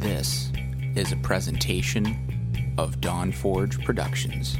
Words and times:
This 0.00 0.50
is 0.94 1.12
a 1.12 1.16
presentation 1.16 2.74
of 2.78 3.02
Dawn 3.02 3.32
Forge 3.32 3.84
Productions. 3.84 4.56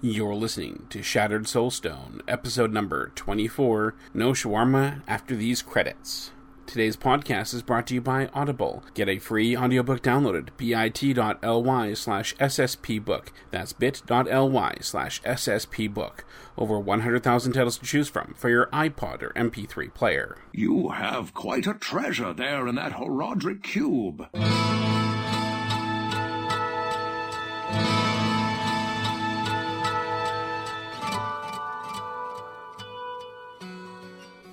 You're 0.00 0.36
listening 0.36 0.86
to 0.90 1.02
Shattered 1.02 1.46
Soulstone, 1.46 2.20
episode 2.28 2.72
number 2.72 3.08
24 3.16 3.96
No 4.14 4.30
Shawarma 4.30 5.02
After 5.08 5.34
These 5.34 5.60
Credits. 5.60 6.30
Today's 6.70 6.96
podcast 6.96 7.52
is 7.52 7.62
brought 7.62 7.88
to 7.88 7.94
you 7.94 8.00
by 8.00 8.28
Audible. 8.32 8.84
Get 8.94 9.08
a 9.08 9.18
free 9.18 9.56
audiobook 9.56 10.02
downloaded 10.02 10.50
bit.ly 10.56 11.94
slash 11.94 12.36
sspbook. 12.36 13.30
That's 13.50 13.72
bit.ly 13.72 14.76
slash 14.80 15.20
sspbook. 15.22 16.20
Over 16.56 16.78
100,000 16.78 17.52
titles 17.54 17.76
to 17.78 17.84
choose 17.84 18.08
from 18.08 18.34
for 18.38 18.48
your 18.48 18.66
iPod 18.66 19.20
or 19.22 19.30
MP3 19.30 19.92
player. 19.92 20.38
You 20.52 20.90
have 20.90 21.34
quite 21.34 21.66
a 21.66 21.74
treasure 21.74 22.32
there 22.32 22.68
in 22.68 22.76
that 22.76 22.92
Horadric 22.92 23.64
cube. 23.64 24.28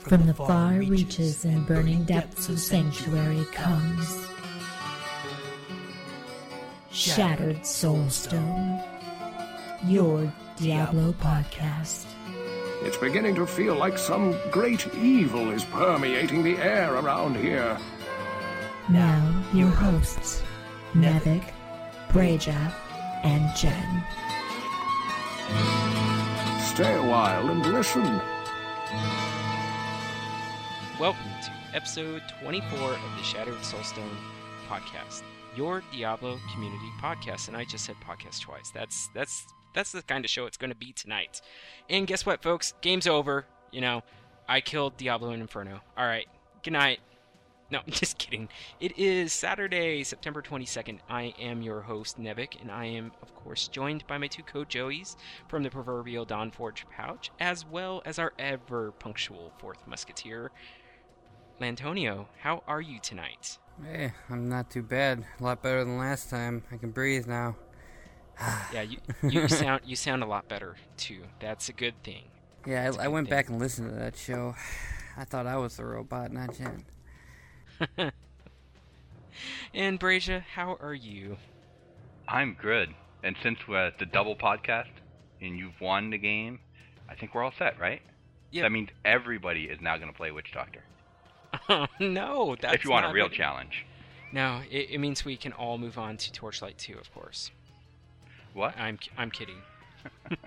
From 0.07 0.25
the 0.25 0.33
far 0.33 0.71
reaches 0.71 1.43
and 1.43 1.67
burning 1.67 2.05
depths 2.05 2.47
of 2.47 2.61
Sanctuary 2.61 3.43
comes 3.51 4.29
Shattered 6.91 7.57
Soulstone, 7.57 8.81
your 9.85 10.33
Diablo 10.55 11.11
podcast. 11.11 12.05
It's 12.83 12.95
beginning 12.95 13.35
to 13.35 13.45
feel 13.45 13.75
like 13.75 13.97
some 13.97 14.33
great 14.49 14.87
evil 14.95 15.51
is 15.51 15.65
permeating 15.65 16.41
the 16.41 16.55
air 16.55 16.93
around 16.93 17.35
here. 17.35 17.77
Now, 18.89 19.43
your 19.53 19.67
hosts, 19.67 20.41
Nevik, 20.93 21.51
Breja, 22.11 22.73
and 23.25 23.53
Jen. 23.57 24.03
Stay 26.61 26.95
a 26.95 27.09
while 27.09 27.49
and 27.49 27.65
listen. 27.73 28.21
Welcome 30.99 31.29
to 31.43 31.51
episode 31.75 32.23
24 32.41 32.79
of 32.79 32.99
the 33.17 33.23
Shattered 33.23 33.53
Soulstone 33.57 34.17
podcast, 34.67 35.21
your 35.55 35.83
Diablo 35.93 36.39
community 36.51 36.89
podcast. 36.99 37.49
And 37.49 37.55
I 37.55 37.65
just 37.65 37.85
said 37.85 37.97
podcast 38.03 38.41
twice. 38.41 38.71
That's 38.71 39.07
that's 39.13 39.45
that's 39.75 39.91
the 39.91 40.01
kind 40.01 40.25
of 40.25 40.31
show 40.31 40.47
it's 40.47 40.57
going 40.57 40.71
to 40.71 40.75
be 40.75 40.93
tonight. 40.93 41.41
And 41.87 42.07
guess 42.07 42.25
what, 42.25 42.41
folks? 42.41 42.73
Game's 42.81 43.05
over. 43.05 43.45
You 43.71 43.81
know, 43.81 44.01
I 44.49 44.59
killed 44.59 44.97
Diablo 44.97 45.29
and 45.29 45.41
Inferno. 45.41 45.81
All 45.95 46.05
right, 46.07 46.25
good 46.63 46.73
night. 46.73 46.99
No, 47.69 47.81
just 47.89 48.17
kidding. 48.17 48.49
It 48.79 48.97
is 48.97 49.33
Saturday, 49.33 50.03
September 50.03 50.41
22nd. 50.41 50.99
I 51.09 51.33
am 51.39 51.61
your 51.61 51.81
host, 51.81 52.19
Nevik, 52.19 52.59
and 52.61 52.71
I 52.71 52.85
am, 52.85 53.11
of 53.21 53.35
course, 53.35 53.67
joined 53.67 54.07
by 54.07 54.17
my 54.17 54.27
two 54.27 54.43
co 54.43 54.63
Joeys 54.63 55.15
from 55.47 55.63
the 55.63 55.69
proverbial 55.69 56.25
Dawnforge 56.25 56.89
pouch, 56.89 57.29
as 57.39 57.65
well 57.65 58.01
as 58.05 58.19
our 58.19 58.33
ever 58.39 58.91
punctual 58.93 59.51
fourth 59.59 59.85
musketeer, 59.85 60.51
Lantonio. 61.59 62.27
How 62.41 62.63
are 62.67 62.81
you 62.81 62.99
tonight? 62.99 63.57
Hey, 63.83 64.13
I'm 64.29 64.49
not 64.49 64.69
too 64.69 64.81
bad. 64.83 65.23
A 65.39 65.43
lot 65.43 65.61
better 65.61 65.83
than 65.83 65.97
last 65.97 66.29
time. 66.29 66.63
I 66.71 66.77
can 66.77 66.91
breathe 66.91 67.27
now. 67.27 67.55
Yeah, 68.71 68.83
you, 68.83 68.97
you 69.23 69.47
sound 69.47 69.81
you 69.85 69.95
sound 69.95 70.21
a 70.21 70.27
lot 70.27 70.47
better 70.47 70.75
too. 70.95 71.23
That's 71.39 71.69
a 71.69 71.73
good 71.73 71.95
thing. 72.03 72.25
Yeah, 72.67 72.83
I, 72.83 72.85
a 72.85 72.93
I, 72.93 72.99
I 73.01 73.03
good 73.05 73.11
went 73.13 73.27
thing. 73.27 73.37
back 73.37 73.49
and 73.49 73.59
listened 73.59 73.89
to 73.89 73.95
that 73.95 74.15
show. 74.15 74.53
I 75.17 75.23
thought 75.23 75.47
I 75.47 75.57
was 75.57 75.77
the 75.77 75.85
robot, 75.85 76.31
not 76.31 76.55
Jen. 76.55 76.85
And 79.73 79.99
Brasia, 79.99 80.41
how 80.41 80.77
are 80.81 80.93
you? 80.93 81.37
I'm 82.27 82.57
good. 82.59 82.93
And 83.23 83.35
since 83.43 83.59
we're 83.67 83.87
at 83.87 83.99
the 83.99 84.05
double 84.05 84.35
podcast 84.35 84.89
and 85.41 85.57
you've 85.57 85.79
won 85.79 86.09
the 86.09 86.17
game, 86.17 86.59
I 87.09 87.15
think 87.15 87.35
we're 87.35 87.43
all 87.43 87.53
set, 87.57 87.79
right? 87.79 88.01
Yeah. 88.51 88.63
That 88.63 88.71
means 88.71 88.89
everybody 89.05 89.65
is 89.65 89.79
now 89.81 89.97
going 89.97 90.11
to 90.11 90.17
play 90.17 90.31
Witch 90.31 90.51
Doctor. 90.53 90.83
No, 91.99 92.55
that's 92.59 92.75
if 92.75 92.83
you 92.85 92.91
want 92.91 93.05
a 93.05 93.09
not 93.09 93.13
real 93.15 93.25
what- 93.25 93.33
challenge. 93.33 93.85
No, 94.33 94.61
it, 94.69 94.89
it 94.91 94.97
means 94.99 95.23
we 95.23 95.37
can 95.37 95.53
all 95.53 95.77
move 95.77 95.97
on 95.97 96.17
to 96.17 96.31
Torchlight 96.33 96.77
2, 96.77 96.97
of 96.97 97.13
course. 97.13 97.49
What? 98.53 98.77
I'm 98.77 98.99
I'm 99.17 99.31
kidding. 99.31 99.61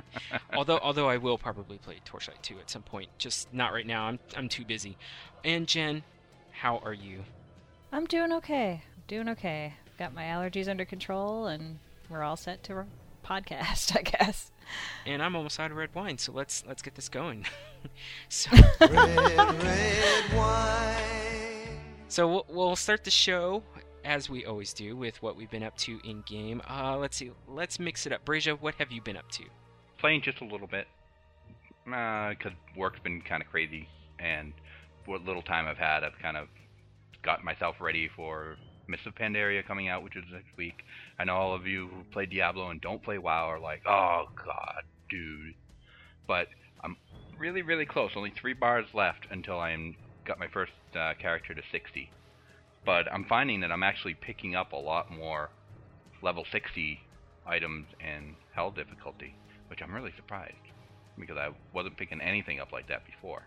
although 0.55 0.79
although 0.83 1.09
I 1.09 1.17
will 1.17 1.39
probably 1.39 1.79
play 1.79 1.97
Torchlight 2.05 2.43
2 2.43 2.59
at 2.59 2.69
some 2.71 2.83
point, 2.83 3.09
just 3.19 3.53
not 3.55 3.73
right 3.73 3.87
now. 3.87 4.05
I'm 4.05 4.19
I'm 4.37 4.49
too 4.49 4.65
busy. 4.65 4.97
And 5.45 5.67
Jen, 5.67 6.03
how 6.51 6.79
are 6.79 6.93
you? 6.93 7.25
I'm 7.93 8.05
doing 8.07 8.33
okay. 8.35 8.83
Doing 9.09 9.29
okay. 9.31 9.75
Got 9.99 10.15
my 10.15 10.25
allergies 10.25 10.69
under 10.69 10.85
control, 10.85 11.47
and 11.47 11.79
we're 12.09 12.23
all 12.23 12.37
set 12.37 12.63
to 12.65 12.75
re- 12.75 12.85
podcast, 13.31 13.97
I 13.99 14.03
guess. 14.03 14.51
And 15.07 15.23
I'm 15.23 15.37
almost 15.37 15.59
out 15.61 15.71
of 15.71 15.77
red 15.77 15.95
wine, 15.95 16.19
so 16.19 16.33
let's 16.33 16.65
let's 16.67 16.83
get 16.83 16.95
this 16.95 17.09
going. 17.09 17.47
so 18.29 18.51
So 22.09 22.29
we'll, 22.29 22.47
we'll 22.49 22.77
start 22.77 23.05
the 23.05 23.11
show 23.11 23.63
as 24.05 24.29
we 24.29 24.45
always 24.45 24.73
do 24.73 24.97
with 24.97 25.23
what 25.23 25.37
we've 25.37 25.51
been 25.51 25.63
up 25.63 25.77
to 25.79 26.01
in 26.05 26.23
game. 26.23 26.61
Uh, 26.69 26.97
let's 26.97 27.17
see. 27.17 27.31
Let's 27.47 27.79
mix 27.79 28.07
it 28.07 28.13
up. 28.13 28.25
Brasia, 28.25 28.61
what 28.61 28.75
have 28.77 28.91
you 28.91 29.01
been 29.01 29.17
up 29.17 29.31
to? 29.33 29.45
Playing 29.99 30.23
just 30.23 30.41
a 30.41 30.45
little 30.45 30.67
bit. 30.67 30.89
Because 31.85 32.53
work's 32.77 32.99
been 33.01 33.21
kind 33.23 33.43
of 33.43 33.49
crazy. 33.49 33.89
And 34.19 34.53
what 35.07 35.25
little 35.25 35.43
time 35.43 35.67
I've 35.67 35.79
had, 35.79 36.03
I've 36.03 36.19
kind 36.21 36.37
of 36.37 36.49
got 37.23 37.45
myself 37.45 37.77
ready 37.81 38.09
for 38.09 38.57
Mists 38.91 39.07
of 39.07 39.15
Pandaria 39.15 39.67
coming 39.67 39.89
out, 39.89 40.03
which 40.03 40.17
is 40.17 40.25
next 40.33 40.57
week. 40.57 40.83
I 41.19 41.25
know 41.25 41.35
all 41.35 41.55
of 41.55 41.67
you 41.67 41.89
who 41.89 42.03
play 42.13 42.27
Diablo 42.27 42.71
and 42.71 42.81
don't 42.81 43.03
play 43.03 43.19
WoW 43.19 43.47
are 43.47 43.61
like, 43.61 43.83
oh 43.87 44.27
god, 44.37 44.83
dude. 45.09 45.55
But 46.27 46.49
I'm 46.83 46.97
really, 47.39 47.63
really 47.63 47.87
close. 47.87 48.11
Only 48.17 48.33
three 48.41 48.55
bars 48.55 48.87
left 48.95 49.27
until 49.31 49.59
I'm 49.59 49.97
got 50.25 50.39
my 50.39 50.49
first 50.49 50.73
uh, 50.95 51.15
character 51.21 51.55
to 51.55 51.63
60. 51.73 52.11
But 52.85 53.13
I'm 53.13 53.25
finding 53.25 53.61
that 53.61 53.73
I'm 53.73 53.83
actually 53.83 54.15
picking 54.15 54.55
up 54.55 54.73
a 54.73 54.77
lot 54.77 55.11
more 55.11 55.51
level 56.23 56.45
60 56.51 57.01
items 57.47 57.87
in 58.01 58.37
Hell 58.55 58.71
difficulty, 58.71 59.35
which 59.69 59.81
I'm 59.83 59.95
really 59.95 60.13
surprised 60.17 60.55
because 61.19 61.37
I 61.37 61.51
wasn't 61.75 61.97
picking 61.97 62.21
anything 62.21 62.61
up 62.61 62.73
like 62.73 62.89
that 62.89 63.05
before 63.05 63.43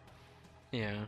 Yeah. 0.72 1.06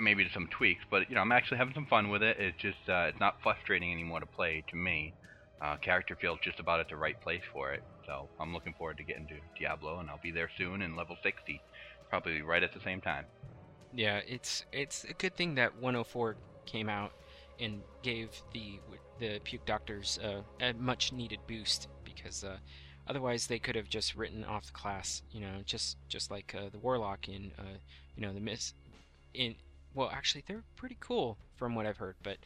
Maybe 0.00 0.28
some 0.32 0.48
tweaks, 0.48 0.82
but 0.90 1.08
you 1.08 1.14
know, 1.14 1.20
I'm 1.20 1.32
actually 1.32 1.58
having 1.58 1.74
some 1.74 1.86
fun 1.86 2.08
with 2.08 2.22
it. 2.22 2.36
It's 2.38 2.56
just 2.60 2.88
uh, 2.88 3.06
it's 3.08 3.20
not 3.20 3.36
frustrating 3.42 3.92
anymore 3.92 4.20
to 4.20 4.26
play 4.26 4.64
to 4.70 4.76
me. 4.76 5.14
Uh, 5.60 5.76
character 5.76 6.16
feels 6.18 6.38
just 6.42 6.58
about 6.58 6.80
at 6.80 6.88
the 6.88 6.96
right 6.96 7.20
place 7.20 7.42
for 7.52 7.72
it, 7.72 7.82
so 8.06 8.28
I'm 8.40 8.54
looking 8.54 8.72
forward 8.72 8.96
to 8.96 9.04
getting 9.04 9.26
to 9.26 9.34
Diablo, 9.58 9.98
and 9.98 10.08
I'll 10.08 10.20
be 10.22 10.30
there 10.30 10.48
soon 10.56 10.80
in 10.80 10.96
level 10.96 11.18
60, 11.22 11.60
probably 12.08 12.40
right 12.40 12.62
at 12.62 12.72
the 12.72 12.80
same 12.80 13.02
time. 13.02 13.26
Yeah, 13.92 14.20
it's 14.26 14.64
it's 14.72 15.04
a 15.04 15.12
good 15.12 15.34
thing 15.34 15.56
that 15.56 15.74
104 15.74 16.36
came 16.64 16.88
out 16.88 17.12
and 17.58 17.82
gave 18.02 18.42
the 18.52 18.78
the 19.18 19.40
puke 19.44 19.66
doctors 19.66 20.18
uh, 20.24 20.40
a 20.60 20.72
much 20.72 21.12
needed 21.12 21.40
boost 21.46 21.88
because 22.04 22.42
uh, 22.42 22.56
otherwise 23.06 23.46
they 23.46 23.58
could 23.58 23.76
have 23.76 23.88
just 23.88 24.14
written 24.14 24.44
off 24.44 24.66
the 24.66 24.72
class, 24.72 25.22
you 25.30 25.40
know, 25.40 25.60
just 25.64 25.98
just 26.08 26.30
like 26.30 26.54
uh, 26.56 26.70
the 26.70 26.78
warlock 26.78 27.28
in 27.28 27.52
uh, 27.58 27.78
you 28.16 28.22
know 28.22 28.32
the 28.32 28.40
miss 28.40 28.72
in 29.34 29.54
well 29.94 30.10
actually 30.12 30.44
they're 30.46 30.64
pretty 30.76 30.96
cool 31.00 31.36
from 31.56 31.74
what 31.74 31.86
I've 31.86 31.98
heard, 31.98 32.16
but 32.22 32.38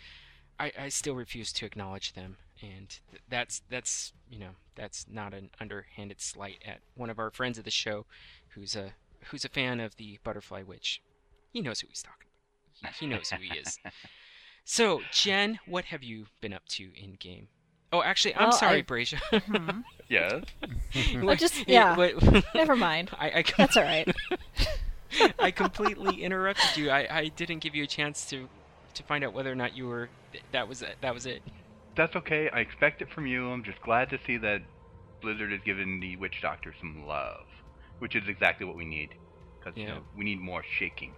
I, 0.58 0.72
I 0.78 0.88
still 0.88 1.14
refuse 1.14 1.52
to 1.54 1.66
acknowledge 1.66 2.12
them 2.12 2.36
and 2.62 2.88
th- 3.10 3.22
that's 3.28 3.62
that's 3.68 4.12
you 4.30 4.38
know 4.38 4.50
that's 4.76 5.06
not 5.10 5.34
an 5.34 5.50
underhanded 5.60 6.20
slight 6.20 6.62
at 6.66 6.78
one 6.94 7.10
of 7.10 7.18
our 7.18 7.30
friends 7.30 7.58
of 7.58 7.64
the 7.64 7.70
show 7.70 8.06
who's 8.50 8.76
a 8.76 8.92
who's 9.30 9.44
a 9.44 9.48
fan 9.48 9.80
of 9.80 9.96
the 9.96 10.18
butterfly 10.22 10.62
witch 10.62 11.02
he 11.52 11.60
knows 11.60 11.80
who 11.80 11.86
he's 11.88 12.02
talking 12.02 12.26
about. 12.82 12.94
He, 12.94 13.06
he 13.06 13.10
knows 13.12 13.30
who 13.30 13.40
he 13.42 13.58
is. 13.58 13.78
So, 14.66 15.02
Jen, 15.12 15.58
what 15.66 15.84
have 15.86 16.02
you 16.02 16.24
been 16.40 16.54
up 16.54 16.66
to 16.70 16.90
in 16.96 17.16
game? 17.20 17.48
Oh, 17.92 18.02
actually, 18.02 18.34
I'm 18.34 18.44
Well, 18.48 18.52
sorry, 18.52 18.78
I- 18.78 18.82
Brasia. 18.82 19.20
Hmm. 19.42 19.80
Yes. 20.08 20.42
Well, 21.22 21.36
just- 21.36 21.58
Wait, 21.58 21.68
yeah. 21.68 21.94
wait, 21.96 22.14
Never 22.54 22.74
mind. 22.74 23.10
I, 23.18 23.26
I, 23.30 23.44
That's 23.58 23.76
all 23.76 23.82
right. 23.82 24.08
I 25.38 25.50
completely 25.50 26.22
interrupted 26.22 26.76
you. 26.76 26.90
I, 26.90 27.06
I 27.10 27.28
didn't 27.28 27.58
give 27.60 27.74
you 27.74 27.84
a 27.84 27.86
chance 27.86 28.26
to 28.30 28.48
to 28.94 29.02
find 29.02 29.24
out 29.24 29.32
whether 29.32 29.50
or 29.50 29.56
not 29.56 29.76
you 29.76 29.88
were. 29.88 30.08
That 30.52 30.68
was 30.68 30.80
it. 30.82 30.96
That 31.00 31.12
was 31.14 31.26
it. 31.26 31.42
That's 31.96 32.14
okay. 32.16 32.48
I 32.50 32.60
expect 32.60 33.02
it 33.02 33.10
from 33.10 33.26
you. 33.26 33.50
I'm 33.50 33.64
just 33.64 33.80
glad 33.82 34.10
to 34.10 34.18
see 34.26 34.36
that 34.38 34.62
Blizzard 35.20 35.50
has 35.52 35.60
given 35.64 35.98
the 36.00 36.16
Witch 36.16 36.38
Doctor 36.42 36.72
some 36.78 37.04
love, 37.06 37.44
which 37.98 38.14
is 38.14 38.28
exactly 38.28 38.66
what 38.66 38.76
we 38.76 38.84
need. 38.84 39.10
Because 39.58 39.76
Yeah. 39.76 39.98
we 40.16 40.24
need 40.24 40.40
more 40.40 40.62
shaking. 40.78 41.12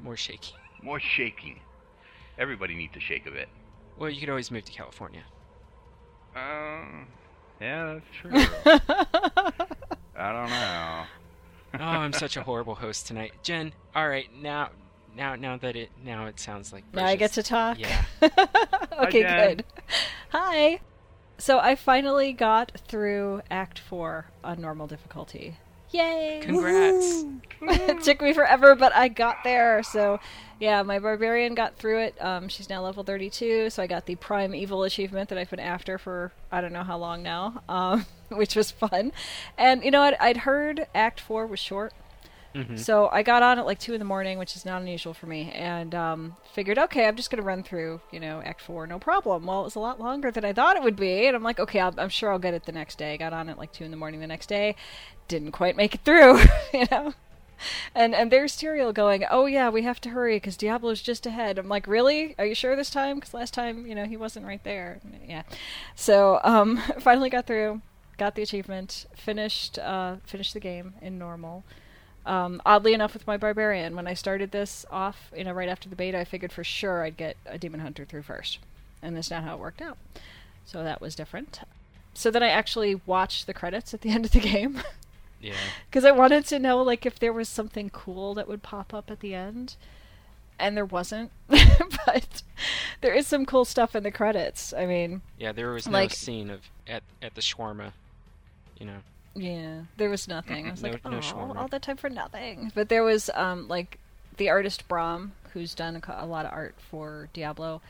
More 0.00 0.16
shaking. 0.16 0.56
More 0.82 1.00
shaking. 1.00 1.60
Everybody 2.38 2.74
needs 2.74 2.94
to 2.94 3.00
shake 3.00 3.26
a 3.26 3.30
bit. 3.30 3.48
Well, 3.98 4.10
you 4.10 4.20
could 4.20 4.28
always 4.30 4.50
move 4.50 4.64
to 4.64 4.72
California. 4.72 5.22
Um, 6.34 7.06
yeah, 7.60 7.94
that's 7.94 8.06
true. 8.20 8.30
I 10.16 10.32
don't 10.32 10.50
know. 10.50 11.04
Oh, 11.74 11.84
I'm 11.84 12.12
such 12.12 12.36
a 12.36 12.42
horrible 12.42 12.74
host 12.74 13.06
tonight. 13.06 13.32
Jen, 13.42 13.72
all 13.94 14.08
right, 14.08 14.28
now 14.34 14.70
now 15.16 15.34
now 15.36 15.56
that 15.58 15.76
it 15.76 15.90
now 16.04 16.26
it 16.26 16.38
sounds 16.40 16.72
like 16.72 16.84
Now 16.92 17.06
I 17.06 17.16
get 17.16 17.32
to 17.34 17.42
talk. 17.42 17.78
Yeah. 17.78 18.04
okay, 19.00 19.22
Jen. 19.22 19.56
good. 19.56 19.64
Hi. 20.30 20.80
So 21.38 21.58
I 21.58 21.74
finally 21.74 22.32
got 22.32 22.72
through 22.86 23.42
Act 23.50 23.78
Four 23.78 24.26
on 24.44 24.60
normal 24.60 24.86
difficulty. 24.86 25.56
Yay! 25.92 26.40
Congrats. 26.42 27.24
it 27.62 28.02
took 28.02 28.20
me 28.20 28.32
forever, 28.32 28.74
but 28.74 28.94
I 28.94 29.08
got 29.08 29.44
there. 29.44 29.82
So, 29.82 30.18
yeah, 30.58 30.82
my 30.82 30.98
barbarian 30.98 31.54
got 31.54 31.76
through 31.76 32.00
it. 32.00 32.14
Um, 32.20 32.48
she's 32.48 32.68
now 32.68 32.82
level 32.82 33.04
32, 33.04 33.70
so 33.70 33.82
I 33.82 33.86
got 33.86 34.06
the 34.06 34.16
Prime 34.16 34.54
Evil 34.54 34.82
achievement 34.82 35.28
that 35.28 35.38
I've 35.38 35.50
been 35.50 35.60
after 35.60 35.98
for 35.98 36.32
I 36.50 36.60
don't 36.60 36.72
know 36.72 36.82
how 36.82 36.98
long 36.98 37.22
now, 37.22 37.62
um, 37.68 38.06
which 38.30 38.56
was 38.56 38.70
fun. 38.70 39.12
And 39.56 39.84
you 39.84 39.90
know 39.90 40.00
what? 40.00 40.20
I'd 40.20 40.38
heard 40.38 40.86
Act 40.94 41.20
4 41.20 41.46
was 41.46 41.60
short. 41.60 41.92
So 42.76 43.08
I 43.08 43.22
got 43.22 43.42
on 43.42 43.58
at 43.58 43.66
like 43.66 43.78
2 43.78 43.94
in 43.94 43.98
the 43.98 44.04
morning, 44.04 44.38
which 44.38 44.56
is 44.56 44.64
not 44.64 44.82
unusual 44.82 45.14
for 45.14 45.26
me, 45.26 45.50
and 45.54 45.94
um, 45.94 46.36
figured, 46.52 46.78
okay, 46.78 47.06
I'm 47.06 47.16
just 47.16 47.30
going 47.30 47.40
to 47.40 47.46
run 47.46 47.62
through, 47.62 48.00
you 48.10 48.20
know, 48.20 48.42
Act 48.44 48.60
4, 48.60 48.86
no 48.86 48.98
problem. 48.98 49.46
Well, 49.46 49.60
it 49.60 49.64
was 49.64 49.74
a 49.74 49.80
lot 49.80 50.00
longer 50.00 50.30
than 50.30 50.44
I 50.44 50.52
thought 50.52 50.76
it 50.76 50.82
would 50.82 50.96
be, 50.96 51.26
and 51.26 51.36
I'm 51.36 51.42
like, 51.42 51.58
okay, 51.58 51.80
I'll, 51.80 51.94
I'm 51.98 52.08
sure 52.08 52.30
I'll 52.30 52.38
get 52.38 52.54
it 52.54 52.66
the 52.66 52.72
next 52.72 52.98
day. 52.98 53.14
I 53.14 53.16
Got 53.16 53.32
on 53.32 53.48
at 53.48 53.58
like 53.58 53.72
2 53.72 53.84
in 53.84 53.90
the 53.90 53.96
morning 53.96 54.20
the 54.20 54.26
next 54.26 54.48
day. 54.48 54.76
Didn't 55.28 55.52
quite 55.52 55.76
make 55.76 55.94
it 55.94 56.00
through, 56.04 56.40
you 56.74 56.86
know? 56.90 57.14
And 57.94 58.14
and 58.14 58.30
there's 58.30 58.56
Tyrael 58.56 58.92
going, 58.92 59.24
oh 59.30 59.46
yeah, 59.46 59.68
we 59.68 59.82
have 59.82 60.00
to 60.02 60.10
hurry 60.10 60.36
because 60.36 60.56
Diablo's 60.56 61.00
just 61.00 61.26
ahead. 61.26 61.58
I'm 61.58 61.68
like, 61.68 61.86
really? 61.86 62.34
Are 62.38 62.46
you 62.46 62.54
sure 62.54 62.74
this 62.76 62.90
time? 62.90 63.16
Because 63.16 63.34
last 63.34 63.54
time, 63.54 63.86
you 63.86 63.94
know, 63.94 64.04
he 64.04 64.16
wasn't 64.16 64.46
right 64.46 64.62
there. 64.64 65.00
Yeah. 65.26 65.42
So 65.94 66.40
um, 66.42 66.78
finally 66.98 67.30
got 67.30 67.46
through, 67.46 67.82
got 68.18 68.34
the 68.34 68.42
achievement, 68.42 69.06
finished 69.14 69.78
uh, 69.78 70.16
finished 70.24 70.54
the 70.54 70.60
game 70.60 70.94
in 71.00 71.18
normal. 71.18 71.64
Um, 72.24 72.62
oddly 72.64 72.94
enough, 72.94 73.14
with 73.14 73.26
my 73.26 73.36
barbarian, 73.36 73.96
when 73.96 74.06
I 74.06 74.14
started 74.14 74.52
this 74.52 74.86
off, 74.90 75.30
you 75.36 75.42
know, 75.44 75.52
right 75.52 75.68
after 75.68 75.88
the 75.88 75.96
beta, 75.96 76.18
I 76.20 76.24
figured 76.24 76.52
for 76.52 76.62
sure 76.64 77.02
I'd 77.02 77.16
get 77.16 77.36
a 77.46 77.58
demon 77.58 77.80
hunter 77.80 78.04
through 78.04 78.22
first, 78.22 78.58
and 79.02 79.16
that's 79.16 79.30
not 79.30 79.42
how 79.44 79.54
it 79.54 79.60
worked 79.60 79.82
out. 79.82 79.98
So 80.64 80.84
that 80.84 81.00
was 81.00 81.14
different. 81.16 81.60
So 82.14 82.30
then 82.30 82.42
I 82.42 82.48
actually 82.48 83.00
watched 83.06 83.46
the 83.46 83.54
credits 83.54 83.92
at 83.92 84.02
the 84.02 84.10
end 84.14 84.24
of 84.24 84.30
the 84.32 84.40
game. 84.40 84.82
Yeah. 85.40 85.54
because 85.90 86.04
I 86.04 86.12
wanted 86.12 86.44
to 86.46 86.58
know 86.60 86.80
like 86.82 87.04
if 87.04 87.18
there 87.18 87.32
was 87.32 87.48
something 87.48 87.90
cool 87.90 88.34
that 88.34 88.46
would 88.46 88.62
pop 88.62 88.94
up 88.94 89.10
at 89.10 89.18
the 89.20 89.34
end, 89.34 89.74
and 90.60 90.76
there 90.76 90.84
wasn't. 90.84 91.32
but 91.48 92.42
there 93.00 93.12
is 93.14 93.26
some 93.26 93.44
cool 93.44 93.64
stuff 93.64 93.96
in 93.96 94.04
the 94.04 94.12
credits. 94.12 94.72
I 94.72 94.86
mean, 94.86 95.22
Yeah, 95.38 95.50
there 95.50 95.72
was 95.72 95.86
no 95.88 95.92
Like- 95.92 96.12
scene 96.12 96.50
of 96.50 96.60
at 96.86 97.02
at 97.20 97.34
the 97.34 97.40
shawarma. 97.40 97.92
You 98.78 98.86
know. 98.86 98.98
Yeah, 99.34 99.82
there 99.96 100.10
was 100.10 100.28
nothing. 100.28 100.68
I 100.68 100.70
was 100.72 100.82
No- 100.82 100.90
like, 100.90 101.04
no 101.04 101.20
oh, 101.34 101.54
all 101.56 101.68
that 101.68 101.82
time 101.82 101.96
for 101.96 102.10
nothing. 102.10 102.72
But 102.74 102.88
there 102.88 103.02
was 103.02 103.30
um 103.34 103.68
like 103.68 103.98
the 104.36 104.48
artist 104.50 104.88
Brom, 104.88 105.32
who's 105.52 105.74
done 105.74 105.96
a, 106.06 106.24
a 106.24 106.26
lot 106.26 106.46
of 106.46 106.52
art 106.52 106.74
for 106.90 107.28
Diablo. 107.32 107.80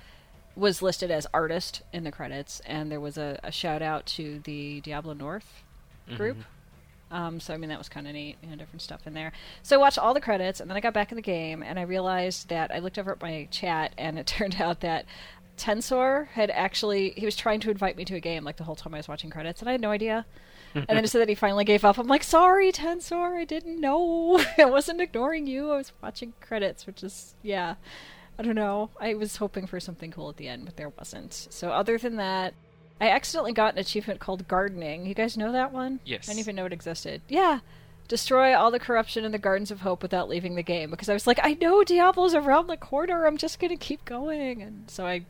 Was 0.55 0.83
listed 0.83 1.11
as 1.11 1.27
artist 1.33 1.81
in 1.95 2.05
the 2.05 2.13
credits, 2.13 2.61
and 2.67 2.93
there 2.93 3.01
was 3.01 3.17
a, 3.17 3.41
a 3.43 3.51
shout 3.51 3.81
out 3.81 4.05
to 4.07 4.41
the 4.45 4.81
Diablo 4.83 5.15
North 5.15 5.63
group. 6.17 6.37
Um, 7.11 7.41
so 7.41 7.55
I 7.55 7.57
mean 7.57 7.71
that 7.71 7.79
was 7.79 7.89
kind 7.89 8.07
of 8.07 8.13
neat, 8.13 8.37
you 8.43 8.51
know, 8.51 8.57
different 8.57 8.83
stuff 8.83 9.07
in 9.07 9.15
there. 9.15 9.33
So 9.63 9.77
I 9.77 9.79
watched 9.79 9.99
all 9.99 10.13
the 10.15 10.21
credits, 10.21 10.61
and 10.61 10.69
then 10.69 10.77
I 10.77 10.81
got 10.81 10.93
back 10.93 11.11
in 11.11 11.17
the 11.17 11.23
game, 11.23 11.63
and 11.63 11.79
I 11.79 11.83
realized 11.83 12.49
that 12.51 12.71
I 12.71 12.81
looked 12.81 12.99
over 12.99 13.13
at 13.13 13.23
my 13.23 13.49
chat, 13.51 13.93
and 13.97 14.19
it 14.19 14.27
turned 14.39 14.61
out 14.61 14.81
that 14.81 15.07
Tensor 15.57 16.29
had 16.29 16.51
actually 16.51 17.11
he 17.17 17.25
was 17.25 17.37
trying 17.37 17.61
to 17.61 17.71
invite 17.71 17.97
me 17.97 18.05
to 18.07 18.15
a 18.15 18.21
game 18.21 18.45
like 18.45 18.57
the 18.57 18.65
whole 18.65 18.75
time 18.77 18.95
I 18.95 18.99
was 18.99 19.09
watching 19.09 19.31
credits, 19.31 19.61
and 19.61 19.69
I 19.69 19.73
had 19.73 19.81
no 19.81 19.91
idea. 19.91 20.27
And 20.75 20.87
then 20.89 21.05
it 21.05 21.09
said 21.09 21.21
that 21.21 21.29
he 21.29 21.35
finally 21.35 21.65
gave 21.65 21.85
up. 21.85 21.99
I'm 21.99 22.09
like, 22.09 22.23
sorry, 22.23 22.73
Tensor, 22.73 23.37
I 23.37 23.45
didn't 23.45 23.81
know. 23.81 24.43
I 24.59 24.65
wasn't 24.65 25.01
ignoring 25.01 25.47
you. 25.47 25.71
I 25.71 25.77
was 25.77 25.93
watching 26.03 26.33
credits, 26.41 26.87
which 26.87 27.03
is 27.03 27.35
yeah. 27.43 27.75
I 28.39 28.43
don't 28.43 28.55
know. 28.55 28.91
I 28.99 29.15
was 29.15 29.37
hoping 29.37 29.67
for 29.67 29.79
something 29.79 30.11
cool 30.11 30.31
at 30.31 30.37
the 30.37 30.49
end, 30.49 30.65
but 30.65 30.77
there 30.77 30.89
wasn't. 30.89 31.33
So 31.51 31.71
other 31.71 31.99
than 31.99 32.17
that, 32.17 32.55
I 33.01 33.11
accidentally 33.11 33.53
got 33.53 33.75
an 33.75 33.81
achievement 33.81 34.21
called 34.21 34.49
gardening. 34.49 35.07
You 35.07 35.15
guys 35.15 35.37
know 35.37 35.53
that 35.53 35.73
one? 35.73 36.01
Yes. 36.05 36.29
I 36.29 36.33
didn't 36.33 36.41
even 36.41 36.57
know 36.57 36.67
it 36.67 36.73
existed. 36.73 37.21
Yeah. 37.29 37.61
Destroy 38.09 38.57
all 38.57 38.71
the 38.71 38.79
corruption 38.79 39.25
in 39.25 39.33
the 39.33 39.39
Gardens 39.39 39.71
of 39.71 39.81
Hope 39.81 40.03
without 40.03 40.29
leaving 40.29 40.55
the 40.55 40.63
game 40.63 40.91
because 40.91 41.09
I 41.09 41.13
was 41.13 41.27
like, 41.27 41.41
I 41.43 41.57
know 41.61 41.85
Diablo's 41.85 42.35
around 42.35 42.69
the 42.69 42.77
corner. 42.77 43.27
I'm 43.27 43.37
just 43.37 43.59
gonna 43.59 43.77
keep 43.77 44.05
going, 44.05 44.63
and 44.63 44.91
so 44.91 45.07
I 45.07 45.25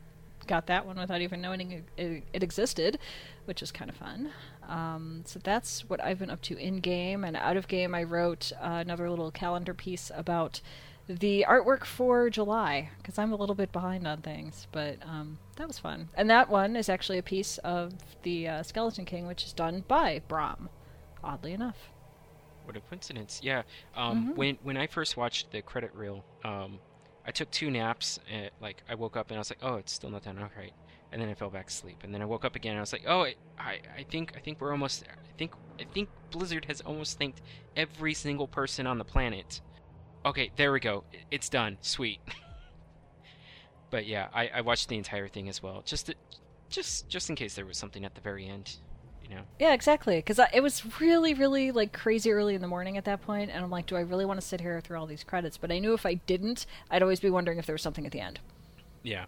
got 0.47 0.67
that 0.67 0.85
one 0.85 0.97
without 0.97 1.21
even 1.21 1.41
knowing 1.41 1.71
it, 1.71 1.83
it, 1.97 2.23
it 2.33 2.43
existed, 2.43 2.99
which 3.45 3.61
was 3.61 3.71
kind 3.71 3.89
of 3.89 3.95
fun. 3.95 4.31
Um, 4.67 5.23
so 5.25 5.39
that's 5.43 5.87
what 5.89 6.03
I've 6.03 6.19
been 6.19 6.29
up 6.29 6.41
to 6.43 6.57
in 6.57 6.77
game 6.77 7.23
and 7.23 7.35
out 7.35 7.57
of 7.57 7.67
game. 7.67 7.93
I 7.93 8.03
wrote 8.03 8.51
uh, 8.61 8.81
another 8.81 9.09
little 9.09 9.31
calendar 9.31 9.73
piece 9.73 10.11
about 10.15 10.61
the 11.07 11.45
artwork 11.49 11.83
for 11.83 12.29
July 12.29 12.89
because 12.97 13.19
I'm 13.19 13.33
a 13.33 13.35
little 13.35 13.55
bit 13.55 13.73
behind 13.73 14.07
on 14.07 14.21
things, 14.21 14.67
but 14.71 14.97
um, 15.05 15.37
that 15.57 15.67
was 15.67 15.77
fun. 15.77 16.07
And 16.15 16.29
that 16.29 16.49
one 16.49 16.75
is 16.77 16.87
actually 16.87 17.17
a 17.17 17.23
piece 17.23 17.57
of 17.59 17.93
the 18.23 18.47
uh, 18.47 18.63
Skeleton 18.63 19.03
King, 19.05 19.27
which 19.27 19.43
is 19.43 19.51
done 19.53 19.83
by 19.87 20.21
Brom, 20.27 20.69
oddly 21.21 21.51
enough. 21.51 21.89
What 22.63 22.77
a 22.77 22.79
coincidence! 22.79 23.41
Yeah. 23.43 23.63
Um, 23.97 24.27
Mm-hmm. 24.27 24.35
When 24.35 24.57
when 24.63 24.77
I 24.77 24.87
first 24.87 25.17
watched 25.17 25.51
the 25.51 25.61
credit 25.61 25.93
reel, 25.93 26.23
um, 26.45 26.79
I 27.27 27.31
took 27.31 27.51
two 27.51 27.69
naps. 27.69 28.19
And, 28.31 28.49
like 28.61 28.81
I 28.89 28.95
woke 28.95 29.17
up 29.17 29.29
and 29.29 29.37
I 29.37 29.39
was 29.39 29.51
like, 29.51 29.59
oh, 29.61 29.75
it's 29.75 29.91
still 29.91 30.09
not 30.09 30.23
done. 30.23 30.37
All 30.37 30.49
right. 30.57 30.71
And 31.13 31.21
then 31.21 31.29
I 31.29 31.35
fell 31.35 31.51
back 31.51 31.67
asleep. 31.67 31.99
And 32.03 32.13
then 32.13 32.23
I 32.23 32.25
woke 32.25 32.43
up 32.43 32.55
again. 32.55 32.71
and 32.71 32.79
I 32.79 32.81
was 32.81 32.91
like, 32.91 33.05
oh, 33.07 33.21
I, 33.21 33.35
I, 33.95 34.03
think 34.09 34.33
I 34.35 34.39
think 34.39 34.59
we're 34.59 34.71
almost. 34.71 35.01
there. 35.05 35.15
I 35.15 35.37
think 35.37 35.53
I 35.79 35.83
think 35.85 36.09
Blizzard 36.31 36.65
has 36.65 36.81
almost 36.81 37.19
thanked 37.19 37.41
every 37.77 38.15
single 38.15 38.47
person 38.47 38.87
on 38.87 38.97
the 38.97 39.05
planet. 39.05 39.61
Okay, 40.25 40.51
there 40.55 40.71
we 40.71 40.79
go. 40.79 41.03
It's 41.29 41.49
done. 41.49 41.77
Sweet. 41.81 42.19
but 43.91 44.07
yeah, 44.07 44.29
I, 44.33 44.49
I 44.55 44.61
watched 44.61 44.89
the 44.89 44.97
entire 44.97 45.27
thing 45.27 45.49
as 45.49 45.61
well, 45.61 45.83
just 45.85 46.07
to, 46.07 46.15
just 46.69 47.07
just 47.09 47.29
in 47.29 47.35
case 47.35 47.53
there 47.53 47.65
was 47.65 47.77
something 47.77 48.05
at 48.05 48.15
the 48.15 48.21
very 48.21 48.47
end. 48.47 48.77
You 49.23 49.35
know. 49.35 49.41
Yeah, 49.59 49.73
exactly. 49.73 50.17
Because 50.17 50.39
it 50.53 50.61
was 50.61 50.99
really, 50.99 51.33
really 51.33 51.71
like 51.71 51.93
crazy 51.93 52.31
early 52.31 52.55
in 52.55 52.61
the 52.61 52.67
morning 52.67 52.97
at 52.97 53.05
that 53.05 53.21
point, 53.21 53.51
and 53.51 53.63
I'm 53.63 53.69
like, 53.69 53.85
do 53.85 53.95
I 53.95 54.01
really 54.01 54.25
want 54.25 54.41
to 54.41 54.45
sit 54.45 54.59
here 54.59 54.81
through 54.81 54.97
all 54.97 55.05
these 55.05 55.23
credits? 55.23 55.57
But 55.57 55.71
I 55.71 55.79
knew 55.79 55.93
if 55.93 56.05
I 56.05 56.15
didn't, 56.15 56.65
I'd 56.89 57.01
always 57.01 57.19
be 57.19 57.29
wondering 57.29 57.57
if 57.57 57.65
there 57.65 57.73
was 57.73 57.81
something 57.81 58.05
at 58.05 58.11
the 58.11 58.19
end. 58.19 58.39
Yeah. 59.01 59.25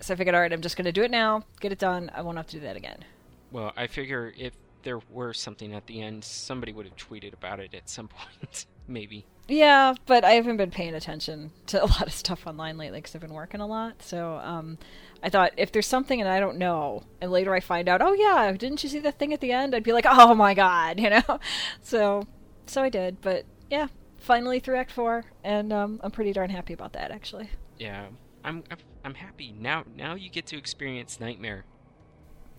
So 0.00 0.14
I 0.14 0.16
figured, 0.16 0.34
all 0.34 0.40
right, 0.40 0.52
I'm 0.52 0.60
just 0.60 0.76
going 0.76 0.84
to 0.84 0.92
do 0.92 1.02
it 1.02 1.10
now, 1.10 1.44
get 1.60 1.72
it 1.72 1.78
done. 1.78 2.10
I 2.14 2.22
won't 2.22 2.36
have 2.36 2.46
to 2.48 2.56
do 2.56 2.60
that 2.60 2.76
again. 2.76 3.04
Well, 3.50 3.72
I 3.76 3.86
figure 3.86 4.32
if 4.36 4.52
there 4.82 5.00
were 5.10 5.32
something 5.32 5.74
at 5.74 5.86
the 5.86 6.00
end, 6.00 6.24
somebody 6.24 6.72
would 6.72 6.86
have 6.86 6.96
tweeted 6.96 7.32
about 7.32 7.60
it 7.60 7.74
at 7.74 7.88
some 7.88 8.08
point, 8.40 8.66
maybe. 8.86 9.26
Yeah, 9.48 9.94
but 10.04 10.24
I 10.24 10.32
haven't 10.32 10.58
been 10.58 10.70
paying 10.70 10.94
attention 10.94 11.50
to 11.66 11.82
a 11.82 11.86
lot 11.86 12.06
of 12.06 12.12
stuff 12.12 12.46
online 12.46 12.76
lately 12.76 12.98
because 12.98 13.14
I've 13.14 13.22
been 13.22 13.32
working 13.32 13.60
a 13.60 13.66
lot. 13.66 14.02
So 14.02 14.36
um, 14.42 14.78
I 15.22 15.30
thought 15.30 15.52
if 15.56 15.72
there's 15.72 15.86
something 15.86 16.20
and 16.20 16.28
I 16.28 16.38
don't 16.38 16.58
know, 16.58 17.02
and 17.20 17.32
later 17.32 17.54
I 17.54 17.60
find 17.60 17.88
out, 17.88 18.02
oh 18.02 18.12
yeah, 18.12 18.52
didn't 18.52 18.82
you 18.82 18.90
see 18.90 18.98
that 19.00 19.18
thing 19.18 19.32
at 19.32 19.40
the 19.40 19.52
end? 19.52 19.74
I'd 19.74 19.82
be 19.82 19.92
like, 19.92 20.06
oh 20.06 20.34
my 20.34 20.54
god, 20.54 21.00
you 21.00 21.10
know. 21.10 21.40
So, 21.80 22.24
so 22.66 22.82
I 22.82 22.90
did. 22.90 23.20
But 23.22 23.46
yeah, 23.70 23.88
finally 24.18 24.60
through 24.60 24.76
Act 24.76 24.92
Four, 24.92 25.24
and 25.42 25.72
um, 25.72 26.00
I'm 26.04 26.10
pretty 26.10 26.32
darn 26.32 26.50
happy 26.50 26.74
about 26.74 26.92
that 26.92 27.10
actually. 27.10 27.48
Yeah, 27.78 28.06
I'm 28.44 28.62
I'm, 28.70 28.78
I'm 29.08 29.14
happy 29.14 29.54
now. 29.58 29.84
Now 29.96 30.16
you 30.16 30.28
get 30.28 30.44
to 30.48 30.58
experience 30.58 31.18
Nightmare. 31.18 31.64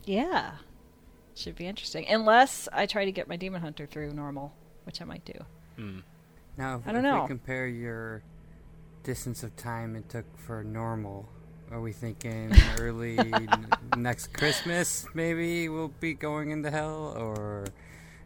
Yeah, 0.06 0.54
should 1.36 1.56
be 1.56 1.68
interesting. 1.68 2.08
Unless 2.10 2.68
I 2.74 2.88
try 2.88 3.06
to 3.06 3.12
get 3.12 3.28
my 3.28 3.36
Demon 3.36 3.62
Hunter 3.62 3.86
through 3.86 4.14
normal, 4.14 4.56
which 4.86 5.00
I 5.00 5.06
might 5.06 5.24
do. 5.26 5.46
Hmm. 5.76 6.00
Now, 6.58 6.78
if, 6.78 6.88
I 6.88 6.92
don't 6.92 7.06
if 7.06 7.14
know. 7.14 7.22
we 7.22 7.28
compare 7.28 7.68
your 7.68 8.24
distance 9.04 9.44
of 9.44 9.56
time 9.58 9.96
it 9.96 10.10
took 10.10 10.26
for 10.40 10.64
normal, 10.64 11.30
are 11.70 11.82
we 11.82 11.92
thinking 11.92 12.52
early 12.80 13.20
n- 13.20 13.68
next 13.96 14.34
Christmas? 14.34 15.06
Maybe 15.14 15.70
we'll 15.70 15.94
be 16.00 16.16
going 16.16 16.50
into 16.50 16.72
hell, 16.72 17.14
or 17.16 17.66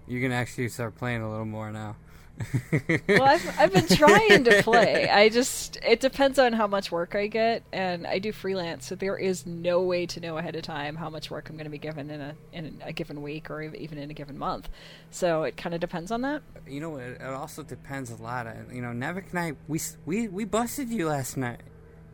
you 0.07 0.21
can 0.21 0.31
actually 0.31 0.69
start 0.69 0.95
playing 0.95 1.23
a 1.23 1.29
little 1.29 1.43
more 1.43 1.73
now. 1.73 1.97
well, 3.07 3.23
I've, 3.23 3.59
I've 3.59 3.73
been 3.73 3.87
trying 3.87 4.43
to 4.45 4.63
play. 4.63 5.07
I 5.11 5.29
just 5.29 5.77
it 5.85 5.99
depends 5.99 6.39
on 6.39 6.53
how 6.53 6.67
much 6.67 6.91
work 6.91 7.15
I 7.15 7.27
get, 7.27 7.63
and 7.71 8.07
I 8.07 8.19
do 8.19 8.31
freelance, 8.31 8.85
so 8.87 8.95
there 8.95 9.17
is 9.17 9.45
no 9.45 9.81
way 9.81 10.05
to 10.07 10.19
know 10.19 10.37
ahead 10.37 10.55
of 10.55 10.63
time 10.63 10.95
how 10.95 11.09
much 11.09 11.29
work 11.29 11.49
I'm 11.49 11.55
going 11.55 11.65
to 11.65 11.71
be 11.71 11.77
given 11.77 12.09
in 12.09 12.21
a 12.21 12.35
in 12.51 12.81
a 12.83 12.91
given 12.91 13.21
week 13.21 13.49
or 13.49 13.61
even 13.61 13.97
in 13.97 14.09
a 14.09 14.13
given 14.13 14.37
month. 14.37 14.69
So 15.11 15.43
it 15.43 15.57
kind 15.57 15.75
of 15.75 15.81
depends 15.81 16.11
on 16.11 16.21
that. 16.21 16.41
you 16.67 16.79
know, 16.79 16.97
it, 16.97 17.21
it 17.21 17.27
also 17.27 17.63
depends 17.63 18.09
a 18.11 18.15
lot. 18.15 18.47
On, 18.47 18.67
you 18.71 18.81
know, 18.81 18.89
Navik 18.89 19.29
and 19.29 19.39
I, 19.39 19.53
we 19.67 19.79
we 20.05 20.27
we 20.27 20.43
busted 20.45 20.89
you 20.89 21.07
last 21.07 21.37
night. 21.37 21.61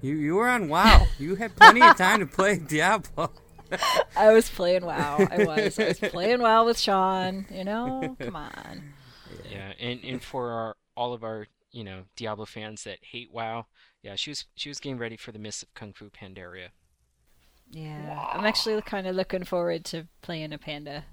You 0.01 0.15
you 0.15 0.35
were 0.35 0.49
on 0.49 0.69
WoW. 0.69 1.07
you 1.19 1.35
had 1.35 1.55
plenty 1.55 1.81
of 1.81 1.97
time 1.97 2.19
to 2.19 2.25
play 2.25 2.57
Diablo. 2.57 3.31
I 4.17 4.33
was 4.33 4.49
playing 4.49 4.85
WoW. 4.85 5.27
I 5.31 5.43
was. 5.43 5.79
I 5.79 5.87
was 5.89 5.99
playing 5.99 6.41
WoW 6.41 6.65
with 6.65 6.79
Sean. 6.79 7.45
You 7.53 7.63
know, 7.63 8.15
come 8.19 8.35
on. 8.35 8.93
Yeah, 9.49 9.73
and 9.79 10.03
and 10.03 10.23
for 10.23 10.51
our 10.51 10.77
all 10.95 11.13
of 11.13 11.23
our 11.23 11.47
you 11.71 11.83
know 11.83 12.03
Diablo 12.15 12.45
fans 12.45 12.83
that 12.83 12.99
hate 13.01 13.31
WoW, 13.31 13.65
yeah, 14.03 14.15
she 14.15 14.31
was 14.31 14.45
she 14.55 14.69
was 14.69 14.79
getting 14.79 14.97
ready 14.97 15.17
for 15.17 15.31
the 15.31 15.39
Mists 15.39 15.63
of 15.63 15.73
Kung 15.73 15.93
Fu 15.93 16.09
Pandaria. 16.09 16.69
Yeah, 17.71 18.25
I'm 18.33 18.45
actually 18.45 18.81
kind 18.81 19.05
of 19.07 19.15
looking 19.15 19.43
forward 19.43 19.85
to 19.85 20.07
playing 20.21 20.53
a 20.53 20.57
panda. 20.57 21.05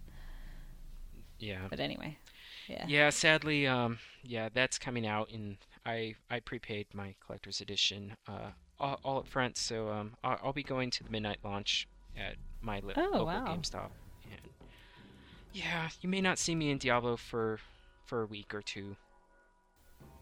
Yeah. 1.39 1.67
But 1.69 1.81
anyway, 1.81 2.17
yeah. 2.67 2.87
Yeah, 2.89 3.11
sadly, 3.11 3.67
um, 3.67 3.99
yeah, 4.23 4.49
that's 4.53 4.79
coming 4.79 5.07
out 5.07 5.31
in 5.31 5.59
I 5.85 6.15
I 6.31 6.41
prepaid 6.41 6.87
my 6.95 7.15
collector's 7.25 7.61
edition 7.61 8.17
uh, 8.27 8.51
all, 8.81 8.99
all 9.05 9.19
up 9.19 9.29
front, 9.29 9.57
so 9.57 9.91
um, 9.91 10.15
I'll, 10.25 10.39
I'll 10.45 10.53
be 10.53 10.63
going 10.63 10.91
to 10.91 11.05
the 11.05 11.11
midnight 11.11 11.39
launch 11.45 11.87
at 12.17 12.37
my 12.63 12.81
li- 12.81 12.95
Oh, 12.97 13.03
local 13.03 13.27
wow. 13.27 13.45
GameStop. 13.47 13.91
And 14.25 14.41
yeah, 15.53 15.89
you 16.01 16.09
may 16.09 16.21
not 16.21 16.39
see 16.39 16.55
me 16.55 16.71
in 16.71 16.79
Diablo 16.79 17.17
for 17.17 17.59
for 18.07 18.23
a 18.23 18.27
week 18.27 18.55
or 18.55 18.63
two. 18.63 18.97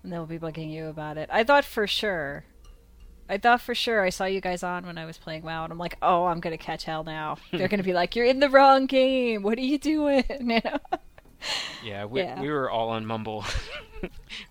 And 0.02 0.12
they'll 0.12 0.26
be 0.26 0.38
bugging 0.38 0.70
you 0.70 0.86
about 0.86 1.16
it. 1.18 1.28
I 1.32 1.44
thought 1.44 1.64
for 1.64 1.86
sure. 1.86 2.44
I 3.28 3.38
thought 3.38 3.62
for 3.62 3.74
sure 3.74 4.02
I 4.04 4.10
saw 4.10 4.24
you 4.26 4.40
guys 4.42 4.62
on 4.62 4.84
when 4.84 4.98
I 4.98 5.06
was 5.06 5.16
playing 5.16 5.42
WoW, 5.44 5.64
and 5.64 5.72
I'm 5.72 5.78
like, 5.78 5.96
oh, 6.02 6.26
I'm 6.26 6.40
gonna 6.40 6.58
catch 6.58 6.84
hell 6.84 7.04
now. 7.04 7.38
They're 7.52 7.68
gonna 7.68 7.82
be 7.82 7.94
like, 7.94 8.14
you're 8.16 8.26
in 8.26 8.40
the 8.40 8.50
wrong 8.50 8.86
game. 8.86 9.42
What 9.42 9.58
are 9.58 9.62
you 9.62 9.78
doing? 9.78 10.24
You 10.40 10.60
know? 10.62 10.78
Yeah, 11.84 12.06
we, 12.06 12.20
Yeah. 12.22 12.40
we 12.40 12.48
were 12.50 12.70
all 12.70 12.88
on 12.90 13.04
Mumble. 13.04 13.44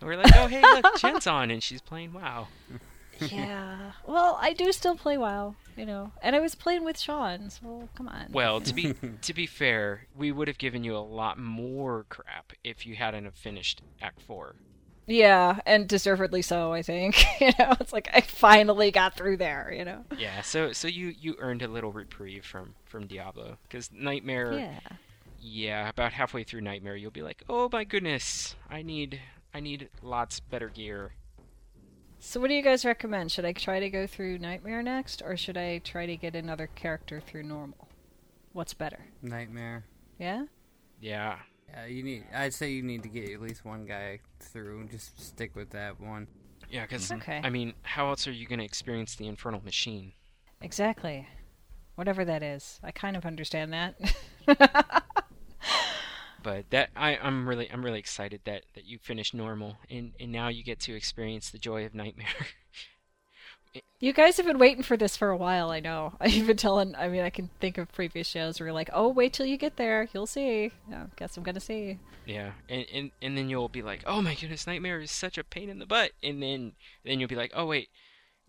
we 0.01 0.07
are 0.07 0.15
like, 0.17 0.31
oh 0.35 0.45
hey, 0.47 0.61
look, 0.61 0.85
Jen's 0.99 1.25
on 1.27 1.49
and 1.49 1.61
she's 1.63 1.81
playing 1.81 2.13
WoW. 2.13 2.47
yeah. 3.19 3.93
Well, 4.07 4.37
I 4.39 4.53
do 4.53 4.71
still 4.71 4.95
play 4.95 5.17
WoW, 5.17 5.55
you 5.77 5.85
know, 5.85 6.11
and 6.21 6.35
I 6.35 6.39
was 6.39 6.55
playing 6.55 6.83
with 6.83 6.99
Sean, 6.99 7.49
so 7.49 7.89
come 7.95 8.07
on. 8.07 8.27
Well, 8.31 8.61
to 8.61 8.73
be 8.73 8.93
to 9.21 9.33
be 9.33 9.45
fair, 9.45 10.07
we 10.15 10.31
would 10.31 10.47
have 10.47 10.57
given 10.57 10.83
you 10.83 10.95
a 10.95 10.99
lot 10.99 11.37
more 11.37 12.05
crap 12.09 12.53
if 12.63 12.85
you 12.85 12.95
hadn't 12.95 13.25
have 13.25 13.35
finished 13.35 13.81
Act 14.01 14.21
Four. 14.21 14.55
Yeah, 15.05 15.59
and 15.65 15.87
deservedly 15.87 16.41
so, 16.41 16.71
I 16.71 16.81
think. 16.81 17.25
you 17.41 17.51
know, 17.59 17.75
it's 17.79 17.91
like 17.91 18.09
I 18.13 18.21
finally 18.21 18.91
got 18.91 19.15
through 19.15 19.37
there. 19.37 19.73
You 19.75 19.85
know. 19.85 20.05
Yeah, 20.17 20.41
so 20.41 20.71
so 20.71 20.87
you 20.87 21.13
you 21.19 21.35
earned 21.39 21.61
a 21.61 21.67
little 21.67 21.91
reprieve 21.91 22.45
from 22.45 22.75
from 22.85 23.07
Diablo 23.07 23.57
because 23.63 23.91
Nightmare. 23.91 24.53
Yeah. 24.53 24.79
yeah, 25.39 25.89
about 25.89 26.13
halfway 26.13 26.43
through 26.43 26.61
Nightmare, 26.61 26.95
you'll 26.95 27.11
be 27.11 27.21
like, 27.21 27.43
oh 27.49 27.69
my 27.71 27.83
goodness, 27.83 28.55
I 28.69 28.81
need 28.81 29.19
I 29.53 29.59
need 29.59 29.89
lots 30.01 30.39
better 30.39 30.69
gear. 30.69 31.11
So, 32.25 32.39
what 32.39 32.47
do 32.47 32.53
you 32.53 32.61
guys 32.61 32.85
recommend? 32.85 33.33
Should 33.33 33.43
I 33.43 33.51
try 33.51 33.81
to 33.81 33.89
go 33.89 34.07
through 34.07 34.37
Nightmare 34.37 34.81
next, 34.81 35.21
or 35.21 35.35
should 35.35 35.57
I 35.57 35.79
try 35.79 36.05
to 36.05 36.15
get 36.15 36.37
another 36.37 36.67
character 36.67 37.19
through 37.19 37.43
normal? 37.43 37.89
What's 38.53 38.73
better? 38.73 39.07
Nightmare. 39.21 39.83
Yeah. 40.17 40.45
Yeah, 41.01 41.35
Yeah, 41.69 41.85
you 41.85 42.01
need. 42.01 42.23
I'd 42.33 42.53
say 42.53 42.71
you 42.71 42.81
need 42.81 43.03
to 43.03 43.09
get 43.09 43.29
at 43.29 43.41
least 43.41 43.65
one 43.65 43.85
guy 43.85 44.19
through. 44.39 44.79
And 44.79 44.89
Just 44.89 45.19
stick 45.19 45.53
with 45.53 45.71
that 45.71 45.99
one. 45.99 46.27
yeah, 46.71 46.83
because 46.83 47.03
mm-hmm. 47.09 47.17
Okay. 47.17 47.41
I 47.43 47.49
mean, 47.49 47.73
how 47.81 48.07
else 48.07 48.25
are 48.25 48.31
you 48.31 48.47
gonna 48.47 48.63
experience 48.63 49.15
the 49.15 49.27
Infernal 49.27 49.61
Machine? 49.61 50.13
Exactly. 50.61 51.27
Whatever 51.95 52.23
that 52.23 52.41
is, 52.41 52.79
I 52.81 52.91
kind 52.91 53.17
of 53.17 53.25
understand 53.25 53.73
that. 53.73 53.99
But 56.43 56.69
that 56.71 56.89
I 56.95 57.17
I'm 57.17 57.47
really 57.47 57.71
I'm 57.71 57.83
really 57.83 58.00
excited 58.00 58.41
that 58.45 58.63
that 58.75 58.85
you 58.85 59.00
finished 59.00 59.33
normal 59.33 59.77
and 59.89 60.12
and 60.19 60.31
now 60.31 60.50
you 60.50 60.63
get 60.63 60.79
to 60.81 60.95
experience 60.95 61.50
the 61.50 61.57
joy 61.57 61.85
of 61.85 61.95
Nightmare. 61.95 62.27
you 64.00 64.13
guys 64.13 64.38
have 64.38 64.45
been 64.45 64.59
waiting 64.59 64.83
for 64.83 64.97
this 64.97 65.15
for 65.15 65.29
a 65.29 65.38
while. 65.38 65.71
I 65.71 65.79
know. 65.79 66.13
I've 66.19 66.45
been 66.45 66.57
telling. 66.57 66.95
I 66.95 67.07
mean, 67.07 67.23
I 67.23 67.29
can 67.29 67.50
think 67.59 67.77
of 67.77 67.91
previous 67.91 68.27
shows 68.27 68.59
where 68.59 68.67
you're 68.67 68.73
like, 68.73 68.89
"Oh, 68.93 69.07
wait 69.07 69.33
till 69.33 69.45
you 69.45 69.57
get 69.57 69.77
there. 69.77 70.09
You'll 70.13 70.27
see." 70.27 70.71
Yeah, 70.89 71.05
guess 71.15 71.38
I'm 71.38 71.43
gonna 71.43 71.59
see. 71.59 72.00
Yeah, 72.25 72.51
and, 72.69 72.85
and 72.93 73.12
and 73.21 73.38
then 73.38 73.50
you'll 73.50 73.69
be 73.69 73.81
like, 73.81 74.03
"Oh 74.05 74.21
my 74.21 74.35
goodness, 74.35 74.67
Nightmare 74.67 75.00
is 75.00 75.12
such 75.12 75.38
a 75.38 75.43
pain 75.43 75.69
in 75.69 75.79
the 75.79 75.85
butt," 75.85 76.12
and 76.21 76.43
then 76.43 76.73
then 77.05 77.19
you'll 77.19 77.29
be 77.29 77.35
like, 77.35 77.51
"Oh 77.55 77.65
wait, 77.65 77.89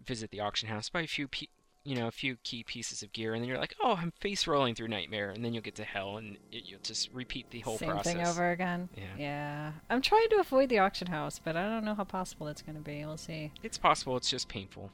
visit 0.04 0.30
the 0.30 0.40
auction 0.40 0.68
house, 0.68 0.88
buy 0.88 1.02
a 1.02 1.06
few 1.06 1.28
pe- 1.28 1.46
you 1.84 1.94
know 1.94 2.06
a 2.06 2.10
few 2.12 2.36
key 2.44 2.62
pieces 2.64 3.02
of 3.02 3.12
gear," 3.12 3.34
and 3.34 3.42
then 3.42 3.48
you're 3.48 3.58
like, 3.58 3.74
"Oh, 3.82 3.96
I'm 3.98 4.12
face 4.20 4.46
rolling 4.46 4.74
through 4.74 4.88
Nightmare," 4.88 5.30
and 5.30 5.44
then 5.44 5.52
you'll 5.52 5.62
get 5.62 5.74
to 5.76 5.84
Hell, 5.84 6.16
and 6.16 6.36
it, 6.50 6.64
you'll 6.66 6.80
just 6.82 7.10
repeat 7.12 7.50
the 7.50 7.60
whole 7.60 7.78
Same 7.78 7.90
process. 7.90 8.12
thing 8.14 8.26
over 8.26 8.50
again. 8.50 8.88
Yeah. 8.96 9.02
Yeah. 9.18 9.72
I'm 9.90 10.02
trying 10.02 10.28
to 10.30 10.36
avoid 10.36 10.68
the 10.68 10.78
auction 10.78 11.08
house, 11.08 11.40
but 11.42 11.56
I 11.56 11.68
don't 11.68 11.84
know 11.84 11.94
how 11.94 12.04
possible 12.04 12.46
that's 12.46 12.62
gonna 12.62 12.80
be. 12.80 13.04
We'll 13.04 13.16
see. 13.16 13.52
It's 13.62 13.78
possible. 13.78 14.16
It's 14.16 14.30
just 14.30 14.48
painful. 14.48 14.90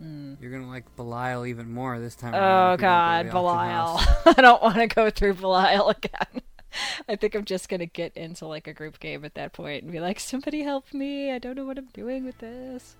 Mm. 0.00 0.36
You're 0.40 0.52
gonna 0.52 0.68
like 0.68 0.94
Belial 0.96 1.46
even 1.46 1.72
more 1.72 1.98
this 1.98 2.14
time. 2.14 2.34
Oh 2.34 2.74
if 2.74 2.80
you 2.80 2.86
don't 2.86 2.90
God, 2.92 3.24
go 3.24 3.28
to 3.28 3.32
the 3.32 3.38
auction 3.38 4.04
Belial! 4.24 4.34
I 4.38 4.40
don't 4.42 4.62
want 4.62 4.76
to 4.76 4.86
go 4.86 5.10
through 5.10 5.34
Belial 5.34 5.88
again. 6.04 6.42
I 7.08 7.16
think 7.16 7.34
I'm 7.34 7.44
just 7.46 7.68
gonna 7.68 7.86
get 7.86 8.16
into 8.16 8.46
like 8.46 8.66
a 8.66 8.74
group 8.74 9.00
game 9.00 9.24
at 9.24 9.34
that 9.34 9.52
point 9.54 9.82
and 9.84 9.92
be 9.92 10.00
like, 10.00 10.20
"Somebody 10.20 10.62
help 10.62 10.92
me! 10.92 11.32
I 11.32 11.38
don't 11.38 11.56
know 11.56 11.64
what 11.64 11.78
I'm 11.78 11.88
doing 11.94 12.24
with 12.24 12.38
this." 12.38 12.96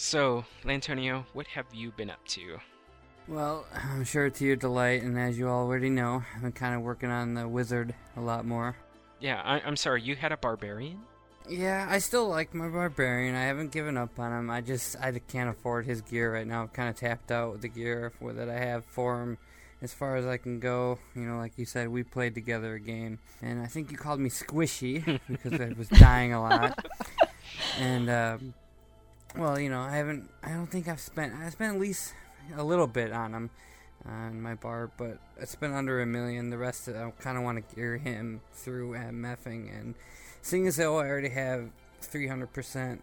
So, 0.00 0.44
Lantonio, 0.64 1.24
what 1.32 1.48
have 1.48 1.66
you 1.72 1.90
been 1.90 2.08
up 2.08 2.24
to? 2.28 2.60
Well, 3.26 3.66
I'm 3.74 4.04
sure 4.04 4.30
to 4.30 4.44
your 4.44 4.54
delight, 4.54 5.02
and 5.02 5.18
as 5.18 5.36
you 5.36 5.48
already 5.48 5.90
know, 5.90 6.22
I've 6.36 6.42
been 6.42 6.52
kind 6.52 6.76
of 6.76 6.82
working 6.82 7.10
on 7.10 7.34
the 7.34 7.48
wizard 7.48 7.92
a 8.16 8.20
lot 8.20 8.46
more. 8.46 8.76
Yeah, 9.18 9.42
I, 9.44 9.60
I'm 9.60 9.74
sorry. 9.74 10.02
You 10.02 10.14
had 10.14 10.30
a 10.30 10.36
barbarian. 10.36 11.00
Yeah, 11.48 11.84
I 11.90 11.98
still 11.98 12.28
like 12.28 12.54
my 12.54 12.68
barbarian. 12.68 13.34
I 13.34 13.42
haven't 13.46 13.72
given 13.72 13.96
up 13.96 14.20
on 14.20 14.32
him. 14.32 14.50
I 14.50 14.60
just 14.60 14.96
I 15.00 15.10
can't 15.18 15.50
afford 15.50 15.84
his 15.84 16.00
gear 16.00 16.32
right 16.32 16.46
now. 16.46 16.62
I'm 16.62 16.68
kind 16.68 16.88
of 16.88 16.94
tapped 16.94 17.32
out 17.32 17.50
with 17.50 17.62
the 17.62 17.68
gear 17.68 18.12
for, 18.20 18.32
that 18.32 18.48
I 18.48 18.56
have 18.56 18.84
for 18.84 19.20
him. 19.20 19.36
As 19.82 19.92
far 19.92 20.14
as 20.14 20.26
I 20.26 20.36
can 20.36 20.60
go, 20.60 21.00
you 21.16 21.22
know, 21.22 21.38
like 21.38 21.54
you 21.56 21.64
said, 21.64 21.88
we 21.88 22.04
played 22.04 22.36
together 22.36 22.74
a 22.74 22.80
game, 22.80 23.18
and 23.42 23.60
I 23.60 23.66
think 23.66 23.90
you 23.90 23.98
called 23.98 24.20
me 24.20 24.30
squishy 24.30 25.18
because 25.28 25.60
I 25.60 25.74
was 25.76 25.88
dying 25.88 26.34
a 26.34 26.40
lot. 26.40 26.86
And 27.80 28.08
um, 28.10 28.54
well, 29.36 29.58
you 29.58 29.70
know, 29.70 29.80
I 29.80 29.96
haven't. 29.96 30.30
I 30.42 30.50
don't 30.50 30.66
think 30.66 30.88
I've 30.88 31.00
spent. 31.00 31.34
I 31.34 31.48
spent 31.50 31.74
at 31.74 31.80
least 31.80 32.14
a 32.56 32.64
little 32.64 32.86
bit 32.86 33.12
on 33.12 33.34
him 33.34 33.50
uh, 34.06 34.12
on 34.12 34.40
my 34.40 34.54
bar, 34.54 34.90
but 34.96 35.18
it's 35.38 35.54
been 35.54 35.72
under 35.72 36.00
a 36.00 36.06
million. 36.06 36.50
The 36.50 36.58
rest, 36.58 36.88
of 36.88 36.96
I 36.96 37.10
kind 37.22 37.36
of 37.36 37.44
want 37.44 37.68
to 37.68 37.74
gear 37.74 37.96
him 37.98 38.40
through 38.52 38.92
MFing, 38.92 39.78
and 39.78 39.94
seeing 40.42 40.66
as 40.66 40.76
though 40.76 40.98
I 40.98 41.06
already 41.06 41.28
have 41.30 41.70
300% 42.02 42.98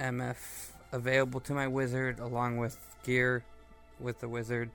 MF 0.00 0.36
available 0.92 1.40
to 1.40 1.54
my 1.54 1.68
wizard, 1.68 2.18
along 2.18 2.58
with 2.58 2.76
gear 3.04 3.44
with 3.98 4.20
the 4.20 4.28
wizard, 4.28 4.70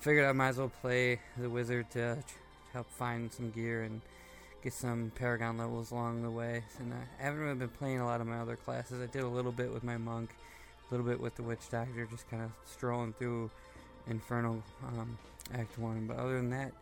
figured 0.00 0.26
I 0.26 0.32
might 0.32 0.48
as 0.48 0.58
well 0.58 0.72
play 0.80 1.20
the 1.36 1.48
wizard 1.48 1.90
to 1.92 2.18
help 2.72 2.90
find 2.90 3.32
some 3.32 3.50
gear 3.50 3.82
and 3.84 4.00
get 4.66 4.72
some 4.72 5.12
Paragon 5.14 5.56
levels 5.56 5.92
along 5.92 6.22
the 6.22 6.30
way. 6.30 6.60
And 6.80 6.92
I 6.92 7.22
haven't 7.22 7.38
really 7.38 7.54
been 7.54 7.68
playing 7.68 8.00
a 8.00 8.04
lot 8.04 8.20
of 8.20 8.26
my 8.26 8.38
other 8.38 8.56
classes. 8.56 9.00
I 9.00 9.06
did 9.06 9.22
a 9.22 9.28
little 9.28 9.52
bit 9.52 9.72
with 9.72 9.84
my 9.84 9.96
monk, 9.96 10.30
a 10.90 10.94
little 10.94 11.06
bit 11.06 11.20
with 11.20 11.36
the 11.36 11.44
witch 11.44 11.70
doctor, 11.70 12.04
just 12.10 12.28
kind 12.28 12.42
of 12.42 12.50
strolling 12.64 13.12
through 13.12 13.48
Infernal 14.08 14.60
um, 14.88 15.16
Act 15.54 15.78
One. 15.78 16.08
But 16.08 16.16
other 16.16 16.36
than 16.36 16.50
that, 16.50 16.72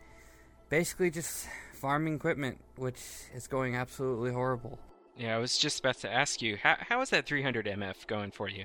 basically 0.70 1.10
just 1.10 1.46
farming 1.74 2.14
equipment, 2.14 2.58
which 2.76 3.02
is 3.34 3.46
going 3.46 3.76
absolutely 3.76 4.32
horrible. 4.32 4.78
Yeah, 5.18 5.36
I 5.36 5.38
was 5.38 5.58
just 5.58 5.80
about 5.80 5.98
to 5.98 6.10
ask 6.10 6.40
you, 6.40 6.56
how 6.56 6.76
how 6.80 7.02
is 7.02 7.10
that 7.10 7.26
300 7.26 7.66
MF 7.66 8.06
going 8.06 8.30
for 8.30 8.48
you? 8.48 8.64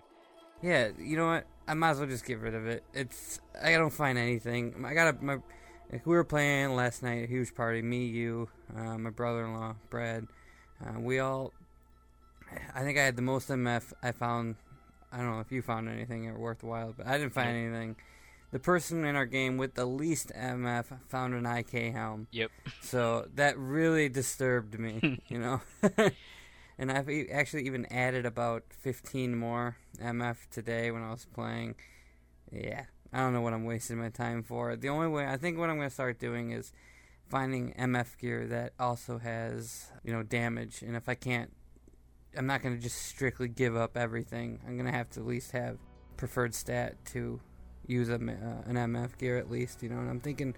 Yeah, 0.63 0.91
you 0.97 1.17
know 1.17 1.27
what? 1.27 1.45
I 1.67 1.73
might 1.73 1.89
as 1.89 1.99
well 1.99 2.07
just 2.07 2.25
get 2.25 2.39
rid 2.39 2.55
of 2.55 2.67
it. 2.67 2.85
It's 2.93 3.41
I 3.61 3.73
don't 3.73 3.91
find 3.91 4.17
anything. 4.17 4.85
I 4.87 4.93
got 4.93 5.13
a, 5.13 5.23
my 5.23 5.39
like 5.91 6.05
we 6.05 6.15
were 6.15 6.23
playing 6.23 6.75
last 6.75 7.01
night, 7.03 7.23
a 7.23 7.27
huge 7.27 7.55
party. 7.55 7.81
Me, 7.81 8.05
you, 8.05 8.49
uh, 8.75 8.97
my 8.97 9.09
brother-in-law, 9.09 9.75
Brad. 9.89 10.27
Uh, 10.85 10.99
we 10.99 11.19
all. 11.19 11.53
I 12.73 12.81
think 12.81 12.97
I 12.97 13.03
had 13.03 13.15
the 13.15 13.21
most 13.21 13.49
MF 13.49 13.93
I 14.01 14.11
found. 14.11 14.55
I 15.11 15.17
don't 15.17 15.31
know 15.31 15.39
if 15.39 15.51
you 15.51 15.61
found 15.61 15.89
anything 15.89 16.37
worthwhile, 16.37 16.93
but 16.95 17.07
I 17.07 17.17
didn't 17.17 17.33
find 17.33 17.49
anything. 17.49 17.95
The 18.51 18.59
person 18.59 19.05
in 19.05 19.15
our 19.15 19.25
game 19.25 19.57
with 19.57 19.75
the 19.75 19.85
least 19.85 20.31
MF 20.35 20.85
found 21.07 21.33
an 21.35 21.45
IK 21.45 21.93
helm. 21.93 22.27
Yep. 22.31 22.51
So 22.81 23.27
that 23.35 23.57
really 23.57 24.09
disturbed 24.09 24.79
me, 24.79 25.21
you 25.27 25.37
know. 25.37 25.61
and 26.79 26.91
I've 26.91 27.09
actually 27.31 27.65
even 27.65 27.85
added 27.91 28.25
about 28.25 28.63
15 28.69 29.37
more 29.37 29.77
MF 30.01 30.37
today 30.49 30.89
when 30.89 31.03
I 31.03 31.11
was 31.11 31.25
playing. 31.25 31.75
Yeah, 32.51 32.85
I 33.11 33.19
don't 33.19 33.33
know 33.33 33.41
what 33.41 33.53
I'm 33.53 33.65
wasting 33.65 33.97
my 33.97 34.09
time 34.09 34.43
for. 34.43 34.75
The 34.75 34.89
only 34.89 35.07
way 35.07 35.27
I 35.27 35.37
think 35.37 35.57
what 35.57 35.69
I'm 35.69 35.77
going 35.77 35.89
to 35.89 35.93
start 35.93 36.19
doing 36.19 36.51
is 36.51 36.71
finding 37.27 37.73
MF 37.73 38.17
gear 38.17 38.47
that 38.47 38.73
also 38.79 39.17
has, 39.17 39.91
you 40.03 40.13
know, 40.13 40.23
damage. 40.23 40.81
And 40.81 40.95
if 40.95 41.09
I 41.09 41.15
can't, 41.15 41.51
I'm 42.37 42.45
not 42.45 42.61
going 42.61 42.75
to 42.75 42.81
just 42.81 43.07
strictly 43.07 43.47
give 43.47 43.75
up 43.75 43.97
everything. 43.97 44.59
I'm 44.67 44.75
going 44.75 44.85
to 44.85 44.97
have 44.97 45.09
to 45.11 45.21
at 45.21 45.25
least 45.25 45.51
have 45.51 45.77
preferred 46.17 46.53
stat 46.53 47.03
to 47.05 47.39
use 47.87 48.09
a, 48.09 48.15
uh, 48.15 48.17
an 48.17 48.75
MF 48.75 49.17
gear 49.17 49.37
at 49.37 49.49
least, 49.49 49.81
you 49.81 49.89
know. 49.89 49.97
And 49.97 50.09
I'm 50.09 50.19
thinking 50.19 50.53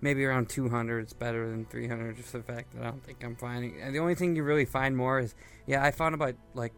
maybe 0.00 0.24
around 0.24 0.48
200 0.48 1.06
is 1.06 1.12
better 1.12 1.48
than 1.50 1.64
300 1.64 2.16
just 2.16 2.32
the 2.32 2.42
fact 2.42 2.72
that 2.74 2.82
i 2.82 2.84
don't 2.84 3.02
think 3.04 3.24
i'm 3.24 3.36
finding 3.36 3.80
and 3.80 3.94
the 3.94 3.98
only 3.98 4.14
thing 4.14 4.36
you 4.36 4.42
really 4.42 4.64
find 4.64 4.96
more 4.96 5.18
is 5.18 5.34
yeah 5.66 5.82
i 5.82 5.90
found 5.90 6.14
about 6.14 6.34
like 6.54 6.74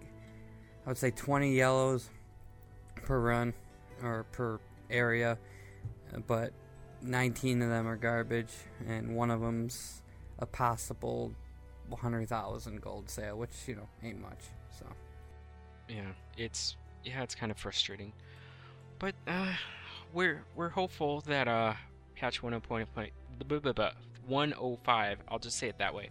i 0.87 0.89
would 0.89 0.99
say 0.99 1.11
20 1.11 1.55
yellows 1.55 2.11
per 3.03 3.19
run 3.19 3.53
or 4.03 4.25
per 4.31 4.61
area 4.91 5.39
but 6.27 6.53
19 7.03 7.63
of 7.63 7.69
them 7.69 7.87
are 7.87 7.97
garbage 7.97 8.53
and 8.87 9.15
one 9.15 9.31
of 9.31 9.41
them's 9.41 10.03
a 10.39 10.47
possible 10.47 11.33
100000 11.91 12.81
gold 12.81 13.09
sale 13.09 13.37
which 13.39 13.53
you 13.67 13.75
know 13.75 13.89
ain't 14.03 14.21
much 14.21 14.45
so 14.79 14.87
Yeah, 15.89 16.13
it's 16.37 16.77
yeah, 17.05 17.23
it's 17.23 17.35
kind 17.35 17.51
of 17.51 17.59
frustrating, 17.59 18.13
but 18.99 19.15
uh, 19.27 19.55
we're 20.13 20.45
we're 20.55 20.69
hopeful 20.69 21.23
that 21.23 21.49
uh, 21.49 21.75
patch 22.17 22.43
105, 22.43 22.89
105, 24.27 25.19
I'll 25.29 25.39
just 25.39 25.57
say 25.59 25.69
it 25.69 25.79
that 25.79 25.95
way, 25.95 26.11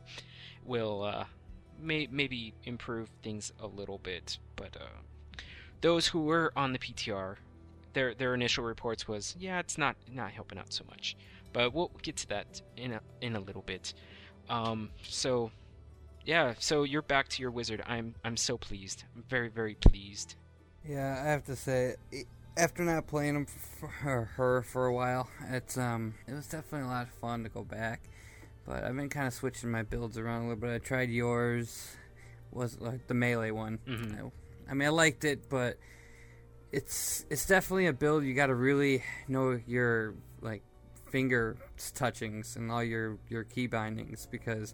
will 0.66 1.04
uh, 1.04 1.26
may 1.80 2.08
maybe 2.12 2.54
improve 2.64 3.10
things 3.22 3.54
a 3.60 3.68
little 3.68 4.00
bit. 4.00 4.40
But 4.56 4.76
uh, 4.78 5.40
those 5.82 6.08
who 6.08 6.22
were 6.24 6.52
on 6.56 6.74
the 6.74 6.80
PTR, 6.80 7.36
their 7.94 8.14
their 8.14 8.34
initial 8.34 8.64
reports 8.64 9.08
was, 9.08 9.36
yeah, 9.40 9.60
it's 9.60 9.78
not 9.78 9.96
not 10.12 10.32
helping 10.32 10.58
out 10.58 10.72
so 10.74 10.84
much. 10.90 11.16
But 11.54 11.74
we'll 11.74 11.92
get 12.02 12.18
to 12.18 12.28
that 12.30 12.62
in 12.76 12.94
a 12.94 13.02
in 13.22 13.36
a 13.36 13.40
little 13.40 13.62
bit. 13.64 13.94
Um, 14.50 14.90
so 15.04 15.52
yeah, 16.26 16.54
so 16.60 16.84
you're 16.84 17.02
back 17.02 17.28
to 17.30 17.42
your 17.42 17.52
wizard. 17.52 17.82
I'm 17.86 18.16
I'm 18.24 18.38
so 18.38 18.58
pleased. 18.58 19.04
I'm 19.16 19.24
very 19.30 19.50
very 19.50 19.76
pleased. 19.76 20.36
Yeah, 20.88 21.22
I 21.26 21.30
have 21.30 21.44
to 21.46 21.56
say, 21.56 21.96
after 22.56 22.84
not 22.84 23.08
playing 23.08 23.36
him 23.36 23.46
for 23.46 23.88
her, 23.88 24.26
her 24.38 24.62
for 24.62 24.86
a 24.86 24.94
while, 24.94 25.30
it's 25.50 25.78
um, 25.78 26.16
it 26.28 26.34
was 26.34 26.48
definitely 26.48 26.88
a 26.88 26.92
lot 26.92 27.04
of 27.04 27.10
fun 27.16 27.44
to 27.44 27.50
go 27.50 27.64
back. 27.64 28.02
But 28.66 28.84
I've 28.84 28.96
been 28.96 29.10
kind 29.10 29.28
of 29.28 29.34
switching 29.34 29.72
my 29.72 29.84
builds 29.84 30.18
around 30.18 30.42
a 30.42 30.48
little 30.50 30.62
bit. 30.62 30.74
I 30.74 30.78
tried 30.80 31.10
yours, 31.10 31.96
was 32.52 32.80
like 32.80 33.08
the 33.08 33.14
melee 33.14 33.52
one. 33.52 33.80
Mhm. 33.88 34.18
I, 34.68 34.72
I 34.72 34.74
mean, 34.74 34.88
I 34.88 34.92
liked 34.92 35.24
it, 35.26 35.50
but 35.50 35.78
it's 36.72 37.26
it's 37.30 37.46
definitely 37.46 37.88
a 37.88 37.94
build 37.94 38.24
you 38.24 38.34
got 38.34 38.48
to 38.48 38.56
really 38.56 39.04
know 39.28 39.60
your 39.66 40.16
like 40.42 40.64
finger 41.10 41.58
touchings 41.94 42.56
and 42.56 42.72
all 42.72 42.84
your 42.84 43.18
your 43.30 43.44
key 43.44 43.68
bindings 43.68 44.28
because 44.30 44.74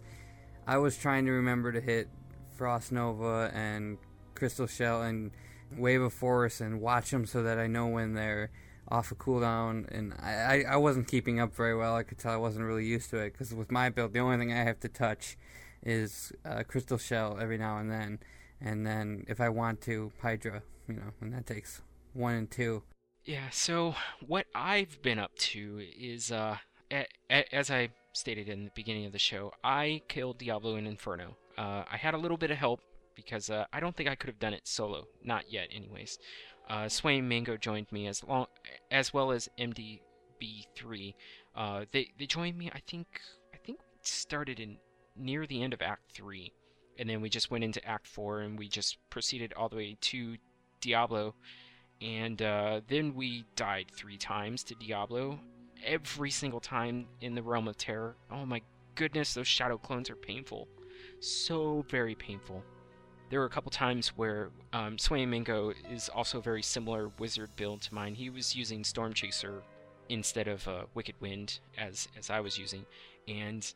I 0.66 0.78
was 0.78 0.96
trying 0.96 1.26
to 1.26 1.32
remember 1.32 1.72
to 1.72 1.80
hit 1.80 2.08
Frost 2.56 2.92
Nova 2.92 3.50
and 3.54 3.98
Crystal 4.34 4.66
Shell 4.66 5.02
and 5.02 5.30
Wave 5.76 6.02
of 6.02 6.12
Force 6.12 6.60
and 6.60 6.80
watch 6.80 7.10
them 7.10 7.26
so 7.26 7.42
that 7.42 7.58
I 7.58 7.66
know 7.66 7.86
when 7.86 8.14
they're 8.14 8.50
off 8.88 9.10
a 9.10 9.14
cooldown. 9.14 9.88
And 9.90 10.14
I, 10.20 10.32
I, 10.32 10.64
I 10.72 10.76
wasn't 10.76 11.08
keeping 11.08 11.40
up 11.40 11.54
very 11.54 11.76
well. 11.76 11.96
I 11.96 12.02
could 12.02 12.18
tell 12.18 12.32
I 12.32 12.36
wasn't 12.36 12.64
really 12.64 12.86
used 12.86 13.10
to 13.10 13.18
it 13.18 13.32
because 13.32 13.54
with 13.54 13.70
my 13.70 13.90
build, 13.90 14.12
the 14.12 14.20
only 14.20 14.38
thing 14.38 14.52
I 14.52 14.62
have 14.62 14.80
to 14.80 14.88
touch 14.88 15.36
is 15.82 16.32
uh, 16.44 16.62
Crystal 16.66 16.98
Shell 16.98 17.38
every 17.40 17.58
now 17.58 17.78
and 17.78 17.90
then. 17.90 18.18
And 18.60 18.86
then 18.86 19.24
if 19.28 19.40
I 19.40 19.50
want 19.50 19.80
to, 19.82 20.12
Hydra, 20.22 20.62
you 20.88 20.94
know, 20.94 21.12
and 21.20 21.32
that 21.32 21.46
takes 21.46 21.82
one 22.12 22.34
and 22.34 22.50
two. 22.50 22.82
Yeah, 23.24 23.48
so 23.50 23.94
what 24.26 24.46
I've 24.54 25.00
been 25.02 25.18
up 25.18 25.34
to 25.36 25.80
is, 25.98 26.30
uh, 26.30 26.58
a- 26.90 27.06
a- 27.30 27.54
as 27.54 27.70
I 27.70 27.88
stated 28.12 28.48
in 28.48 28.64
the 28.66 28.70
beginning 28.74 29.06
of 29.06 29.12
the 29.12 29.18
show, 29.18 29.52
I 29.64 30.02
killed 30.08 30.38
Diablo 30.38 30.76
in 30.76 30.86
Inferno. 30.86 31.36
Uh, 31.56 31.84
I 31.90 31.96
had 31.96 32.14
a 32.14 32.18
little 32.18 32.36
bit 32.36 32.50
of 32.50 32.58
help 32.58 32.80
because 33.14 33.48
uh, 33.48 33.64
I 33.72 33.80
don't 33.80 33.96
think 33.96 34.08
I 34.08 34.14
could 34.14 34.28
have 34.28 34.38
done 34.38 34.52
it 34.54 34.66
solo, 34.68 35.06
not 35.22 35.50
yet, 35.50 35.68
anyways. 35.72 36.18
Uh, 36.68 36.88
Swain 36.88 37.26
Mango 37.28 37.56
joined 37.56 37.90
me 37.92 38.06
as 38.06 38.22
long 38.24 38.46
as 38.90 39.12
well 39.14 39.30
as 39.32 39.48
MDB3. 39.58 41.14
Uh, 41.54 41.84
they 41.92 42.12
they 42.18 42.26
joined 42.26 42.58
me. 42.58 42.70
I 42.74 42.80
think 42.80 43.06
I 43.52 43.56
think 43.58 43.78
we 43.78 43.84
started 44.02 44.58
in 44.60 44.78
near 45.16 45.46
the 45.46 45.62
end 45.62 45.72
of 45.72 45.82
Act 45.82 46.12
Three, 46.12 46.52
and 46.98 47.08
then 47.08 47.20
we 47.20 47.28
just 47.28 47.50
went 47.50 47.64
into 47.64 47.84
Act 47.86 48.06
Four, 48.06 48.40
and 48.40 48.58
we 48.58 48.68
just 48.68 48.98
proceeded 49.10 49.52
all 49.54 49.68
the 49.68 49.76
way 49.76 49.96
to 50.00 50.36
Diablo 50.84 51.34
and 52.00 52.42
uh, 52.42 52.80
then 52.88 53.14
we 53.14 53.44
died 53.56 53.86
three 53.94 54.18
times 54.18 54.62
to 54.64 54.74
Diablo. 54.74 55.38
Every 55.84 56.30
single 56.30 56.60
time 56.60 57.06
in 57.20 57.34
the 57.34 57.42
Realm 57.42 57.68
of 57.68 57.76
Terror. 57.76 58.16
Oh 58.30 58.44
my 58.44 58.62
goodness, 58.94 59.34
those 59.34 59.46
shadow 59.46 59.78
clones 59.78 60.10
are 60.10 60.16
painful. 60.16 60.68
So 61.20 61.84
very 61.88 62.14
painful. 62.14 62.62
There 63.30 63.40
were 63.40 63.46
a 63.46 63.50
couple 63.50 63.70
times 63.70 64.08
where 64.08 64.50
um, 64.72 64.96
Mingo 65.10 65.72
is 65.90 66.08
also 66.08 66.38
a 66.38 66.42
very 66.42 66.62
similar 66.62 67.10
wizard 67.18 67.50
build 67.56 67.80
to 67.82 67.94
mine. 67.94 68.14
He 68.14 68.30
was 68.30 68.54
using 68.54 68.84
Storm 68.84 69.14
Chaser 69.14 69.62
instead 70.10 70.46
of 70.46 70.68
uh, 70.68 70.82
Wicked 70.94 71.14
Wind 71.20 71.60
as 71.78 72.08
as 72.18 72.28
I 72.28 72.40
was 72.40 72.58
using, 72.58 72.84
and 73.26 73.72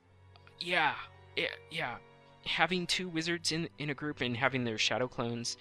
yeah, 0.60 0.94
yeah, 1.34 1.46
yeah, 1.70 1.96
having 2.44 2.86
two 2.86 3.08
wizards 3.08 3.52
in 3.52 3.68
in 3.78 3.88
a 3.88 3.94
group 3.94 4.20
and 4.20 4.36
having 4.36 4.64
their 4.64 4.78
shadow 4.78 5.08
clones 5.08 5.56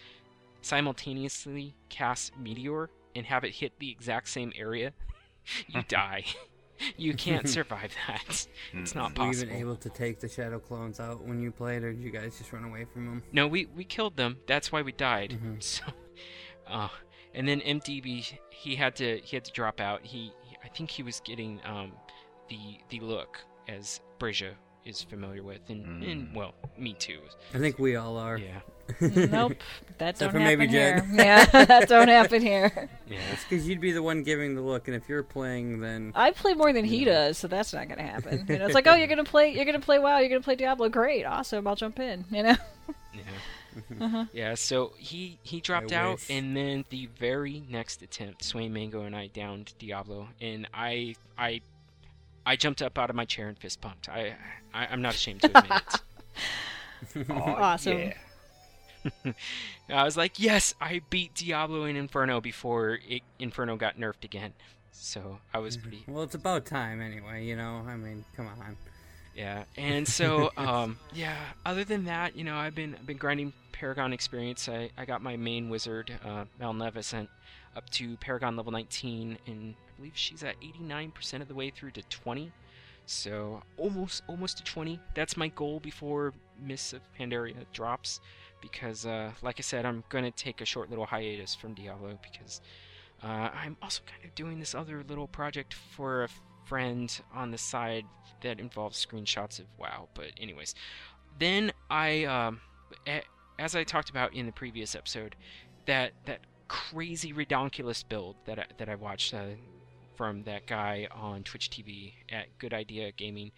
simultaneously 0.61 1.75
cast 1.89 2.37
Meteor 2.37 2.89
and 3.15 3.25
have 3.25 3.43
it 3.43 3.51
hit 3.55 3.73
the 3.79 3.89
exact 3.91 4.29
same 4.29 4.51
area, 4.55 4.93
you 5.67 5.81
die. 5.87 6.23
you 6.97 7.13
can't 7.13 7.49
survive 7.57 7.91
that. 8.07 8.47
It's 8.73 8.93
not 8.95 9.15
possible. 9.15 9.25
Were 9.27 9.33
you 9.33 9.41
even 9.43 9.55
able 9.55 9.75
to 9.77 9.89
take 9.89 10.19
the 10.19 10.27
shadow 10.29 10.59
clones 10.59 10.99
out 10.99 11.23
when 11.23 11.41
you 11.41 11.51
played, 11.51 11.83
or 11.83 11.91
did 11.93 12.03
you 12.03 12.11
guys 12.11 12.37
just 12.37 12.53
run 12.53 12.63
away 12.63 12.85
from 12.93 13.05
them? 13.05 13.23
No, 13.31 13.47
we 13.47 13.65
we 13.75 13.83
killed 13.83 14.15
them. 14.17 14.37
That's 14.47 14.71
why 14.71 14.81
we 14.81 14.91
died. 14.91 15.37
Mhm. 15.41 15.61
So, 15.63 15.83
uh, 16.67 16.89
and 17.33 17.47
then 17.47 17.61
MDB 17.61 18.37
he 18.51 18.75
had 18.75 18.95
to 18.97 19.17
he 19.23 19.35
had 19.35 19.45
to 19.45 19.51
drop 19.51 19.79
out. 19.79 20.01
He, 20.05 20.31
he- 20.43 20.57
I 20.63 20.67
think 20.69 20.89
he 20.91 21.01
was 21.03 21.19
getting 21.21 21.59
um 21.65 21.93
the 22.49 22.79
the 22.89 22.99
look 22.99 23.39
as 23.67 23.99
Brizia 24.19 24.51
is 24.85 25.01
familiar 25.01 25.43
with, 25.43 25.61
and, 25.69 26.03
and 26.03 26.27
Mm. 26.29 26.33
well, 26.35 26.53
me 26.77 26.93
too. 26.93 27.19
I 27.53 27.57
think 27.57 27.77
we 27.79 27.95
all 27.97 28.17
are. 28.17 28.37
Yeah, 28.37 28.59
nope, 28.99 29.53
that 29.97 30.09
Except 30.11 30.19
don't 30.19 30.31
for 30.31 30.39
happen 30.39 30.59
maybe 30.59 30.67
here. 30.67 31.05
Yeah, 31.13 31.45
that 31.65 31.87
don't 31.89 32.07
happen 32.07 32.41
here. 32.41 32.89
yeah. 33.09 33.19
It's 33.33 33.43
because 33.43 33.67
you'd 33.67 33.81
be 33.81 33.91
the 33.91 34.03
one 34.03 34.23
giving 34.23 34.55
the 34.55 34.61
look, 34.61 34.87
and 34.87 34.95
if 34.95 35.07
you're 35.09 35.23
playing, 35.23 35.79
then 35.79 36.11
I 36.15 36.31
play 36.31 36.53
more 36.53 36.73
than 36.73 36.85
he 36.85 37.05
does, 37.05 37.37
so 37.37 37.47
that's 37.47 37.73
not 37.73 37.87
gonna 37.89 38.03
happen. 38.03 38.45
You 38.47 38.59
know, 38.59 38.65
it's 38.65 38.75
like, 38.75 38.87
oh, 38.87 38.95
you're 38.95 39.07
gonna 39.07 39.23
play, 39.23 39.53
you're 39.53 39.65
gonna 39.65 39.79
play 39.79 39.99
WoW, 39.99 40.19
you're 40.19 40.29
gonna 40.29 40.41
play 40.41 40.55
Diablo, 40.55 40.89
great, 40.89 41.25
awesome, 41.25 41.67
I'll 41.67 41.75
jump 41.75 41.99
in. 41.99 42.25
You 42.31 42.43
know, 42.43 42.55
Yeah. 43.13 43.21
Mm-hmm. 43.77 44.01
Uh-huh. 44.01 44.25
Yeah, 44.33 44.55
so 44.55 44.93
he 44.97 45.37
he 45.43 45.61
dropped 45.61 45.91
out, 45.91 46.15
wish. 46.15 46.29
and 46.31 46.57
then 46.57 46.83
the 46.89 47.09
very 47.19 47.63
next 47.69 48.01
attempt, 48.01 48.43
Swain 48.43 48.73
Mango 48.73 49.01
and 49.03 49.15
I 49.15 49.27
downed 49.27 49.73
Diablo, 49.77 50.29
and 50.41 50.67
I 50.73 51.15
I 51.37 51.61
I 52.43 52.55
jumped 52.55 52.81
up 52.81 52.97
out 52.97 53.09
of 53.11 53.15
my 53.15 53.25
chair 53.25 53.49
and 53.49 53.57
fist 53.59 53.79
pumped. 53.81 54.09
I, 54.09 54.35
I 54.73 54.87
I'm 54.87 55.01
not 55.03 55.13
ashamed 55.13 55.41
to 55.41 55.47
admit 55.55 55.81
it. 57.15 57.29
awesome. 57.29 57.99
Yeah. 57.99 58.13
I 59.89 60.03
was 60.03 60.17
like, 60.17 60.39
yes, 60.39 60.73
I 60.81 61.01
beat 61.09 61.33
Diablo 61.35 61.85
in 61.85 61.95
Inferno 61.95 62.41
before 62.41 62.99
it, 63.07 63.21
Inferno 63.39 63.75
got 63.75 63.97
nerfed 63.97 64.23
again. 64.23 64.53
So 64.91 65.39
I 65.53 65.59
was 65.59 65.77
pretty 65.77 66.03
well, 66.07 66.23
it's 66.23 66.35
about 66.35 66.65
time 66.65 67.01
anyway. 67.01 67.45
You 67.45 67.55
know, 67.55 67.85
I 67.87 67.95
mean, 67.95 68.25
come 68.35 68.47
on. 68.47 68.77
Yeah, 69.35 69.63
and 69.77 70.07
so 70.07 70.51
um, 70.57 70.97
yeah. 71.13 71.37
Other 71.65 71.83
than 71.83 72.05
that, 72.05 72.35
you 72.35 72.43
know, 72.43 72.55
I've 72.55 72.75
been 72.75 72.95
I've 72.95 73.05
been 73.05 73.17
grinding 73.17 73.53
Paragon 73.71 74.11
experience. 74.11 74.67
I, 74.67 74.89
I 74.97 75.05
got 75.05 75.21
my 75.21 75.37
main 75.37 75.69
wizard, 75.69 76.11
uh, 76.25 76.45
Malneficent, 76.59 77.27
up 77.75 77.87
to 77.91 78.17
Paragon 78.17 78.55
level 78.55 78.71
19, 78.71 79.37
and 79.45 79.75
I 79.77 79.97
believe 79.97 80.13
she's 80.15 80.43
at 80.43 80.55
89% 80.61 81.41
of 81.41 81.47
the 81.47 81.53
way 81.53 81.69
through 81.69 81.91
to 81.91 82.01
20. 82.03 82.51
So 83.05 83.61
almost 83.77 84.23
almost 84.27 84.57
to 84.57 84.63
20. 84.63 84.99
That's 85.13 85.37
my 85.37 85.47
goal 85.49 85.79
before 85.79 86.33
Mists 86.59 86.93
of 86.93 87.01
Pandaria 87.17 87.65
drops, 87.71 88.19
because 88.61 89.05
uh, 89.05 89.31
like 89.41 89.55
I 89.59 89.61
said, 89.61 89.85
I'm 89.85 90.03
gonna 90.09 90.31
take 90.31 90.61
a 90.61 90.65
short 90.65 90.89
little 90.89 91.05
hiatus 91.05 91.55
from 91.55 91.73
Diablo 91.73 92.17
because 92.21 92.61
uh, 93.23 93.49
I'm 93.53 93.77
also 93.81 94.01
kind 94.05 94.23
of 94.25 94.35
doing 94.35 94.59
this 94.59 94.75
other 94.75 95.03
little 95.07 95.27
project 95.27 95.73
for 95.73 96.23
a 96.23 96.29
friend 96.65 97.19
on 97.33 97.51
the 97.51 97.57
side 97.57 98.05
that 98.41 98.59
involves 98.59 99.03
screenshots 99.03 99.59
of 99.59 99.65
WoW. 99.77 100.09
But 100.13 100.31
anyways, 100.39 100.75
then 101.39 101.71
I, 101.89 102.25
um, 102.25 102.61
as 103.57 103.75
I 103.75 103.83
talked 103.83 104.09
about 104.09 104.33
in 104.33 104.45
the 104.45 104.51
previous 104.51 104.95
episode, 104.95 105.35
that 105.85 106.11
that 106.25 106.41
crazy 106.67 107.31
redonkulous 107.31 108.07
build 108.07 108.35
that 108.45 108.59
I, 108.59 108.65
that 108.77 108.89
I 108.89 108.95
watched 108.95 109.33
uh, 109.33 109.45
from 110.15 110.43
that 110.43 110.67
guy 110.67 111.07
on 111.11 111.43
Twitch 111.43 111.69
TV 111.69 112.13
at 112.31 112.57
Good 112.59 112.73
Idea 112.73 113.11
Gaming. 113.11 113.51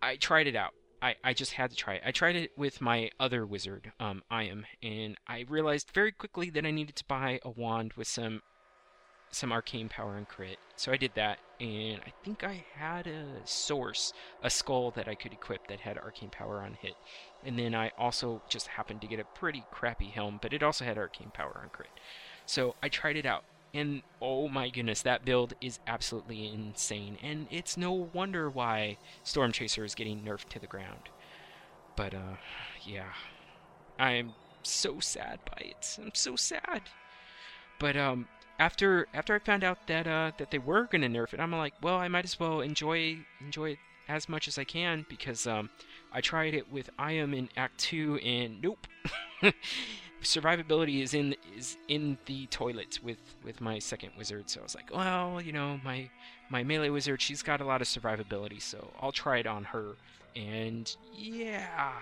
I 0.00 0.16
tried 0.16 0.46
it 0.46 0.54
out. 0.54 0.74
I, 1.04 1.16
I 1.22 1.34
just 1.34 1.52
had 1.52 1.70
to 1.70 1.76
try 1.76 1.96
it. 1.96 2.02
I 2.06 2.12
tried 2.12 2.34
it 2.34 2.52
with 2.56 2.80
my 2.80 3.10
other 3.20 3.44
wizard, 3.44 3.92
um, 4.00 4.22
Iam, 4.32 4.64
and 4.82 5.18
I 5.28 5.44
realized 5.46 5.90
very 5.92 6.10
quickly 6.12 6.48
that 6.48 6.64
I 6.64 6.70
needed 6.70 6.96
to 6.96 7.04
buy 7.04 7.40
a 7.44 7.50
wand 7.50 7.92
with 7.92 8.08
some 8.08 8.40
some 9.30 9.52
arcane 9.52 9.88
power 9.88 10.16
and 10.16 10.26
crit. 10.28 10.58
So 10.76 10.92
I 10.92 10.96
did 10.96 11.10
that, 11.16 11.40
and 11.60 12.00
I 12.06 12.12
think 12.24 12.42
I 12.42 12.64
had 12.74 13.06
a 13.06 13.26
source, 13.44 14.14
a 14.42 14.48
skull 14.48 14.92
that 14.92 15.08
I 15.08 15.14
could 15.14 15.32
equip 15.32 15.66
that 15.66 15.80
had 15.80 15.98
arcane 15.98 16.30
power 16.30 16.60
on 16.60 16.74
hit. 16.80 16.94
And 17.44 17.58
then 17.58 17.74
I 17.74 17.90
also 17.98 18.40
just 18.48 18.68
happened 18.68 19.02
to 19.02 19.06
get 19.06 19.20
a 19.20 19.24
pretty 19.24 19.64
crappy 19.70 20.06
helm, 20.06 20.38
but 20.40 20.54
it 20.54 20.62
also 20.62 20.86
had 20.86 20.96
arcane 20.96 21.32
power 21.34 21.60
on 21.62 21.68
crit. 21.68 21.90
So 22.46 22.76
I 22.82 22.88
tried 22.88 23.16
it 23.16 23.26
out, 23.26 23.44
and 23.74 24.02
oh 24.22 24.48
my 24.48 24.70
goodness, 24.70 25.02
that 25.02 25.24
build 25.26 25.54
is 25.60 25.80
absolutely 25.86 26.52
insane. 26.52 27.18
And 27.22 27.48
it's 27.50 27.76
no 27.76 27.92
wonder 27.92 28.48
why 28.50 28.98
Storm 29.24 29.52
Chaser 29.52 29.84
is 29.84 29.94
getting 29.94 30.22
nerfed 30.22 30.48
to 30.50 30.60
the 30.60 30.66
ground. 30.68 31.10
But 31.96 32.14
uh, 32.14 32.36
yeah, 32.84 33.12
I'm 33.98 34.34
so 34.62 35.00
sad 35.00 35.40
by 35.46 35.62
it. 35.66 35.98
I'm 36.00 36.12
so 36.14 36.36
sad. 36.36 36.82
But 37.78 37.96
um, 37.96 38.28
after 38.58 39.08
after 39.14 39.34
I 39.34 39.38
found 39.38 39.64
out 39.64 39.86
that 39.88 40.06
uh 40.06 40.32
that 40.38 40.50
they 40.50 40.58
were 40.58 40.84
gonna 40.86 41.08
nerf 41.08 41.34
it, 41.34 41.40
I'm 41.40 41.52
like, 41.52 41.74
well, 41.82 41.96
I 41.96 42.08
might 42.08 42.24
as 42.24 42.38
well 42.40 42.60
enjoy 42.60 43.18
enjoy 43.40 43.72
it 43.72 43.78
as 44.08 44.28
much 44.28 44.48
as 44.48 44.58
I 44.58 44.64
can 44.64 45.06
because 45.08 45.46
um 45.46 45.70
I 46.12 46.20
tried 46.20 46.54
it 46.54 46.70
with 46.70 46.90
I 46.98 47.12
am 47.12 47.34
in 47.34 47.48
Act 47.56 47.78
Two 47.78 48.16
and 48.18 48.60
nope, 48.62 48.86
survivability 50.24 51.02
is 51.02 51.14
in 51.14 51.36
is 51.56 51.76
in 51.88 52.18
the 52.26 52.46
toilet 52.46 52.98
with 53.02 53.18
with 53.44 53.60
my 53.60 53.78
second 53.78 54.10
wizard. 54.16 54.50
So 54.50 54.60
I 54.60 54.62
was 54.62 54.74
like, 54.74 54.90
well, 54.94 55.40
you 55.40 55.52
know, 55.52 55.80
my 55.84 56.08
my 56.50 56.62
melee 56.62 56.90
wizard, 56.90 57.22
she's 57.22 57.42
got 57.42 57.60
a 57.60 57.64
lot 57.64 57.80
of 57.80 57.88
survivability, 57.88 58.60
so 58.60 58.90
I'll 59.00 59.12
try 59.12 59.38
it 59.38 59.46
on 59.46 59.64
her. 59.64 59.96
And 60.36 60.94
yeah, 61.16 61.92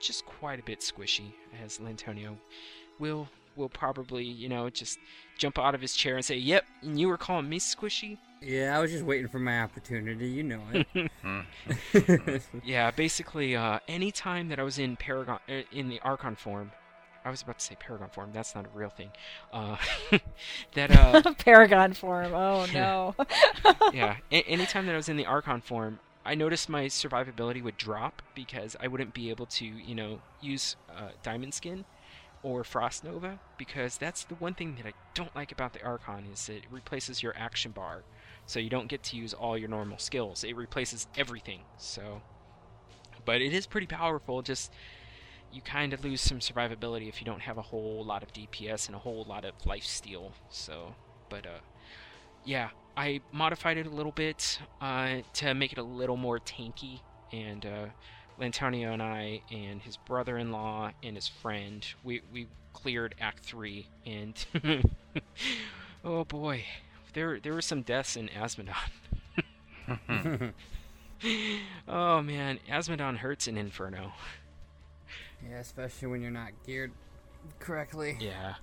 just 0.00 0.24
quite 0.26 0.58
a 0.58 0.62
bit 0.62 0.80
squishy, 0.80 1.32
as 1.62 1.78
Lantonio 1.78 2.36
will 2.98 3.28
will 3.56 3.68
probably 3.68 4.24
you 4.24 4.48
know 4.48 4.68
just 4.70 4.98
jump 5.38 5.58
out 5.58 5.74
of 5.74 5.80
his 5.80 5.94
chair 5.94 6.16
and 6.16 6.24
say, 6.24 6.36
"Yep, 6.36 6.64
and 6.82 6.98
you 6.98 7.08
were 7.08 7.18
calling 7.18 7.48
me 7.48 7.58
squishy." 7.58 8.18
Yeah, 8.40 8.76
I 8.76 8.80
was 8.80 8.90
just 8.90 9.04
waiting 9.04 9.28
for 9.28 9.38
my 9.38 9.62
opportunity. 9.62 10.28
You 10.28 10.42
know 10.42 10.62
it. 10.72 12.42
Yeah, 12.64 12.90
basically, 12.90 13.56
uh, 13.56 13.78
anytime 13.88 14.48
that 14.48 14.58
I 14.58 14.62
was 14.62 14.78
in 14.78 14.96
Paragon 14.96 15.38
uh, 15.48 15.62
in 15.72 15.88
the 15.88 16.00
Archon 16.00 16.36
form, 16.36 16.70
I 17.24 17.30
was 17.30 17.42
about 17.42 17.58
to 17.58 17.64
say 17.64 17.76
Paragon 17.76 18.08
form. 18.10 18.30
That's 18.32 18.54
not 18.54 18.66
a 18.66 18.78
real 18.78 18.90
thing. 18.90 19.10
Uh, 19.52 19.76
that 20.74 20.90
uh, 21.26 21.34
Paragon 21.38 21.92
form. 21.94 22.32
Oh 22.34 22.66
no. 22.74 23.14
yeah, 23.92 24.16
a- 24.30 24.42
anytime 24.44 24.86
that 24.86 24.92
I 24.92 24.96
was 24.96 25.08
in 25.08 25.16
the 25.16 25.26
Archon 25.26 25.60
form, 25.60 26.00
I 26.24 26.34
noticed 26.34 26.68
my 26.68 26.84
survivability 26.86 27.62
would 27.62 27.76
drop 27.76 28.22
because 28.34 28.76
I 28.80 28.88
wouldn't 28.88 29.14
be 29.14 29.30
able 29.30 29.46
to, 29.46 29.64
you 29.64 29.94
know, 29.94 30.20
use 30.40 30.76
uh, 30.90 31.10
Diamond 31.22 31.54
Skin 31.54 31.84
or 32.42 32.62
Frost 32.64 33.04
Nova 33.04 33.38
because 33.56 33.96
that's 33.96 34.24
the 34.24 34.34
one 34.34 34.54
thing 34.54 34.74
that 34.76 34.86
I 34.86 34.92
don't 35.14 35.34
like 35.34 35.50
about 35.52 35.72
the 35.72 35.82
Archon 35.82 36.26
is 36.32 36.48
it 36.48 36.64
replaces 36.70 37.22
your 37.22 37.34
action 37.36 37.72
bar, 37.72 38.02
so 38.46 38.58
you 38.60 38.68
don't 38.70 38.88
get 38.88 39.02
to 39.04 39.16
use 39.16 39.32
all 39.32 39.56
your 39.56 39.68
normal 39.68 39.98
skills. 39.98 40.44
It 40.44 40.56
replaces 40.56 41.06
everything. 41.16 41.60
So, 41.78 42.20
but 43.24 43.40
it 43.40 43.52
is 43.54 43.66
pretty 43.66 43.86
powerful. 43.86 44.42
Just 44.42 44.70
you 45.54 45.62
kind 45.62 45.92
of 45.92 46.04
lose 46.04 46.20
some 46.20 46.40
survivability 46.40 47.08
if 47.08 47.20
you 47.20 47.24
don't 47.24 47.42
have 47.42 47.58
a 47.58 47.62
whole 47.62 48.04
lot 48.04 48.22
of 48.22 48.32
DPS 48.32 48.86
and 48.86 48.96
a 48.96 48.98
whole 48.98 49.24
lot 49.28 49.44
of 49.44 49.54
life 49.64 49.84
steal. 49.84 50.32
So, 50.50 50.94
but 51.28 51.46
uh, 51.46 51.60
yeah, 52.44 52.70
I 52.96 53.20
modified 53.32 53.76
it 53.78 53.86
a 53.86 53.90
little 53.90 54.12
bit 54.12 54.58
uh, 54.80 55.18
to 55.34 55.54
make 55.54 55.72
it 55.72 55.78
a 55.78 55.82
little 55.82 56.16
more 56.16 56.38
tanky. 56.38 57.00
And 57.32 57.64
uh, 57.64 57.86
Lantonio 58.40 58.92
and 58.92 59.02
I, 59.02 59.42
and 59.50 59.80
his 59.80 59.96
brother-in-law 59.96 60.90
and 61.02 61.16
his 61.16 61.28
friend, 61.28 61.86
we 62.02 62.22
we 62.32 62.48
cleared 62.72 63.14
Act 63.20 63.44
Three, 63.44 63.88
and 64.04 64.44
oh 66.04 66.24
boy, 66.24 66.64
there 67.12 67.40
there 67.40 67.54
were 67.54 67.62
some 67.62 67.82
deaths 67.82 68.16
in 68.16 68.28
Azmodan. 68.28 68.90
oh 71.88 72.22
man, 72.22 72.58
Azmodan 72.68 73.16
hurts 73.18 73.48
in 73.48 73.56
Inferno. 73.56 74.12
Yeah, 75.48 75.58
especially 75.58 76.08
when 76.08 76.22
you're 76.22 76.30
not 76.30 76.52
geared 76.66 76.92
correctly. 77.58 78.16
Yeah. 78.20 78.54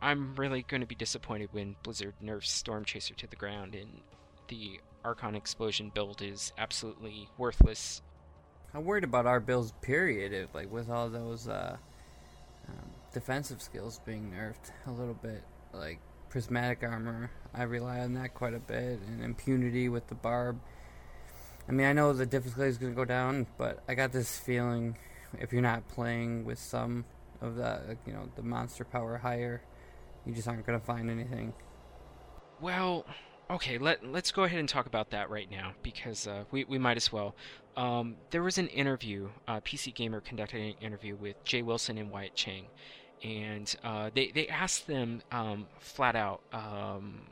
I'm 0.00 0.34
really 0.36 0.62
going 0.62 0.80
to 0.80 0.86
be 0.86 0.94
disappointed 0.94 1.48
when 1.52 1.76
Blizzard 1.82 2.14
nerfs 2.20 2.50
Storm 2.50 2.84
Chaser 2.84 3.14
to 3.14 3.26
the 3.26 3.36
ground 3.36 3.74
and 3.74 4.00
the 4.48 4.80
Archon 5.04 5.34
Explosion 5.34 5.90
build 5.94 6.22
is 6.22 6.52
absolutely 6.56 7.28
worthless. 7.36 8.02
I'm 8.74 8.84
worried 8.84 9.04
about 9.04 9.26
our 9.26 9.40
builds. 9.40 9.72
Period. 9.80 10.32
If, 10.32 10.54
like 10.54 10.70
with 10.70 10.90
all 10.90 11.08
those 11.08 11.48
uh, 11.48 11.76
um, 12.68 12.90
defensive 13.12 13.62
skills 13.62 14.00
being 14.04 14.30
nerfed 14.30 14.70
a 14.86 14.92
little 14.92 15.14
bit, 15.14 15.42
like 15.72 16.00
prismatic 16.28 16.82
armor, 16.82 17.30
I 17.54 17.64
rely 17.64 18.00
on 18.00 18.14
that 18.14 18.34
quite 18.34 18.54
a 18.54 18.58
bit, 18.58 19.00
and 19.06 19.24
impunity 19.24 19.88
with 19.88 20.06
the 20.08 20.14
barb. 20.14 20.60
I 21.68 21.72
mean, 21.72 21.86
I 21.86 21.92
know 21.92 22.12
the 22.12 22.26
difficulty 22.26 22.68
is 22.68 22.78
going 22.78 22.92
to 22.92 22.96
go 22.96 23.04
down, 23.04 23.46
but 23.56 23.82
I 23.88 23.94
got 23.94 24.12
this 24.12 24.38
feeling 24.38 24.96
if 25.38 25.52
you're 25.52 25.62
not 25.62 25.86
playing 25.88 26.44
with 26.44 26.58
some 26.58 27.04
of 27.40 27.56
the, 27.56 27.96
you 28.06 28.12
know, 28.12 28.28
the 28.36 28.42
monster 28.42 28.84
power 28.84 29.16
higher, 29.18 29.62
you 30.24 30.34
just 30.34 30.48
aren't 30.48 30.66
going 30.66 30.78
to 30.78 30.84
find 30.84 31.10
anything. 31.10 31.52
Well, 32.60 33.06
okay, 33.50 33.78
let, 33.78 34.04
let's 34.04 34.32
go 34.32 34.44
ahead 34.44 34.58
and 34.58 34.68
talk 34.68 34.86
about 34.86 35.10
that 35.10 35.30
right 35.30 35.50
now 35.50 35.72
because 35.82 36.26
uh, 36.26 36.44
we, 36.50 36.64
we 36.64 36.78
might 36.78 36.96
as 36.96 37.12
well. 37.12 37.34
Um, 37.76 38.16
there 38.30 38.42
was 38.42 38.58
an 38.58 38.68
interview, 38.68 39.28
uh, 39.46 39.60
PC 39.60 39.94
Gamer 39.94 40.20
conducted 40.20 40.60
an 40.60 40.74
interview 40.80 41.14
with 41.14 41.42
Jay 41.44 41.62
Wilson 41.62 41.96
and 41.98 42.10
Wyatt 42.10 42.34
Cheng, 42.34 42.64
and 43.22 43.74
uh, 43.84 44.10
they, 44.14 44.32
they 44.32 44.48
asked 44.48 44.86
them 44.86 45.22
um, 45.30 45.66
flat 45.78 46.16
out, 46.16 46.40
um, 46.52 47.22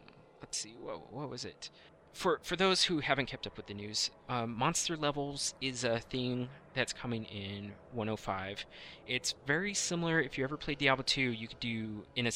let's 0.41 0.59
see, 0.59 0.75
what, 0.81 1.13
what 1.13 1.29
was 1.29 1.45
it? 1.45 1.71
For, 2.13 2.41
for 2.43 2.57
those 2.57 2.85
who 2.85 3.01
haven't 3.01 3.27
kept 3.27 3.47
up 3.47 3.57
with 3.57 3.67
the 3.67 3.75
news, 3.75 4.11
um, 4.29 4.57
monster 4.57 4.97
levels 4.97 5.55
is 5.61 5.85
a 5.85 5.99
thing 5.99 6.49
that's 6.77 6.93
coming 6.93 7.25
in 7.25 7.73
105. 7.93 8.65
It's 9.09 9.35
very 9.47 9.75
similar. 9.75 10.21
If 10.21 10.39
you 10.39 10.45
ever 10.45 10.57
played 10.57 10.79
Diablo 10.79 11.03
2, 11.05 11.21
you 11.21 11.49
could 11.49 11.61
do 11.61 12.05
in 12.15 12.27
a 12.27 12.31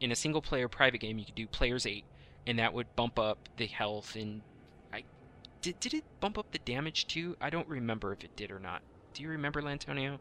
in 0.00 0.12
a 0.12 0.16
single 0.16 0.42
player 0.42 0.68
private 0.68 0.98
game, 1.00 1.18
you 1.18 1.24
could 1.24 1.34
do 1.34 1.46
players 1.46 1.86
eight, 1.86 2.04
and 2.46 2.58
that 2.58 2.72
would 2.74 2.94
bump 2.94 3.18
up 3.18 3.48
the 3.56 3.66
health 3.66 4.14
and 4.14 4.42
I 4.92 5.02
did 5.62 5.80
did 5.80 5.94
it 5.94 6.04
bump 6.20 6.38
up 6.38 6.52
the 6.52 6.58
damage 6.60 7.06
too? 7.08 7.36
I 7.40 7.50
don't 7.50 7.66
remember 7.68 8.12
if 8.12 8.22
it 8.22 8.36
did 8.36 8.50
or 8.52 8.60
not. 8.60 8.82
Do 9.14 9.22
you 9.22 9.30
remember, 9.30 9.62
Lantonio? 9.62 10.18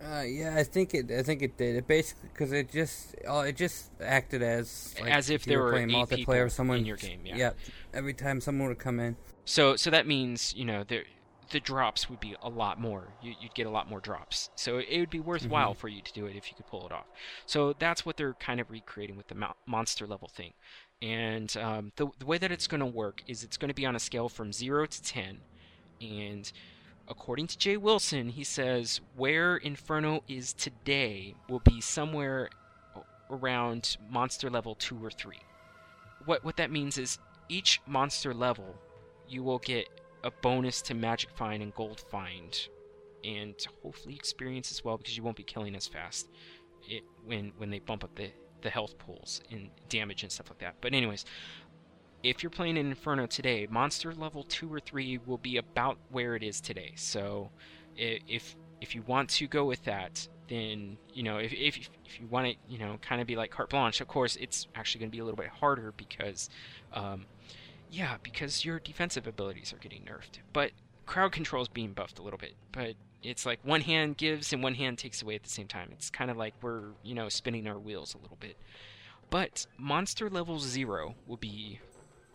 Uh, 0.00 0.22
yeah, 0.22 0.54
I 0.56 0.62
think 0.62 0.94
it. 0.94 1.10
I 1.10 1.22
think 1.22 1.42
it 1.42 1.56
did. 1.58 1.74
It 1.76 1.86
basically 1.88 2.28
because 2.32 2.52
it 2.52 2.70
just, 2.70 3.16
oh, 3.26 3.40
it 3.40 3.56
just 3.56 3.90
acted 4.00 4.42
as 4.42 4.94
like, 5.00 5.10
As 5.10 5.28
if 5.28 5.44
you 5.44 5.50
there 5.50 5.58
were 5.58 5.64
were 5.66 5.72
playing 5.72 5.88
multiplayer. 5.88 6.50
someone 6.50 6.78
in 6.78 6.86
your 6.86 6.96
game, 6.96 7.20
yeah. 7.24 7.50
Every 7.92 8.14
time 8.14 8.40
someone 8.40 8.68
would 8.68 8.78
come 8.78 9.00
in, 9.00 9.16
So 9.44 9.74
so 9.76 9.90
that 9.90 10.06
means 10.06 10.54
you 10.54 10.64
know 10.64 10.84
the 10.84 11.02
the 11.50 11.60
drops 11.60 12.10
would 12.10 12.20
be 12.20 12.36
a 12.42 12.48
lot 12.48 12.80
more. 12.80 13.08
You, 13.22 13.34
you'd 13.40 13.54
get 13.54 13.66
a 13.66 13.70
lot 13.70 13.88
more 13.88 14.00
drops. 14.00 14.50
So 14.54 14.78
it 14.78 14.98
would 14.98 15.10
be 15.10 15.20
worthwhile 15.20 15.74
for 15.74 15.88
you 15.88 16.02
to 16.02 16.12
do 16.12 16.26
it 16.26 16.36
if 16.36 16.48
you 16.50 16.56
could 16.56 16.66
pull 16.66 16.86
it 16.86 16.92
off. 16.92 17.06
So 17.46 17.74
that's 17.78 18.04
what 18.04 18.16
they're 18.16 18.34
kind 18.34 18.60
of 18.60 18.70
recreating 18.70 19.16
with 19.16 19.28
the 19.28 19.34
mo- 19.34 19.54
monster 19.66 20.06
level 20.06 20.28
thing. 20.28 20.52
And 21.00 21.56
um, 21.56 21.92
the 21.96 22.08
the 22.18 22.26
way 22.26 22.38
that 22.38 22.50
it's 22.50 22.66
going 22.66 22.80
to 22.80 22.86
work 22.86 23.22
is 23.26 23.44
it's 23.44 23.56
going 23.56 23.68
to 23.68 23.74
be 23.74 23.86
on 23.86 23.94
a 23.94 24.00
scale 24.00 24.28
from 24.28 24.52
zero 24.52 24.84
to 24.84 25.02
ten, 25.02 25.38
and 26.00 26.50
according 27.06 27.46
to 27.46 27.58
Jay 27.58 27.76
Wilson, 27.76 28.30
he 28.30 28.42
says 28.42 29.00
where 29.16 29.56
Inferno 29.56 30.24
is 30.26 30.52
today 30.52 31.34
will 31.48 31.60
be 31.60 31.80
somewhere 31.80 32.48
around 33.30 33.96
monster 34.10 34.50
level 34.50 34.74
two 34.74 34.98
or 35.02 35.10
three. 35.10 35.40
What 36.24 36.44
what 36.44 36.56
that 36.56 36.70
means 36.70 36.98
is 36.98 37.18
each 37.48 37.80
monster 37.86 38.34
level 38.34 38.74
you 39.28 39.42
will 39.44 39.58
get 39.58 39.86
a 40.24 40.30
bonus 40.30 40.82
to 40.82 40.94
magic 40.94 41.30
find 41.30 41.62
and 41.62 41.74
gold 41.74 42.00
find. 42.10 42.68
And 43.24 43.54
hopefully 43.82 44.14
experience 44.14 44.70
as 44.70 44.84
well 44.84 44.96
because 44.96 45.16
you 45.16 45.22
won't 45.22 45.36
be 45.36 45.42
killing 45.42 45.74
as 45.74 45.86
fast 45.86 46.28
it, 46.88 47.02
when 47.24 47.52
when 47.56 47.70
they 47.70 47.80
bump 47.80 48.04
up 48.04 48.14
the, 48.14 48.30
the 48.62 48.70
health 48.70 48.96
pools 48.98 49.40
and 49.50 49.70
damage 49.88 50.22
and 50.22 50.30
stuff 50.30 50.50
like 50.50 50.58
that. 50.60 50.76
But 50.80 50.94
anyways 50.94 51.24
if 52.22 52.42
you're 52.42 52.50
playing 52.50 52.76
in 52.76 52.88
inferno 52.88 53.26
today 53.26 53.66
monster 53.70 54.12
level 54.12 54.42
2 54.44 54.72
or 54.72 54.80
3 54.80 55.20
will 55.26 55.38
be 55.38 55.56
about 55.56 55.98
where 56.10 56.34
it 56.34 56.42
is 56.42 56.60
today. 56.60 56.92
So 56.96 57.50
if 57.96 58.56
if 58.80 58.94
you 58.94 59.02
want 59.02 59.28
to 59.28 59.46
go 59.46 59.64
with 59.64 59.84
that 59.84 60.28
then 60.48 60.96
you 61.12 61.22
know 61.22 61.38
if, 61.38 61.52
if, 61.52 61.90
if 62.04 62.20
you 62.20 62.26
want 62.28 62.46
to 62.46 62.54
you 62.68 62.78
know 62.78 62.96
kind 63.02 63.20
of 63.20 63.26
be 63.26 63.36
like 63.36 63.50
carte 63.50 63.70
blanche 63.70 64.00
of 64.00 64.08
course 64.08 64.36
it's 64.36 64.68
actually 64.74 65.00
going 65.00 65.10
to 65.10 65.14
be 65.14 65.18
a 65.18 65.24
little 65.24 65.36
bit 65.36 65.48
harder 65.48 65.92
because 65.96 66.48
um, 66.94 67.26
yeah, 67.90 68.16
because 68.22 68.64
your 68.64 68.78
defensive 68.78 69.26
abilities 69.26 69.72
are 69.72 69.78
getting 69.78 70.02
nerfed. 70.02 70.38
But 70.52 70.72
crowd 71.06 71.32
control 71.32 71.62
is 71.62 71.68
being 71.68 71.92
buffed 71.92 72.18
a 72.18 72.22
little 72.22 72.38
bit. 72.38 72.54
But 72.72 72.94
it's 73.22 73.46
like 73.46 73.60
one 73.62 73.80
hand 73.80 74.16
gives 74.16 74.52
and 74.52 74.62
one 74.62 74.74
hand 74.74 74.98
takes 74.98 75.22
away 75.22 75.34
at 75.34 75.42
the 75.42 75.48
same 75.48 75.66
time. 75.66 75.88
It's 75.92 76.10
kind 76.10 76.30
of 76.30 76.36
like 76.36 76.54
we're, 76.62 76.92
you 77.02 77.14
know, 77.14 77.28
spinning 77.28 77.66
our 77.66 77.78
wheels 77.78 78.14
a 78.14 78.18
little 78.18 78.36
bit. 78.38 78.56
But 79.30 79.66
monster 79.76 80.30
level 80.30 80.58
zero 80.58 81.14
will 81.26 81.36
be, 81.36 81.80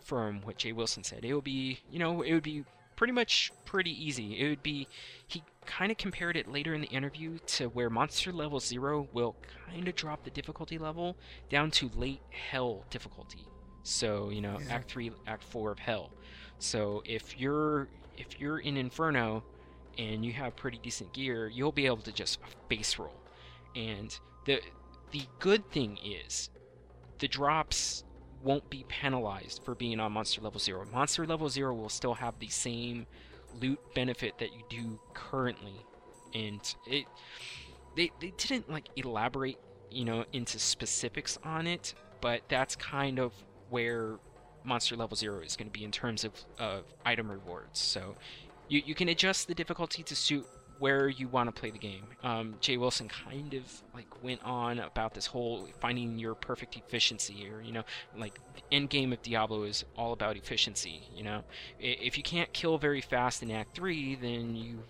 from 0.02 0.42
what 0.42 0.58
Jay 0.58 0.72
Wilson 0.72 1.04
said, 1.04 1.24
it 1.24 1.34
will 1.34 1.42
be, 1.42 1.80
you 1.90 2.00
know, 2.00 2.22
it 2.22 2.34
would 2.34 2.44
be 2.44 2.66
pretty 2.96 3.14
much 3.14 3.52
pretty 3.66 3.92
easy. 3.92 4.40
It 4.40 4.50
would 4.50 4.64
be, 4.64 4.88
he 5.28 5.44
kind 5.66 5.92
of 5.92 5.98
compared 5.98 6.36
it 6.38 6.52
later 6.52 6.74
in 6.74 6.82
the 6.82 6.88
interview 6.88 7.40
to 7.48 7.68
where 7.68 7.90
monster 7.90 8.32
level 8.32 8.60
zero 8.60 9.08
will 9.14 9.36
kind 9.68 9.88
of 9.88 9.96
drop 9.96 10.24
the 10.24 10.30
difficulty 10.30 10.78
level 10.78 11.16
down 11.50 11.72
to 11.72 11.90
late 11.96 12.22
hell 12.30 12.86
difficulty. 12.90 13.48
So 13.84 14.30
you 14.30 14.42
know, 14.42 14.58
Yeah. 14.60 14.76
Act 14.76 14.90
Three, 14.92 15.12
Act 15.28 15.44
Four 15.44 15.72
of 15.72 15.80
Hell. 15.80 16.12
So 16.60 17.04
if 17.06 17.40
you're 17.40 17.88
if 18.18 18.40
you're 18.40 18.60
in 18.60 18.78
Inferno 18.78 19.44
and 19.98 20.26
you 20.26 20.34
have 20.34 20.56
pretty 20.56 20.80
decent 20.82 21.14
gear, 21.14 21.48
you'll 21.48 21.72
be 21.72 21.86
able 21.86 21.98
to 21.98 22.12
just 22.12 22.40
base 22.70 22.98
roll. 22.98 23.22
And 23.76 24.18
the 24.46 24.62
the 25.12 25.24
good 25.40 25.70
thing 25.72 25.98
is 26.04 26.50
the 27.20 27.28
drops 27.28 28.04
won't 28.42 28.70
be 28.70 28.84
penalized 28.88 29.64
for 29.64 29.76
being 29.76 30.00
on 30.00 30.12
monster 30.12 30.42
level 30.42 30.60
0. 30.60 30.86
Monster 30.92 31.26
level 31.26 31.48
0 31.50 31.74
will 31.76 31.90
still 31.90 32.14
have 32.16 32.38
the 32.40 32.50
same 32.50 33.06
loot 33.62 33.80
benefit 33.94 34.38
that 34.40 34.50
you 34.54 34.64
do 34.70 35.00
currently. 35.14 35.86
And 36.34 36.62
it 36.88 37.06
they 37.96 38.12
they 38.20 38.34
didn't 38.38 38.70
like 38.72 38.90
elaborate, 38.96 39.58
you 39.92 40.06
know, 40.06 40.26
into 40.34 40.60
specifics 40.60 41.38
on 41.44 41.68
it, 41.68 41.94
but 42.22 42.42
that's 42.50 42.76
kind 42.76 43.20
of 43.20 43.34
where 43.74 44.20
monster 44.64 44.96
level 44.96 45.18
0 45.18 45.42
is 45.42 45.56
going 45.56 45.68
to 45.68 45.74
be 45.74 45.84
in 45.84 45.92
terms 45.92 46.24
of 46.24 46.32
of 46.60 46.84
item 47.04 47.30
rewards. 47.30 47.80
So 47.80 48.16
you 48.68 48.84
you 48.86 48.94
can 48.94 49.10
adjust 49.10 49.48
the 49.48 49.56
difficulty 49.56 50.04
to 50.04 50.16
suit 50.16 50.46
where 50.78 51.08
you 51.08 51.28
want 51.28 51.54
to 51.54 51.60
play 51.60 51.72
the 51.72 51.80
game. 51.80 52.06
Um, 52.24 52.56
Jay 52.60 52.78
Wilson 52.78 53.08
kind 53.08 53.54
of 53.56 53.64
like 53.96 54.08
went 54.24 54.44
on 54.44 54.80
about 54.80 55.14
this 55.16 55.26
whole 55.26 55.68
finding 55.80 56.20
your 56.20 56.36
perfect 56.36 56.76
efficiency, 56.76 57.50
or 57.50 57.62
you 57.62 57.72
know, 57.72 57.84
like 58.16 58.36
the 58.54 58.62
end 58.72 58.92
game 58.92 59.12
of 59.12 59.22
Diablo 59.24 59.64
is 59.64 59.86
all 59.98 60.14
about 60.14 60.38
efficiency. 60.38 61.02
You 61.16 61.24
know, 61.24 61.44
if 61.80 62.16
you 62.16 62.24
can't 62.24 62.54
kill 62.54 62.78
very 62.78 63.02
fast 63.02 63.42
in 63.42 63.50
Act 63.50 63.76
Three, 63.76 64.16
then 64.16 64.56
you 64.56 64.84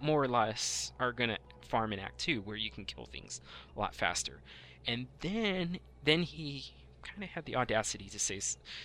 more 0.00 0.22
or 0.22 0.28
less 0.28 0.92
are 0.98 1.12
gonna 1.12 1.38
farm 1.62 1.92
in 1.92 2.00
Act 2.00 2.18
Two, 2.18 2.40
where 2.40 2.56
you 2.56 2.70
can 2.72 2.84
kill 2.84 3.06
things 3.06 3.40
a 3.76 3.78
lot 3.78 3.94
faster. 3.94 4.40
And 4.84 5.06
then 5.20 5.78
then 6.02 6.22
he 6.22 6.72
kind 7.02 7.22
of 7.22 7.30
had 7.30 7.44
the 7.44 7.56
audacity 7.56 8.08
to 8.08 8.18
say 8.18 8.40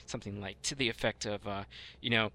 something 0.06 0.42
like 0.42 0.62
to 0.64 0.76
the 0.76 0.90
effect 0.90 1.26
of, 1.26 1.48
uh, 1.48 1.64
you 2.02 2.10
know, 2.10 2.32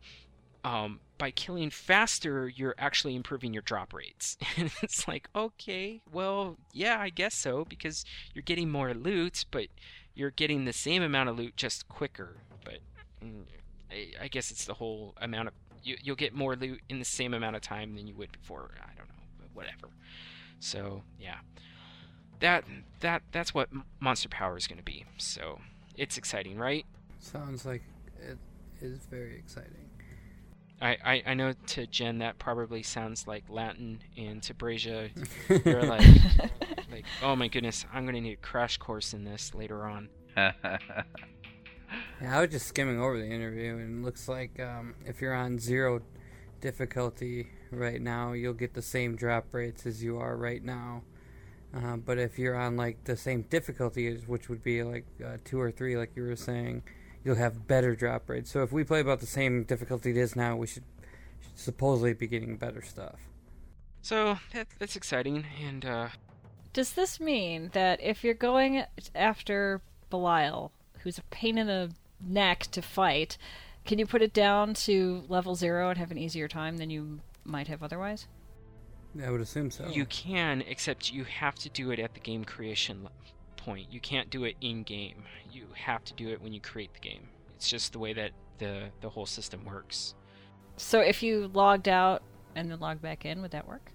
um, 0.64 1.00
by 1.18 1.30
killing 1.30 1.70
faster, 1.70 2.48
you're 2.48 2.74
actually 2.78 3.14
improving 3.16 3.52
your 3.52 3.62
drop 3.62 3.92
rates. 3.92 4.36
And 4.56 4.70
it's 4.82 5.08
like, 5.08 5.28
okay, 5.34 6.02
well, 6.12 6.56
yeah, 6.72 6.98
I 7.00 7.10
guess 7.10 7.34
so, 7.34 7.64
because 7.64 8.04
you're 8.34 8.42
getting 8.42 8.70
more 8.70 8.92
loot, 8.94 9.44
but 9.50 9.66
you're 10.14 10.30
getting 10.30 10.64
the 10.64 10.72
same 10.72 11.02
amount 11.02 11.28
of 11.28 11.38
loot 11.38 11.56
just 11.56 11.88
quicker. 11.88 12.36
But 12.64 12.78
mm, 13.24 13.44
I, 13.90 14.24
I 14.24 14.28
guess 14.28 14.50
it's 14.50 14.64
the 14.64 14.74
whole 14.74 15.14
amount 15.20 15.48
of 15.48 15.54
you, 15.82 15.96
you'll 16.02 16.16
get 16.16 16.34
more 16.34 16.56
loot 16.56 16.80
in 16.88 16.98
the 16.98 17.04
same 17.04 17.32
amount 17.32 17.56
of 17.56 17.62
time 17.62 17.94
than 17.94 18.06
you 18.06 18.14
would 18.14 18.32
before. 18.32 18.70
I 18.82 18.94
don't 18.96 19.08
know, 19.08 19.24
but 19.38 19.48
whatever. 19.54 19.88
So 20.58 21.02
yeah, 21.18 21.38
that 22.40 22.64
that 23.00 23.22
that's 23.32 23.54
what 23.54 23.70
Monster 23.98 24.28
Power 24.28 24.56
is 24.56 24.66
going 24.66 24.78
to 24.78 24.84
be. 24.84 25.04
So 25.16 25.60
it's 26.00 26.16
exciting, 26.16 26.56
right? 26.56 26.86
Sounds 27.18 27.66
like 27.66 27.82
it 28.18 28.38
is 28.80 29.00
very 29.10 29.36
exciting. 29.36 29.90
I, 30.80 30.96
I, 31.04 31.22
I 31.26 31.34
know 31.34 31.52
to 31.68 31.86
Jen 31.86 32.18
that 32.18 32.38
probably 32.38 32.82
sounds 32.82 33.26
like 33.26 33.44
Latin, 33.50 34.00
and 34.16 34.42
to 34.44 34.54
Brazia, 34.54 35.10
you're 35.64 35.82
like, 35.82 36.06
like, 36.90 37.04
oh 37.22 37.36
my 37.36 37.48
goodness, 37.48 37.84
I'm 37.92 38.06
gonna 38.06 38.22
need 38.22 38.32
a 38.32 38.36
crash 38.36 38.78
course 38.78 39.12
in 39.12 39.24
this 39.24 39.54
later 39.54 39.84
on. 39.84 40.08
Yeah, 42.22 42.38
I 42.38 42.40
was 42.42 42.50
just 42.50 42.68
skimming 42.68 43.00
over 43.00 43.18
the 43.18 43.26
interview, 43.26 43.76
and 43.76 44.00
it 44.00 44.04
looks 44.04 44.28
like 44.28 44.60
um, 44.60 44.94
if 45.06 45.20
you're 45.20 45.34
on 45.34 45.58
zero 45.58 46.02
difficulty 46.60 47.48
right 47.72 48.00
now, 48.00 48.32
you'll 48.32 48.52
get 48.52 48.74
the 48.74 48.82
same 48.82 49.16
drop 49.16 49.46
rates 49.52 49.86
as 49.86 50.00
you 50.00 50.18
are 50.18 50.36
right 50.36 50.62
now. 50.62 51.02
Uh, 51.74 51.96
but 51.96 52.18
if 52.18 52.38
you're 52.38 52.56
on 52.56 52.76
like 52.76 53.04
the 53.04 53.16
same 53.16 53.42
difficulty, 53.42 54.09
as- 54.09 54.26
which 54.26 54.48
would 54.48 54.62
be 54.62 54.83
like 54.83 55.06
uh, 55.24 55.37
two 55.44 55.61
or 55.61 55.70
three, 55.70 55.96
like 55.96 56.16
you 56.16 56.22
were 56.24 56.37
saying, 56.37 56.83
you'll 57.24 57.37
have 57.37 57.66
better 57.68 57.94
drop 57.94 58.28
rates. 58.28 58.50
So 58.50 58.62
if 58.62 58.72
we 58.72 58.83
play 58.83 59.00
about 59.00 59.20
the 59.20 59.26
same 59.26 59.64
difficulty 59.64 60.11
it 60.11 60.16
is 60.16 60.35
now, 60.35 60.56
we 60.56 60.66
should, 60.66 60.85
should 61.42 61.59
supposedly 61.59 62.12
be 62.14 62.26
getting 62.26 62.56
better 62.56 62.83
stuff. 62.83 63.20
So 64.02 64.38
that, 64.52 64.66
that's 64.78 64.96
exciting, 64.96 65.44
and 65.62 65.85
uh, 65.85 66.09
Does 66.72 66.92
this 66.94 67.20
mean 67.20 67.70
that 67.74 68.00
if 68.02 68.24
you're 68.24 68.33
going 68.35 68.85
after 69.14 69.83
Belial, 70.09 70.72
who's 71.00 71.18
a 71.18 71.22
pain 71.24 71.59
in 71.59 71.66
the 71.66 71.92
neck 72.20 72.68
to 72.72 72.80
fight, 72.83 73.37
can 73.85 73.98
you 73.98 74.06
put 74.06 74.22
it 74.22 74.33
down 74.33 74.74
to 74.74 75.24
level 75.28 75.54
zero 75.54 75.90
and 75.90 75.98
have 75.98 76.11
an 76.11 76.18
easier 76.18 76.48
time 76.48 76.78
than 76.78 76.90
you 76.90 77.20
might 77.44 77.68
have 77.68 77.83
otherwise? 77.83 78.26
I 79.24 79.30
would 79.30 79.40
assume 79.40 79.70
so. 79.70 79.86
you 79.88 80.06
can, 80.06 80.62
except 80.66 81.12
you 81.12 81.24
have 81.24 81.54
to 81.56 81.68
do 81.68 81.90
it 81.90 81.98
at 81.98 82.14
the 82.14 82.20
game 82.20 82.44
creation 82.44 83.08
point. 83.56 83.86
You 83.90 84.00
can't 84.00 84.30
do 84.30 84.44
it 84.44 84.56
in 84.60 84.82
game. 84.84 85.24
You 85.52 85.66
have 85.74 86.04
to 86.04 86.14
do 86.14 86.28
it 86.28 86.40
when 86.40 86.52
you 86.52 86.60
create 86.60 86.92
the 86.94 87.00
game. 87.00 87.28
It's 87.56 87.68
just 87.68 87.92
the 87.92 87.98
way 87.98 88.12
that 88.12 88.30
the 88.58 88.84
the 89.00 89.08
whole 89.10 89.26
system 89.26 89.64
works. 89.64 90.14
So 90.76 91.00
if 91.00 91.22
you 91.22 91.50
logged 91.52 91.88
out 91.88 92.22
and 92.54 92.70
then 92.70 92.78
logged 92.80 93.02
back 93.02 93.24
in, 93.26 93.42
would 93.42 93.50
that 93.50 93.66
work? 93.66 93.90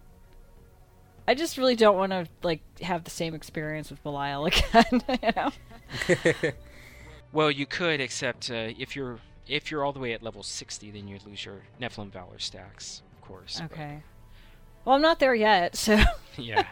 I 1.27 1.33
just 1.33 1.57
really 1.57 1.75
don't 1.75 1.97
want 1.97 2.11
to 2.11 2.27
like 2.43 2.61
have 2.81 3.03
the 3.03 3.09
same 3.09 3.33
experience 3.33 3.89
with 3.89 4.03
Belial 4.03 4.45
again. 4.47 5.01
you 5.07 5.31
know? 5.35 6.51
Well, 7.31 7.51
you 7.51 7.65
could, 7.65 7.99
except 7.99 8.49
uh, 8.49 8.69
if 8.79 8.95
you're 8.95 9.19
if 9.47 9.69
you're 9.69 9.83
all 9.83 9.91
the 9.91 9.99
way 9.99 10.13
at 10.13 10.23
level 10.23 10.41
60, 10.41 10.91
then 10.91 11.07
you'd 11.07 11.25
lose 11.25 11.43
your 11.45 11.63
Nephilim 11.81 12.09
Valor 12.11 12.39
stacks, 12.39 13.01
of 13.13 13.21
course. 13.21 13.59
but- 13.61 13.71
Okay. 13.73 14.01
Well, 14.85 14.95
I'm 14.95 15.01
not 15.01 15.19
there 15.19 15.35
yet, 15.35 15.75
so 15.75 15.99
yeah. 16.37 16.63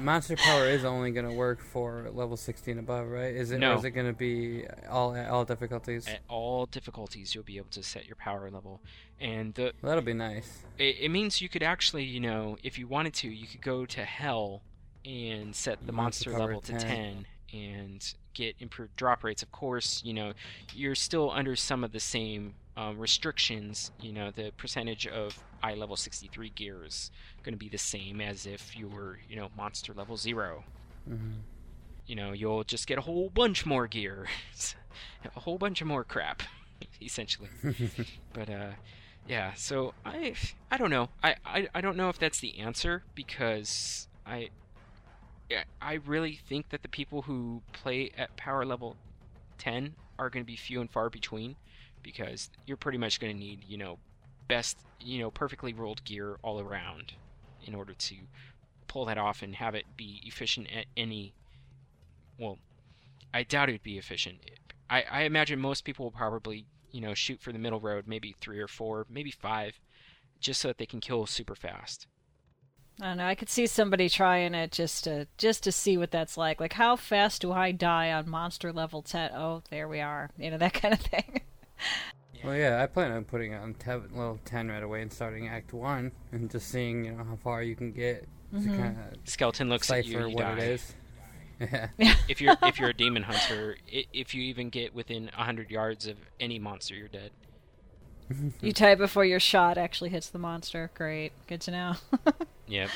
Monster 0.00 0.36
power 0.36 0.66
is 0.66 0.84
only 0.84 1.10
going 1.10 1.26
to 1.26 1.32
work 1.32 1.60
for 1.60 2.10
level 2.12 2.36
60 2.36 2.70
and 2.72 2.80
above, 2.80 3.08
right? 3.08 3.34
Is 3.34 3.50
it? 3.50 3.58
No. 3.58 3.72
Or 3.72 3.76
is 3.76 3.84
it 3.84 3.92
going 3.92 4.06
to 4.06 4.12
be 4.12 4.64
all 4.90 5.16
all 5.16 5.44
difficulties? 5.44 6.06
At 6.06 6.20
all 6.28 6.66
difficulties, 6.66 7.34
you'll 7.34 7.44
be 7.44 7.56
able 7.56 7.70
to 7.70 7.82
set 7.82 8.06
your 8.06 8.16
power 8.16 8.50
level, 8.50 8.82
and 9.20 9.54
the 9.54 9.72
Well, 9.80 9.90
that'll 9.90 10.04
be 10.04 10.12
nice. 10.12 10.64
it, 10.78 10.96
it 11.00 11.08
means 11.10 11.40
you 11.40 11.48
could 11.48 11.62
actually, 11.62 12.04
you 12.04 12.20
know, 12.20 12.58
if 12.62 12.78
you 12.78 12.86
wanted 12.86 13.14
to, 13.14 13.28
you 13.28 13.46
could 13.46 13.62
go 13.62 13.86
to 13.86 14.04
hell 14.04 14.62
and 15.04 15.54
set 15.56 15.86
the 15.86 15.92
Monster 15.92 16.30
monster, 16.30 16.32
power 16.32 16.46
level 16.48 16.60
to 16.62 16.72
10. 16.72 16.80
10 16.80 17.26
and 17.54 18.14
get 18.36 18.54
improved 18.60 18.94
drop 18.96 19.24
rates. 19.24 19.42
Of 19.42 19.50
course, 19.50 20.02
you 20.04 20.12
know, 20.14 20.32
you're 20.74 20.94
still 20.94 21.30
under 21.30 21.56
some 21.56 21.82
of 21.82 21.92
the 21.92 22.00
same 22.00 22.54
um, 22.76 22.98
restrictions. 22.98 23.90
You 24.00 24.12
know, 24.12 24.30
the 24.30 24.52
percentage 24.56 25.06
of 25.06 25.42
eye 25.62 25.74
level 25.74 25.96
63 25.96 26.50
gear 26.50 26.84
is 26.84 27.10
going 27.42 27.54
to 27.54 27.58
be 27.58 27.68
the 27.68 27.78
same 27.78 28.20
as 28.20 28.46
if 28.46 28.76
you 28.76 28.88
were, 28.88 29.18
you 29.28 29.36
know, 29.36 29.48
monster 29.56 29.92
level 29.94 30.16
0. 30.16 30.64
hmm 31.08 31.32
You 32.06 32.14
know, 32.16 32.32
you'll 32.32 32.64
just 32.64 32.86
get 32.86 32.98
a 32.98 33.02
whole 33.02 33.30
bunch 33.30 33.64
more 33.66 33.86
gear, 33.86 34.26
a 35.36 35.40
whole 35.40 35.58
bunch 35.58 35.80
of 35.80 35.86
more 35.86 36.04
crap, 36.04 36.42
essentially. 37.00 37.48
but 38.32 38.50
uh, 38.50 38.72
yeah. 39.26 39.54
So 39.54 39.94
I 40.04 40.34
I 40.70 40.76
don't 40.76 40.90
know. 40.90 41.08
I, 41.22 41.36
I 41.44 41.68
I 41.74 41.80
don't 41.80 41.96
know 41.96 42.10
if 42.10 42.18
that's 42.18 42.40
the 42.40 42.58
answer 42.58 43.02
because 43.14 44.08
I 44.26 44.50
I 45.86 45.94
really 46.04 46.40
think 46.48 46.70
that 46.70 46.82
the 46.82 46.88
people 46.88 47.22
who 47.22 47.62
play 47.72 48.10
at 48.18 48.36
power 48.36 48.64
level 48.64 48.96
10 49.58 49.94
are 50.18 50.28
going 50.28 50.44
to 50.44 50.46
be 50.46 50.56
few 50.56 50.80
and 50.80 50.90
far 50.90 51.08
between 51.08 51.54
because 52.02 52.50
you're 52.66 52.76
pretty 52.76 52.98
much 52.98 53.20
going 53.20 53.32
to 53.32 53.38
need 53.38 53.64
you 53.68 53.78
know 53.78 53.98
best 54.48 54.78
you 54.98 55.20
know 55.20 55.30
perfectly 55.30 55.72
rolled 55.72 56.04
gear 56.04 56.38
all 56.42 56.60
around 56.60 57.12
in 57.64 57.74
order 57.74 57.94
to 57.94 58.16
pull 58.88 59.04
that 59.04 59.18
off 59.18 59.42
and 59.42 59.54
have 59.54 59.76
it 59.76 59.96
be 59.96 60.20
efficient 60.24 60.66
at 60.76 60.86
any 60.96 61.34
well 62.38 62.58
i 63.32 63.42
doubt 63.42 63.68
it'd 63.68 63.82
be 63.82 63.98
efficient. 63.98 64.38
I 64.90 65.04
i 65.10 65.22
imagine 65.22 65.60
most 65.60 65.84
people 65.84 66.06
will 66.06 66.12
probably 66.12 66.66
you 66.90 67.00
know 67.00 67.14
shoot 67.14 67.40
for 67.40 67.52
the 67.52 67.58
middle 67.58 67.80
road 67.80 68.06
maybe 68.08 68.34
three 68.40 68.58
or 68.58 68.68
four 68.68 69.06
maybe 69.08 69.30
five 69.30 69.78
just 70.40 70.60
so 70.60 70.68
that 70.68 70.78
they 70.78 70.86
can 70.86 71.00
kill 71.00 71.26
super 71.26 71.54
fast 71.54 72.08
I 73.00 73.08
don't 73.08 73.18
know. 73.18 73.26
I 73.26 73.34
could 73.34 73.50
see 73.50 73.66
somebody 73.66 74.08
trying 74.08 74.54
it 74.54 74.72
just 74.72 75.04
to 75.04 75.26
just 75.36 75.64
to 75.64 75.72
see 75.72 75.98
what 75.98 76.10
that's 76.10 76.36
like. 76.38 76.60
Like, 76.60 76.72
how 76.72 76.96
fast 76.96 77.42
do 77.42 77.52
I 77.52 77.72
die 77.72 78.12
on 78.12 78.28
monster 78.28 78.72
level 78.72 79.02
ten? 79.02 79.32
Oh, 79.34 79.62
there 79.70 79.86
we 79.86 80.00
are. 80.00 80.30
You 80.38 80.50
know 80.50 80.58
that 80.58 80.74
kind 80.74 80.94
of 80.94 81.00
thing. 81.00 81.42
Well, 82.44 82.56
yeah, 82.56 82.82
I 82.82 82.86
plan 82.86 83.12
on 83.12 83.24
putting 83.24 83.52
it 83.52 83.56
on 83.56 83.74
te- 83.74 83.90
level 83.90 84.38
10 84.44 84.68
right 84.68 84.82
away 84.82 85.02
and 85.02 85.12
starting 85.12 85.48
Act 85.48 85.72
1 85.72 86.12
and 86.32 86.50
just 86.50 86.68
seeing, 86.68 87.06
you 87.06 87.12
know, 87.12 87.24
how 87.24 87.36
far 87.42 87.62
you 87.62 87.74
can 87.74 87.92
get 87.92 88.26
to 88.52 88.58
mm-hmm. 88.58 88.76
kind 88.76 88.96
of 88.98 89.18
skeleton 89.28 89.68
looks 89.68 89.90
at 89.90 90.06
you 90.06 90.12
cipher 90.12 90.28
you 90.28 90.34
what 90.34 90.42
die. 90.42 90.52
it 90.52 90.58
is. 90.58 90.94
Yeah. 91.58 91.88
if 92.28 92.42
you're 92.42 92.54
if 92.64 92.78
you're 92.78 92.90
a 92.90 92.94
demon 92.94 93.22
hunter 93.22 93.78
if 93.88 94.34
you 94.34 94.42
even 94.42 94.68
get 94.68 94.94
within 94.94 95.30
100 95.34 95.70
yards 95.70 96.06
of 96.06 96.18
any 96.38 96.58
monster 96.58 96.94
you're 96.94 97.08
dead 97.08 97.30
you 98.60 98.72
die 98.72 98.94
before 98.94 99.24
your 99.24 99.40
shot 99.40 99.78
actually 99.78 100.10
hits 100.10 100.28
the 100.28 100.38
monster. 100.38 100.90
Great, 100.94 101.32
good 101.46 101.60
to 101.62 101.70
know. 101.70 101.94
yep 102.66 102.90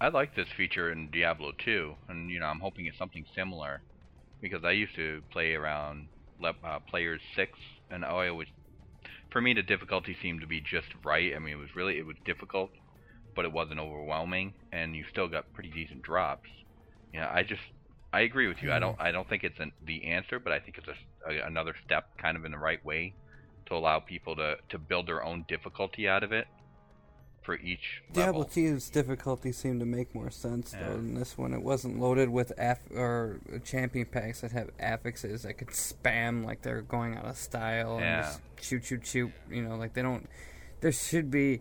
I 0.00 0.08
like 0.08 0.36
this 0.36 0.48
feature 0.56 0.92
in 0.92 1.10
Diablo 1.10 1.52
2, 1.64 1.94
and 2.08 2.30
you 2.30 2.38
know 2.38 2.46
I'm 2.46 2.60
hoping 2.60 2.86
it's 2.86 2.98
something 2.98 3.24
similar, 3.34 3.82
because 4.40 4.62
I 4.64 4.70
used 4.70 4.94
to 4.94 5.22
play 5.32 5.54
around 5.54 6.08
le- 6.40 6.54
uh, 6.64 6.78
players 6.88 7.20
six, 7.34 7.58
and 7.90 8.04
I 8.04 8.28
always, 8.28 8.48
for 9.30 9.40
me 9.40 9.54
the 9.54 9.62
difficulty 9.62 10.16
seemed 10.22 10.40
to 10.42 10.46
be 10.46 10.60
just 10.60 10.86
right. 11.04 11.34
I 11.34 11.40
mean 11.40 11.54
it 11.54 11.58
was 11.58 11.74
really 11.74 11.98
it 11.98 12.06
was 12.06 12.16
difficult, 12.24 12.70
but 13.34 13.44
it 13.44 13.52
wasn't 13.52 13.80
overwhelming, 13.80 14.54
and 14.72 14.94
you 14.94 15.04
still 15.10 15.26
got 15.26 15.52
pretty 15.52 15.70
decent 15.70 16.02
drops. 16.02 16.48
Yeah, 17.12 17.28
I 17.32 17.42
just 17.42 17.62
I 18.12 18.20
agree 18.20 18.46
with 18.46 18.62
you. 18.62 18.72
I 18.72 18.78
don't 18.78 19.00
I 19.00 19.10
don't 19.10 19.28
think 19.28 19.42
it's 19.42 19.58
an, 19.58 19.72
the 19.84 20.04
answer, 20.04 20.38
but 20.38 20.52
I 20.52 20.60
think 20.60 20.78
it's 20.78 20.88
a, 20.88 21.32
a, 21.32 21.44
another 21.44 21.74
step 21.84 22.16
kind 22.18 22.36
of 22.36 22.44
in 22.44 22.52
the 22.52 22.58
right 22.58 22.84
way 22.84 23.14
to 23.68 23.74
allow 23.74 24.00
people 24.00 24.34
to 24.36 24.56
to 24.68 24.78
build 24.78 25.06
their 25.06 25.22
own 25.24 25.44
difficulty 25.48 26.08
out 26.08 26.22
of 26.22 26.32
it 26.32 26.46
for 27.42 27.56
each 27.56 28.02
Diablo 28.12 28.40
level. 28.40 28.44
2's 28.54 28.90
difficulty 28.90 29.52
seemed 29.52 29.80
to 29.80 29.86
make 29.86 30.14
more 30.14 30.30
sense 30.30 30.74
Yeah. 30.74 30.88
though 30.88 30.96
than 30.96 31.14
this 31.14 31.38
one. 31.38 31.54
It 31.54 31.62
wasn't 31.62 31.98
loaded 31.98 32.28
with 32.28 32.52
aff- 32.58 32.90
or 32.94 33.38
champion 33.64 34.06
packs 34.06 34.42
that 34.42 34.52
have 34.52 34.70
affixes 34.78 35.42
that 35.42 35.54
could 35.54 35.68
spam 35.68 36.44
like 36.44 36.60
they're 36.62 36.82
going 36.82 37.16
out 37.16 37.24
of 37.24 37.36
style 37.38 37.98
Yeah. 38.00 38.16
and 38.18 38.24
just 38.26 38.40
shoot, 38.66 38.84
shoot, 38.84 39.06
shoot. 39.06 39.32
You 39.50 39.62
know, 39.62 39.76
like 39.76 39.94
they 39.94 40.02
don't. 40.02 40.28
There 40.80 40.92
should 40.92 41.30
be 41.30 41.60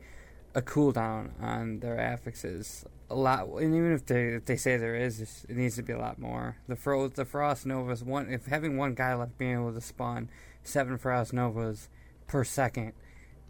a 0.54 0.62
cooldown 0.62 1.32
on 1.41 1.80
their 1.80 1.98
affixes. 1.98 2.86
A 3.10 3.15
lot, 3.15 3.48
and 3.48 3.74
even 3.74 3.93
if 3.93 4.06
they 4.06 4.34
if 4.34 4.43
they 4.43 4.58
say 4.58 4.76
there 4.76 4.96
is, 4.96 5.46
it 5.48 5.56
needs 5.56 5.78
to 5.78 5.84
be 5.84 5.93
a 5.93 5.98
lot 5.98 6.20
more. 6.20 6.58
The 6.67 6.76
fro 6.76 7.08
the 7.08 7.24
frost 7.24 7.65
novas 7.65 8.04
one 8.04 8.30
if 8.30 8.48
having 8.48 8.76
one 8.76 8.93
guy 8.96 9.13
left 9.15 9.38
being 9.38 9.54
able 9.54 9.72
to 9.72 9.80
spawn 9.80 10.30
seven 10.63 10.98
frost 10.98 11.32
novas 11.32 11.88
per 12.28 12.44
second 12.44 12.94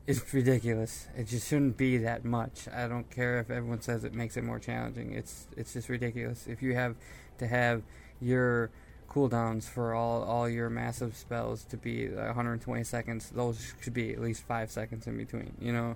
is 0.05 0.33
ridiculous. 0.33 1.07
It 1.15 1.27
just 1.27 1.47
shouldn't 1.49 1.77
be 1.77 1.97
that 1.97 2.23
much. 2.23 2.67
I 2.73 2.87
don't 2.87 3.09
care 3.11 3.39
if 3.39 3.49
everyone 3.49 3.81
says 3.81 4.03
it 4.03 4.13
makes 4.13 4.37
it 4.37 4.43
more 4.43 4.59
challenging. 4.59 5.13
It's 5.13 5.47
it's 5.57 5.73
just 5.73 5.89
ridiculous. 5.89 6.47
If 6.47 6.61
you 6.61 6.73
have 6.75 6.95
to 7.39 7.47
have 7.47 7.83
your 8.21 8.71
cooldowns 9.09 9.63
for 9.63 9.93
all 9.93 10.23
all 10.23 10.47
your 10.47 10.69
massive 10.69 11.15
spells 11.15 11.63
to 11.65 11.77
be 11.77 12.07
120 12.07 12.83
seconds, 12.83 13.31
those 13.35 13.73
should 13.81 13.93
be 13.93 14.13
at 14.13 14.21
least 14.21 14.43
five 14.47 14.71
seconds 14.71 15.07
in 15.07 15.17
between. 15.17 15.53
You 15.59 15.73
know. 15.73 15.95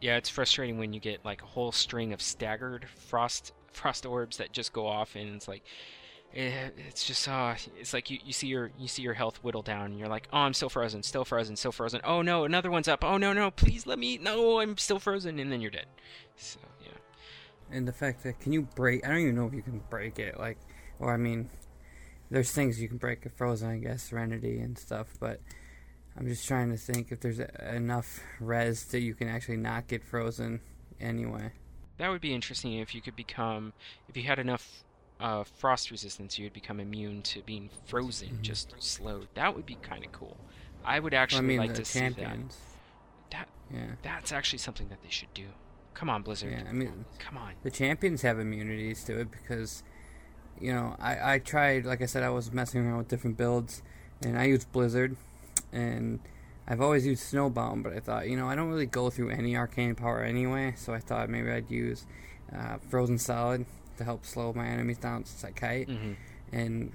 Yeah, 0.00 0.16
it's 0.16 0.28
frustrating 0.28 0.78
when 0.78 0.92
you 0.92 1.00
get 1.00 1.24
like 1.24 1.42
a 1.42 1.46
whole 1.46 1.72
string 1.72 2.12
of 2.12 2.20
staggered 2.20 2.86
frost 2.88 3.52
frost 3.72 4.04
orbs 4.04 4.38
that 4.38 4.52
just 4.52 4.72
go 4.72 4.86
off, 4.86 5.14
and 5.14 5.34
it's 5.34 5.48
like, 5.48 5.62
eh, 6.34 6.70
it's 6.88 7.04
just 7.04 7.28
uh, 7.28 7.54
it's 7.78 7.92
like 7.92 8.10
you, 8.10 8.18
you 8.24 8.32
see 8.32 8.48
your 8.48 8.70
you 8.78 8.88
see 8.88 9.02
your 9.02 9.14
health 9.14 9.42
whittle 9.42 9.62
down, 9.62 9.86
and 9.86 9.98
you're 9.98 10.08
like, 10.08 10.28
oh, 10.32 10.38
I'm 10.38 10.54
still 10.54 10.68
frozen, 10.68 11.02
still 11.02 11.24
frozen, 11.24 11.56
still 11.56 11.72
frozen. 11.72 12.00
Oh 12.04 12.22
no, 12.22 12.44
another 12.44 12.70
one's 12.70 12.88
up. 12.88 13.04
Oh 13.04 13.16
no, 13.16 13.32
no, 13.32 13.50
please 13.50 13.86
let 13.86 13.98
me. 13.98 14.18
No, 14.18 14.60
I'm 14.60 14.76
still 14.76 14.98
frozen, 14.98 15.38
and 15.38 15.50
then 15.50 15.60
you're 15.60 15.70
dead. 15.70 15.86
So 16.36 16.58
yeah. 16.82 16.88
And 17.70 17.86
the 17.86 17.92
fact 17.92 18.22
that 18.24 18.40
can 18.40 18.52
you 18.52 18.62
break? 18.62 19.04
I 19.04 19.10
don't 19.10 19.20
even 19.20 19.36
know 19.36 19.46
if 19.46 19.54
you 19.54 19.62
can 19.62 19.80
break 19.90 20.18
it. 20.18 20.38
Like, 20.38 20.58
or 20.98 21.12
I 21.12 21.16
mean, 21.16 21.48
there's 22.30 22.50
things 22.50 22.80
you 22.80 22.88
can 22.88 22.98
break 22.98 23.24
it 23.24 23.32
frozen, 23.32 23.70
I 23.70 23.78
guess, 23.78 24.02
Serenity 24.02 24.58
and 24.58 24.76
stuff. 24.78 25.14
But 25.20 25.40
I'm 26.16 26.26
just 26.26 26.46
trying 26.46 26.70
to 26.70 26.76
think 26.76 27.10
if 27.10 27.20
there's 27.20 27.40
enough 27.40 28.20
res 28.40 28.84
that 28.86 29.00
you 29.00 29.14
can 29.14 29.28
actually 29.28 29.56
not 29.56 29.88
get 29.88 30.04
frozen 30.04 30.60
anyway. 31.00 31.52
That 31.98 32.10
would 32.10 32.20
be 32.20 32.34
interesting 32.34 32.74
if 32.74 32.94
you 32.94 33.00
could 33.00 33.14
become, 33.14 33.72
if 34.08 34.16
you 34.16 34.24
had 34.24 34.40
enough 34.40 34.84
uh, 35.20 35.44
frost 35.44 35.90
resistance, 35.90 36.38
you 36.38 36.44
would 36.46 36.52
become 36.52 36.80
immune 36.80 37.22
to 37.22 37.42
being 37.42 37.70
frozen, 37.86 38.28
Mhm. 38.28 38.42
just 38.42 38.74
slowed. 38.80 39.28
That 39.34 39.54
would 39.54 39.64
be 39.66 39.76
kind 39.76 40.04
of 40.04 40.12
cool. 40.12 40.36
I 40.84 40.98
would 41.00 41.14
actually 41.14 41.38
Well, 41.38 41.44
I 41.44 41.48
mean, 41.48 41.58
like 41.58 41.74
to 41.76 41.84
see 41.84 42.00
champions. 42.00 42.58
that. 43.30 43.48
That 43.70 43.76
Yeah. 43.78 43.94
that's 44.02 44.32
actually 44.32 44.58
something 44.58 44.88
that 44.88 45.02
they 45.02 45.08
should 45.10 45.32
do. 45.32 45.48
Come 45.94 46.10
on, 46.10 46.22
Blizzard. 46.22 46.50
Yeah, 46.52 46.64
I 46.68 46.72
mean, 46.72 47.04
Come 47.18 47.38
on. 47.38 47.54
the 47.62 47.70
champions 47.70 48.22
have 48.22 48.38
immunities 48.40 49.04
to 49.04 49.20
it 49.20 49.30
because, 49.30 49.82
you 50.60 50.72
know, 50.72 50.96
I, 50.98 51.34
I 51.34 51.38
tried, 51.38 51.84
like 51.86 52.02
I 52.02 52.06
said, 52.06 52.22
I 52.24 52.30
was 52.30 52.52
messing 52.52 52.84
around 52.84 52.98
with 52.98 53.08
different 53.08 53.36
builds, 53.36 53.82
and 54.20 54.36
I 54.36 54.44
used 54.44 54.70
Blizzard, 54.72 55.16
and 55.72 56.18
I've 56.66 56.80
always 56.80 57.06
used 57.06 57.22
Snowbound, 57.32 57.82
but 57.84 57.92
I 57.92 58.00
thought, 58.00 58.28
you 58.28 58.36
know, 58.36 58.48
I 58.48 58.56
don't 58.56 58.68
really 58.68 58.86
go 58.86 59.08
through 59.10 59.30
any 59.30 59.56
arcane 59.56 59.94
power 59.94 60.22
anyway, 60.22 60.74
so 60.76 60.92
I 60.92 60.98
thought 60.98 61.30
maybe 61.30 61.50
I'd 61.50 61.70
use 61.70 62.06
uh, 62.52 62.78
Frozen 62.78 63.18
Solid 63.18 63.64
to 63.96 64.04
help 64.04 64.24
slow 64.24 64.52
my 64.52 64.66
enemies 64.66 64.98
down 64.98 65.24
since 65.24 65.44
I 65.44 65.50
kite. 65.52 65.88
hmm 65.88 66.12
And 66.52 66.92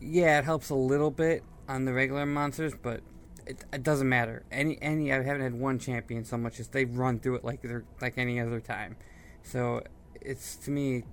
yeah, 0.00 0.38
it 0.38 0.44
helps 0.44 0.70
a 0.70 0.74
little 0.74 1.10
bit 1.10 1.42
on 1.68 1.84
the 1.84 1.92
regular 1.92 2.26
monsters, 2.26 2.74
but 2.80 3.00
it, 3.46 3.64
it 3.72 3.82
doesn't 3.82 4.08
matter. 4.08 4.44
Any 4.50 4.78
any 4.82 5.12
I 5.12 5.22
haven't 5.22 5.42
had 5.42 5.54
one 5.54 5.78
champion 5.78 6.24
so 6.24 6.36
much 6.36 6.60
as 6.60 6.68
they 6.68 6.84
run 6.84 7.20
through 7.20 7.36
it 7.36 7.44
like 7.44 7.62
they're 7.62 7.84
like 8.00 8.18
any 8.18 8.40
other 8.40 8.60
time. 8.60 8.96
So 9.42 9.82
it's 10.20 10.56
to 10.56 10.70
me 10.70 11.04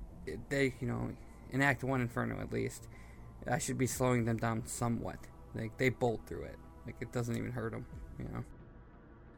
they 0.49 0.73
you 0.79 0.87
know 0.87 1.11
in 1.51 1.61
Act 1.61 1.83
One 1.83 2.01
Inferno 2.01 2.39
at 2.39 2.51
least 2.51 2.87
I 3.49 3.59
should 3.59 3.77
be 3.77 3.87
slowing 3.87 4.25
them 4.25 4.37
down 4.37 4.65
somewhat. 4.65 5.17
Like 5.53 5.77
they 5.77 5.89
bolt 5.89 6.21
through 6.25 6.43
it. 6.43 6.57
Like 6.85 6.95
it 7.01 7.11
doesn't 7.11 7.37
even 7.37 7.51
hurt 7.51 7.71
them. 7.71 7.85
You 8.17 8.25
know. 8.25 8.43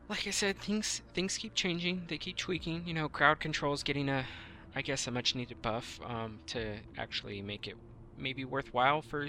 Like 0.07 0.27
I 0.27 0.31
said, 0.31 0.59
things 0.59 1.01
things 1.13 1.37
keep 1.37 1.55
changing. 1.55 2.03
They 2.07 2.17
keep 2.17 2.37
tweaking. 2.37 2.83
You 2.85 2.93
know, 2.93 3.09
crowd 3.09 3.39
control 3.39 3.73
is 3.73 3.83
getting 3.83 4.07
a, 4.07 4.25
I 4.75 4.81
guess, 4.81 5.07
a 5.07 5.11
much 5.11 5.35
needed 5.35 5.61
buff 5.61 5.99
um, 6.05 6.39
to 6.47 6.77
actually 6.97 7.41
make 7.41 7.67
it 7.67 7.75
maybe 8.17 8.45
worthwhile 8.45 9.01
for 9.01 9.27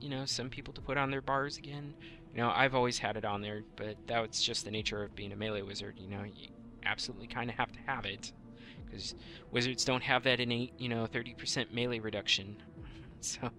you 0.00 0.08
know 0.08 0.24
some 0.24 0.48
people 0.50 0.72
to 0.74 0.80
put 0.80 0.96
on 0.96 1.10
their 1.10 1.22
bars 1.22 1.56
again. 1.58 1.94
You 2.32 2.42
know, 2.42 2.52
I've 2.54 2.74
always 2.74 2.98
had 2.98 3.16
it 3.16 3.24
on 3.24 3.42
there, 3.42 3.62
but 3.76 3.96
that's 4.06 4.42
just 4.42 4.64
the 4.64 4.70
nature 4.70 5.02
of 5.02 5.14
being 5.14 5.32
a 5.32 5.36
melee 5.36 5.62
wizard. 5.62 5.94
You 5.98 6.08
know, 6.08 6.24
you 6.24 6.48
absolutely 6.84 7.26
kind 7.26 7.50
of 7.50 7.56
have 7.56 7.72
to 7.72 7.78
have 7.86 8.04
it 8.04 8.32
because 8.84 9.14
wizards 9.50 9.84
don't 9.84 10.02
have 10.02 10.24
that 10.24 10.40
innate, 10.40 10.72
you 10.78 10.88
know, 10.88 11.06
30% 11.06 11.72
melee 11.72 11.98
reduction. 12.00 12.56
So 13.20 13.50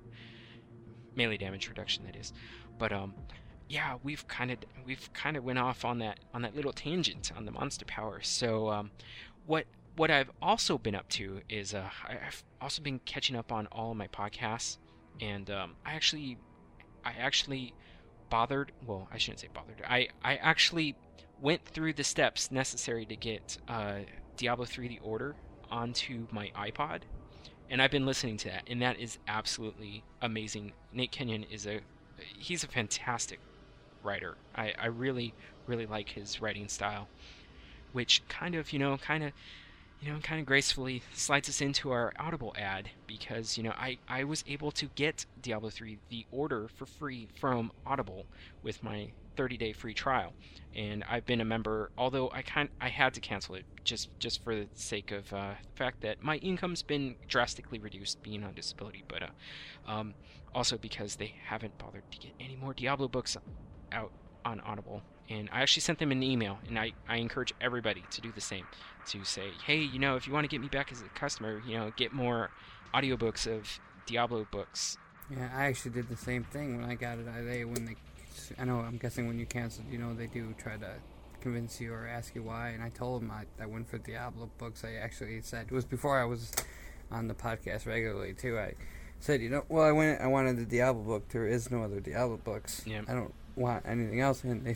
melee 1.15 1.37
damage 1.37 1.67
reduction 1.67 2.05
that 2.05 2.15
is. 2.15 2.33
But 2.77 2.93
um 2.93 3.13
yeah, 3.67 3.97
we've 4.03 4.27
kind 4.27 4.51
of 4.51 4.59
we've 4.85 5.11
kind 5.13 5.37
of 5.37 5.43
went 5.43 5.59
off 5.59 5.85
on 5.85 5.99
that 5.99 6.19
on 6.33 6.41
that 6.41 6.55
little 6.55 6.73
tangent 6.73 7.31
on 7.35 7.45
the 7.45 7.51
monster 7.51 7.85
power. 7.85 8.21
So 8.21 8.69
um 8.69 8.91
what 9.45 9.65
what 9.99 10.09
I've 10.09 10.31
also 10.41 10.77
been 10.77 10.95
up 10.95 11.09
to 11.09 11.41
is 11.49 11.73
uh 11.73 11.89
I've 12.07 12.41
also 12.61 12.81
been 12.81 12.99
catching 12.99 13.35
up 13.35 13.51
on 13.51 13.67
all 13.67 13.91
of 13.91 13.97
my 13.97 14.07
podcasts 14.07 14.77
and 15.19 15.49
um 15.51 15.75
I 15.85 15.91
actually 15.91 16.37
I 17.03 17.11
actually 17.19 17.73
bothered 18.29 18.71
well 18.87 19.09
I 19.11 19.17
shouldn't 19.17 19.41
say 19.41 19.49
bothered 19.53 19.81
I 19.85 20.07
I 20.23 20.37
actually 20.37 20.95
went 21.41 21.65
through 21.65 21.93
the 21.93 22.05
steps 22.05 22.49
necessary 22.49 23.05
to 23.07 23.17
get 23.17 23.57
uh 23.67 23.95
Diablo 24.37 24.63
3 24.63 24.87
the 24.87 24.99
order 24.99 25.35
onto 25.69 26.27
my 26.31 26.49
iPod 26.55 27.01
and 27.69 27.81
I've 27.81 27.91
been 27.91 28.05
listening 28.05 28.37
to 28.37 28.47
that 28.47 28.63
and 28.67 28.81
that 28.81 28.97
is 29.01 29.17
absolutely 29.27 30.05
amazing. 30.21 30.71
Nate 30.93 31.11
Kenyon 31.11 31.43
is 31.43 31.67
a 31.67 31.81
he's 32.37 32.63
a 32.63 32.69
fantastic 32.69 33.41
writer. 34.01 34.37
I, 34.55 34.73
I 34.79 34.85
really 34.85 35.33
really 35.67 35.85
like 35.85 36.07
his 36.11 36.41
writing 36.41 36.69
style 36.69 37.09
which 37.91 38.25
kind 38.29 38.55
of 38.55 38.71
you 38.71 38.79
know 38.79 38.97
kind 38.97 39.25
of 39.25 39.33
you 40.01 40.11
know 40.11 40.19
kind 40.19 40.39
of 40.39 40.45
gracefully 40.45 41.01
slides 41.13 41.49
us 41.49 41.61
into 41.61 41.91
our 41.91 42.13
audible 42.17 42.53
ad 42.57 42.89
because 43.05 43.57
you 43.57 43.63
know 43.63 43.73
I, 43.77 43.97
I 44.07 44.23
was 44.23 44.43
able 44.47 44.71
to 44.71 44.87
get 44.95 45.25
diablo 45.41 45.69
3 45.69 45.99
the 46.09 46.25
order 46.31 46.69
for 46.75 46.85
free 46.85 47.27
from 47.39 47.71
audible 47.85 48.25
with 48.63 48.81
my 48.83 49.11
30 49.35 49.57
day 49.57 49.73
free 49.73 49.93
trial. 49.93 50.33
And 50.75 51.03
i've 51.09 51.25
been 51.25 51.41
a 51.41 51.45
member 51.45 51.91
although 51.97 52.29
i 52.31 52.41
kind 52.41 52.69
i 52.79 52.89
had 52.89 53.13
to 53.15 53.19
cancel 53.19 53.55
it 53.55 53.65
just 53.83 54.09
just 54.19 54.43
for 54.43 54.55
the 54.55 54.67
sake 54.73 55.11
of 55.11 55.31
uh, 55.33 55.53
the 55.61 55.77
fact 55.77 56.01
that 56.01 56.21
my 56.23 56.37
income's 56.37 56.83
been 56.83 57.15
drastically 57.27 57.79
reduced 57.79 58.21
being 58.21 58.43
on 58.43 58.53
disability 58.53 59.03
but 59.07 59.23
uh, 59.23 59.91
um, 59.91 60.13
also 60.53 60.77
because 60.77 61.15
they 61.15 61.33
haven't 61.45 61.77
bothered 61.77 62.09
to 62.11 62.19
get 62.19 62.31
any 62.39 62.55
more 62.55 62.73
diablo 62.73 63.07
books 63.07 63.35
out 63.91 64.11
on 64.45 64.59
audible 64.61 65.01
and 65.29 65.49
i 65.51 65.61
actually 65.61 65.81
sent 65.81 65.99
them 65.99 66.11
an 66.11 66.23
email 66.23 66.57
and 66.67 66.77
i, 66.79 66.91
I 67.07 67.17
encourage 67.17 67.53
everybody 67.61 68.03
to 68.11 68.21
do 68.21 68.31
the 68.31 68.41
same 68.41 68.65
to 69.07 69.23
say 69.23 69.49
hey 69.65 69.77
you 69.77 69.99
know 69.99 70.15
if 70.15 70.27
you 70.27 70.33
want 70.33 70.43
to 70.45 70.49
get 70.49 70.61
me 70.61 70.67
back 70.67 70.91
as 70.91 71.01
a 71.01 71.09
customer 71.09 71.61
you 71.67 71.77
know 71.77 71.91
get 71.95 72.13
more 72.13 72.51
audiobooks 72.93 73.47
of 73.47 73.79
diablo 74.05 74.47
books 74.51 74.97
Yeah, 75.29 75.49
I 75.55 75.65
actually 75.65 75.91
did 75.91 76.09
the 76.09 76.17
same 76.17 76.43
thing 76.43 76.81
when 76.81 76.89
I 76.89 76.95
got 76.95 77.19
it. 77.19 77.27
I 77.27 77.41
they 77.41 77.63
when 77.63 77.85
they, 77.85 77.95
I 78.57 78.65
know 78.65 78.79
I'm 78.79 78.97
guessing 78.97 79.27
when 79.27 79.37
you 79.37 79.45
canceled, 79.45 79.85
you 79.91 79.99
know 79.99 80.15
they 80.15 80.25
do 80.25 80.55
try 80.57 80.75
to 80.77 80.93
convince 81.41 81.79
you 81.79 81.93
or 81.93 82.07
ask 82.07 82.33
you 82.33 82.41
why. 82.41 82.69
And 82.69 82.81
I 82.83 82.89
told 82.89 83.21
them 83.21 83.29
I, 83.31 83.45
I 83.61 83.67
went 83.67 83.87
for 83.87 83.99
Diablo 83.99 84.49
books. 84.57 84.83
I 84.83 84.93
actually 84.95 85.41
said 85.41 85.67
it 85.69 85.73
was 85.73 85.85
before 85.85 86.19
I 86.19 86.25
was 86.25 86.51
on 87.11 87.27
the 87.27 87.35
podcast 87.35 87.85
regularly 87.85 88.33
too. 88.33 88.57
I 88.57 88.73
said, 89.19 89.41
you 89.41 89.49
know, 89.49 89.63
well 89.69 89.85
I 89.85 89.91
went 89.91 90.19
I 90.19 90.25
wanted 90.27 90.57
the 90.57 90.65
Diablo 90.65 91.03
book. 91.03 91.29
There 91.29 91.45
is 91.45 91.69
no 91.69 91.83
other 91.83 91.99
Diablo 91.99 92.37
books. 92.37 92.81
Yeah. 92.87 93.01
I 93.07 93.13
don't 93.13 93.33
want 93.59 93.85
anything 93.85 94.21
else. 94.21 94.43
And 94.43 94.65
they 94.65 94.75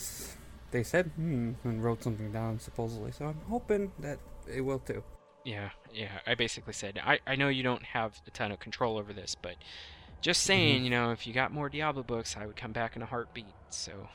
they 0.72 0.84
said 0.84 1.12
hmm 1.16 1.54
and 1.64 1.84
wrote 1.84 2.04
something 2.04 2.32
down 2.32 2.60
supposedly. 2.60 3.12
So 3.12 3.26
I'm 3.26 3.42
hoping 3.50 3.92
that 4.00 4.20
it 4.48 4.62
will 4.62 4.80
too. 4.80 5.04
Yeah, 5.44 5.70
yeah. 5.94 6.20
I 6.26 6.36
basically 6.36 6.74
said, 6.74 7.02
I, 7.04 7.20
I 7.28 7.36
know 7.36 7.50
you 7.50 7.64
don't 7.64 7.84
have 7.84 8.22
a 8.28 8.32
ton 8.32 8.52
of 8.52 8.60
control 8.60 8.98
over 8.98 9.12
this, 9.12 9.36
but 9.36 9.56
just 10.22 10.44
saying, 10.44 10.86
you 10.86 10.90
know, 10.90 11.12
if 11.12 11.28
you 11.28 11.34
got 11.34 11.52
more 11.52 11.68
Diablo 11.68 12.02
books, 12.02 12.38
I 12.40 12.46
would 12.46 12.56
come 12.56 12.72
back 12.72 12.96
in 12.96 13.02
a 13.02 13.06
heartbeat. 13.06 13.54
So, 13.70 14.08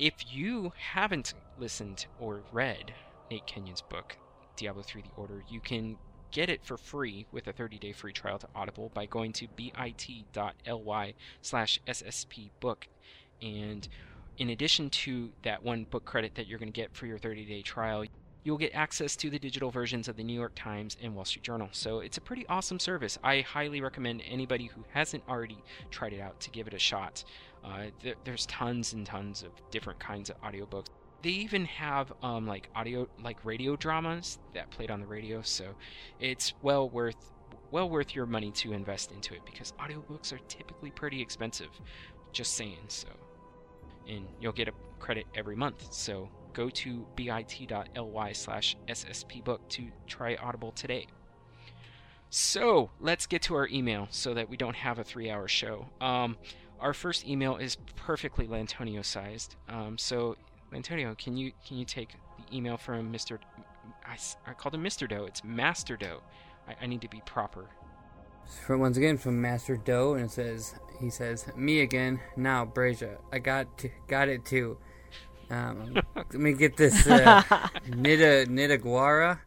if 0.00 0.14
you 0.28 0.72
haven't 0.76 1.34
listened 1.58 2.06
or 2.18 2.42
read 2.52 2.92
Nate 3.30 3.46
Kenyon's 3.46 3.82
book, 3.82 4.16
Diablo 4.56 4.82
3 4.82 5.02
The 5.02 5.10
Order, 5.16 5.44
you 5.48 5.60
can 5.60 5.96
get 6.32 6.50
it 6.50 6.64
for 6.64 6.76
free 6.76 7.26
with 7.30 7.46
a 7.46 7.52
30 7.52 7.78
day 7.78 7.92
free 7.92 8.12
trial 8.12 8.38
to 8.40 8.48
Audible 8.56 8.90
by 8.92 9.06
going 9.06 9.32
to 9.34 9.46
bit.ly 9.54 11.14
slash 11.40 11.80
sspbook. 11.86 12.84
And 13.42 13.86
in 14.38 14.50
addition 14.50 14.90
to 14.90 15.30
that 15.42 15.62
one 15.62 15.84
book 15.84 16.04
credit 16.04 16.34
that 16.34 16.46
you're 16.46 16.58
going 16.58 16.72
to 16.72 16.80
get 16.80 16.94
for 16.94 17.06
your 17.06 17.18
30 17.18 17.44
day 17.44 17.62
trial, 17.62 18.04
you'll 18.42 18.58
get 18.58 18.74
access 18.74 19.16
to 19.16 19.30
the 19.30 19.38
digital 19.38 19.70
versions 19.70 20.06
of 20.06 20.16
the 20.16 20.22
New 20.22 20.34
York 20.34 20.52
Times 20.54 20.96
and 21.02 21.14
Wall 21.14 21.24
Street 21.24 21.42
Journal. 21.42 21.68
So 21.72 22.00
it's 22.00 22.18
a 22.18 22.20
pretty 22.20 22.46
awesome 22.48 22.78
service. 22.78 23.18
I 23.24 23.40
highly 23.40 23.80
recommend 23.80 24.22
anybody 24.28 24.66
who 24.66 24.84
hasn't 24.92 25.24
already 25.28 25.58
tried 25.90 26.12
it 26.12 26.20
out 26.20 26.38
to 26.40 26.50
give 26.50 26.66
it 26.66 26.74
a 26.74 26.78
shot. 26.78 27.24
Uh, 27.64 27.84
th- 28.02 28.16
there's 28.24 28.46
tons 28.46 28.92
and 28.92 29.06
tons 29.06 29.42
of 29.42 29.50
different 29.70 29.98
kinds 29.98 30.30
of 30.30 30.40
audiobooks. 30.42 30.86
They 31.22 31.30
even 31.30 31.64
have 31.64 32.12
um, 32.22 32.46
like 32.46 32.68
audio, 32.74 33.08
like 33.22 33.42
radio 33.44 33.76
dramas 33.76 34.38
that 34.52 34.70
played 34.70 34.90
on 34.90 35.00
the 35.00 35.06
radio. 35.06 35.40
So 35.40 35.74
it's 36.20 36.52
well 36.60 36.90
worth 36.90 37.16
well 37.70 37.88
worth 37.88 38.14
your 38.14 38.26
money 38.26 38.52
to 38.52 38.72
invest 38.72 39.10
into 39.10 39.34
it 39.34 39.40
because 39.44 39.72
audiobooks 39.80 40.32
are 40.32 40.38
typically 40.48 40.90
pretty 40.90 41.20
expensive. 41.20 41.70
Just 42.30 42.54
saying. 42.54 42.78
So, 42.88 43.08
and 44.08 44.26
you'll 44.40 44.52
get 44.52 44.68
a 44.68 44.72
credit 44.98 45.26
every 45.34 45.56
month. 45.56 45.92
So 45.92 46.28
go 46.52 46.70
to 46.70 47.06
bit.ly 47.16 48.32
slash 48.32 48.76
sspbook 48.88 49.58
to 49.68 49.84
try 50.06 50.36
Audible 50.36 50.72
today. 50.72 51.06
So 52.30 52.90
let's 53.00 53.26
get 53.26 53.42
to 53.42 53.54
our 53.54 53.68
email 53.68 54.08
so 54.10 54.34
that 54.34 54.48
we 54.48 54.56
don't 54.56 54.74
have 54.74 54.98
a 54.98 55.04
three-hour 55.04 55.46
show. 55.46 55.86
Um, 56.00 56.36
our 56.80 56.92
first 56.92 57.26
email 57.26 57.56
is 57.56 57.76
perfectly 57.96 58.46
Lantonio 58.46 59.04
sized. 59.04 59.56
Um, 59.68 59.96
so 59.98 60.36
Lantonio, 60.72 61.16
can 61.16 61.36
you 61.36 61.52
can 61.66 61.76
you 61.76 61.84
take 61.84 62.16
the 62.38 62.56
email 62.56 62.76
from 62.76 63.12
Mr. 63.12 63.38
I 64.46 64.52
called 64.54 64.74
him 64.74 64.82
Mr. 64.82 65.08
Doe. 65.08 65.24
It's 65.24 65.44
Master 65.44 65.96
Doe. 65.96 66.20
I, 66.68 66.74
I 66.82 66.86
need 66.86 67.00
to 67.02 67.08
be 67.08 67.22
proper. 67.24 67.66
From 68.66 68.80
once 68.80 68.96
again 68.96 69.16
from 69.16 69.40
Master 69.40 69.76
Doe, 69.76 70.14
and 70.14 70.24
it 70.24 70.30
says 70.30 70.74
he 71.00 71.10
says 71.10 71.46
me 71.56 71.80
again 71.80 72.20
now, 72.36 72.64
Brazia. 72.64 73.16
I 73.32 73.38
got 73.38 73.78
to, 73.78 73.90
got 74.08 74.28
it 74.28 74.44
too. 74.44 74.78
Um, 75.50 76.00
let 76.16 76.34
me 76.34 76.52
get 76.54 76.76
this. 76.76 77.06
Uh, 77.06 77.42
Nida 77.88 78.46
Nidaguara, 78.46 79.40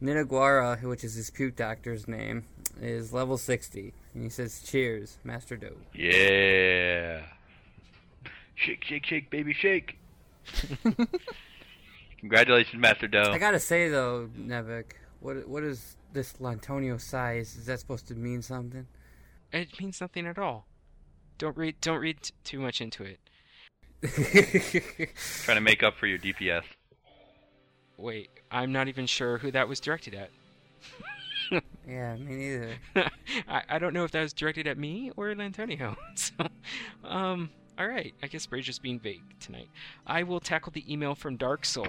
Nidaguara, 0.00 0.78
which 0.82 1.04
is 1.04 1.14
his 1.14 1.30
puke 1.30 1.56
doctor's 1.56 2.06
name, 2.08 2.44
is 2.80 3.12
level 3.12 3.38
60. 3.38 3.94
And 4.14 4.22
he 4.22 4.28
says, 4.28 4.62
Cheers, 4.62 5.18
Master 5.24 5.56
Doe. 5.56 5.76
Yeah. 5.94 7.22
Shake, 8.54 8.84
shake, 8.84 9.06
shake, 9.06 9.30
baby, 9.30 9.54
shake. 9.54 9.98
Congratulations, 12.20 12.80
Master 12.80 13.08
Doe. 13.08 13.30
I 13.32 13.38
gotta 13.38 13.60
say, 13.60 13.88
though, 13.88 14.28
Nevik, 14.38 14.92
what 15.20 15.48
what 15.48 15.62
is 15.62 15.96
this 16.12 16.34
Lantonio 16.34 17.00
size? 17.00 17.56
Is 17.56 17.66
that 17.66 17.80
supposed 17.80 18.08
to 18.08 18.14
mean 18.14 18.42
something? 18.42 18.86
It 19.52 19.80
means 19.80 20.00
nothing 20.00 20.26
at 20.26 20.38
all. 20.38 20.66
Don't 21.40 21.56
read 21.56 21.80
don't 21.80 22.00
read 22.00 22.20
t- 22.20 22.34
too 22.44 22.60
much 22.60 22.82
into 22.82 23.02
it. 23.02 23.18
Trying 25.44 25.56
to 25.56 25.62
make 25.62 25.82
up 25.82 25.96
for 25.96 26.06
your 26.06 26.18
DPS. 26.18 26.64
Wait, 27.96 28.28
I'm 28.50 28.72
not 28.72 28.88
even 28.88 29.06
sure 29.06 29.38
who 29.38 29.50
that 29.52 29.66
was 29.66 29.80
directed 29.80 30.14
at. 30.14 30.30
yeah, 31.88 32.14
me 32.16 32.34
neither. 32.36 32.76
I, 33.48 33.62
I 33.70 33.78
don't 33.78 33.94
know 33.94 34.04
if 34.04 34.10
that 34.10 34.20
was 34.20 34.34
directed 34.34 34.66
at 34.66 34.76
me 34.76 35.12
or 35.16 35.28
Lantonio. 35.28 35.96
So, 36.14 36.46
um, 37.04 37.48
all 37.78 37.88
right. 37.88 38.12
I 38.22 38.26
guess 38.26 38.44
Brazier's 38.44 38.78
being 38.78 39.00
vague 39.00 39.22
tonight. 39.40 39.70
I 40.06 40.24
will 40.24 40.40
tackle 40.40 40.72
the 40.72 40.92
email 40.92 41.14
from 41.14 41.38
Dark 41.38 41.64
Soul. 41.64 41.88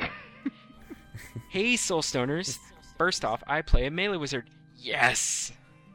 hey, 1.49 1.75
Soul 1.75 2.01
Stoners. 2.01 2.57
First 2.97 3.25
off, 3.25 3.43
I 3.47 3.61
play 3.61 3.85
a 3.85 3.91
melee 3.91 4.15
wizard. 4.15 4.49
Yes. 4.77 5.51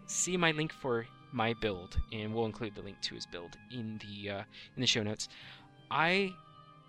See 0.07 0.37
my 0.37 0.51
link 0.51 0.75
for 0.75 1.07
my 1.33 1.55
build, 1.55 1.99
and 2.12 2.35
we'll 2.35 2.47
include 2.47 2.74
the 2.74 2.83
link 2.83 3.01
to 3.03 3.14
his 3.14 3.27
build 3.27 3.57
in 3.70 4.01
the 4.01 4.31
uh, 4.31 4.43
in 4.77 4.81
the 4.81 4.87
show 4.87 5.03
notes. 5.03 5.29
I 5.91 6.33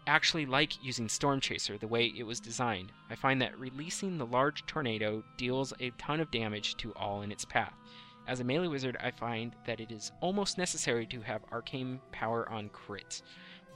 actually 0.07 0.45
like 0.45 0.83
using 0.83 1.09
Storm 1.09 1.39
Chaser 1.39 1.77
the 1.77 1.88
way 1.88 2.13
it 2.17 2.23
was 2.23 2.39
designed. 2.39 2.91
I 3.09 3.15
find 3.15 3.41
that 3.41 3.59
releasing 3.59 4.17
the 4.17 4.25
large 4.25 4.65
tornado 4.65 5.23
deals 5.38 5.73
a 5.79 5.91
ton 5.97 6.19
of 6.19 6.31
damage 6.31 6.77
to 6.77 6.93
all 6.93 7.21
in 7.21 7.31
its 7.31 7.45
path. 7.45 7.73
As 8.27 8.39
a 8.39 8.43
melee 8.43 8.67
wizard, 8.67 8.97
I 9.01 9.11
find 9.11 9.53
that 9.65 9.79
it 9.79 9.91
is 9.91 10.11
almost 10.21 10.57
necessary 10.57 11.05
to 11.07 11.21
have 11.21 11.41
arcane 11.51 11.99
power 12.11 12.49
on 12.49 12.69
crit. 12.69 13.21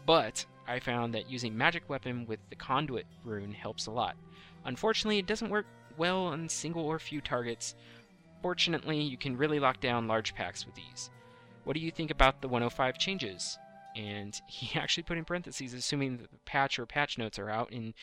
But 0.06 0.46
I 0.68 0.80
found 0.80 1.14
that 1.14 1.30
using 1.30 1.58
magic 1.58 1.90
weapon 1.90 2.26
with 2.26 2.40
the 2.50 2.56
conduit 2.56 3.06
rune 3.24 3.54
helps 3.54 3.88
a 3.88 3.92
lot. 3.92 4.16
Unfortunately, 4.66 5.20
it 5.20 5.28
doesn't 5.28 5.50
work 5.50 5.66
well 5.98 6.26
on 6.26 6.50
single 6.50 6.86
or 6.86 7.00
few 7.00 7.22
targets. 7.22 7.76
Fortunately, 8.42 9.00
you 9.02 9.18
can 9.18 9.38
really 9.38 9.60
lock 9.60 9.80
down 9.80 10.08
large 10.08 10.34
packs 10.34 10.66
with 10.66 10.76
these. 10.76 11.10
What 11.64 11.74
do 11.74 11.80
you 11.80 11.92
think 11.92 12.12
about 12.12 12.42
the 12.42 12.48
105 12.48 12.98
changes? 12.98 13.58
And 13.96 14.40
he 14.48 14.78
actually 14.80 15.04
put 15.04 15.18
in 15.18 15.26
parentheses, 15.26 15.74
assuming 15.74 16.18
that 16.18 16.32
the 16.32 16.40
patch 16.46 16.80
or 16.80 16.86
patch 16.86 17.18
notes 17.18 17.38
are 17.40 17.50
out. 17.50 17.72
And 17.72 17.94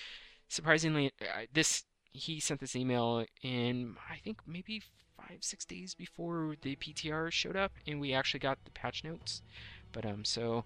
surprisingly, 0.49 1.13
this 1.53 1.85
he 2.13 2.41
sent 2.41 2.61
this 2.61 2.75
email 2.75 3.25
in 3.43 3.97
I 4.11 4.17
think 4.17 4.41
maybe 4.47 4.83
five 5.17 5.39
six 5.41 5.65
days 5.65 5.95
before 5.95 6.57
the 6.63 6.77
PTR 6.77 7.31
showed 7.31 7.57
up, 7.57 7.73
and 7.87 8.01
we 8.01 8.13
actually 8.13 8.41
got 8.41 8.65
the 8.65 8.71
patch 8.71 9.05
notes. 9.05 9.43
But 9.93 10.07
um, 10.07 10.25
so 10.25 10.65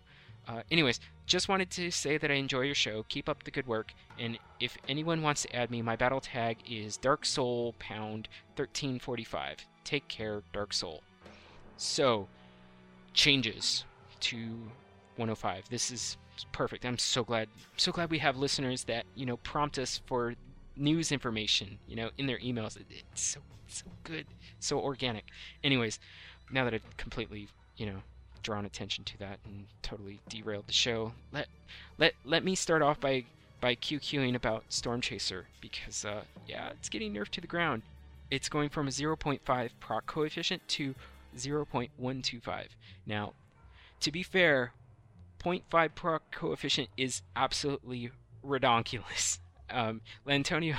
uh, 0.48 0.62
anyways, 0.70 1.00
just 1.26 1.48
wanted 1.48 1.70
to 1.70 1.90
say 1.90 2.18
that 2.18 2.30
I 2.30 2.34
enjoy 2.34 2.62
your 2.62 2.74
show. 2.74 3.04
Keep 3.08 3.28
up 3.28 3.44
the 3.44 3.50
good 3.50 3.66
work. 3.66 3.92
And 4.18 4.38
if 4.60 4.76
anyone 4.88 5.22
wants 5.22 5.42
to 5.42 5.54
add 5.54 5.70
me, 5.70 5.82
my 5.82 5.96
battle 5.96 6.20
tag 6.20 6.58
is 6.68 6.96
Dark 6.96 7.24
Soul 7.24 7.74
Pound 7.78 8.28
1345. 8.56 9.66
Take 9.84 10.08
care, 10.08 10.42
Dark 10.52 10.72
Soul. 10.72 11.02
So, 11.76 12.28
changes 13.14 13.84
to 14.20 14.36
105. 15.16 15.68
This 15.68 15.90
is 15.90 16.16
perfect. 16.52 16.84
I'm 16.84 16.98
so 16.98 17.24
glad, 17.24 17.48
so 17.76 17.92
glad 17.92 18.10
we 18.10 18.18
have 18.18 18.36
listeners 18.36 18.84
that 18.84 19.04
you 19.14 19.26
know 19.26 19.36
prompt 19.38 19.78
us 19.78 20.00
for 20.06 20.34
news 20.76 21.12
information. 21.12 21.78
You 21.88 21.96
know, 21.96 22.10
in 22.18 22.26
their 22.26 22.38
emails. 22.38 22.76
It's 22.90 23.22
so 23.22 23.40
so 23.68 23.86
good, 24.04 24.26
so 24.60 24.78
organic. 24.78 25.24
Anyways, 25.64 25.98
now 26.50 26.64
that 26.64 26.74
I've 26.74 26.96
completely 26.96 27.48
you 27.76 27.86
know 27.86 28.02
drawn 28.42 28.64
attention 28.64 29.04
to 29.04 29.18
that 29.18 29.38
and 29.44 29.66
totally 29.82 30.20
derailed 30.28 30.66
the 30.66 30.72
show, 30.72 31.12
let 31.32 31.48
let 31.98 32.14
let 32.24 32.44
me 32.44 32.54
start 32.54 32.82
off 32.82 33.00
by 33.00 33.24
by 33.60 33.74
QQing 33.74 34.34
about 34.34 34.64
Storm 34.68 35.00
Chaser 35.00 35.46
because 35.60 36.04
uh, 36.04 36.22
yeah, 36.46 36.70
it's 36.70 36.88
getting 36.88 37.14
nerfed 37.14 37.30
to 37.30 37.40
the 37.40 37.46
ground. 37.46 37.82
It's 38.30 38.48
going 38.48 38.70
from 38.70 38.88
a 38.88 38.90
0.5 38.90 39.70
proc 39.78 40.06
coefficient 40.06 40.66
to 40.68 40.94
0.125. 41.36 42.66
Now, 43.06 43.34
to 44.00 44.10
be 44.10 44.22
fair, 44.22 44.72
0.5 45.42 45.94
proc 45.94 46.22
coefficient 46.30 46.88
is 46.96 47.22
absolutely 47.36 48.10
redonkulous. 48.44 49.38
Um, 49.70 50.02
Lantonio, 50.26 50.76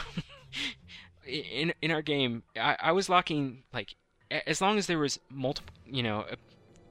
in 1.26 1.74
in 1.82 1.90
our 1.90 2.04
game, 2.04 2.44
I, 2.56 2.78
I 2.80 2.92
was 2.92 3.10
locking 3.10 3.64
like 3.74 3.96
as 4.46 4.62
long 4.62 4.78
as 4.78 4.88
there 4.88 5.00
was 5.00 5.20
multiple, 5.30 5.74
you 5.86 6.04
know, 6.04 6.26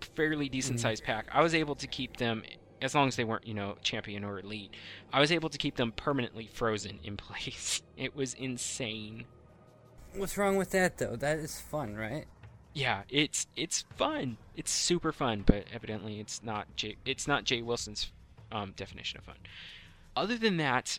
fairly 0.02 0.48
decent 0.48 0.80
sized 0.80 1.04
pack, 1.04 1.26
I 1.32 1.42
was 1.42 1.54
able 1.54 1.74
to 1.76 1.86
keep 1.86 2.16
them 2.16 2.42
as 2.80 2.94
long 2.94 3.08
as 3.08 3.16
they 3.16 3.24
weren't, 3.24 3.46
you 3.46 3.54
know, 3.54 3.76
champion 3.82 4.24
or 4.24 4.40
elite. 4.40 4.74
I 5.12 5.20
was 5.20 5.30
able 5.30 5.48
to 5.48 5.58
keep 5.58 5.76
them 5.76 5.92
permanently 5.92 6.48
frozen 6.52 6.98
in 7.04 7.16
place. 7.16 7.82
It 7.96 8.14
was 8.16 8.34
insane. 8.34 9.24
What's 10.14 10.36
wrong 10.36 10.56
with 10.56 10.70
that 10.70 10.98
though? 10.98 11.16
That 11.16 11.38
is 11.38 11.60
fun, 11.60 11.94
right? 11.96 12.26
Yeah, 12.74 13.02
it's 13.08 13.46
it's 13.56 13.84
fun. 13.96 14.38
It's 14.56 14.70
super 14.70 15.12
fun, 15.12 15.42
but 15.46 15.64
evidently 15.72 16.20
it's 16.20 16.42
not 16.42 16.74
Jay, 16.76 16.96
it's 17.04 17.28
not 17.28 17.44
Jay 17.44 17.62
Wilson's 17.62 18.10
um, 18.50 18.72
definition 18.76 19.18
of 19.18 19.24
fun. 19.24 19.36
Other 20.16 20.36
than 20.36 20.58
that, 20.58 20.98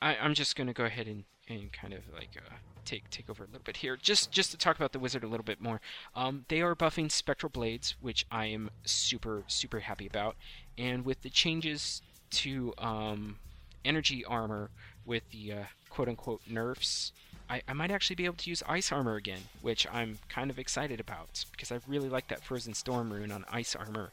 I, 0.00 0.16
I'm 0.16 0.34
just 0.34 0.56
gonna 0.56 0.72
go 0.72 0.84
ahead 0.84 1.06
and, 1.06 1.24
and 1.48 1.72
kind 1.72 1.94
of 1.94 2.00
like 2.14 2.30
uh, 2.36 2.54
take 2.84 3.08
take 3.10 3.28
over 3.28 3.44
a 3.44 3.46
little 3.46 3.62
bit 3.64 3.78
here, 3.78 3.96
just 3.96 4.30
just 4.30 4.50
to 4.50 4.56
talk 4.56 4.76
about 4.76 4.92
the 4.92 4.98
wizard 4.98 5.24
a 5.24 5.28
little 5.28 5.44
bit 5.44 5.60
more. 5.60 5.80
Um, 6.14 6.44
they 6.48 6.60
are 6.60 6.74
buffing 6.74 7.10
spectral 7.10 7.50
blades, 7.50 7.94
which 8.00 8.26
I 8.30 8.46
am 8.46 8.70
super 8.84 9.44
super 9.46 9.80
happy 9.80 10.06
about, 10.06 10.36
and 10.76 11.04
with 11.04 11.22
the 11.22 11.30
changes 11.30 12.02
to 12.30 12.74
um, 12.78 13.38
energy 13.84 14.24
armor 14.24 14.70
with 15.04 15.28
the 15.30 15.52
uh, 15.52 15.64
quote 15.90 16.08
unquote 16.08 16.42
nerfs. 16.46 17.12
I, 17.50 17.62
I 17.66 17.72
might 17.72 17.90
actually 17.90 18.16
be 18.16 18.26
able 18.26 18.36
to 18.36 18.50
use 18.50 18.62
ice 18.68 18.92
armor 18.92 19.16
again, 19.16 19.40
which 19.62 19.86
I'm 19.90 20.18
kind 20.28 20.50
of 20.50 20.58
excited 20.58 21.00
about 21.00 21.46
because 21.50 21.72
I 21.72 21.80
really 21.88 22.10
like 22.10 22.28
that 22.28 22.44
frozen 22.44 22.74
storm 22.74 23.10
rune 23.10 23.32
on 23.32 23.46
ice 23.50 23.74
armor. 23.74 24.12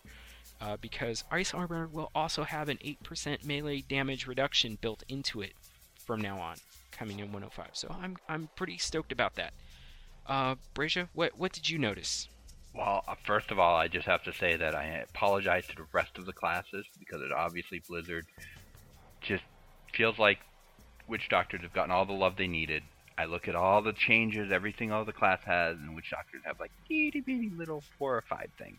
Uh, 0.62 0.78
because 0.80 1.26
ice 1.30 1.54
armor 1.54 1.86
will 1.92 2.10
also 2.16 2.44
have 2.44 2.70
an 2.70 2.78
8% 2.78 3.44
melee 3.44 3.82
damage 3.82 4.26
reduction 4.26 4.78
built 4.80 5.04
into 5.10 5.42
it 5.42 5.52
from 5.98 6.22
now 6.22 6.40
on, 6.40 6.56
coming 6.96 7.20
in 7.20 7.32
105. 7.32 7.70
So 7.74 7.96
I'm 8.02 8.18
I'm 8.28 8.50
pretty 8.56 8.78
stoked 8.78 9.12
about 9.12 9.36
that. 9.36 9.54
Uh, 10.26 10.56
Brazier, 10.74 11.10
what 11.14 11.38
what 11.38 11.52
did 11.52 11.70
you 11.70 11.78
notice? 11.78 12.28
Well, 12.74 13.04
uh, 13.08 13.16
first 13.26 13.52
of 13.52 13.60
all, 13.60 13.76
I 13.76 13.88
just 13.88 14.06
have 14.06 14.24
to 14.24 14.34
say 14.34 14.58
that 14.58 14.76
I 14.76 15.06
apologize 15.10 15.66
to 15.68 15.76
the 15.76 15.86
rest 15.94 16.18
of 16.18 16.26
the 16.26 16.34
classes 16.34 16.86
because 17.00 17.22
it 17.22 17.32
obviously 17.32 17.82
Blizzard 17.88 18.26
just 19.22 19.44
feels 19.94 20.20
like 20.20 20.40
Witch 21.08 21.30
Doctors 21.30 21.62
have 21.62 21.74
gotten 21.74 21.92
all 21.92 22.06
the 22.06 22.14
love 22.14 22.36
they 22.38 22.48
needed. 22.48 22.84
I 23.18 23.26
look 23.26 23.48
at 23.48 23.56
all 23.56 23.82
the 23.82 23.94
changes, 23.94 24.52
everything 24.52 24.92
all 24.92 25.06
the 25.06 25.14
class 25.14 25.40
has, 25.46 25.78
and 25.78 25.96
Witch 25.96 26.12
Doctors 26.12 26.42
have 26.46 26.60
like 26.60 26.72
itty 26.90 27.22
bitty 27.22 27.50
little 27.56 27.82
four 27.98 28.18
or 28.18 28.24
five 28.28 28.50
things. 28.58 28.78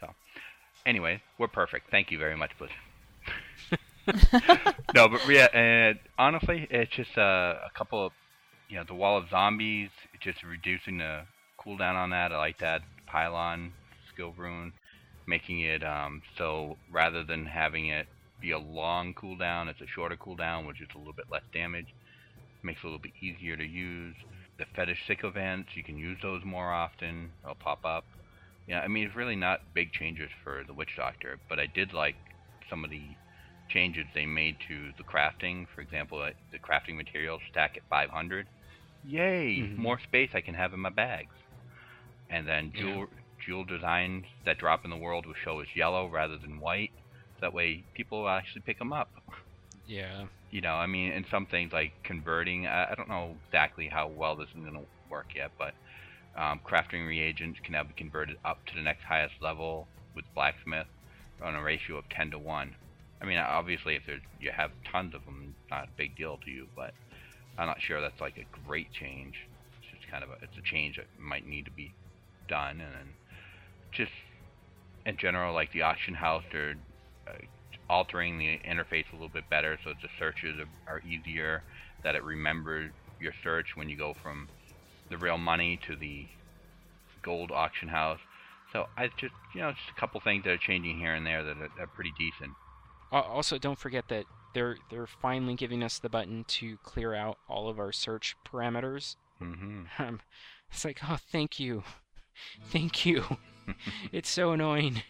So, 0.00 0.08
anyway, 0.86 1.20
we're 1.38 1.48
perfect. 1.48 1.90
Thank 1.90 2.10
you 2.10 2.18
very 2.18 2.36
much, 2.36 2.56
Blizzard. 2.56 2.76
no, 4.94 5.08
but 5.08 5.26
yeah, 5.28 5.48
and 5.52 5.98
honestly, 6.18 6.66
it's 6.70 6.92
just 6.92 7.16
uh, 7.16 7.56
a 7.64 7.70
couple 7.74 8.06
of, 8.06 8.12
you 8.68 8.76
know, 8.76 8.84
the 8.84 8.94
wall 8.94 9.16
of 9.16 9.28
zombies, 9.30 9.90
just 10.20 10.42
reducing 10.42 10.98
the 10.98 11.22
cooldown 11.58 11.94
on 11.94 12.10
that. 12.10 12.32
I 12.32 12.38
like 12.38 12.58
that 12.58 12.82
pylon 13.06 13.72
skill 14.12 14.34
rune, 14.36 14.72
making 15.26 15.60
it 15.60 15.82
um, 15.84 16.22
so 16.36 16.76
rather 16.90 17.22
than 17.24 17.46
having 17.46 17.88
it 17.88 18.06
be 18.40 18.50
a 18.50 18.58
long 18.58 19.14
cooldown, 19.14 19.68
it's 19.68 19.80
a 19.80 19.86
shorter 19.86 20.16
cooldown, 20.16 20.66
which 20.66 20.80
is 20.80 20.88
a 20.94 20.98
little 20.98 21.12
bit 21.12 21.26
less 21.30 21.42
damage. 21.52 21.94
Makes 22.62 22.80
it 22.80 22.84
a 22.84 22.86
little 22.88 22.98
bit 22.98 23.12
easier 23.20 23.56
to 23.56 23.64
use. 23.64 24.14
The 24.58 24.66
fetish 24.76 25.06
sycophants, 25.06 25.70
you 25.74 25.82
can 25.82 25.96
use 25.96 26.18
those 26.22 26.44
more 26.44 26.70
often. 26.72 27.30
They'll 27.44 27.54
pop 27.54 27.84
up. 27.84 28.04
Yeah, 28.68 28.80
I 28.80 28.88
mean, 28.88 29.06
it's 29.06 29.16
really 29.16 29.36
not 29.36 29.74
big 29.74 29.92
changes 29.92 30.30
for 30.44 30.62
the 30.66 30.74
Witch 30.74 30.96
Doctor, 30.96 31.38
but 31.48 31.58
I 31.58 31.66
did 31.66 31.92
like 31.92 32.14
some 32.68 32.84
of 32.84 32.90
the 32.90 33.02
changes 33.72 34.06
they 34.14 34.26
made 34.26 34.56
to 34.68 34.90
the 34.98 35.04
crafting. 35.04 35.66
For 35.74 35.80
example, 35.80 36.28
the 36.50 36.58
crafting 36.58 36.96
materials 36.96 37.40
stack 37.50 37.76
at 37.76 37.82
500. 37.88 38.46
Yay! 39.04 39.58
Mm-hmm. 39.60 39.82
More 39.82 39.98
space 40.00 40.30
I 40.34 40.40
can 40.40 40.54
have 40.54 40.72
in 40.72 40.80
my 40.80 40.90
bags. 40.90 41.34
And 42.30 42.46
then 42.46 42.72
jewel 42.74 43.08
jewel 43.44 43.64
designs 43.64 44.24
that 44.46 44.58
drop 44.58 44.84
in 44.84 44.90
the 44.90 44.96
world 44.96 45.26
will 45.26 45.34
show 45.44 45.60
as 45.60 45.66
yellow 45.74 46.08
rather 46.08 46.38
than 46.38 46.60
white. 46.60 46.92
That 47.40 47.52
way, 47.52 47.84
people 47.94 48.22
will 48.22 48.28
actually 48.28 48.62
pick 48.62 48.78
them 48.78 48.92
up. 48.92 49.10
Yeah. 49.86 50.26
You 50.50 50.60
know, 50.60 50.74
I 50.74 50.86
mean, 50.86 51.12
and 51.12 51.24
some 51.30 51.46
things 51.46 51.72
like 51.72 51.92
converting. 52.04 52.66
I, 52.66 52.92
I 52.92 52.94
don't 52.94 53.08
know 53.08 53.34
exactly 53.48 53.88
how 53.88 54.08
well 54.08 54.36
this 54.36 54.48
is 54.48 54.54
going 54.54 54.74
to 54.74 54.86
work 55.10 55.26
yet, 55.34 55.50
but 55.58 55.74
um, 56.40 56.60
crafting 56.64 57.06
reagents 57.06 57.58
can 57.64 57.72
now 57.72 57.82
be 57.82 57.94
converted 57.96 58.36
up 58.44 58.64
to 58.66 58.74
the 58.74 58.80
next 58.82 59.02
highest 59.02 59.34
level 59.40 59.88
with 60.14 60.24
blacksmith 60.34 60.86
on 61.42 61.56
a 61.56 61.62
ratio 61.62 61.96
of 61.96 62.08
10 62.10 62.30
to 62.30 62.38
1 62.38 62.74
I 63.22 63.26
mean, 63.26 63.38
obviously, 63.38 63.94
if 63.94 64.02
you 64.40 64.50
have 64.54 64.70
tons 64.90 65.14
of 65.14 65.24
them, 65.24 65.54
not 65.70 65.84
a 65.84 65.96
big 65.96 66.16
deal 66.16 66.38
to 66.44 66.50
you, 66.50 66.66
but 66.74 66.92
I'm 67.56 67.66
not 67.66 67.80
sure 67.80 68.00
that's 68.00 68.20
like 68.20 68.36
a 68.36 68.66
great 68.66 68.92
change. 68.92 69.34
It's 69.78 70.00
just 70.00 70.10
kind 70.10 70.24
of 70.24 70.30
a, 70.30 70.34
it's 70.42 70.58
a 70.58 70.62
change 70.62 70.96
that 70.96 71.06
might 71.20 71.46
need 71.46 71.64
to 71.66 71.70
be 71.70 71.92
done, 72.48 72.80
and 72.80 72.92
then 72.92 73.14
just 73.92 74.10
in 75.06 75.16
general, 75.16 75.54
like 75.54 75.70
the 75.72 75.82
auction 75.82 76.14
house, 76.14 76.42
they're 76.50 76.74
uh, 77.28 77.32
altering 77.88 78.38
the 78.38 78.58
interface 78.68 79.04
a 79.12 79.16
little 79.16 79.28
bit 79.28 79.48
better 79.50 79.78
so 79.84 79.92
the 80.02 80.08
searches 80.18 80.58
are, 80.58 80.94
are 80.94 81.00
easier, 81.00 81.62
that 82.02 82.16
it 82.16 82.24
remembers 82.24 82.90
your 83.20 83.32
search 83.44 83.66
when 83.76 83.88
you 83.88 83.96
go 83.96 84.14
from 84.20 84.48
the 85.10 85.16
real 85.16 85.38
money 85.38 85.78
to 85.86 85.94
the 85.94 86.26
gold 87.22 87.52
auction 87.52 87.88
house. 87.88 88.20
So 88.72 88.86
I 88.96 89.08
just, 89.18 89.34
you 89.54 89.60
know, 89.60 89.70
just 89.70 89.96
a 89.96 90.00
couple 90.00 90.20
things 90.20 90.44
that 90.44 90.50
are 90.50 90.58
changing 90.58 90.98
here 90.98 91.14
and 91.14 91.26
there 91.26 91.44
that 91.44 91.56
are, 91.56 91.82
are 91.82 91.86
pretty 91.88 92.12
decent. 92.18 92.52
Al- 93.12 93.22
Also, 93.24 93.58
don't 93.58 93.78
forget 93.78 94.08
that 94.08 94.24
they're 94.54 94.76
they're 94.90 95.06
finally 95.06 95.54
giving 95.54 95.82
us 95.82 95.98
the 95.98 96.08
button 96.10 96.44
to 96.44 96.76
clear 96.78 97.14
out 97.14 97.38
all 97.48 97.68
of 97.68 97.78
our 97.78 97.92
search 97.92 98.36
parameters. 98.44 99.16
hmm 99.38 99.84
Um, 99.98 100.20
it's 100.70 100.84
like, 100.84 101.00
oh, 101.08 101.18
thank 101.30 101.60
you, 101.60 101.84
thank 102.70 103.04
you. 103.06 103.24
it's 104.12 104.30
so 104.30 104.52
annoying. 104.52 105.02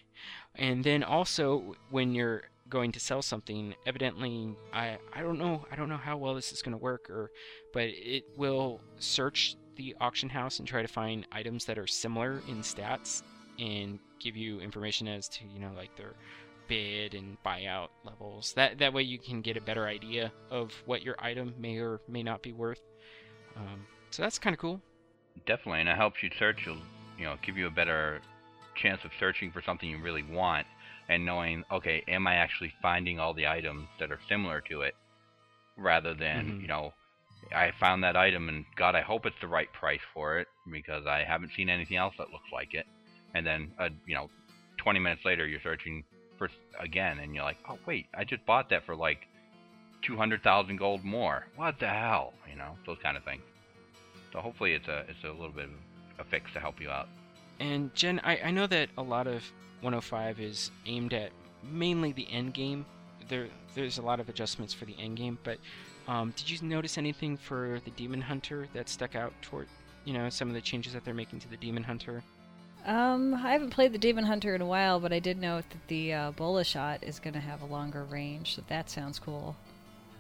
And 0.55 0.85
then 0.85 1.03
also, 1.03 1.77
when 1.91 2.15
you're 2.15 2.43
going 2.69 2.93
to 2.93 3.01
sell 3.01 3.23
something, 3.23 3.75
evidently, 3.87 4.55
I 4.73 4.99
I 5.13 5.23
don't 5.23 5.39
know 5.39 5.67
I 5.71 5.77
don't 5.77 5.89
know 5.89 5.97
how 5.97 6.17
well 6.19 6.35
this 6.35 6.53
is 6.53 6.63
going 6.63 6.73
to 6.73 6.83
work, 6.83 7.09
or 7.11 7.31
but 7.73 7.89
it 7.89 8.25
will 8.37 8.83
search 8.99 9.57
the 9.77 9.95
auction 10.01 10.29
house 10.29 10.59
and 10.59 10.69
try 10.69 10.83
to 10.83 10.89
find 10.89 11.27
items 11.33 11.65
that 11.67 11.79
are 11.79 11.87
similar 11.87 12.43
in 12.49 12.59
stats 12.61 13.23
and 13.59 13.99
give 14.21 14.37
you 14.37 14.61
information 14.61 15.09
as 15.09 15.29
to 15.29 15.45
you 15.47 15.59
know 15.61 15.73
like 15.77 15.95
their 15.97 16.15
bid 16.69 17.15
and 17.15 17.37
buyout 17.45 17.89
levels. 18.05 18.53
That 18.55 18.79
that 18.79 18.93
way 18.93 19.03
you 19.03 19.19
can 19.19 19.41
get 19.41 19.57
a 19.57 19.61
better 19.61 19.87
idea 19.87 20.33
of 20.51 20.73
what 20.87 21.03
your 21.03 21.17
item 21.19 21.55
may 21.59 21.79
or 21.79 22.01
may 22.09 22.23
not 22.23 22.43
be 22.43 22.53
worth. 22.53 22.81
Um, 23.57 23.87
so 24.11 24.23
that's 24.23 24.39
kind 24.39 24.55
of 24.55 24.61
cool. 24.61 24.81
Definitely, 25.47 25.81
and 25.81 25.89
it 25.89 25.97
helps 25.97 26.23
you 26.23 26.31
search. 26.39 26.67
You'll, 26.67 26.79
you 27.19 27.25
know, 27.25 27.37
give 27.45 27.57
you 27.57 27.67
a 27.67 27.71
better 27.71 28.21
chance 28.75 29.05
of 29.05 29.11
searching 29.19 29.51
for 29.51 29.63
something 29.63 29.89
you 29.89 29.99
really 30.01 30.23
want 30.23 30.67
and 31.09 31.27
knowing, 31.27 31.65
okay, 31.71 32.03
am 32.09 32.27
I 32.27 32.37
actually 32.37 32.73
finding 32.81 33.19
all 33.19 33.35
the 33.35 33.47
items 33.47 33.89
that 33.99 34.11
are 34.13 34.21
similar 34.29 34.61
to 34.71 34.83
it, 34.83 34.95
rather 35.77 36.15
than 36.15 36.47
Mhm. 36.47 36.63
you 36.63 36.69
know, 36.69 36.93
I 37.55 37.73
found 37.73 38.05
that 38.05 38.17
item 38.17 38.49
and 38.49 38.65
God, 38.77 38.95
I 38.95 39.01
hope 39.03 39.27
it's 39.27 39.41
the 39.41 39.49
right 39.49 39.71
price 39.73 40.01
for 40.15 40.39
it 40.39 40.49
because 40.71 41.07
I 41.07 41.25
haven't 41.25 41.53
seen 41.53 41.69
anything 41.69 41.97
else 41.97 42.15
that 42.19 42.31
looks 42.31 42.51
like 42.53 42.73
it, 42.75 42.87
and 43.35 43.47
then 43.47 43.73
uh, 43.79 43.89
you 44.07 44.15
know, 44.15 44.31
20 44.79 44.99
minutes 45.01 45.25
later 45.25 45.47
you're 45.47 45.61
searching 45.61 46.05
for 46.49 46.83
again 46.83 47.19
and 47.19 47.35
you're 47.35 47.45
like, 47.45 47.59
oh 47.69 47.79
wait, 47.87 48.07
I 48.17 48.25
just 48.25 48.45
bought 48.47 48.71
that 48.71 48.85
for 48.85 48.97
like 48.97 49.27
200,000 50.03 50.77
gold 50.77 51.05
more. 51.05 51.47
What 51.57 51.79
the 51.79 51.89
hell? 51.89 52.33
You 52.51 52.57
know, 52.57 52.77
those 52.87 52.99
kind 53.03 53.17
of 53.17 53.25
things. 53.25 53.43
So 54.33 54.41
hopefully 54.41 54.75
it's 54.75 54.89
a 54.89 55.05
it's 55.09 55.25
a 55.25 55.29
little 55.29 55.51
bit 55.51 55.67
of 55.67 55.71
a 56.19 56.25
fix 56.25 56.53
to 56.55 56.61
help 56.61 56.81
you 56.81 56.91
out. 56.91 57.09
And 57.61 57.95
Jen, 57.95 58.21
I, 58.25 58.39
I 58.45 58.51
know 58.51 58.67
that 58.67 58.89
a 58.97 59.03
lot 59.03 59.27
of 59.27 59.43
105 59.83 60.41
is 60.41 60.71
aimed 60.87 61.13
at 61.13 61.31
mainly 61.63 62.13
the 62.13 62.27
end 62.31 62.55
game. 62.55 62.85
There 63.29 63.49
there's 63.75 63.99
a 63.99 64.03
lot 64.03 64.21
of 64.21 64.29
adjustments 64.29 64.75
for 64.75 64.85
the 64.85 64.97
end 64.99 65.17
game, 65.17 65.39
but 65.45 65.59
um, 66.09 66.33
did 66.37 66.51
you 66.51 66.67
notice 66.67 66.99
anything 66.99 67.37
for 67.37 67.81
the 67.85 67.91
Demon 67.93 68.21
Hunter 68.21 68.67
that 68.75 68.89
stuck 68.89 69.15
out 69.15 69.33
toward 69.43 69.69
you 70.05 70.13
know 70.13 70.29
some 70.31 70.49
of 70.49 70.55
the 70.55 70.61
changes 70.61 70.93
that 70.95 71.05
they're 71.05 71.15
making 71.15 71.41
to 71.41 71.49
the 71.49 71.57
Demon 71.57 71.85
Hunter? 71.85 72.23
Um, 72.85 73.35
I 73.35 73.53
haven't 73.53 73.71
played 73.71 73.93
the 73.93 73.99
Demon 73.99 74.25
Hunter 74.25 74.55
in 74.55 74.61
a 74.61 74.67
while, 74.67 74.99
but 74.99 75.13
I 75.13 75.21
did 75.21 75.41
note 75.41 75.65
that 75.71 75.89
the 75.89 76.13
uh, 76.13 76.31
Bola 76.33 76.65
shot 76.65 77.03
is 77.03 77.21
going 77.21 77.35
to 77.35 77.41
have 77.41 77.63
a 77.63 77.67
longer 77.67 78.05
range, 78.05 78.57
so 78.57 78.63
that 78.69 78.91
sounds 78.91 79.19
cool. 79.19 79.55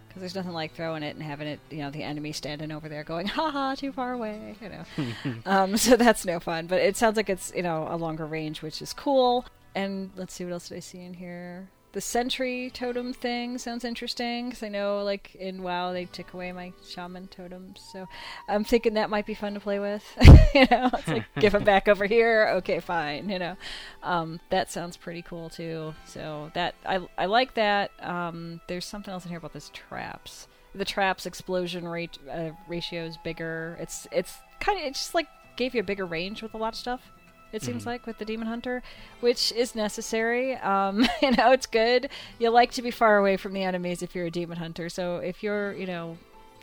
Because 0.07 0.21
there's 0.21 0.35
nothing 0.35 0.53
like 0.53 0.75
throwing 0.75 1.03
it 1.03 1.17
and 1.17 1.25
having 1.25 1.49
it, 1.49 1.59
you 1.71 1.79
know, 1.79 1.91
the 1.91 2.03
enemy 2.03 2.33
standing 2.33 2.71
over 2.71 2.89
there 2.89 3.03
going, 3.03 3.27
haha, 3.27 3.75
too 3.75 3.93
far 3.93 4.13
away, 4.13 4.55
you 4.61 4.69
know. 4.69 5.33
um, 5.47 5.77
so 5.79 5.97
that's 5.97 6.25
no 6.25 6.39
fun, 6.39 6.67
but 6.67 6.81
it 6.81 6.97
sounds 6.97 7.17
like 7.17 7.31
it's, 7.31 7.53
you 7.57 7.63
know, 7.63 7.89
a 7.91 7.97
longer 7.97 8.27
range, 8.27 8.63
which 8.63 8.81
is 8.81 8.93
cool. 8.93 9.45
And 9.75 10.11
let's 10.15 10.35
see, 10.35 10.45
what 10.45 10.53
else 10.53 10.69
did 10.69 10.77
I 10.77 10.81
see 10.81 11.01
in 11.01 11.15
here? 11.15 11.69
The 11.93 12.01
sentry 12.01 12.71
totem 12.73 13.13
thing 13.13 13.59
sounds 13.59 13.85
interesting 13.85 14.47
because 14.47 14.63
I 14.63 14.69
know, 14.69 15.03
like 15.03 15.35
in 15.35 15.63
WoW, 15.63 15.93
they 15.93 16.07
took 16.07 16.33
away 16.33 16.51
my 16.51 16.73
shaman 16.89 17.29
totems, 17.29 17.83
so 17.93 18.07
I'm 18.49 18.65
thinking 18.65 18.95
that 18.95 19.11
might 19.11 19.27
be 19.27 19.35
fun 19.35 19.53
to 19.53 19.61
play 19.61 19.79
with. 19.79 20.03
you 20.55 20.67
know, 20.71 20.89
it's 20.95 21.09
like 21.09 21.27
give 21.39 21.53
them 21.53 21.65
back 21.65 21.89
over 21.89 22.07
here. 22.07 22.49
Okay, 22.57 22.81
fine. 22.81 23.29
You 23.29 23.39
know, 23.39 23.57
um, 24.03 24.41
that 24.49 24.71
sounds 24.71 24.97
pretty 24.97 25.21
cool 25.21 25.51
too. 25.51 25.93
So 26.07 26.51
that 26.55 26.75
I 26.87 27.07
I 27.19 27.27
like 27.27 27.55
that. 27.55 27.91
Um, 28.01 28.63
there's 28.69 28.87
something 28.87 29.13
else 29.13 29.25
in 29.25 29.29
here 29.29 29.39
about 29.39 29.53
this 29.53 29.71
traps. 29.75 30.49
The 30.75 30.87
traps 30.87 31.27
explosion 31.27 31.87
rate 31.87 32.17
uh, 32.31 32.53
ratio 32.69 33.05
is 33.05 33.19
bigger. 33.23 33.77
It's 33.79 34.07
it's 34.11 34.39
kind 34.61 34.79
of 34.81 34.87
it's 34.87 34.99
just 34.99 35.15
like 35.15 35.27
gave 35.57 35.75
you 35.75 35.81
a 35.81 35.85
bigger 35.85 36.07
range 36.07 36.43
with 36.43 36.55
a 36.55 36.57
lot 36.57 36.73
of 36.73 36.79
stuff. 36.79 37.13
It 37.53 37.63
seems 37.63 37.85
like 37.85 38.07
with 38.07 38.19
the 38.19 38.25
demon 38.25 38.49
hunter, 38.49 38.83
which 39.21 39.53
is 39.53 39.75
necessary. 39.75 40.57
Um, 40.57 41.07
you 41.23 41.33
know, 41.33 41.53
it's 41.53 41.67
good. 41.67 42.09
You 42.39 42.51
like 42.51 42.73
to 42.73 42.83
be 42.83 42.91
far 42.91 43.19
away 43.19 43.37
from 43.37 43.53
the 43.53 43.63
enemies 43.63 44.03
if 44.03 44.15
you're 44.15 44.27
a 44.27 44.31
demon 44.31 44.57
hunter. 44.59 44.89
So 44.89 45.19
if 45.19 45.43
your 45.43 45.73
you 45.75 45.87
know 45.87 46.17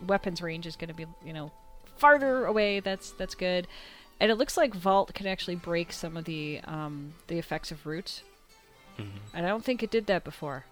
weapons 0.08 0.42
range 0.42 0.66
is 0.66 0.76
going 0.76 0.88
to 0.88 0.94
be 0.94 1.06
you 1.24 1.34
know 1.34 1.52
farther 1.98 2.46
away, 2.46 2.80
that's 2.80 3.12
that's 3.12 3.36
good. 3.36 3.68
And 4.20 4.32
it 4.32 4.36
looks 4.36 4.58
like 4.58 4.74
Vault 4.74 5.14
can 5.14 5.28
actually 5.28 5.56
break 5.56 5.94
some 5.94 6.18
of 6.18 6.26
the 6.26 6.62
um, 6.66 7.14
the 7.28 7.38
effects 7.38 7.72
of 7.72 7.86
root. 7.86 8.24
And 9.34 9.46
I 9.46 9.50
don't 9.50 9.64
think 9.64 9.82
it 9.82 9.92
did 9.92 10.08
that 10.08 10.24
before. 10.24 10.66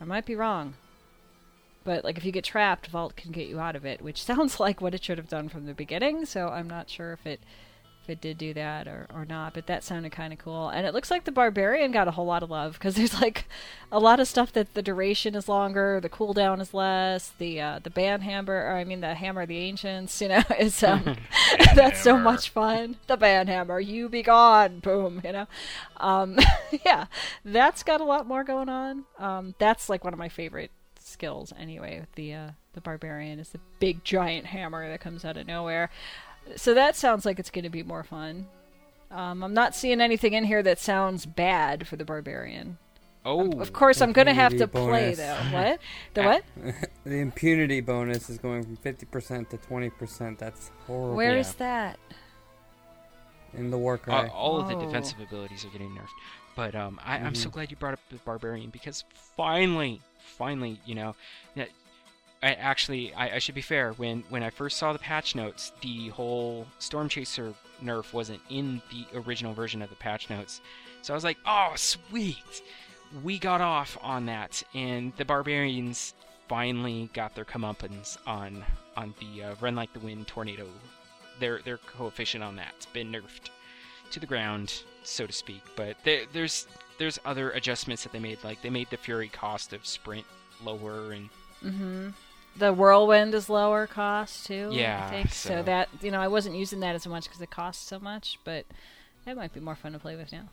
I 0.00 0.04
might 0.04 0.26
be 0.26 0.34
wrong. 0.34 0.74
But 1.84 2.04
like 2.04 2.18
if 2.18 2.24
you 2.24 2.32
get 2.32 2.44
trapped, 2.44 2.88
Vault 2.88 3.16
can 3.16 3.30
get 3.30 3.48
you 3.48 3.60
out 3.60 3.76
of 3.76 3.84
it, 3.84 4.02
which 4.02 4.22
sounds 4.30 4.58
like 4.58 4.80
what 4.80 4.94
it 4.94 5.04
should 5.04 5.18
have 5.18 5.28
done 5.28 5.48
from 5.48 5.66
the 5.66 5.74
beginning. 5.74 6.24
So 6.24 6.48
I'm 6.48 6.68
not 6.68 6.90
sure 6.90 7.12
if 7.12 7.26
it 7.26 7.40
if 8.08 8.12
it 8.12 8.20
did 8.22 8.38
do 8.38 8.54
that 8.54 8.88
or, 8.88 9.06
or 9.14 9.24
not, 9.26 9.52
but 9.52 9.66
that 9.66 9.84
sounded 9.84 10.10
kind 10.12 10.32
of 10.32 10.38
cool. 10.38 10.70
And 10.70 10.86
it 10.86 10.94
looks 10.94 11.10
like 11.10 11.24
the 11.24 11.32
Barbarian 11.32 11.92
got 11.92 12.08
a 12.08 12.12
whole 12.12 12.24
lot 12.24 12.42
of 12.42 12.50
love 12.50 12.74
because 12.74 12.94
there's 12.94 13.20
like 13.20 13.44
a 13.92 13.98
lot 13.98 14.18
of 14.18 14.26
stuff 14.26 14.52
that 14.52 14.72
the 14.72 14.82
duration 14.82 15.34
is 15.34 15.48
longer, 15.48 16.00
the 16.00 16.08
cooldown 16.08 16.60
is 16.60 16.72
less, 16.72 17.32
the 17.38 17.60
uh, 17.60 17.80
the 17.82 17.90
band 17.90 18.22
hammer, 18.22 18.54
or 18.54 18.76
I 18.76 18.84
mean 18.84 19.00
the 19.00 19.14
hammer 19.14 19.42
of 19.42 19.48
the 19.48 19.58
ancients, 19.58 20.20
you 20.20 20.28
know, 20.28 20.42
is 20.58 20.82
um, 20.82 21.16
that's 21.74 22.02
so 22.02 22.16
much 22.16 22.48
fun. 22.50 22.96
The 23.06 23.16
band 23.16 23.48
hammer, 23.48 23.78
you 23.78 24.08
be 24.08 24.22
gone, 24.22 24.80
boom, 24.80 25.20
you 25.22 25.32
know. 25.32 25.46
Um, 25.98 26.38
yeah, 26.84 27.06
that's 27.44 27.82
got 27.82 28.00
a 28.00 28.04
lot 28.04 28.26
more 28.26 28.44
going 28.44 28.68
on. 28.68 29.04
Um, 29.18 29.54
that's 29.58 29.88
like 29.88 30.02
one 30.02 30.14
of 30.14 30.18
my 30.18 30.28
favorite 30.28 30.70
skills 30.98 31.52
anyway. 31.58 32.00
With 32.00 32.12
the 32.14 32.32
uh, 32.32 32.50
the 32.72 32.80
barbarian 32.80 33.38
is 33.38 33.50
the 33.50 33.60
big 33.80 34.04
giant 34.04 34.46
hammer 34.46 34.88
that 34.88 35.00
comes 35.00 35.24
out 35.24 35.36
of 35.36 35.46
nowhere. 35.46 35.90
So 36.56 36.74
that 36.74 36.96
sounds 36.96 37.24
like 37.24 37.38
it's 37.38 37.50
going 37.50 37.64
to 37.64 37.70
be 37.70 37.82
more 37.82 38.02
fun. 38.04 38.46
Um, 39.10 39.42
I'm 39.42 39.54
not 39.54 39.74
seeing 39.74 40.00
anything 40.00 40.32
in 40.34 40.44
here 40.44 40.62
that 40.62 40.78
sounds 40.78 41.24
bad 41.26 41.86
for 41.88 41.96
the 41.96 42.04
barbarian. 42.04 42.78
Oh, 43.24 43.50
Of 43.60 43.72
course, 43.72 44.00
I'm 44.00 44.12
going 44.12 44.26
to 44.26 44.34
have 44.34 44.52
to 44.56 44.64
Impunity 44.64 44.90
play 44.90 45.14
though. 45.14 45.36
What? 45.52 45.80
The 46.14 46.22
what? 46.22 46.44
the 47.04 47.16
impunity 47.20 47.80
bonus 47.80 48.30
is 48.30 48.38
going 48.38 48.62
from 48.64 48.76
50% 48.78 49.48
to 49.50 49.56
20%. 49.58 50.38
That's 50.38 50.70
horrible. 50.86 51.14
Where 51.16 51.34
yeah. 51.34 51.40
is 51.40 51.54
that? 51.54 51.98
In 53.54 53.70
the 53.70 53.78
Warcry. 53.78 54.12
Uh, 54.12 54.28
all 54.28 54.60
of 54.60 54.68
the 54.68 54.76
Oh. 54.76 54.80
defensive 54.84 55.18
abilities 55.20 55.64
are 55.64 55.68
getting 55.70 55.90
nerfed. 55.90 56.08
But 56.54 56.74
um, 56.74 57.00
I, 57.04 57.16
I'm 57.16 57.24
Mm-hmm. 57.32 57.34
so 57.34 57.50
glad 57.50 57.70
you 57.70 57.76
brought 57.76 57.94
up 57.94 58.00
the 58.10 58.16
barbarian 58.18 58.70
because 58.70 59.04
finally, 59.36 60.00
finally, 60.36 60.80
you 60.84 60.94
know, 60.94 61.14
that 61.56 61.68
I 62.42 62.52
actually 62.52 63.12
I, 63.14 63.36
I 63.36 63.38
should 63.38 63.54
be 63.54 63.60
fair. 63.60 63.92
When 63.92 64.22
when 64.28 64.42
I 64.42 64.50
first 64.50 64.76
saw 64.76 64.92
the 64.92 64.98
patch 64.98 65.34
notes, 65.34 65.72
the 65.80 66.08
whole 66.08 66.66
storm 66.78 67.08
chaser 67.08 67.52
nerf 67.82 68.12
wasn't 68.12 68.40
in 68.48 68.80
the 68.90 69.18
original 69.20 69.54
version 69.54 69.82
of 69.82 69.90
the 69.90 69.96
patch 69.96 70.30
notes, 70.30 70.60
so 71.02 71.12
I 71.12 71.16
was 71.16 71.24
like, 71.24 71.38
oh 71.46 71.72
sweet, 71.76 72.62
we 73.22 73.38
got 73.38 73.60
off 73.60 73.98
on 74.02 74.26
that, 74.26 74.62
and 74.74 75.12
the 75.16 75.24
barbarians 75.24 76.14
finally 76.48 77.10
got 77.12 77.34
their 77.34 77.44
comeuppance 77.44 78.16
on 78.26 78.64
on 78.96 79.14
the 79.20 79.44
uh, 79.44 79.54
run 79.60 79.74
like 79.74 79.92
the 79.92 80.00
wind 80.00 80.26
tornado. 80.26 80.66
Their 81.40 81.60
their 81.60 81.78
coefficient 81.78 82.44
on 82.44 82.56
that's 82.56 82.86
been 82.86 83.12
nerfed 83.12 83.50
to 84.12 84.20
the 84.20 84.26
ground, 84.26 84.82
so 85.02 85.26
to 85.26 85.32
speak. 85.32 85.62
But 85.76 85.96
there, 86.04 86.22
there's 86.32 86.66
there's 86.98 87.18
other 87.24 87.50
adjustments 87.50 88.04
that 88.04 88.12
they 88.12 88.18
made, 88.20 88.42
like 88.44 88.62
they 88.62 88.70
made 88.70 88.90
the 88.90 88.96
fury 88.96 89.28
cost 89.28 89.72
of 89.72 89.84
sprint 89.86 90.26
lower, 90.64 91.12
and 91.12 91.28
Mm-hmm. 91.64 92.08
The 92.58 92.72
whirlwind 92.72 93.34
is 93.34 93.48
lower 93.48 93.86
cost 93.86 94.46
too. 94.46 94.70
Yeah, 94.72 95.06
I 95.06 95.10
think 95.10 95.30
so. 95.32 95.48
so- 95.50 95.62
That 95.62 95.88
you 96.02 96.10
know, 96.10 96.20
I 96.20 96.28
wasn't 96.28 96.56
using 96.56 96.80
that 96.80 96.94
as 96.94 97.06
much 97.06 97.24
because 97.24 97.40
it 97.40 97.50
costs 97.50 97.86
so 97.86 97.98
much, 98.00 98.38
but 98.44 98.64
that 99.24 99.36
might 99.36 99.52
be 99.52 99.60
more 99.60 99.76
fun 99.76 99.92
to 99.92 99.98
play 99.98 100.16
with 100.16 100.32
now. 100.32 100.48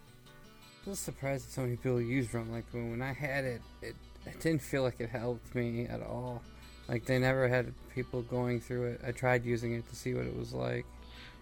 I 0.85 0.89
was 0.91 0.99
surprised 0.99 1.47
that 1.47 1.51
so 1.53 1.61
many 1.61 1.77
people 1.77 1.99
used 1.99 2.33
Run 2.33 2.51
Like 2.51 2.69
the 2.71 2.77
Wind. 2.77 2.91
When 2.91 3.01
I 3.01 3.13
had 3.13 3.43
it, 3.43 3.61
it, 3.81 3.95
it 4.25 4.39
didn't 4.39 4.61
feel 4.61 4.83
like 4.83 4.99
it 4.99 5.09
helped 5.09 5.55
me 5.55 5.87
at 5.87 6.01
all. 6.03 6.43
Like, 6.87 7.05
they 7.05 7.17
never 7.17 7.47
had 7.47 7.73
people 7.95 8.21
going 8.21 8.59
through 8.61 8.85
it. 8.91 9.01
I 9.07 9.11
tried 9.11 9.43
using 9.43 9.73
it 9.73 9.89
to 9.89 9.95
see 9.95 10.13
what 10.13 10.25
it 10.27 10.35
was 10.37 10.53
like. 10.53 10.85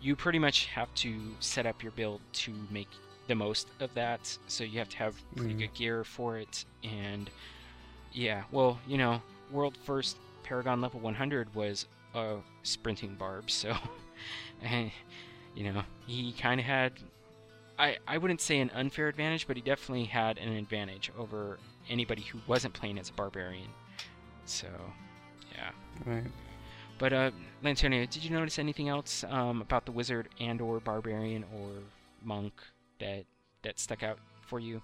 you 0.02 0.16
pretty 0.18 0.40
much 0.40 0.66
have 0.68 0.94
to 0.96 1.14
set 1.40 1.66
up 1.66 1.82
your 1.82 1.92
build 1.94 2.20
to 2.34 2.54
make 2.70 2.88
the 3.28 3.36
most 3.36 3.68
of 3.82 3.94
that. 3.94 4.38
So 4.48 4.64
you 4.66 4.80
have 4.80 4.90
to 4.90 4.98
have 4.98 5.16
pretty 5.36 5.54
Mhm. 5.54 5.60
good 5.60 5.74
gear 5.74 6.04
for 6.06 6.38
it, 6.38 6.64
and 6.84 7.30
Yeah, 8.14 8.44
well, 8.52 8.80
you 8.88 8.98
know, 8.98 9.22
world 9.52 9.76
first 9.86 10.18
Paragon 10.44 10.82
level 10.82 11.00
100 11.00 11.54
was 11.56 11.88
a 12.14 12.38
sprinting 12.64 13.16
barb, 13.16 13.50
so 13.50 13.76
and 14.62 14.92
you 15.56 15.72
know 15.72 15.84
he 16.06 16.34
kind 16.34 16.60
of 16.60 16.66
had. 16.66 16.94
I, 17.80 17.98
I 18.08 18.20
wouldn't 18.20 18.40
say 18.40 18.60
an 18.60 18.70
unfair 18.76 19.08
advantage, 19.08 19.48
but 19.48 19.56
he 19.56 19.62
definitely 19.64 20.06
had 20.06 20.38
an 20.38 20.54
advantage 20.54 21.12
over 21.18 21.58
anybody 21.90 22.22
who 22.22 22.40
wasn't 22.46 22.76
playing 22.76 23.00
as 23.00 23.10
a 23.10 23.14
barbarian. 23.14 23.68
So, 24.46 24.68
yeah. 25.52 25.72
Right. 26.06 26.32
But 27.00 27.14
uh, 27.14 27.32
did 27.64 28.24
you 28.24 28.30
notice 28.30 28.60
anything 28.60 28.90
else 28.90 29.24
um, 29.28 29.62
about 29.62 29.86
the 29.86 29.92
wizard 29.92 30.30
and/or 30.40 30.80
barbarian 30.82 31.44
or 31.56 31.70
monk 32.24 32.54
that 33.00 33.26
that 33.64 33.80
stuck 33.80 34.04
out 34.04 34.20
for 34.46 34.60
you? 34.60 34.82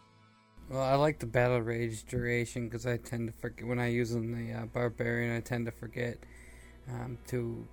Well, 0.69 0.83
I 0.83 0.93
like 0.93 1.17
the 1.17 1.25
battle 1.25 1.59
rage 1.61 2.03
duration 2.03 2.65
because 2.65 2.85
I 2.85 2.97
tend 2.97 3.27
to 3.27 3.33
forget 3.39 3.65
when 3.65 3.79
I 3.79 3.87
use 3.87 4.13
on 4.13 4.31
the 4.31 4.53
uh, 4.53 4.65
barbarian. 4.67 5.35
I 5.35 5.39
tend 5.39 5.65
to 5.65 5.71
forget 5.71 6.19
um, 6.87 7.17
to 7.29 7.65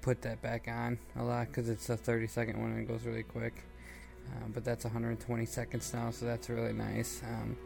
put 0.00 0.22
that 0.22 0.40
back 0.40 0.68
on 0.68 0.96
a 1.16 1.24
lot 1.24 1.48
because 1.48 1.68
it's 1.68 1.90
a 1.90 1.96
30 1.96 2.28
second 2.28 2.60
one 2.60 2.70
and 2.70 2.80
it 2.82 2.88
goes 2.88 3.02
really 3.04 3.24
quick. 3.24 3.64
Uh, 4.28 4.46
but 4.54 4.64
that's 4.64 4.84
120 4.84 5.44
seconds 5.44 5.92
now, 5.92 6.12
so 6.12 6.24
that's 6.24 6.48
really 6.48 6.72
nice. 6.72 7.20
Um, 7.24 7.56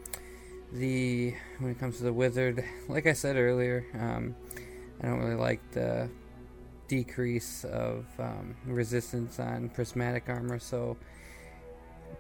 the 0.73 1.35
when 1.59 1.71
it 1.71 1.79
comes 1.79 1.99
to 1.99 2.05
the 2.05 2.13
wizard, 2.15 2.65
like 2.89 3.07
I 3.07 3.13
said 3.13 3.37
earlier, 3.37 3.85
um, 3.93 4.35
I 5.03 5.09
don't 5.09 5.19
really 5.19 5.35
like 5.35 5.61
the 5.73 6.09
decrease 6.89 7.65
of 7.65 8.07
um, 8.19 8.57
resistance 8.65 9.39
on 9.39 9.69
prismatic 9.69 10.25
armor. 10.29 10.59
So 10.59 10.97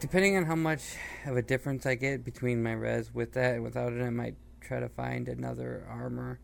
depending 0.00 0.36
on 0.36 0.44
how 0.44 0.54
much 0.54 0.96
of 1.26 1.36
a 1.36 1.42
difference 1.42 1.86
I 1.86 1.94
get 1.94 2.24
between 2.24 2.62
my 2.62 2.72
res 2.72 3.12
with 3.12 3.32
that 3.32 3.54
and 3.54 3.62
without 3.62 3.92
it, 3.92 4.02
I 4.02 4.10
might 4.10 4.36
try 4.60 4.80
to 4.80 4.88
find 4.88 5.28
another 5.28 5.86
armor. 5.88 6.40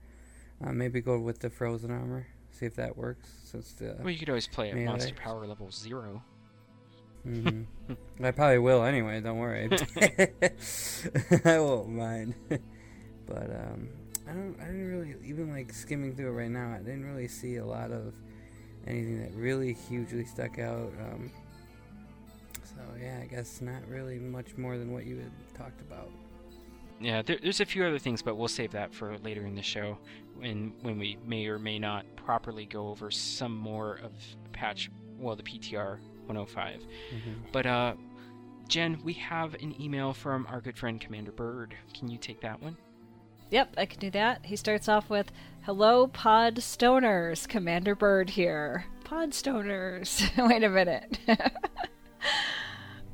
Uh, 0.64 0.72
maybe 0.72 1.00
go 1.00 1.18
with 1.18 1.38
the 1.40 1.50
frozen 1.50 1.90
armor. 1.90 2.26
See 2.50 2.66
if 2.66 2.74
that 2.76 2.96
works. 2.96 3.28
Since 3.44 3.72
the 3.74 3.96
Well, 4.00 4.10
you 4.10 4.18
could 4.18 4.28
always 4.28 4.46
play 4.48 4.68
at 4.70 4.74
melee. 4.74 4.86
monster 4.86 5.14
power 5.14 5.46
level 5.46 5.70
zero. 5.70 6.22
hmm 7.22 7.62
I 8.22 8.30
probably 8.30 8.58
will 8.58 8.82
anyway. 8.84 9.20
Don't 9.20 9.38
worry. 9.38 9.68
I 11.44 11.58
won't 11.58 11.88
mind. 11.88 12.34
but 13.26 13.50
um, 13.50 13.88
I 14.28 14.32
don't. 14.32 14.56
I 14.60 14.66
didn't 14.66 14.88
really 14.90 15.14
even 15.24 15.50
like 15.50 15.72
skimming 15.72 16.14
through 16.14 16.28
it 16.28 16.42
right 16.42 16.50
now. 16.50 16.74
I 16.74 16.78
didn't 16.78 17.04
really 17.06 17.28
see 17.28 17.56
a 17.56 17.64
lot 17.64 17.90
of 17.90 18.12
anything 18.86 19.20
that 19.22 19.32
really 19.34 19.72
hugely 19.72 20.24
stuck 20.24 20.58
out. 20.58 20.92
Um, 21.00 21.30
so 22.80 22.94
yeah, 23.02 23.18
I 23.22 23.26
guess 23.26 23.60
not 23.60 23.86
really 23.88 24.18
much 24.18 24.56
more 24.56 24.78
than 24.78 24.92
what 24.92 25.06
you 25.06 25.18
had 25.18 25.32
talked 25.54 25.80
about. 25.80 26.10
Yeah, 27.00 27.22
there, 27.22 27.38
there's 27.42 27.60
a 27.60 27.64
few 27.64 27.84
other 27.84 27.98
things, 27.98 28.20
but 28.22 28.36
we'll 28.36 28.48
save 28.48 28.72
that 28.72 28.94
for 28.94 29.16
later 29.18 29.46
in 29.46 29.54
the 29.54 29.62
show, 29.62 29.98
when 30.36 30.72
when 30.82 30.98
we 30.98 31.18
may 31.26 31.46
or 31.46 31.58
may 31.58 31.78
not 31.78 32.04
properly 32.16 32.66
go 32.66 32.88
over 32.88 33.10
some 33.10 33.56
more 33.56 34.00
of 34.02 34.12
patch, 34.52 34.90
well, 35.18 35.36
the 35.36 35.42
PTR 35.42 35.98
105. 36.26 36.86
But 37.52 37.66
uh, 37.66 37.94
Jen, 38.68 39.00
we 39.02 39.14
have 39.14 39.54
an 39.54 39.74
email 39.80 40.12
from 40.12 40.46
our 40.48 40.60
good 40.60 40.76
friend 40.76 41.00
Commander 41.00 41.32
Bird. 41.32 41.74
Can 41.94 42.08
you 42.08 42.18
take 42.18 42.40
that 42.42 42.62
one? 42.62 42.76
Yep, 43.50 43.74
I 43.78 43.86
can 43.86 43.98
do 43.98 44.10
that. 44.12 44.46
He 44.46 44.54
starts 44.54 44.88
off 44.88 45.10
with 45.10 45.32
Hello, 45.62 46.06
Pod 46.06 46.56
Stoners. 46.56 47.48
Commander 47.48 47.96
Bird 47.96 48.30
here. 48.30 48.84
Pod 49.04 49.30
Stoners. 49.30 50.30
Wait 50.48 50.62
a 50.62 50.68
minute. 50.68 51.18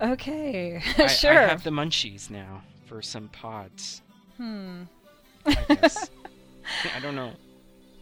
okay, 0.01 0.83
I, 0.99 1.07
sure. 1.07 1.39
I 1.39 1.49
have 1.49 1.65
the 1.65 1.71
munchies 1.71 2.31
now 2.31 2.63
for 2.87 3.03
some 3.03 3.29
pods. 3.29 4.03
Hmm. 4.37 4.83
I 5.45 5.55
guess. 5.69 6.11
I 6.97 7.01
don't 7.01 7.17
know. 7.17 7.33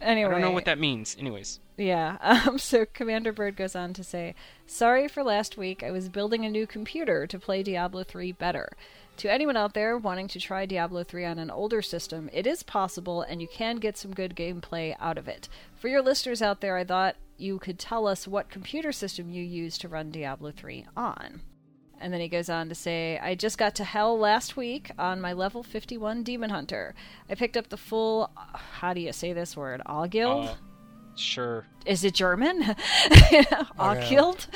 Anyway. 0.01 0.29
I 0.29 0.31
don't 0.31 0.41
know 0.41 0.51
what 0.51 0.65
that 0.65 0.79
means. 0.79 1.15
Anyways. 1.19 1.59
Yeah. 1.77 2.17
Um, 2.47 2.57
so 2.57 2.85
Commander 2.85 3.31
Bird 3.31 3.55
goes 3.55 3.75
on 3.75 3.93
to 3.93 4.03
say, 4.03 4.35
Sorry 4.67 5.07
for 5.07 5.23
last 5.23 5.57
week. 5.57 5.83
I 5.83 5.91
was 5.91 6.09
building 6.09 6.45
a 6.45 6.49
new 6.49 6.67
computer 6.67 7.27
to 7.27 7.39
play 7.39 7.63
Diablo 7.63 8.03
3 8.03 8.31
better. 8.33 8.69
To 9.17 9.31
anyone 9.31 9.55
out 9.55 9.73
there 9.73 9.97
wanting 9.97 10.27
to 10.29 10.39
try 10.39 10.65
Diablo 10.65 11.03
3 11.03 11.25
on 11.25 11.39
an 11.39 11.49
older 11.49 11.81
system, 11.81 12.29
it 12.33 12.45
is 12.45 12.63
possible 12.63 13.21
and 13.21 13.41
you 13.41 13.47
can 13.47 13.77
get 13.77 13.97
some 13.97 14.13
good 14.13 14.35
gameplay 14.35 14.95
out 14.99 15.17
of 15.17 15.27
it. 15.27 15.47
For 15.77 15.87
your 15.87 16.01
listeners 16.01 16.41
out 16.41 16.61
there, 16.61 16.77
I 16.77 16.83
thought 16.83 17.15
you 17.37 17.57
could 17.59 17.79
tell 17.79 18.07
us 18.07 18.27
what 18.27 18.49
computer 18.49 18.91
system 18.91 19.29
you 19.29 19.43
use 19.43 19.77
to 19.79 19.87
run 19.87 20.11
Diablo 20.11 20.51
3 20.51 20.85
on. 20.97 21.41
And 22.01 22.11
then 22.13 22.19
he 22.21 22.27
goes 22.27 22.49
on 22.49 22.69
to 22.69 22.75
say, 22.75 23.17
I 23.19 23.35
just 23.35 23.57
got 23.57 23.75
to 23.75 23.83
hell 23.83 24.17
last 24.19 24.55
week 24.57 24.91
on 24.99 25.21
my 25.21 25.33
level 25.33 25.63
51 25.63 26.23
Demon 26.23 26.49
Hunter. 26.49 26.93
I 27.29 27.35
picked 27.35 27.57
up 27.57 27.69
the 27.69 27.77
full, 27.77 28.29
how 28.35 28.93
do 28.93 29.01
you 29.01 29.11
say 29.13 29.33
this 29.33 29.55
word? 29.57 29.81
Auguild? 29.85 30.49
Uh, 30.49 30.53
sure. 31.15 31.65
Is 31.85 32.03
it 32.03 32.13
German? 32.13 32.75
Auguild? 33.79 34.47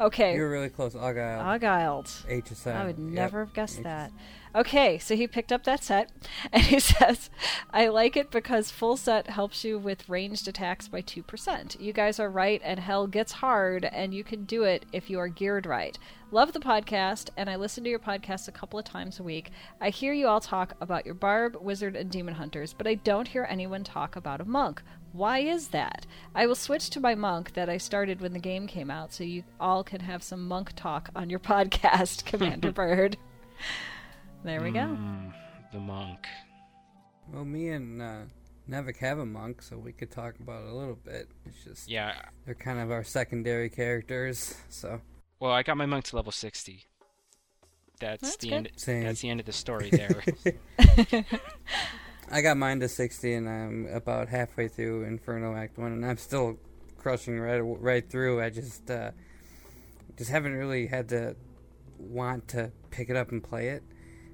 Okay. 0.00 0.34
You 0.34 0.42
were 0.42 0.50
really 0.50 0.68
close. 0.68 0.94
Argyle. 0.94 1.40
Auguild. 1.40 2.10
H 2.28 2.50
is 2.52 2.66
I 2.66 2.84
would 2.86 2.98
Yep. 2.98 3.06
never 3.08 3.44
have 3.44 3.54
guessed 3.54 3.78
H 3.78 3.84
that. 3.84 4.12
Okay, 4.58 4.98
so 4.98 5.14
he 5.14 5.28
picked 5.28 5.52
up 5.52 5.62
that 5.62 5.84
set, 5.84 6.10
and 6.52 6.64
he 6.64 6.80
says, 6.80 7.30
I 7.72 7.86
like 7.86 8.16
it 8.16 8.32
because 8.32 8.72
full 8.72 8.96
set 8.96 9.28
helps 9.28 9.62
you 9.62 9.78
with 9.78 10.08
ranged 10.08 10.48
attacks 10.48 10.88
by 10.88 11.00
2%. 11.00 11.80
You 11.80 11.92
guys 11.92 12.18
are 12.18 12.28
right, 12.28 12.60
and 12.64 12.80
hell 12.80 13.06
gets 13.06 13.30
hard, 13.34 13.84
and 13.84 14.12
you 14.12 14.24
can 14.24 14.46
do 14.46 14.64
it 14.64 14.84
if 14.92 15.08
you 15.08 15.20
are 15.20 15.28
geared 15.28 15.64
right. 15.64 15.96
Love 16.32 16.52
the 16.52 16.58
podcast, 16.58 17.30
and 17.36 17.48
I 17.48 17.54
listen 17.54 17.84
to 17.84 17.90
your 17.90 18.00
podcast 18.00 18.48
a 18.48 18.52
couple 18.52 18.80
of 18.80 18.84
times 18.84 19.20
a 19.20 19.22
week. 19.22 19.52
I 19.80 19.90
hear 19.90 20.12
you 20.12 20.26
all 20.26 20.40
talk 20.40 20.74
about 20.80 21.06
your 21.06 21.14
barb, 21.14 21.56
wizard, 21.60 21.94
and 21.94 22.10
demon 22.10 22.34
hunters, 22.34 22.72
but 22.72 22.88
I 22.88 22.94
don't 22.94 23.28
hear 23.28 23.46
anyone 23.48 23.84
talk 23.84 24.16
about 24.16 24.40
a 24.40 24.44
monk. 24.44 24.82
Why 25.12 25.38
is 25.38 25.68
that? 25.68 26.04
I 26.34 26.48
will 26.48 26.56
switch 26.56 26.90
to 26.90 27.00
my 27.00 27.14
monk 27.14 27.54
that 27.54 27.68
I 27.68 27.76
started 27.76 28.20
when 28.20 28.32
the 28.32 28.40
game 28.40 28.66
came 28.66 28.90
out, 28.90 29.12
so 29.12 29.22
you 29.22 29.44
all 29.60 29.84
can 29.84 30.00
have 30.00 30.24
some 30.24 30.48
monk 30.48 30.72
talk 30.74 31.10
on 31.14 31.30
your 31.30 31.38
podcast, 31.38 32.24
Commander 32.24 32.72
Bird. 32.72 33.18
There 34.44 34.62
we 34.62 34.70
go. 34.70 34.80
Mm, 34.80 35.32
the 35.72 35.78
monk. 35.78 36.26
Well, 37.32 37.44
me 37.44 37.68
and 37.70 38.00
uh, 38.00 38.20
Nevik 38.70 38.96
have 38.98 39.18
a 39.18 39.26
monk, 39.26 39.60
so 39.62 39.76
we 39.76 39.92
could 39.92 40.10
talk 40.10 40.38
about 40.40 40.62
it 40.64 40.70
a 40.70 40.74
little 40.74 40.94
bit. 40.96 41.28
It's 41.44 41.64
just 41.64 41.90
Yeah. 41.90 42.14
they're 42.46 42.54
kind 42.54 42.78
of 42.78 42.90
our 42.90 43.04
secondary 43.04 43.68
characters. 43.68 44.54
So 44.68 45.00
Well, 45.40 45.52
I 45.52 45.62
got 45.62 45.76
my 45.76 45.86
monk 45.86 46.04
to 46.06 46.16
level 46.16 46.32
60. 46.32 46.84
That's, 48.00 48.22
That's 48.22 48.36
the 48.36 48.48
good. 48.48 48.54
end. 48.54 48.70
Same. 48.76 49.02
That's 49.04 49.20
the 49.20 49.28
end 49.30 49.40
of 49.40 49.46
the 49.46 49.52
story 49.52 49.90
there. 49.90 50.22
I 52.30 52.42
got 52.42 52.56
mine 52.56 52.78
to 52.80 52.88
sixty, 52.88 53.34
and 53.34 53.48
I'm 53.48 53.88
about 53.92 54.28
halfway 54.28 54.68
through 54.68 55.02
Inferno 55.04 55.56
Act 55.56 55.78
One, 55.78 55.90
and 55.92 56.06
I'm 56.06 56.16
still 56.18 56.58
crushing 56.98 57.40
right 57.40 57.58
right 57.58 58.08
through. 58.08 58.40
I 58.40 58.50
just 58.50 58.88
uh, 58.88 59.10
just 60.16 60.30
haven't 60.30 60.52
really 60.54 60.86
had 60.86 61.08
to 61.08 61.34
want 61.98 62.46
to 62.48 62.70
pick 62.90 63.10
it 63.10 63.16
up 63.16 63.32
and 63.32 63.42
play 63.42 63.70
it. 63.70 63.82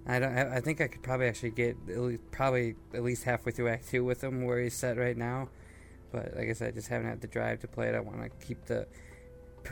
I 0.06 0.18
don't. 0.18 0.36
I 0.36 0.60
think 0.60 0.80
I 0.80 0.88
could 0.88 1.02
probably 1.02 1.26
actually 1.28 1.50
get 1.50 1.76
at 1.88 1.98
least, 1.98 2.30
probably 2.30 2.74
at 2.92 3.02
least 3.02 3.24
halfway 3.24 3.52
through 3.52 3.68
Act 3.68 3.88
Two 3.88 4.04
with 4.04 4.22
him 4.22 4.44
where 4.44 4.60
he's 4.60 4.74
set 4.74 4.98
right 4.98 5.16
now. 5.16 5.48
But 6.12 6.34
like 6.36 6.48
I 6.48 6.52
said, 6.52 6.68
I 6.68 6.70
just 6.72 6.88
haven't 6.88 7.08
had 7.08 7.20
the 7.20 7.26
drive 7.26 7.60
to 7.60 7.68
play 7.68 7.88
it. 7.88 7.94
I 7.94 8.00
want 8.00 8.22
to 8.22 8.46
keep 8.46 8.66
the 8.66 8.86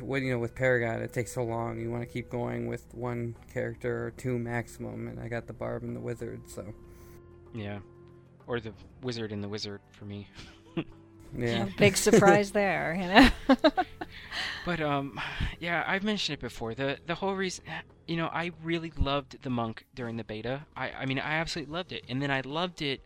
when 0.00 0.24
you 0.24 0.32
know 0.32 0.38
with 0.38 0.54
Paragon, 0.54 1.02
it 1.02 1.12
takes 1.12 1.32
so 1.32 1.42
long. 1.42 1.78
You 1.78 1.90
want 1.90 2.02
to 2.02 2.08
keep 2.08 2.30
going 2.30 2.66
with 2.66 2.86
one 2.94 3.36
character 3.52 4.06
or 4.06 4.10
two 4.12 4.38
maximum, 4.38 5.08
and 5.08 5.20
I 5.20 5.28
got 5.28 5.46
the 5.46 5.52
Barb 5.52 5.82
and 5.82 5.94
the 5.94 6.00
Wizard, 6.00 6.40
so 6.48 6.72
yeah. 7.54 7.80
Or 8.46 8.58
the 8.58 8.72
wizard 9.02 9.32
and 9.32 9.42
the 9.42 9.48
wizard 9.48 9.80
for 9.92 10.04
me. 10.04 10.28
yeah. 11.36 11.68
Big 11.78 11.96
surprise 11.96 12.50
there, 12.52 12.94
you 12.98 13.08
know? 13.08 13.70
But 14.64 14.80
um, 14.80 15.20
yeah, 15.58 15.84
I've 15.86 16.04
mentioned 16.04 16.34
it 16.34 16.40
before. 16.40 16.74
The 16.74 16.98
the 17.06 17.14
whole 17.14 17.34
reason, 17.34 17.64
you 18.06 18.16
know, 18.16 18.26
I 18.26 18.52
really 18.62 18.92
loved 18.96 19.42
the 19.42 19.50
monk 19.50 19.84
during 19.94 20.16
the 20.16 20.24
beta. 20.24 20.64
I 20.76 20.90
I 20.90 21.06
mean, 21.06 21.18
I 21.18 21.34
absolutely 21.34 21.72
loved 21.72 21.92
it, 21.92 22.04
and 22.08 22.22
then 22.22 22.30
I 22.30 22.42
loved 22.42 22.82
it 22.82 23.00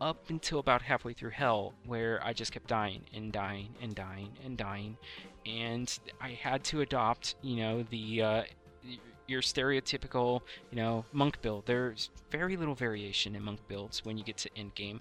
up 0.00 0.30
until 0.30 0.58
about 0.58 0.82
halfway 0.82 1.12
through 1.12 1.30
hell, 1.30 1.74
where 1.86 2.20
I 2.24 2.32
just 2.32 2.52
kept 2.52 2.66
dying 2.66 3.02
and 3.14 3.30
dying 3.32 3.74
and 3.80 3.94
dying 3.94 4.30
and 4.44 4.56
dying, 4.56 4.96
and 5.44 5.98
I 6.20 6.30
had 6.30 6.64
to 6.64 6.80
adopt, 6.80 7.36
you 7.42 7.56
know, 7.56 7.84
the 7.90 8.22
uh, 8.22 8.42
your 9.26 9.42
stereotypical, 9.42 10.40
you 10.70 10.76
know, 10.76 11.04
monk 11.12 11.40
build. 11.42 11.66
There's 11.66 12.10
very 12.30 12.56
little 12.56 12.74
variation 12.74 13.36
in 13.36 13.42
monk 13.42 13.60
builds 13.68 14.04
when 14.04 14.16
you 14.16 14.24
get 14.24 14.38
to 14.38 14.50
end 14.56 14.74
game, 14.74 15.00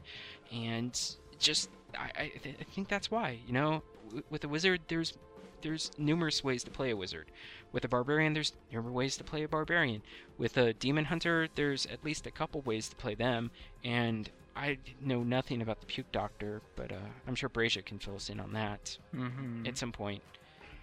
and 0.52 1.00
just 1.40 1.70
I 1.98 2.12
I, 2.24 2.32
th- 2.42 2.56
I 2.60 2.64
think 2.64 2.88
that's 2.88 3.10
why, 3.12 3.40
you 3.48 3.54
know, 3.54 3.84
w- 4.08 4.24
with 4.30 4.44
a 4.44 4.48
wizard, 4.48 4.82
there's 4.88 5.14
there's 5.62 5.92
numerous 5.98 6.44
ways 6.44 6.64
to 6.64 6.72
play 6.72 6.90
a 6.90 6.96
wizard. 6.98 7.30
With 7.72 7.86
a 7.86 7.88
barbarian, 7.88 8.34
there's 8.34 8.54
numerous 8.72 8.94
ways 8.94 9.18
to 9.18 9.24
play 9.24 9.44
a 9.44 9.48
barbarian. 9.48 10.02
With 10.38 10.58
a 10.58 10.74
demon 10.74 11.06
hunter, 11.06 11.48
there's 11.56 11.86
at 11.86 12.04
least 12.04 12.26
a 12.26 12.32
couple 12.32 12.62
ways 12.62 12.90
to 12.90 12.96
play 12.96 13.14
them. 13.16 13.52
And 13.84 14.30
I 14.56 14.80
know 15.00 15.22
nothing 15.24 15.62
about 15.62 15.80
the 15.80 15.86
puke 15.86 16.12
doctor, 16.12 16.62
but 16.76 16.92
uh, 16.92 16.96
I'm 17.28 17.36
sure 17.36 17.48
Brazia 17.48 17.84
can 17.84 18.00
fill 18.00 18.16
us 18.16 18.30
in 18.30 18.40
on 18.40 18.54
that 18.54 18.98
Mm-hmm. 19.16 19.68
at 19.68 19.78
some 19.78 19.92
point. 19.92 20.24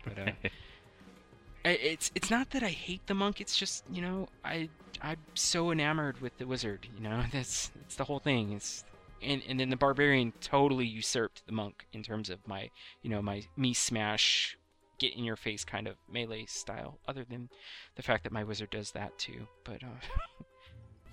But 0.04 0.18
uh, 0.18 0.30
I- 1.64 1.68
it's 1.70 2.10
it's 2.14 2.30
not 2.30 2.50
that 2.50 2.62
I 2.62 2.68
hate 2.70 3.06
the 3.08 3.14
monk. 3.14 3.40
It's 3.40 3.56
just 3.56 3.84
you 3.90 4.00
know 4.00 4.28
I 4.44 4.68
I'm 5.02 5.18
so 5.34 5.70
enamored 5.72 6.20
with 6.20 6.38
the 6.38 6.46
wizard. 6.46 6.86
You 6.96 7.02
know 7.02 7.24
that's 7.32 7.70
that's 7.74 7.96
the 7.96 8.04
whole 8.04 8.20
thing. 8.20 8.52
It's 8.52 8.84
and 9.22 9.42
and 9.48 9.58
then 9.58 9.70
the 9.70 9.76
barbarian 9.76 10.32
totally 10.40 10.86
usurped 10.86 11.46
the 11.46 11.52
monk 11.52 11.86
in 11.92 12.02
terms 12.02 12.30
of 12.30 12.46
my 12.46 12.70
you 13.02 13.10
know 13.10 13.20
my 13.22 13.42
me 13.56 13.74
smash 13.74 14.56
get 14.98 15.14
in 15.14 15.22
your 15.24 15.36
face 15.36 15.64
kind 15.64 15.86
of 15.86 15.96
melee 16.10 16.44
style 16.46 16.98
other 17.06 17.24
than 17.28 17.48
the 17.96 18.02
fact 18.02 18.24
that 18.24 18.32
my 18.32 18.42
wizard 18.44 18.70
does 18.70 18.90
that 18.92 19.16
too 19.18 19.46
but 19.64 19.82
uh 19.82 19.86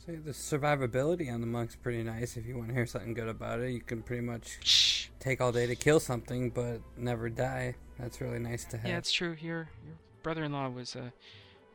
So 0.06 0.12
the 0.24 0.32
survivability 0.34 1.34
on 1.34 1.42
the 1.42 1.48
monk's 1.48 1.76
pretty 1.76 2.04
nice. 2.04 2.38
If 2.38 2.46
you 2.46 2.56
want 2.58 2.68
to 2.68 2.76
hear 2.76 2.86
something 2.86 3.16
good 3.16 3.28
about 3.28 3.60
it, 3.62 3.72
you 3.72 3.82
can 3.82 4.04
pretty 4.04 4.22
much 4.22 5.10
take 5.20 5.42
all 5.42 5.52
day 5.52 5.66
to 5.66 5.76
kill 5.76 6.00
something, 6.00 6.52
but 6.52 6.80
never 6.96 7.28
die. 7.28 7.74
That's 7.98 8.22
really 8.22 8.38
nice 8.38 8.66
to 8.66 8.78
have. 8.78 8.88
yeah 8.88 8.98
it's 9.00 9.12
true 9.12 9.36
your 9.42 9.68
your 9.84 9.96
brother-in-law 10.22 10.70
was 10.70 10.96
uh 10.96 11.10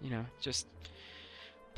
you 0.00 0.10
know 0.10 0.24
just 0.40 0.68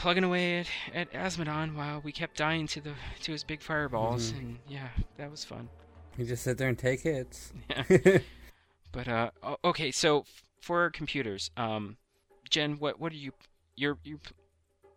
plugging 0.03 0.25
away 0.25 0.59
at, 0.61 0.67
at 0.95 1.13
Azmodan 1.13 1.75
while 1.77 2.01
we 2.03 2.13
kept 2.13 2.37
dying 2.37 2.67
to 2.69 2.81
the 2.81 2.93
to 3.23 3.33
his 3.33 3.45
big 3.45 3.63
fireballs 3.63 4.33
Mhm. 4.33 4.39
and 4.39 4.59
yeah 4.69 4.89
that 5.17 5.31
was 5.31 5.45
fun 5.45 5.69
You 6.17 6.25
just 6.27 6.43
sit 6.43 6.59
there 6.59 6.69
and 6.69 6.79
take 6.79 7.01
hits. 7.03 7.53
Yeah. 7.71 8.19
But 8.93 9.09
uh, 9.09 9.31
okay, 9.65 9.91
so 9.91 10.21
f- 10.21 10.43
for 10.61 10.91
computers, 10.91 11.51
um, 11.57 11.97
Jen, 12.51 12.79
what 12.79 13.01
what 13.01 13.11
are 13.13 13.17
you? 13.17 13.33
You're 13.75 13.97
you 14.05 14.21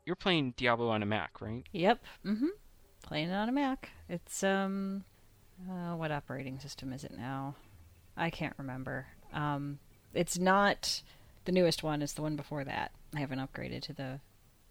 you're 0.05 0.17
playing 0.17 0.53
Diablo 0.57 0.89
on 0.89 1.01
a 1.01 1.05
Mac, 1.05 1.39
right? 1.39 1.63
Yep. 1.71 2.03
Mm-hmm. 2.25 2.47
Playing 3.03 3.29
it 3.29 3.33
on 3.33 3.47
a 3.47 3.53
Mac. 3.53 3.91
It's 4.09 4.43
um, 4.43 5.05
uh, 5.71 5.95
what 5.95 6.11
operating 6.11 6.59
system 6.59 6.91
is 6.91 7.05
it 7.05 7.13
now? 7.17 7.55
I 8.17 8.29
can't 8.29 8.53
remember. 8.57 9.07
Um, 9.31 9.79
it's 10.13 10.37
not 10.37 11.01
the 11.45 11.53
newest 11.53 11.81
one. 11.81 12.01
It's 12.01 12.11
the 12.13 12.21
one 12.21 12.35
before 12.35 12.65
that. 12.65 12.91
I 13.15 13.21
haven't 13.21 13.39
upgraded 13.39 13.81
to 13.83 13.93
the 13.93 14.19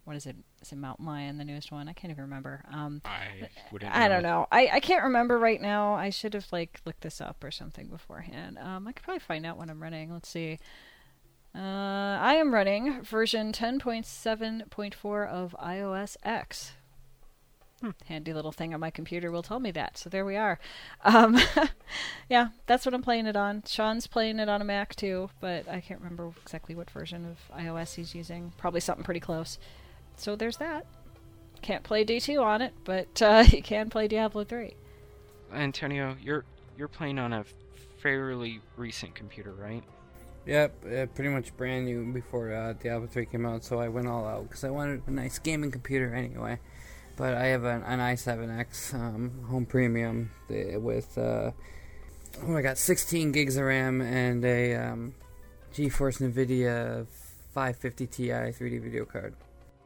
what 0.05 0.17
is 0.17 0.27
it? 0.27 0.37
Is 0.61 0.73
it 0.73 0.77
Mountain 0.77 1.07
Lion, 1.07 1.39
the 1.39 1.45
newest 1.45 1.73
one? 1.73 1.89
I 1.89 1.93
can't 1.93 2.11
even 2.11 2.25
remember. 2.25 2.63
Um, 2.73 3.01
I 3.05 3.49
wouldn't. 3.73 3.95
I 3.95 4.09
don't 4.09 4.23
know. 4.23 4.47
I, 4.53 4.69
I 4.75 4.81
can't 4.81 5.05
remember 5.05 5.39
right 5.39 5.61
now. 5.61 5.95
I 5.95 6.11
should 6.11 6.35
have 6.35 6.47
like 6.53 6.81
looked 6.85 7.01
this 7.01 7.21
up 7.21 7.43
or 7.43 7.51
something 7.51 7.87
beforehand. 7.89 8.59
Um, 8.59 8.87
I 8.87 8.93
could 8.93 9.05
probably 9.05 9.21
find 9.21 9.47
out 9.47 9.57
when 9.57 9.71
I'm 9.71 9.83
running. 9.83 10.13
Let's 10.13 10.29
see. 10.29 10.59
Uh, 11.55 12.19
I 12.21 12.35
am 12.35 12.53
running 12.53 13.03
version 13.03 13.53
10.7.4 13.53 15.29
of 15.29 15.57
iOS 15.63 16.17
X. 16.25 16.73
Handy 18.07 18.33
little 18.33 18.53
thing 18.53 18.73
on 18.73 18.81
my 18.81 18.91
computer 18.91 19.31
will 19.31 19.43
tell 19.43 19.61
me 19.61 19.71
that. 19.73 19.99
So 19.99 20.09
there 20.11 20.25
we 20.25 20.37
are. 20.37 20.59
Um, 21.05 21.39
yeah, 22.29 22.49
that's 22.67 22.87
what 22.87 22.95
I'm 22.95 23.03
playing 23.03 23.27
it 23.27 23.37
on. 23.37 23.63
Sean's 23.67 24.07
playing 24.07 24.39
it 24.39 24.49
on 24.49 24.63
a 24.63 24.65
Mac 24.65 24.97
too, 24.97 25.31
but 25.41 25.69
I 25.69 25.81
can't 25.81 26.01
remember 26.01 26.33
exactly 26.43 26.75
what 26.75 26.91
version 26.91 27.27
of 27.27 27.57
iOS 27.57 27.95
he's 27.95 28.15
using. 28.15 28.53
Probably 28.57 28.81
something 28.81 29.05
pretty 29.05 29.21
close. 29.21 29.59
So 30.17 30.37
there's 30.37 30.57
that. 30.59 30.87
Can't 31.63 31.83
play 31.83 32.05
D2 32.05 32.43
on 32.43 32.63
it, 32.63 32.75
but 32.85 33.23
uh, 33.23 33.45
you 33.51 33.63
can 33.63 33.91
play 33.91 34.09
Diablo 34.09 34.45
3. 34.45 34.75
Antonio, 35.53 36.17
you're 36.21 36.45
you're 36.77 36.89
playing 36.89 37.19
on 37.19 37.33
a 37.33 37.45
fairly 37.99 38.61
recent 38.77 39.15
computer, 39.15 39.53
right? 39.53 39.83
Yep, 40.47 40.85
uh, 40.85 41.07
pretty 41.15 41.31
much 41.31 41.57
brand 41.57 41.87
new 41.87 42.13
before 42.13 42.53
uh, 42.53 42.75
Diablo 42.75 43.07
3 43.07 43.27
came 43.27 43.47
out, 43.47 43.65
so 43.65 43.81
I 43.81 43.89
went 43.89 44.09
all 44.09 44.27
out 44.27 44.43
because 44.43 44.63
I 44.63 44.71
wanted 44.71 45.03
a 45.07 45.11
nice 45.11 45.39
gaming 45.39 45.71
computer 45.71 46.15
anyway. 46.15 46.59
But 47.17 47.35
I 47.35 47.47
have 47.47 47.65
an, 47.65 47.83
an 47.85 48.01
i7X 48.01 48.95
um, 48.95 49.45
home 49.49 49.65
premium 49.65 50.33
with, 50.49 51.17
uh, 51.17 51.53
oh, 52.43 52.57
I 52.57 52.61
got 52.61 52.77
16 52.77 53.33
gigs 53.33 53.57
of 53.57 53.65
RAM 53.65 54.01
and 54.03 54.45
a 54.45 54.75
um, 54.75 55.15
GeForce 55.73 56.21
NVIDIA 56.21 57.07
550 57.53 58.07
Ti 58.09 58.29
3D 58.29 58.83
video 58.83 59.05
card. 59.05 59.35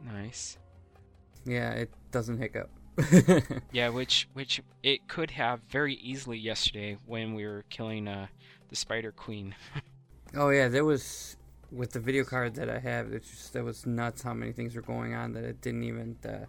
Nice. 0.04 0.58
Yeah, 1.44 1.72
it 1.72 1.90
doesn't 2.10 2.38
hiccup. 2.38 2.70
Yeah, 3.72 3.90
which 3.90 4.28
which 4.32 4.60
it 4.82 5.06
could 5.06 5.30
have 5.30 5.60
very 5.70 5.94
easily 5.94 6.36
yesterday 6.36 6.98
when 7.06 7.34
we 7.34 7.46
were 7.46 7.64
killing 7.70 8.08
uh 8.08 8.26
the 8.68 8.76
Spider 8.76 9.12
Queen. 9.12 9.54
Oh 10.36 10.50
yeah, 10.50 10.68
there 10.68 10.84
was 10.84 11.38
with 11.72 11.92
the 11.92 12.00
video 12.00 12.22
card 12.22 12.54
that 12.56 12.68
I 12.68 12.78
have. 12.78 13.12
It's 13.12 13.30
just 13.30 13.52
that 13.54 13.64
was 13.64 13.86
nuts 13.86 14.22
how 14.22 14.34
many 14.34 14.52
things 14.52 14.76
were 14.76 14.82
going 14.82 15.14
on 15.14 15.32
that 15.32 15.44
it 15.44 15.62
didn't 15.62 15.84
even 15.84 16.16
uh, 16.22 16.44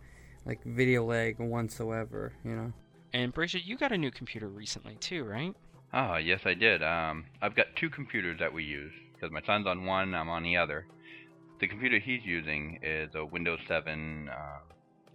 like 0.45 0.61
video 0.65 1.05
lag 1.05 1.39
whatsoever. 1.39 2.33
You 2.43 2.55
know. 2.57 2.73
And 3.13 3.33
Bridget, 3.33 3.63
you 3.63 3.77
got 3.77 3.93
a 3.93 3.97
new 3.97 4.11
computer 4.11 4.49
recently 4.49 4.95
too, 4.95 5.23
right? 5.23 5.55
Oh, 5.93 6.17
yes, 6.17 6.41
I 6.45 6.53
did. 6.53 6.83
Um, 6.83 7.25
I've 7.41 7.55
got 7.55 7.67
two 7.75 7.89
computers 7.89 8.37
that 8.39 8.53
we 8.53 8.63
use 8.63 8.91
because 9.13 9.31
my 9.31 9.41
son's 9.41 9.65
on 9.65 9.85
one, 9.85 10.13
I'm 10.13 10.29
on 10.29 10.43
the 10.43 10.57
other. 10.57 10.85
The 11.59 11.67
computer 11.67 11.99
he's 11.99 12.21
using 12.23 12.79
is 12.81 13.09
a 13.15 13.25
Windows 13.25 13.59
7. 13.67 14.29
Uh, 14.29 14.59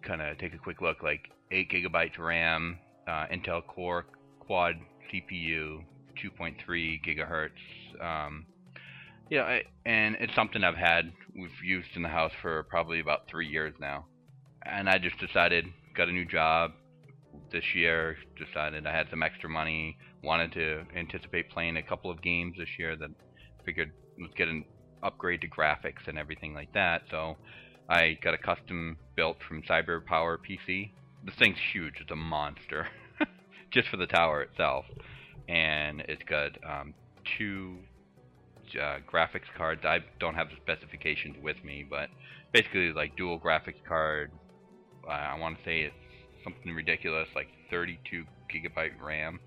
kind 0.03 0.21
of 0.21 0.37
take 0.37 0.53
a 0.53 0.59
quick 0.59 0.83
look, 0.83 1.03
like 1.03 1.31
8 1.51 1.71
gigabytes 1.71 2.19
RAM, 2.19 2.79
uh, 3.09 3.27
Intel 3.33 3.67
Core 3.67 4.05
Quad 4.41 4.75
CPU, 5.11 5.83
2.3 6.23 7.01
gigahertz. 7.03 7.49
Um, 7.99 8.45
yeah, 9.31 9.43
I, 9.43 9.63
and 9.87 10.17
it's 10.21 10.35
something 10.35 10.63
I've 10.63 10.77
had, 10.77 11.13
we've 11.35 11.51
used 11.65 11.89
in 11.97 12.03
the 12.03 12.11
house 12.11 12.33
for 12.43 12.65
probably 12.65 13.01
about 13.01 13.27
three 13.27 13.49
years 13.49 13.73
now. 13.81 14.05
And 14.65 14.87
I 14.89 14.99
just 14.99 15.19
decided, 15.19 15.65
got 15.97 16.09
a 16.09 16.13
new 16.13 16.27
job 16.27 16.73
this 17.53 17.65
year, 17.75 18.19
decided 18.39 18.87
I 18.87 18.95
had 18.95 19.07
some 19.09 19.23
extra 19.23 19.49
money, 19.49 19.97
wanted 20.23 20.53
to 20.53 20.83
anticipate 20.95 21.49
playing 21.51 21.79
a 21.79 21.83
couple 21.83 22.11
of 22.11 22.21
games 22.21 22.57
this 22.59 22.69
year 22.79 22.97
that 22.97 23.11
figured 23.65 23.93
let's 24.21 24.35
get 24.35 24.49
an 24.49 24.65
upgrade 25.05 25.41
to 25.43 25.49
graphics 25.49 26.07
and 26.09 26.19
everything 26.19 26.55
like 26.55 26.73
that. 26.75 27.03
So 27.11 27.37
I 27.89 28.19
got 28.23 28.35
a 28.35 28.39
custom 28.39 28.97
built 29.17 29.37
from 29.47 29.63
Cyber 29.63 30.05
Power 30.05 30.39
PC. 30.39 30.91
This 31.25 31.35
thing's 31.39 31.59
huge; 31.73 31.95
it's 32.01 32.11
a 32.11 32.17
monster, 32.17 32.89
just 33.71 33.89
for 33.89 33.97
the 33.97 34.07
tower 34.07 34.43
itself, 34.43 34.85
and 35.49 36.01
it's 36.09 36.23
got 36.29 36.51
um, 36.69 36.95
two 37.39 37.79
uh, 38.81 38.99
graphics 39.11 39.49
cards. 39.57 39.83
I 39.85 40.01
don't 40.21 40.35
have 40.35 40.49
the 40.51 40.57
specifications 40.57 41.37
with 41.43 41.63
me, 41.65 41.85
but 41.89 42.09
basically 42.53 42.93
like 42.93 43.17
dual 43.17 43.39
graphics 43.39 43.83
card. 43.87 44.31
Uh, 45.07 45.11
I 45.11 45.39
want 45.39 45.59
to 45.59 45.65
say 45.65 45.81
it's 45.83 45.95
something 46.43 46.73
ridiculous, 46.75 47.29
like 47.35 47.49
32 47.71 48.25
gigabyte 48.53 49.01
RAM. 49.03 49.41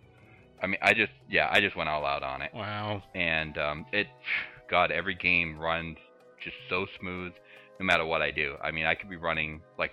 I 0.61 0.67
mean, 0.67 0.79
I 0.81 0.93
just 0.93 1.11
yeah, 1.29 1.47
I 1.51 1.61
just 1.61 1.75
went 1.75 1.89
all 1.89 2.05
out 2.05 2.23
on 2.23 2.41
it 2.41 2.51
Wow. 2.53 3.03
and 3.13 3.57
um, 3.59 3.85
it 3.91 4.07
god 4.69 4.91
every 4.91 5.15
game 5.15 5.57
runs 5.57 5.97
just 6.43 6.55
so 6.69 6.85
smooth 6.99 7.33
no 7.79 7.85
matter 7.85 8.05
what 8.05 8.21
i 8.21 8.31
do. 8.31 8.55
I 8.63 8.71
mean 8.71 8.85
i 8.85 8.95
could 8.95 9.09
be 9.09 9.15
running 9.15 9.61
like 9.77 9.91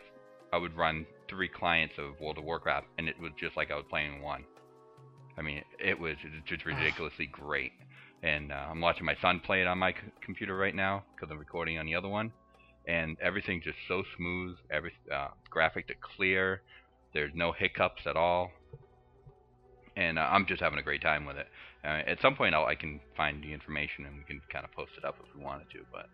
i 0.52 0.56
would 0.56 0.76
run 0.76 1.06
three 1.28 1.48
clients 1.48 1.94
of 1.98 2.18
world 2.20 2.38
of 2.38 2.44
warcraft 2.44 2.86
and 2.98 3.08
it 3.08 3.18
was 3.20 3.32
just 3.38 3.56
like 3.56 3.70
i 3.70 3.76
was 3.76 3.84
playing 3.88 4.22
one. 4.22 4.44
I 5.38 5.42
mean 5.42 5.62
it 5.78 5.98
was 5.98 6.16
just 6.46 6.64
ridiculously 6.64 7.26
great. 7.26 7.72
And 8.22 8.52
uh, 8.52 8.66
i'm 8.70 8.80
watching 8.80 9.04
my 9.06 9.16
son 9.20 9.40
play 9.40 9.60
it 9.60 9.66
on 9.66 9.78
my 9.78 9.92
c- 9.92 9.98
computer 10.22 10.56
right 10.56 10.74
now 10.74 11.04
because 11.14 11.30
i'm 11.30 11.38
recording 11.38 11.78
on 11.78 11.86
the 11.86 11.94
other 11.94 12.08
one. 12.08 12.32
And 12.86 13.16
everything's 13.20 13.64
just 13.64 13.78
so 13.88 14.02
smooth 14.16 14.56
every 14.70 14.92
uh, 15.12 15.28
graphic 15.50 15.88
to 15.88 15.94
clear 16.16 16.62
there's 17.14 17.32
no 17.34 17.52
hiccups 17.52 18.02
at 18.06 18.16
all. 18.16 18.50
And 19.96 20.18
uh, 20.18 20.28
i'm 20.30 20.46
just 20.46 20.60
having 20.60 20.78
a 20.78 20.82
great 20.82 21.02
time 21.02 21.24
with 21.26 21.36
it 21.36 21.46
uh, 21.84 22.02
at 22.06 22.20
some 22.20 22.34
point, 22.34 22.54
I'll, 22.54 22.64
I 22.66 22.74
can 22.74 23.00
find 23.16 23.42
the 23.42 23.52
information 23.52 24.06
and 24.06 24.16
we 24.16 24.24
can 24.24 24.40
kind 24.50 24.64
of 24.64 24.72
post 24.72 24.92
it 24.96 25.04
up 25.04 25.16
if 25.22 25.34
we 25.36 25.42
wanted 25.44 25.68
to. 25.70 25.80
But 25.92 26.06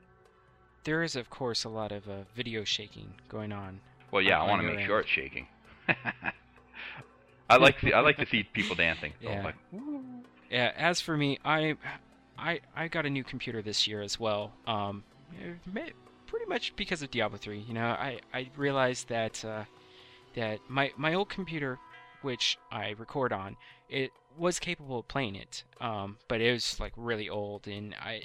There 0.84 1.02
is, 1.02 1.16
of 1.16 1.30
course, 1.30 1.64
a 1.64 1.68
lot 1.68 1.92
of 1.92 2.08
uh, 2.08 2.22
video 2.34 2.64
shaking 2.64 3.12
going 3.28 3.52
on. 3.52 3.80
well, 4.10 4.22
yeah, 4.22 4.38
On- 4.40 4.46
I 4.46 4.50
want 4.50 4.62
to 4.62 4.66
make 4.68 4.78
end. 4.78 4.86
sure 4.86 5.00
it's 5.00 5.08
shaking. 5.10 5.46
I 7.48 7.56
like 7.56 7.80
to, 7.80 7.92
I 7.92 8.00
like 8.00 8.16
to 8.18 8.26
see 8.26 8.42
people 8.44 8.76
dancing. 8.76 9.12
So 9.22 9.28
Yeah. 9.30 9.42
like, 9.44 9.54
Yeah. 10.50 10.72
As 10.76 11.00
for 11.00 11.16
me, 11.16 11.38
I, 11.44 11.76
I, 12.38 12.60
I 12.76 12.88
got 12.88 13.06
a 13.06 13.10
new 13.10 13.24
computer 13.24 13.60
this 13.62 13.86
year 13.86 14.02
as 14.02 14.18
well. 14.20 14.52
Um, 14.66 15.02
pretty 16.26 16.46
much 16.46 16.74
because 16.76 17.02
of 17.02 17.10
Diablo 17.10 17.38
3. 17.38 17.58
You 17.66 17.74
know, 17.74 17.86
I, 17.86 18.20
I 18.32 18.50
realized 18.56 19.08
that, 19.08 19.44
uh, 19.44 19.64
that 20.36 20.60
my 20.68 20.92
my 20.96 21.14
old 21.14 21.28
computer, 21.28 21.76
which 22.22 22.56
I 22.70 22.90
record 22.98 23.32
on, 23.32 23.56
it 23.88 24.12
was 24.36 24.58
capable 24.58 25.00
of 25.00 25.08
playing 25.08 25.36
it. 25.36 25.64
Um, 25.80 26.18
but 26.28 26.40
it 26.40 26.52
was 26.52 26.78
like 26.80 26.92
really 26.96 27.28
old, 27.28 27.66
and 27.66 27.94
I. 27.94 28.22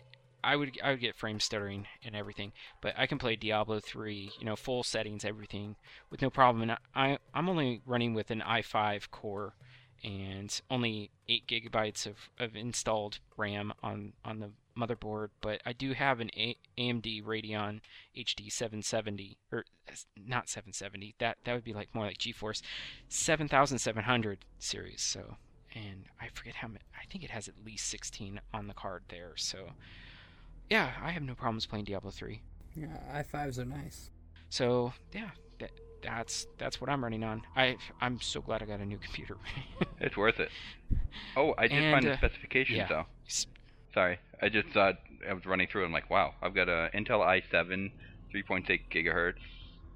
I 0.47 0.55
would 0.55 0.77
I 0.83 0.91
would 0.91 0.99
get 0.99 1.15
frame 1.15 1.39
stuttering 1.39 1.87
and 2.03 2.15
everything, 2.15 2.51
but 2.79 2.93
I 2.95 3.07
can 3.07 3.17
play 3.17 3.35
Diablo 3.35 3.79
3, 3.79 4.31
you 4.37 4.45
know, 4.45 4.55
full 4.55 4.83
settings, 4.83 5.25
everything, 5.25 5.75
with 6.11 6.21
no 6.21 6.29
problem. 6.29 6.61
And 6.69 6.77
I 6.93 7.17
I'm 7.33 7.49
only 7.49 7.81
running 7.83 8.13
with 8.13 8.29
an 8.29 8.43
i5 8.45 9.09
core, 9.09 9.55
and 10.05 10.61
only 10.69 11.09
8 11.27 11.47
gigabytes 11.47 12.05
of, 12.05 12.29
of 12.37 12.55
installed 12.55 13.19
RAM 13.37 13.73
on, 13.81 14.13
on 14.23 14.39
the 14.39 14.51
motherboard, 14.77 15.29
but 15.41 15.61
I 15.65 15.73
do 15.73 15.93
have 15.93 16.19
an 16.19 16.29
A- 16.37 16.57
AMD 16.77 17.23
Radeon 17.23 17.79
HD 18.15 18.51
770, 18.51 19.37
or 19.51 19.65
not 20.15 20.49
770, 20.49 21.15
that, 21.19 21.37
that 21.43 21.53
would 21.53 21.63
be 21.63 21.73
like 21.73 21.95
more 21.95 22.05
like 22.05 22.17
GeForce, 22.17 22.61
7700 23.09 24.45
series, 24.59 25.01
so, 25.01 25.37
and 25.75 26.05
I 26.21 26.29
forget 26.33 26.55
how 26.55 26.67
many, 26.69 26.79
I 26.99 27.05
think 27.11 27.23
it 27.23 27.29
has 27.31 27.47
at 27.47 27.53
least 27.65 27.87
16 27.89 28.39
on 28.53 28.67
the 28.67 28.73
card 28.73 29.03
there, 29.09 29.33
so, 29.35 29.69
yeah, 30.69 30.91
I 31.03 31.11
have 31.11 31.21
no 31.23 31.35
problems 31.35 31.65
playing 31.65 31.85
Diablo 31.85 32.11
3. 32.11 32.41
Yeah, 32.75 32.87
i5s 33.13 33.59
are 33.59 33.65
nice. 33.65 34.09
So 34.49 34.93
yeah, 35.13 35.29
that 35.59 35.71
that's 36.01 36.45
that's 36.57 36.79
what 36.81 36.89
I'm 36.89 37.03
running 37.03 37.23
on. 37.23 37.41
I 37.55 37.77
I'm 38.01 38.19
so 38.21 38.41
glad 38.41 38.61
I 38.61 38.65
got 38.65 38.79
a 38.79 38.85
new 38.85 38.97
computer. 39.05 39.37
It's 39.99 40.17
worth 40.17 40.39
it. 40.39 40.49
Oh, 41.37 41.53
I 41.57 41.67
did 41.67 41.77
And, 41.81 41.93
find 41.93 42.05
uh, 42.05 42.11
the 42.11 42.17
specifications 42.17 42.77
yeah. 42.77 42.87
though. 42.87 43.05
Sorry, 43.93 44.19
I 44.41 44.49
just 44.49 44.67
thought 44.69 44.95
I 45.27 45.33
was 45.33 45.45
running 45.45 45.67
through. 45.71 45.83
it. 45.83 45.85
I'm 45.87 45.93
like, 45.93 46.09
wow, 46.09 46.33
I've 46.41 46.53
got 46.53 46.67
a 46.67 46.89
Intel 46.93 47.21
i7, 47.21 47.91
3.6 48.33 48.81
gigahertz, 48.91 49.35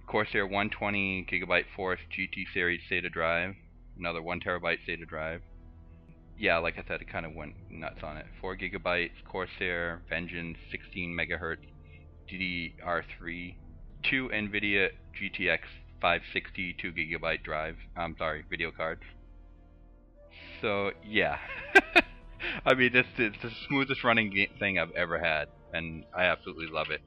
Corsair 0.07 0.45
120 0.45 1.27
gigabyte 1.29 1.65
Force 1.75 1.99
GT 2.11 2.45
series 2.53 2.81
SATA 2.89 3.11
drive, 3.11 3.55
another 3.97 4.21
one 4.21 4.39
terabyte 4.39 4.79
SATA 4.87 5.07
drive. 5.07 5.41
Yeah, 6.39 6.57
like 6.59 6.75
I 6.79 6.83
said, 6.87 7.01
it 7.01 7.11
kind 7.11 7.25
of 7.25 7.35
went 7.35 7.53
nuts 7.69 8.01
on 8.01 8.15
it. 8.15 8.25
Four 8.39 8.55
gigabytes 8.55 9.11
Corsair 9.29 10.01
Vengeance 10.07 10.57
16 10.71 11.09
megahertz 11.09 11.67
DDR3, 12.31 13.55
two 14.09 14.29
NVIDIA 14.29 14.89
GTX 15.19 15.59
560 16.01 16.77
2 16.81 16.93
gigabyte 16.93 17.43
drive. 17.43 17.75
I'm 17.97 18.15
sorry, 18.17 18.45
video 18.49 18.71
cards. 18.71 19.01
So 20.61 20.91
yeah, 21.05 21.39
I 22.65 22.73
mean 22.73 22.93
this 22.93 23.07
is 23.17 23.33
the 23.41 23.51
smoothest 23.67 24.05
running 24.05 24.47
thing 24.59 24.79
I've 24.79 24.91
ever 24.91 25.19
had, 25.19 25.49
and 25.73 26.05
I 26.15 26.23
absolutely 26.23 26.67
love 26.67 26.89
it. 26.89 27.01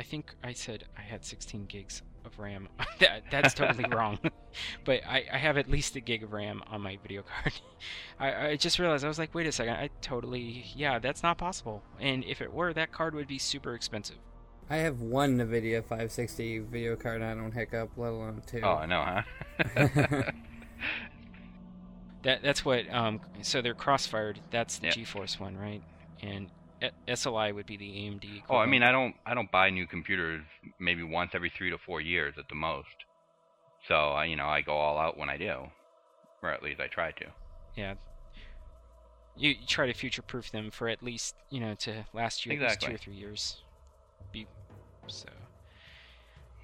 I 0.00 0.02
think 0.02 0.34
I 0.42 0.52
said 0.52 0.84
I 0.98 1.02
had 1.02 1.24
16 1.24 1.66
gigs 1.66 2.02
of 2.24 2.38
RAM. 2.38 2.68
that, 3.00 3.22
that's 3.30 3.54
totally 3.54 3.88
wrong. 3.88 4.18
but 4.84 5.00
I, 5.06 5.24
I 5.32 5.38
have 5.38 5.56
at 5.58 5.68
least 5.70 5.96
a 5.96 6.00
gig 6.00 6.22
of 6.22 6.32
RAM 6.32 6.62
on 6.68 6.80
my 6.80 6.98
video 7.02 7.22
card. 7.22 7.54
I, 8.20 8.48
I 8.48 8.56
just 8.56 8.78
realized 8.78 9.04
I 9.04 9.08
was 9.08 9.18
like, 9.18 9.34
wait 9.34 9.46
a 9.46 9.52
second, 9.52 9.74
I 9.74 9.90
totally 10.00 10.66
yeah, 10.74 10.98
that's 10.98 11.22
not 11.22 11.38
possible. 11.38 11.82
And 12.00 12.24
if 12.24 12.40
it 12.40 12.52
were, 12.52 12.72
that 12.72 12.92
card 12.92 13.14
would 13.14 13.28
be 13.28 13.38
super 13.38 13.74
expensive. 13.74 14.16
I 14.70 14.76
have 14.76 15.00
one 15.00 15.36
NVIDIA 15.36 15.82
560 15.82 16.60
video 16.60 16.96
card 16.96 17.20
and 17.20 17.30
I 17.30 17.34
don't 17.34 17.52
hiccup, 17.52 17.90
let 17.96 18.12
alone 18.12 18.42
two. 18.46 18.60
Oh, 18.62 18.76
I 18.76 18.86
know, 18.86 19.22
huh? 19.76 20.30
That 22.24 22.42
that's 22.42 22.64
what 22.64 22.92
um 22.92 23.20
so 23.42 23.60
they're 23.60 23.74
crossfired. 23.74 24.36
That's 24.50 24.78
the 24.78 24.86
Yep. 24.86 24.96
GeForce 24.96 25.38
one, 25.38 25.56
right? 25.56 25.82
And 26.22 26.48
SLI 27.08 27.54
would 27.54 27.66
be 27.66 27.76
the 27.76 27.90
AMD. 27.90 28.42
oh, 28.50 28.56
I 28.56 28.66
mean, 28.66 28.82
I 28.82 28.92
don't 28.92 29.14
I 29.26 29.34
don't 29.34 29.50
buy 29.50 29.70
new 29.70 29.86
computers 29.86 30.42
maybe 30.78 31.02
once 31.02 31.30
every 31.34 31.50
three 31.56 31.70
to 31.70 31.78
four 31.78 32.00
years 32.00 32.34
at 32.38 32.48
the 32.48 32.54
most. 32.54 32.88
So 33.88 33.94
I, 33.94 34.24
you 34.24 34.36
know, 34.36 34.46
I 34.46 34.60
go 34.62 34.72
all 34.72 34.98
out 34.98 35.18
when 35.18 35.28
I 35.28 35.36
do, 35.36 35.66
or 36.42 36.50
at 36.50 36.62
least 36.62 36.80
I 36.80 36.86
try 36.86 37.12
to. 37.12 37.26
yeah. 37.76 37.94
You, 39.36 39.50
you 39.50 39.66
try 39.66 39.86
to 39.86 39.92
future-proof 39.92 40.52
them 40.52 40.70
for 40.70 40.88
at 40.88 41.02
least 41.02 41.34
you 41.50 41.58
know 41.58 41.74
to 41.80 42.04
last 42.12 42.46
you 42.46 42.52
at 42.52 42.60
least 42.60 42.80
two 42.80 42.94
or 42.94 42.98
three 42.98 43.14
years. 43.16 43.62
Be 44.32 44.46
so. 45.08 45.28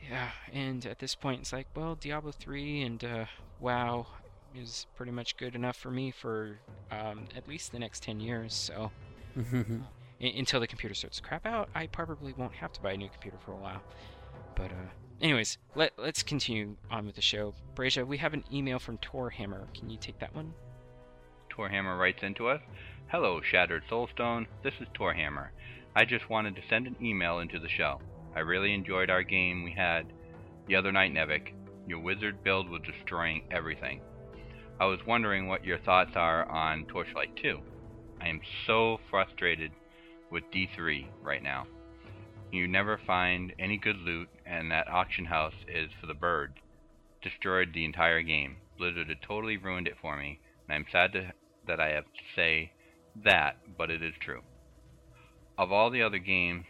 Yeah, 0.08 0.30
and 0.52 0.86
at 0.86 0.98
this 0.98 1.14
point 1.14 1.40
it's 1.40 1.52
like, 1.52 1.66
well, 1.74 1.94
Diablo 1.94 2.32
3 2.32 2.82
and 2.82 3.04
uh, 3.04 3.24
WoW 3.60 4.06
is 4.54 4.86
pretty 4.96 5.12
much 5.12 5.36
good 5.36 5.54
enough 5.54 5.76
for 5.76 5.90
me 5.90 6.10
for 6.10 6.60
um, 6.90 7.26
at 7.36 7.46
least 7.46 7.72
the 7.72 7.78
next 7.78 8.02
10 8.02 8.18
years. 8.18 8.54
So 8.54 8.92
un- 9.36 9.86
until 10.20 10.60
the 10.60 10.66
computer 10.66 10.94
starts 10.94 11.16
to 11.16 11.22
crap 11.22 11.46
out, 11.46 11.68
I 11.74 11.86
probably 11.86 12.34
won't 12.36 12.54
have 12.54 12.72
to 12.72 12.80
buy 12.80 12.92
a 12.92 12.96
new 12.96 13.08
computer 13.08 13.38
for 13.44 13.52
a 13.52 13.56
while. 13.56 13.82
But 14.54 14.70
uh, 14.70 14.90
anyways, 15.20 15.58
let 15.74 15.92
let's 15.96 16.22
continue 16.22 16.76
on 16.90 17.06
with 17.06 17.16
the 17.16 17.22
show. 17.22 17.54
Brasia, 17.74 18.06
we 18.06 18.18
have 18.18 18.34
an 18.34 18.44
email 18.52 18.78
from 18.78 18.98
Torhammer. 18.98 19.72
Can 19.74 19.88
you 19.90 19.96
take 19.98 20.18
that 20.18 20.34
one? 20.34 20.52
Torhammer 21.50 21.98
writes 21.98 22.22
into 22.22 22.48
us 22.48 22.60
Hello, 23.08 23.40
Shattered 23.40 23.82
Soulstone. 23.90 24.46
This 24.62 24.74
is 24.80 24.88
Torhammer. 24.94 25.48
I 25.96 26.04
just 26.04 26.30
wanted 26.30 26.54
to 26.56 26.62
send 26.68 26.86
an 26.86 26.96
email 27.02 27.40
into 27.40 27.58
the 27.58 27.68
show. 27.68 28.00
I 28.36 28.40
really 28.40 28.72
enjoyed 28.72 29.10
our 29.10 29.22
game 29.22 29.64
we 29.64 29.72
had 29.72 30.06
the 30.68 30.76
other 30.76 30.92
night, 30.92 31.12
Nevik. 31.12 31.52
Your 31.88 31.98
wizard 31.98 32.44
build 32.44 32.68
was 32.68 32.82
destroying 32.82 33.42
everything. 33.50 34.00
I 34.78 34.84
was 34.84 35.00
wondering 35.06 35.48
what 35.48 35.64
your 35.64 35.78
thoughts 35.78 36.12
are 36.14 36.48
on 36.48 36.84
Torchlight 36.86 37.34
2. 37.42 37.58
I 38.20 38.28
am 38.28 38.40
so 38.66 39.00
frustrated 39.10 39.72
with 40.30 40.44
D3 40.52 41.06
right 41.22 41.42
now. 41.42 41.66
You 42.52 42.66
never 42.66 42.98
find 43.06 43.52
any 43.58 43.76
good 43.76 43.96
loot, 43.96 44.28
and 44.44 44.70
that 44.70 44.88
auction 44.88 45.24
house 45.24 45.54
is 45.68 45.90
for 46.00 46.06
the 46.06 46.14
birds. 46.14 46.54
Destroyed 47.22 47.72
the 47.72 47.84
entire 47.84 48.22
game. 48.22 48.56
Blizzard 48.76 49.08
had 49.08 49.22
totally 49.22 49.56
ruined 49.56 49.86
it 49.86 49.96
for 50.00 50.16
me, 50.16 50.40
and 50.66 50.74
I'm 50.74 50.86
sad 50.90 51.12
to, 51.12 51.32
that 51.66 51.80
I 51.80 51.90
have 51.90 52.04
to 52.04 52.22
say 52.34 52.72
that, 53.24 53.58
but 53.78 53.90
it 53.90 54.02
is 54.02 54.14
true. 54.20 54.42
Of 55.58 55.70
all 55.70 55.90
the 55.90 56.02
other 56.02 56.18
games 56.18 56.64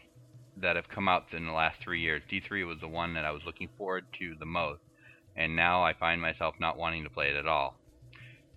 that 0.56 0.76
have 0.76 0.88
come 0.88 1.08
out 1.08 1.32
in 1.32 1.46
the 1.46 1.52
last 1.52 1.78
three 1.82 2.00
years, 2.00 2.22
D3 2.30 2.66
was 2.66 2.78
the 2.80 2.88
one 2.88 3.14
that 3.14 3.24
I 3.24 3.30
was 3.30 3.42
looking 3.46 3.68
forward 3.78 4.04
to 4.18 4.34
the 4.38 4.46
most, 4.46 4.80
and 5.36 5.56
now 5.56 5.82
I 5.82 5.94
find 5.94 6.20
myself 6.20 6.56
not 6.60 6.76
wanting 6.76 7.04
to 7.04 7.10
play 7.10 7.30
it 7.30 7.36
at 7.36 7.46
all. 7.46 7.76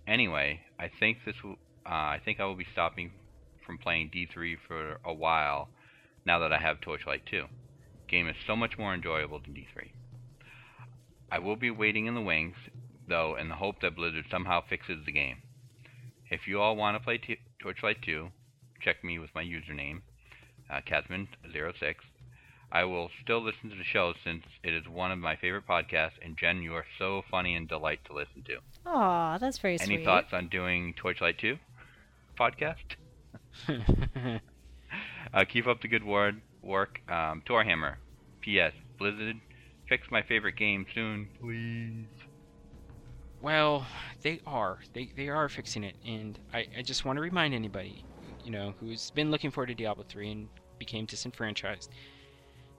Anyway, 0.06 0.60
I 0.78 0.90
think 1.00 1.18
this 1.24 1.36
will, 1.42 1.56
uh, 1.86 2.12
I 2.12 2.20
think 2.22 2.40
I 2.40 2.44
will 2.44 2.56
be 2.56 2.66
stopping 2.72 3.12
from 3.64 3.78
playing 3.78 4.10
D3 4.14 4.56
for 4.66 4.98
a 5.04 5.12
while 5.12 5.68
now 6.26 6.38
that 6.38 6.52
I 6.52 6.58
have 6.58 6.80
Torchlight 6.80 7.26
2. 7.26 7.44
Game 8.08 8.28
is 8.28 8.36
so 8.46 8.54
much 8.56 8.78
more 8.78 8.94
enjoyable 8.94 9.40
than 9.40 9.54
D3. 9.54 9.90
I 11.30 11.38
will 11.38 11.56
be 11.56 11.70
waiting 11.70 12.06
in 12.06 12.14
the 12.14 12.20
wings, 12.20 12.56
though, 13.08 13.36
in 13.36 13.48
the 13.48 13.56
hope 13.56 13.80
that 13.80 13.96
Blizzard 13.96 14.26
somehow 14.30 14.60
fixes 14.68 15.04
the 15.04 15.12
game. 15.12 15.38
If 16.30 16.46
you 16.46 16.60
all 16.60 16.76
want 16.76 16.96
to 16.96 17.02
play 17.04 17.18
T- 17.18 17.38
Torchlight 17.60 18.02
2, 18.02 18.28
check 18.80 19.02
me 19.02 19.18
with 19.18 19.30
my 19.34 19.42
username, 19.42 20.02
uh, 20.70 20.80
Kazman06. 20.86 21.94
I 22.72 22.84
will 22.84 23.10
still 23.22 23.42
listen 23.42 23.70
to 23.70 23.76
the 23.76 23.84
show 23.84 24.14
since 24.24 24.42
it 24.62 24.74
is 24.74 24.88
one 24.88 25.12
of 25.12 25.18
my 25.18 25.36
favorite 25.36 25.66
podcasts, 25.66 26.18
and 26.22 26.36
Jen, 26.36 26.60
you 26.62 26.74
are 26.74 26.86
so 26.98 27.22
funny 27.30 27.54
and 27.54 27.68
delight 27.68 28.00
to 28.06 28.12
listen 28.14 28.42
to. 28.46 28.58
Aw, 28.86 29.38
that's 29.38 29.58
very 29.58 29.78
Any 29.80 29.96
sweet. 29.96 30.04
thoughts 30.04 30.32
on 30.32 30.48
doing 30.48 30.94
Torchlight 30.94 31.38
2 31.38 31.56
podcast? 32.38 32.96
Uh, 35.32 35.44
keep 35.44 35.66
up 35.66 35.80
the 35.80 35.88
good 35.88 36.04
word, 36.04 36.40
work. 36.62 37.00
Um, 37.08 37.42
Torhammer. 37.44 37.96
P.S. 38.40 38.72
Blizzard, 38.98 39.36
fix 39.88 40.06
my 40.10 40.22
favorite 40.22 40.56
game 40.56 40.84
soon, 40.94 41.28
please. 41.40 42.06
Well, 43.40 43.86
they 44.22 44.40
are. 44.46 44.78
They 44.92 45.10
they 45.16 45.28
are 45.28 45.48
fixing 45.48 45.82
it, 45.82 45.96
and 46.06 46.38
I, 46.52 46.66
I 46.78 46.82
just 46.82 47.04
want 47.04 47.16
to 47.16 47.22
remind 47.22 47.54
anybody, 47.54 48.04
you 48.44 48.50
know, 48.50 48.74
who's 48.80 49.10
been 49.10 49.30
looking 49.30 49.50
forward 49.50 49.68
to 49.68 49.74
Diablo 49.74 50.04
3 50.06 50.30
and 50.30 50.48
became 50.78 51.06
disenfranchised. 51.06 51.90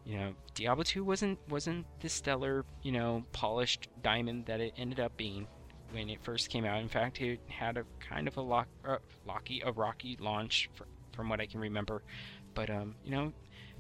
You 0.05 0.17
know, 0.19 0.34
Diablo 0.53 0.84
2 0.84 1.03
wasn't 1.03 1.39
wasn't 1.49 1.86
the 1.99 2.09
stellar, 2.09 2.63
you 2.84 2.91
know, 2.91 3.23
polished 3.32 3.88
diamond 4.03 4.45
that 4.45 4.61
it 4.61 4.73
ended 4.78 4.99
up 4.99 5.17
being 5.17 5.47
when 5.96 6.10
it 6.10 6.20
first 6.22 6.50
came 6.50 6.66
out. 6.66 6.82
In 6.82 6.89
fact, 6.89 7.22
it 7.22 7.39
had 7.48 7.78
a 7.78 7.86
kind 8.00 8.28
of 8.28 8.36
a 8.38 8.41
lock, 8.41 8.68
uh, 8.86 8.98
locky, 9.26 9.62
a 9.66 9.72
rocky 9.72 10.18
launch, 10.20 10.70
fr 10.76 10.84
from 11.14 11.30
what 11.30 11.39
I 11.39 11.46
can 11.46 11.62
remember. 11.62 12.04
But 12.54 12.70
um, 12.70 12.96
you 13.06 13.12
know, 13.12 13.32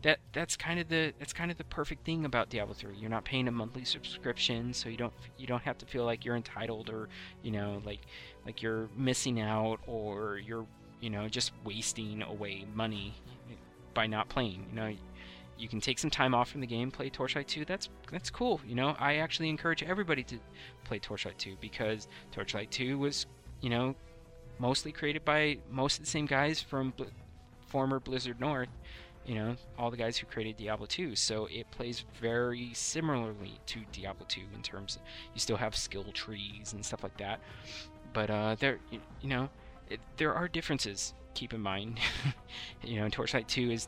that 0.01 0.19
that's 0.31 0.55
kind 0.55 0.79
of 0.79 0.87
the 0.87 1.13
that's 1.19 1.33
kind 1.33 1.51
of 1.51 1.57
the 1.57 1.65
perfect 1.65 2.05
thing 2.05 2.23
about 2.23 2.49
Diablo 2.49 2.73
3. 2.73 2.95
You're 2.95 3.09
not 3.09 3.25
paying 3.25 3.47
a 3.47 3.51
monthly 3.51 3.83
subscription, 3.83 4.73
so 4.73 4.87
you 4.87 4.97
don't 4.97 5.13
you 5.37 5.45
don't 5.45 5.63
have 5.63 5.77
to 5.79 5.85
feel 5.85 6.05
like 6.05 6.23
you're 6.23 6.37
entitled 6.37 6.89
or 6.89 7.09
you 7.43 7.51
know 7.51 7.81
like 7.85 8.01
like 8.45 8.61
you're 8.61 8.87
missing 8.95 9.41
out 9.41 9.79
or 9.85 10.37
you're 10.37 10.65
you 11.01 11.09
know 11.09 11.27
just 11.27 11.51
wasting 11.65 12.21
away 12.21 12.65
money 12.73 13.13
by 13.93 14.07
not 14.07 14.29
playing. 14.29 14.65
You 14.69 14.75
know, 14.75 14.95
you 15.57 15.67
can 15.67 15.79
take 15.79 15.99
some 15.99 16.09
time 16.09 16.35
off 16.35 16.49
from 16.49 16.61
the 16.61 16.67
game, 16.67 16.91
play 16.91 17.09
Torchlight 17.09 17.47
2. 17.47 17.65
That's 17.65 17.89
that's 18.11 18.29
cool. 18.29 18.59
You 18.67 18.75
know, 18.75 18.95
I 18.99 19.15
actually 19.17 19.49
encourage 19.49 19.83
everybody 19.83 20.23
to 20.23 20.37
play 20.83 20.99
Torchlight 20.99 21.37
2 21.37 21.57
because 21.61 22.07
Torchlight 22.31 22.71
2 22.71 22.97
was 22.97 23.25
you 23.61 23.69
know 23.69 23.95
mostly 24.59 24.91
created 24.91 25.25
by 25.25 25.57
most 25.69 25.99
of 25.99 26.05
the 26.05 26.11
same 26.11 26.25
guys 26.25 26.61
from 26.61 26.93
Bl- 26.95 27.03
former 27.67 27.99
Blizzard 27.99 28.39
North 28.39 28.69
you 29.25 29.35
know, 29.35 29.55
all 29.77 29.89
the 29.89 29.97
guys 29.97 30.17
who 30.17 30.27
created 30.27 30.57
Diablo 30.57 30.85
2. 30.85 31.15
So 31.15 31.47
it 31.51 31.69
plays 31.71 32.05
very 32.21 32.71
similarly 32.73 33.59
to 33.67 33.81
Diablo 33.91 34.25
2 34.27 34.41
in 34.53 34.61
terms 34.61 34.97
of 34.97 35.01
you 35.33 35.39
still 35.39 35.57
have 35.57 35.75
skill 35.75 36.05
trees 36.13 36.73
and 36.73 36.85
stuff 36.85 37.03
like 37.03 37.17
that. 37.17 37.39
But 38.13 38.29
uh, 38.29 38.55
there, 38.59 38.79
you, 38.91 39.29
know, 39.29 39.49
it, 39.89 39.99
there 40.17 40.33
are 40.33 40.47
differences. 40.47 41.13
Keep 41.33 41.53
in 41.53 41.61
mind, 41.61 41.99
you 42.83 42.99
know, 42.99 43.09
Torchlight 43.09 43.47
2 43.47 43.71
is 43.71 43.87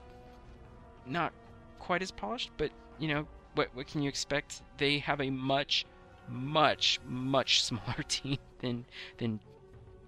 not 1.06 1.32
quite 1.80 2.02
as 2.02 2.12
polished, 2.12 2.52
but 2.58 2.72
you 3.00 3.08
know, 3.08 3.28
what 3.56 3.70
what 3.74 3.88
can 3.88 4.02
you 4.02 4.10
expect? 4.10 4.62
They 4.78 5.00
have 5.00 5.22
a 5.22 5.30
much, 5.30 5.86
much, 6.28 7.00
much 7.06 7.64
smaller 7.70 8.04
team 8.08 8.38
than 8.60 8.86
than 9.18 9.40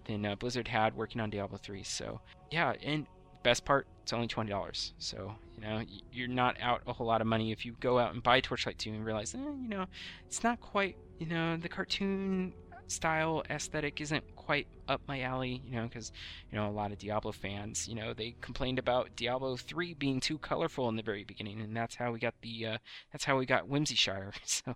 than 0.05 0.25
uh, 0.25 0.35
Blizzard 0.35 0.67
had 0.67 0.95
working 0.95 1.21
on 1.21 1.29
Diablo 1.29 1.57
3. 1.57 1.83
So 1.83 2.19
yeah, 2.51 2.73
and 2.83 3.05
best 3.43 3.63
part, 3.65 3.87
it's 4.03 4.13
only 4.13 4.27
twenty 4.27 4.49
dollars. 4.49 4.93
So 4.97 5.35
you 5.55 5.61
know 5.61 5.81
you're 6.11 6.27
not 6.27 6.57
out 6.61 6.81
a 6.87 6.93
whole 6.93 7.07
lot 7.07 7.21
of 7.21 7.27
money 7.27 7.51
if 7.51 7.65
you 7.65 7.75
go 7.79 7.99
out 7.99 8.13
and 8.13 8.23
buy 8.23 8.39
Torchlight 8.39 8.77
2 8.77 8.91
and 8.91 9.05
realize, 9.05 9.35
eh, 9.35 9.37
you 9.37 9.67
know, 9.69 9.85
it's 10.25 10.43
not 10.43 10.59
quite, 10.59 10.95
you 11.19 11.27
know, 11.27 11.57
the 11.57 11.69
cartoon 11.69 12.53
style 12.89 13.43
aesthetic 13.49 14.01
isn't 14.01 14.35
quite 14.35 14.67
up 14.87 15.01
my 15.07 15.21
alley. 15.21 15.61
You 15.65 15.77
know, 15.77 15.83
because 15.83 16.11
you 16.51 16.57
know 16.57 16.69
a 16.69 16.71
lot 16.71 16.91
of 16.91 16.97
Diablo 16.97 17.31
fans, 17.31 17.87
you 17.87 17.95
know, 17.95 18.13
they 18.13 18.35
complained 18.41 18.79
about 18.79 19.15
Diablo 19.15 19.55
3 19.57 19.93
being 19.93 20.19
too 20.19 20.37
colorful 20.37 20.89
in 20.89 20.95
the 20.95 21.03
very 21.03 21.23
beginning, 21.23 21.61
and 21.61 21.75
that's 21.75 21.95
how 21.95 22.11
we 22.11 22.19
got 22.19 22.35
the 22.41 22.65
uh, 22.65 22.77
that's 23.11 23.25
how 23.25 23.37
we 23.37 23.45
got 23.45 23.69
Whimsyshire. 23.69 24.33
So 24.45 24.75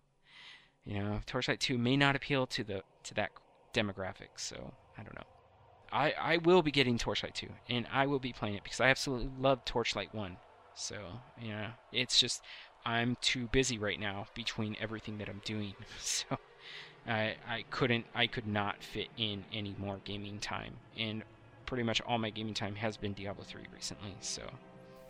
you 0.86 1.00
know, 1.00 1.22
Torchlight 1.26 1.60
2 1.62 1.78
may 1.78 1.96
not 1.96 2.16
appeal 2.16 2.46
to 2.48 2.64
the 2.64 2.84
to 3.04 3.14
that 3.16 3.32
demographic. 3.74 4.30
So 4.38 4.74
I 4.98 5.04
don't 5.04 5.16
know. 5.16 5.28
I 5.92 6.12
I 6.12 6.38
will 6.38 6.62
be 6.62 6.72
getting 6.72 6.98
Torchlight 6.98 7.36
2, 7.36 7.48
and 7.70 7.88
I 7.92 8.08
will 8.08 8.20
be 8.20 8.34
playing 8.34 8.56
it 8.56 8.64
because 8.64 8.82
I 8.82 8.90
absolutely 8.90 9.30
love 9.40 9.66
Torchlight 9.66 10.14
1. 10.14 10.38
So 10.76 10.96
yeah, 11.42 11.72
it's 11.92 12.20
just 12.20 12.44
I'm 12.86 13.16
too 13.22 13.48
busy 13.48 13.78
right 13.78 14.00
now 14.00 14.28
between 14.34 14.76
everything 14.80 15.18
that 15.20 15.30
I'm 15.30 15.42
doing. 15.46 15.74
So 16.00 16.38
I 17.08 17.36
I 17.48 17.66
couldn't 17.70 18.06
I 18.16 18.28
could 18.28 18.48
not 18.48 18.82
fit 18.84 19.10
in 19.18 19.44
any 19.54 19.76
more 19.78 20.00
gaming 20.06 20.40
time, 20.40 20.74
and 20.98 21.24
pretty 21.66 21.84
much 21.84 22.02
all 22.02 22.18
my 22.18 22.30
gaming 22.30 22.54
time 22.54 22.76
has 22.76 22.98
been 22.98 23.14
Diablo 23.14 23.44
3 23.44 23.64
recently. 23.74 24.16
So 24.22 24.44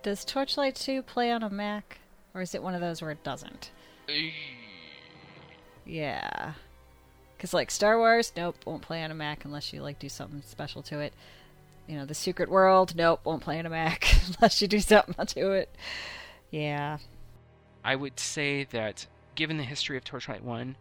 Does 0.02 0.24
Torchlight 0.26 0.76
2 0.76 1.02
play 1.04 1.32
on 1.32 1.44
a 1.44 1.50
Mac? 1.50 2.00
Or 2.34 2.42
is 2.42 2.56
it 2.56 2.64
one 2.64 2.74
of 2.74 2.82
those 2.82 3.02
where 3.02 3.12
it 3.12 3.24
doesn't? 3.24 3.72
Yeah. 5.86 6.54
Because, 7.38 7.54
like, 7.54 7.70
Star 7.70 7.98
Wars, 7.98 8.32
nope, 8.36 8.56
won't 8.66 8.82
play 8.82 9.04
on 9.04 9.12
a 9.12 9.16
Mac 9.16 9.46
unless 9.46 9.74
you, 9.74 9.82
like, 9.82 10.00
do 10.00 10.10
something 10.10 10.42
special 10.46 10.82
to 10.84 11.00
it. 11.00 11.14
You 11.88 11.98
know, 11.98 12.06
The 12.06 12.14
Secret 12.14 12.50
World, 12.50 12.96
nope, 12.96 13.20
won't 13.24 13.44
play 13.44 13.60
on 13.60 13.66
a 13.66 13.70
Mac 13.70 14.08
unless 14.28 14.62
you 14.62 14.68
do 14.68 14.80
something 14.80 15.26
to 15.26 15.52
it. 15.52 15.76
Yeah. 16.50 16.98
I 17.84 17.96
would 17.96 18.20
say 18.20 18.64
that 18.72 19.06
given 19.36 19.58
the 19.58 19.64
history 19.64 19.98
of 19.98 20.06
Torchlight 20.06 20.44
1, 20.44 20.76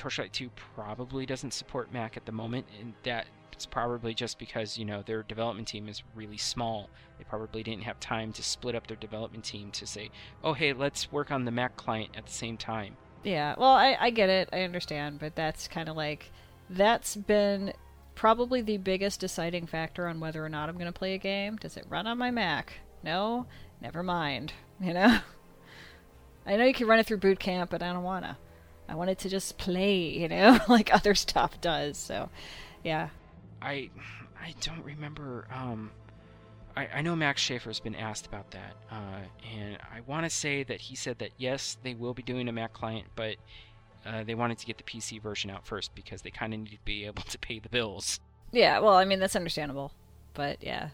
Torchlight 0.00 0.32
2 0.32 0.48
probably 0.74 1.26
doesn't 1.26 1.52
support 1.52 1.92
Mac 1.92 2.16
at 2.16 2.24
the 2.24 2.32
moment, 2.32 2.64
and 2.80 2.94
that's 3.02 3.66
probably 3.70 4.14
just 4.14 4.38
because, 4.38 4.78
you 4.78 4.86
know, 4.86 5.02
their 5.02 5.22
development 5.22 5.68
team 5.68 5.90
is 5.90 6.02
really 6.14 6.38
small. 6.38 6.88
They 7.18 7.24
probably 7.24 7.62
didn't 7.62 7.82
have 7.82 8.00
time 8.00 8.32
to 8.32 8.42
split 8.42 8.74
up 8.74 8.86
their 8.86 8.96
development 8.96 9.44
team 9.44 9.70
to 9.72 9.86
say, 9.86 10.08
oh, 10.42 10.54
hey, 10.54 10.72
let's 10.72 11.12
work 11.12 11.30
on 11.30 11.44
the 11.44 11.50
Mac 11.50 11.76
client 11.76 12.12
at 12.16 12.24
the 12.24 12.32
same 12.32 12.56
time. 12.56 12.96
Yeah, 13.24 13.54
well, 13.58 13.72
I, 13.72 13.94
I 14.00 14.08
get 14.08 14.30
it. 14.30 14.48
I 14.54 14.62
understand. 14.62 15.18
But 15.18 15.36
that's 15.36 15.68
kind 15.68 15.90
of 15.90 15.96
like, 15.96 16.30
that's 16.70 17.14
been 17.14 17.74
probably 18.14 18.62
the 18.62 18.78
biggest 18.78 19.20
deciding 19.20 19.66
factor 19.66 20.08
on 20.08 20.18
whether 20.18 20.42
or 20.42 20.48
not 20.48 20.70
I'm 20.70 20.76
going 20.76 20.86
to 20.90 20.98
play 20.98 21.12
a 21.12 21.18
game. 21.18 21.56
Does 21.56 21.76
it 21.76 21.84
run 21.90 22.06
on 22.06 22.16
my 22.16 22.30
Mac? 22.30 22.72
No? 23.04 23.44
Never 23.82 24.02
mind. 24.02 24.54
You 24.80 24.94
know? 24.94 25.18
I 26.46 26.56
know 26.56 26.64
you 26.64 26.72
can 26.72 26.86
run 26.86 26.98
it 26.98 27.04
through 27.04 27.18
boot 27.18 27.38
camp, 27.38 27.68
but 27.68 27.82
I 27.82 27.92
don't 27.92 28.02
want 28.02 28.24
to. 28.24 28.38
I 28.90 28.94
wanted 28.94 29.18
to 29.20 29.28
just 29.28 29.56
play, 29.56 29.96
you 29.96 30.28
know, 30.28 30.58
like 30.68 30.92
other 30.92 31.14
stuff 31.14 31.60
does. 31.60 31.96
So, 31.96 32.28
yeah. 32.84 33.10
I 33.62 33.90
I 34.40 34.54
don't 34.60 34.84
remember. 34.84 35.46
Um, 35.54 35.90
I, 36.76 36.88
I 36.96 37.02
know 37.02 37.14
Max 37.14 37.40
Schaefer's 37.40 37.80
been 37.80 37.94
asked 37.94 38.26
about 38.26 38.50
that, 38.52 38.74
uh, 38.90 39.20
and 39.56 39.78
I 39.94 40.00
want 40.06 40.24
to 40.24 40.30
say 40.30 40.62
that 40.64 40.80
he 40.80 40.96
said 40.96 41.18
that 41.18 41.30
yes, 41.36 41.76
they 41.82 41.94
will 41.94 42.14
be 42.14 42.22
doing 42.22 42.48
a 42.48 42.52
Mac 42.52 42.72
client, 42.72 43.06
but 43.16 43.36
uh, 44.06 44.24
they 44.24 44.34
wanted 44.34 44.58
to 44.58 44.66
get 44.66 44.78
the 44.78 44.84
PC 44.84 45.20
version 45.20 45.50
out 45.50 45.66
first 45.66 45.94
because 45.94 46.22
they 46.22 46.30
kind 46.30 46.54
of 46.54 46.60
need 46.60 46.70
to 46.70 46.78
be 46.84 47.04
able 47.04 47.22
to 47.24 47.38
pay 47.38 47.58
the 47.58 47.68
bills. 47.68 48.18
Yeah, 48.52 48.78
well, 48.80 48.94
I 48.94 49.04
mean, 49.04 49.20
that's 49.20 49.36
understandable. 49.36 49.92
But 50.34 50.62
yeah. 50.62 50.90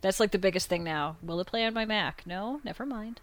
That's 0.00 0.18
like 0.18 0.32
the 0.32 0.38
biggest 0.38 0.68
thing 0.68 0.82
now. 0.82 1.16
Will 1.22 1.40
it 1.40 1.46
play 1.46 1.64
on 1.64 1.74
my 1.74 1.84
Mac? 1.84 2.26
No, 2.26 2.60
never 2.64 2.84
mind. 2.84 3.20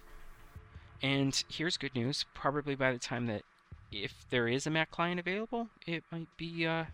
And 1.02 1.42
here's 1.48 1.76
good 1.76 1.94
news. 1.94 2.24
Probably 2.34 2.74
by 2.74 2.92
the 2.92 2.98
time 2.98 3.26
that 3.26 3.42
if 3.92 4.26
there 4.30 4.48
is 4.48 4.66
a 4.66 4.70
Mac 4.70 4.90
client 4.90 5.20
available, 5.20 5.68
it 5.86 6.04
might 6.10 6.28
be 6.36 6.66
uh, 6.66 6.84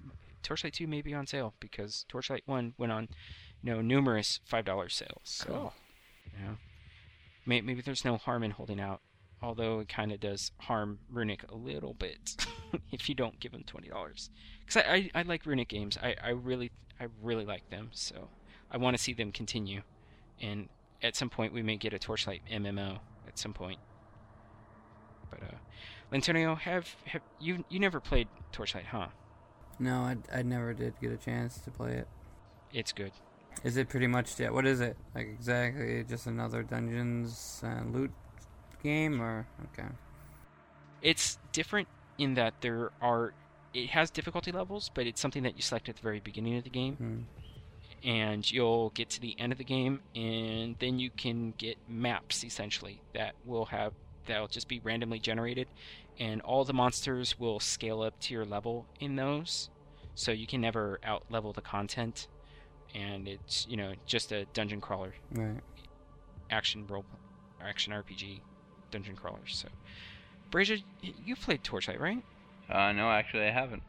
Torchlight 0.43 0.75
2 0.75 0.87
may 0.87 1.03
be 1.03 1.15
on 1.15 1.27
sale 1.27 1.55
because 1.61 2.05
Torchlight 2.09 2.43
1 2.47 2.75
went 2.79 2.93
on, 2.93 3.09
you 3.63 3.73
know, 3.75 3.81
numerous 3.81 4.41
five 4.45 4.65
dollar 4.65 4.89
sales. 4.89 5.21
So, 5.25 5.47
Cool. 5.47 5.73
you 6.39 6.45
know, 6.45 6.57
may, 7.45 7.61
maybe 7.61 7.83
there's 7.83 8.05
no 8.05 8.17
harm 8.17 8.43
in 8.43 8.53
holding 8.53 8.81
out. 8.81 9.01
Although 9.43 9.81
it 9.81 9.89
kind 9.89 10.13
of 10.13 10.21
does 10.21 10.51
harm 10.61 10.99
Runic 11.11 11.45
a 11.51 11.55
little 11.55 11.93
bit 11.93 12.47
if 12.91 13.07
you 13.09 13.15
don't 13.15 13.39
give 13.39 13.53
them 13.53 13.65
twenty 13.65 13.89
dollars. 13.89 14.31
Because 14.61 14.83
I, 14.83 14.95
I, 14.95 15.11
I 15.21 15.23
like 15.23 15.45
Runic 15.45 15.69
games. 15.69 15.99
I, 16.03 16.17
I 16.23 16.31
really 16.31 16.73
I 16.99 17.09
really 17.23 17.45
like 17.45 17.69
them. 17.69 17.91
So 17.93 18.31
I 18.71 18.79
want 18.79 18.97
to 18.97 19.03
see 19.03 19.13
them 19.13 19.33
continue. 19.33 19.83
And 20.41 20.71
at 21.03 21.17
some 21.17 21.29
point 21.29 21.53
we 21.53 21.63
may 21.63 21.77
get 21.77 21.93
a 21.93 21.99
Torchlight 21.99 22.43
MMO 22.51 22.99
at 23.29 23.39
some 23.39 23.53
point. 23.53 23.79
But 25.31 25.43
uh, 25.43 25.57
Lantonio, 26.13 26.57
have 26.59 26.95
have 27.07 27.23
you 27.41 27.65
you 27.69 27.79
never 27.79 28.01
played 28.01 28.29
Torchlight, 28.53 28.87
huh? 28.87 29.09
No, 29.79 29.97
I, 30.01 30.17
I 30.33 30.43
never 30.43 30.73
did 30.73 30.95
get 31.01 31.13
a 31.13 31.17
chance 31.17 31.59
to 31.59 31.71
play 31.71 31.95
it. 31.95 32.09
It's 32.73 32.93
good. 32.93 33.13
Is 33.65 33.77
it 33.77 33.89
pretty 33.89 34.07
much 34.07 34.39
yeah? 34.39 34.51
What 34.51 34.67
is 34.67 34.81
it 34.81 34.97
like 35.15 35.27
exactly? 35.27 36.05
Just 36.05 36.27
another 36.27 36.63
dungeons 36.63 37.61
and 37.65 37.95
loot 37.95 38.13
game, 38.83 39.21
or 39.21 39.47
okay? 39.73 39.89
It's 41.03 41.39
different 41.53 41.89
in 42.19 42.35
that 42.35 42.55
there 42.61 42.91
are 43.03 43.33
it 43.75 43.91
has 43.91 44.11
difficulty 44.11 44.53
levels, 44.53 44.91
but 44.95 45.07
it's 45.07 45.21
something 45.21 45.43
that 45.43 45.57
you 45.57 45.63
select 45.63 45.89
at 45.89 45.97
the 45.97 46.03
very 46.03 46.21
beginning 46.21 46.57
of 46.57 46.65
the 46.65 46.71
game, 46.71 46.95
Hmm. 46.95 48.09
and 48.09 48.51
you'll 48.51 48.91
get 48.91 49.11
to 49.11 49.21
the 49.21 49.39
end 49.39 49.53
of 49.53 49.59
the 49.59 49.65
game, 49.65 50.01
and 50.15 50.77
then 50.79 50.99
you 50.99 51.11
can 51.11 51.53
get 51.59 51.77
maps 51.89 52.43
essentially 52.45 53.03
that 53.13 53.35
will 53.45 53.67
have 53.67 53.93
that'll 54.27 54.49
just 54.49 54.69
be 54.69 54.81
randomly 54.81 55.19
generated, 55.19 55.69
and 56.19 56.41
all 56.43 56.65
the 56.65 56.73
monsters 56.73 57.39
will 57.39 57.61
scale 57.61 58.03
up 58.03 58.15
to 58.23 58.35
your 58.35 58.45
level 58.45 58.87
in 59.01 59.17
those, 59.17 59.71
so 60.15 60.33
you 60.33 60.47
can 60.47 60.61
never 60.61 60.99
out 61.05 61.25
level 61.31 61.53
the 61.53 61.63
content, 61.63 62.29
and 62.95 63.29
it's 63.29 63.67
you 63.67 63.77
know 63.77 63.95
just 64.07 64.33
a 64.33 64.47
dungeon 64.47 64.81
crawler 64.81 65.15
Right. 65.31 65.61
action 66.51 66.87
role 66.89 67.05
action 67.61 67.93
RPG 67.93 68.41
dungeon 68.91 69.17
crawler. 69.17 69.47
So, 69.47 69.69
Brazia, 70.51 70.79
you 71.01 71.37
played 71.37 71.65
Torchlight, 71.65 72.01
right? 72.01 72.23
Uh, 72.69 72.93
no, 72.93 73.11
actually, 73.11 73.45
I 73.45 73.51
haven't. 73.53 73.83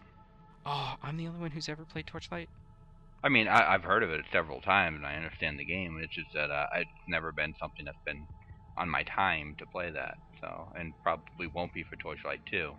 Oh, 0.65 0.95
I'm 1.01 1.17
the 1.17 1.27
only 1.27 1.39
one 1.39 1.51
who's 1.51 1.69
ever 1.69 1.85
played 1.85 2.07
Torchlight. 2.07 2.49
I 3.23 3.29
mean, 3.29 3.47
I, 3.47 3.73
I've 3.73 3.83
heard 3.83 4.03
of 4.03 4.09
it 4.11 4.25
several 4.31 4.61
times, 4.61 4.97
and 4.97 5.05
I 5.05 5.15
understand 5.15 5.59
the 5.59 5.65
game. 5.65 5.99
It's 6.01 6.13
just 6.13 6.29
that 6.33 6.51
uh, 6.51 6.67
it's 6.75 6.89
never 7.07 7.31
been 7.31 7.53
something 7.59 7.85
that's 7.85 7.97
been 8.05 8.25
on 8.77 8.89
my 8.89 9.03
time 9.03 9.55
to 9.57 9.65
play 9.65 9.89
that. 9.91 10.15
So, 10.41 10.71
and 10.75 10.93
probably 11.03 11.47
won't 11.47 11.73
be 11.73 11.83
for 11.83 11.95
Torchlight 11.97 12.41
2. 12.49 12.77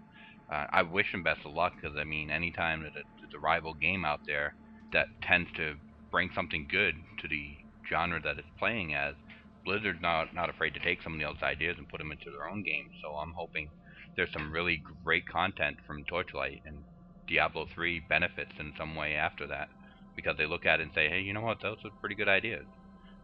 Uh, 0.50 0.66
I 0.72 0.82
wish 0.82 1.12
him 1.12 1.22
best 1.22 1.44
of 1.44 1.52
luck 1.52 1.74
because 1.80 1.96
I 1.96 2.04
mean, 2.04 2.30
anytime 2.30 2.82
that 2.82 2.94
it- 2.96 3.06
there's 3.20 3.34
a 3.34 3.38
rival 3.40 3.74
game 3.74 4.04
out 4.04 4.20
there 4.26 4.56
that 4.92 5.08
tends 5.22 5.50
to 5.52 5.80
bring 6.10 6.30
something 6.30 6.66
good 6.68 6.94
to 7.18 7.28
the 7.28 7.58
genre 7.88 8.20
that 8.20 8.38
it's 8.38 8.50
playing 8.58 8.94
as, 8.94 9.16
Blizzard's 9.64 10.00
not 10.00 10.34
not 10.34 10.50
afraid 10.50 10.74
to 10.74 10.80
take 10.80 11.00
some 11.02 11.14
of 11.14 11.20
those 11.20 11.42
ideas 11.42 11.78
and 11.78 11.88
put 11.88 11.98
them 11.98 12.10
into 12.12 12.30
their 12.30 12.48
own 12.48 12.62
games. 12.62 12.92
So 13.02 13.16
I'm 13.16 13.34
hoping 13.36 13.70
there's 14.16 14.32
some 14.32 14.50
really 14.52 14.82
great 15.04 15.26
content 15.26 15.78
from 15.86 16.04
Torchlight 16.04 16.62
and 16.64 16.86
Diablo 17.26 17.66
3 17.66 18.00
benefits 18.00 18.52
in 18.58 18.72
some 18.76 18.94
way 18.96 19.14
after 19.14 19.46
that 19.46 19.68
because 20.16 20.36
they 20.36 20.46
look 20.46 20.66
at 20.66 20.80
it 20.80 20.84
and 20.84 20.92
say, 20.92 21.08
hey, 21.08 21.20
you 21.20 21.32
know 21.32 21.42
what, 21.42 21.60
those 21.60 21.78
are 21.84 21.90
pretty 22.00 22.14
good 22.16 22.28
ideas. 22.28 22.66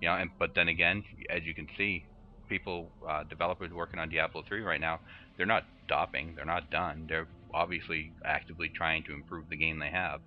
You 0.00 0.08
know, 0.08 0.14
and 0.16 0.30
but 0.38 0.54
then 0.54 0.68
again, 0.68 1.04
as 1.30 1.44
you 1.44 1.54
can 1.54 1.66
see, 1.76 2.06
people, 2.48 2.90
uh, 3.06 3.24
developers 3.24 3.72
working 3.72 3.98
on 3.98 4.08
Diablo 4.08 4.42
3 4.46 4.60
right 4.62 4.80
now, 4.80 5.00
they're 5.36 5.46
not 5.46 5.64
stopping, 5.86 6.34
they're 6.34 6.44
not 6.44 6.70
done. 6.70 7.06
They're 7.08 7.26
obviously 7.52 8.12
actively 8.24 8.68
trying 8.68 9.02
to 9.04 9.14
improve 9.14 9.48
the 9.48 9.56
game 9.56 9.78
they 9.78 9.90
have, 9.90 10.20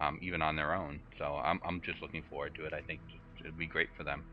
um, 0.00 0.18
even 0.22 0.42
on 0.42 0.56
their 0.56 0.74
own. 0.74 1.00
So 1.18 1.40
I'm 1.42 1.60
I'm 1.64 1.80
just 1.80 2.02
looking 2.02 2.22
forward 2.28 2.54
to 2.56 2.66
it. 2.66 2.72
I 2.72 2.80
think 2.80 3.00
it'd 3.40 3.58
be 3.58 3.66
great 3.66 3.88
for 3.96 4.04
them. 4.04 4.24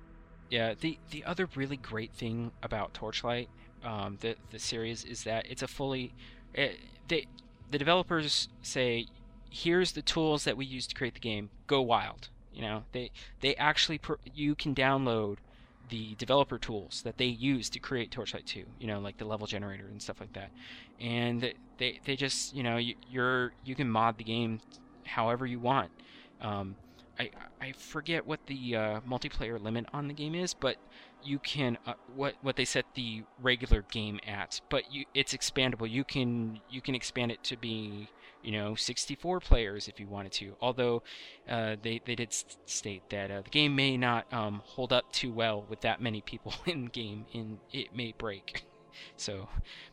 Yeah, 0.49 0.73
the 0.79 0.97
the 1.11 1.23
other 1.23 1.47
really 1.55 1.77
great 1.77 2.13
thing 2.13 2.51
about 2.61 2.93
Torchlight, 2.93 3.49
um, 3.83 4.17
the 4.21 4.35
the 4.49 4.59
series, 4.59 5.03
is 5.05 5.23
that 5.23 5.45
it's 5.49 5.61
a 5.61 5.67
fully, 5.67 6.13
eh, 6.55 6.73
they 7.07 7.27
the 7.69 7.77
developers 7.77 8.49
say, 8.61 9.07
here's 9.49 9.93
the 9.93 10.01
tools 10.01 10.43
that 10.43 10.57
we 10.57 10.65
use 10.65 10.87
to 10.87 10.95
create 10.95 11.13
the 11.13 11.19
game. 11.19 11.49
Go 11.67 11.81
wild. 11.81 12.29
You 12.53 12.61
know, 12.63 12.83
they 12.91 13.11
they 13.39 13.55
actually 13.55 13.97
pr- 13.97 14.15
you 14.33 14.55
can 14.55 14.75
download 14.75 15.37
the 15.91 16.15
developer 16.15 16.57
tools 16.57 17.01
that 17.03 17.17
they 17.17 17.25
use 17.25 17.69
to 17.69 17.79
create 17.79 18.09
Torchlight 18.09 18.47
2. 18.47 18.63
You 18.79 18.87
know, 18.87 18.99
like 18.99 19.17
the 19.17 19.25
level 19.25 19.45
generator 19.45 19.87
and 19.91 20.01
stuff 20.01 20.19
like 20.19 20.33
that. 20.33 20.49
And 20.99 21.53
they 21.77 21.99
they 22.03 22.15
just 22.15 22.55
you 22.55 22.63
know 22.63 22.77
you, 22.77 22.95
you're 23.09 23.53
you 23.63 23.75
can 23.75 23.89
mod 23.89 24.17
the 24.17 24.23
game 24.23 24.59
however 25.05 25.45
you 25.45 25.59
want. 25.59 25.91
Um, 26.41 26.75
I 27.19 27.29
I 27.59 27.71
forget 27.73 28.25
what 28.25 28.39
the 28.47 28.75
uh, 28.75 28.99
multiplayer 29.01 29.61
limit 29.61 29.85
on 29.93 30.07
the 30.07 30.13
game 30.13 30.33
is, 30.33 30.53
but 30.53 30.77
you 31.23 31.39
can 31.39 31.77
uh, 31.85 31.93
what 32.15 32.35
what 32.41 32.55
they 32.55 32.65
set 32.65 32.85
the 32.95 33.23
regular 33.41 33.83
game 33.91 34.19
at, 34.25 34.61
but 34.69 34.91
you 34.91 35.05
it's 35.13 35.33
expandable. 35.33 35.89
You 35.89 36.03
can 36.03 36.61
you 36.69 36.81
can 36.81 36.95
expand 36.95 37.31
it 37.31 37.43
to 37.43 37.57
be 37.57 38.07
you 38.43 38.51
know 38.51 38.75
64 38.75 39.39
players 39.39 39.87
if 39.87 39.99
you 39.99 40.07
wanted 40.07 40.31
to. 40.33 40.55
Although 40.61 41.03
uh, 41.49 41.75
they 41.81 42.01
they 42.05 42.15
did 42.15 42.33
state 42.65 43.09
that 43.09 43.31
uh, 43.31 43.41
the 43.41 43.49
game 43.49 43.75
may 43.75 43.97
not 43.97 44.31
um, 44.33 44.61
hold 44.65 44.93
up 44.93 45.11
too 45.11 45.31
well 45.31 45.65
with 45.69 45.81
that 45.81 46.01
many 46.01 46.21
people 46.21 46.53
in 46.65 46.85
game, 46.85 47.25
and 47.33 47.59
it 47.71 47.95
may 47.95 48.13
break. 48.17 48.65
So 49.15 49.47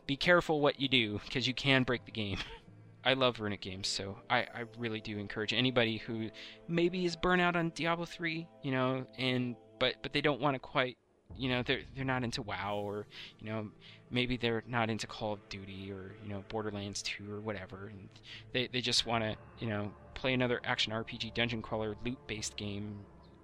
be 0.05 0.17
careful 0.17 0.59
what 0.59 0.79
you 0.79 0.87
do 0.87 1.19
because 1.25 1.47
you 1.47 1.53
can 1.53 1.83
break 1.83 2.05
the 2.05 2.11
game. 2.11 2.37
I 3.03 3.13
love 3.13 3.39
Runic 3.39 3.61
games, 3.61 3.87
so 3.87 4.17
I, 4.29 4.39
I 4.39 4.65
really 4.77 4.99
do 4.99 5.17
encourage 5.17 5.53
anybody 5.53 5.97
who 5.97 6.29
maybe 6.67 7.05
is 7.05 7.15
burnt 7.15 7.41
out 7.41 7.55
on 7.55 7.71
Diablo 7.73 8.05
3, 8.05 8.45
you 8.61 8.71
know, 8.71 9.07
and 9.17 9.55
but 9.79 9.95
but 10.01 10.13
they 10.13 10.21
don't 10.21 10.41
want 10.41 10.55
to 10.55 10.59
quite 10.59 10.97
you 11.37 11.49
know 11.49 11.63
they're 11.63 11.81
they're 11.95 12.05
not 12.05 12.23
into 12.23 12.41
WoW 12.41 12.75
or 12.75 13.07
you 13.39 13.49
know 13.49 13.69
maybe 14.11 14.37
they're 14.37 14.63
not 14.67 14.89
into 14.89 15.07
Call 15.07 15.33
of 15.33 15.49
Duty 15.49 15.91
or 15.91 16.15
you 16.23 16.29
know 16.29 16.43
Borderlands 16.49 17.01
2 17.03 17.31
or 17.31 17.39
whatever, 17.39 17.87
and 17.87 18.09
they 18.53 18.67
they 18.67 18.81
just 18.81 19.05
want 19.05 19.23
to 19.23 19.35
you 19.59 19.69
know 19.69 19.91
play 20.13 20.33
another 20.33 20.59
action 20.63 20.91
RPG 20.91 21.33
dungeon 21.33 21.61
crawler 21.61 21.95
loot 22.03 22.17
based 22.27 22.55
game. 22.57 22.99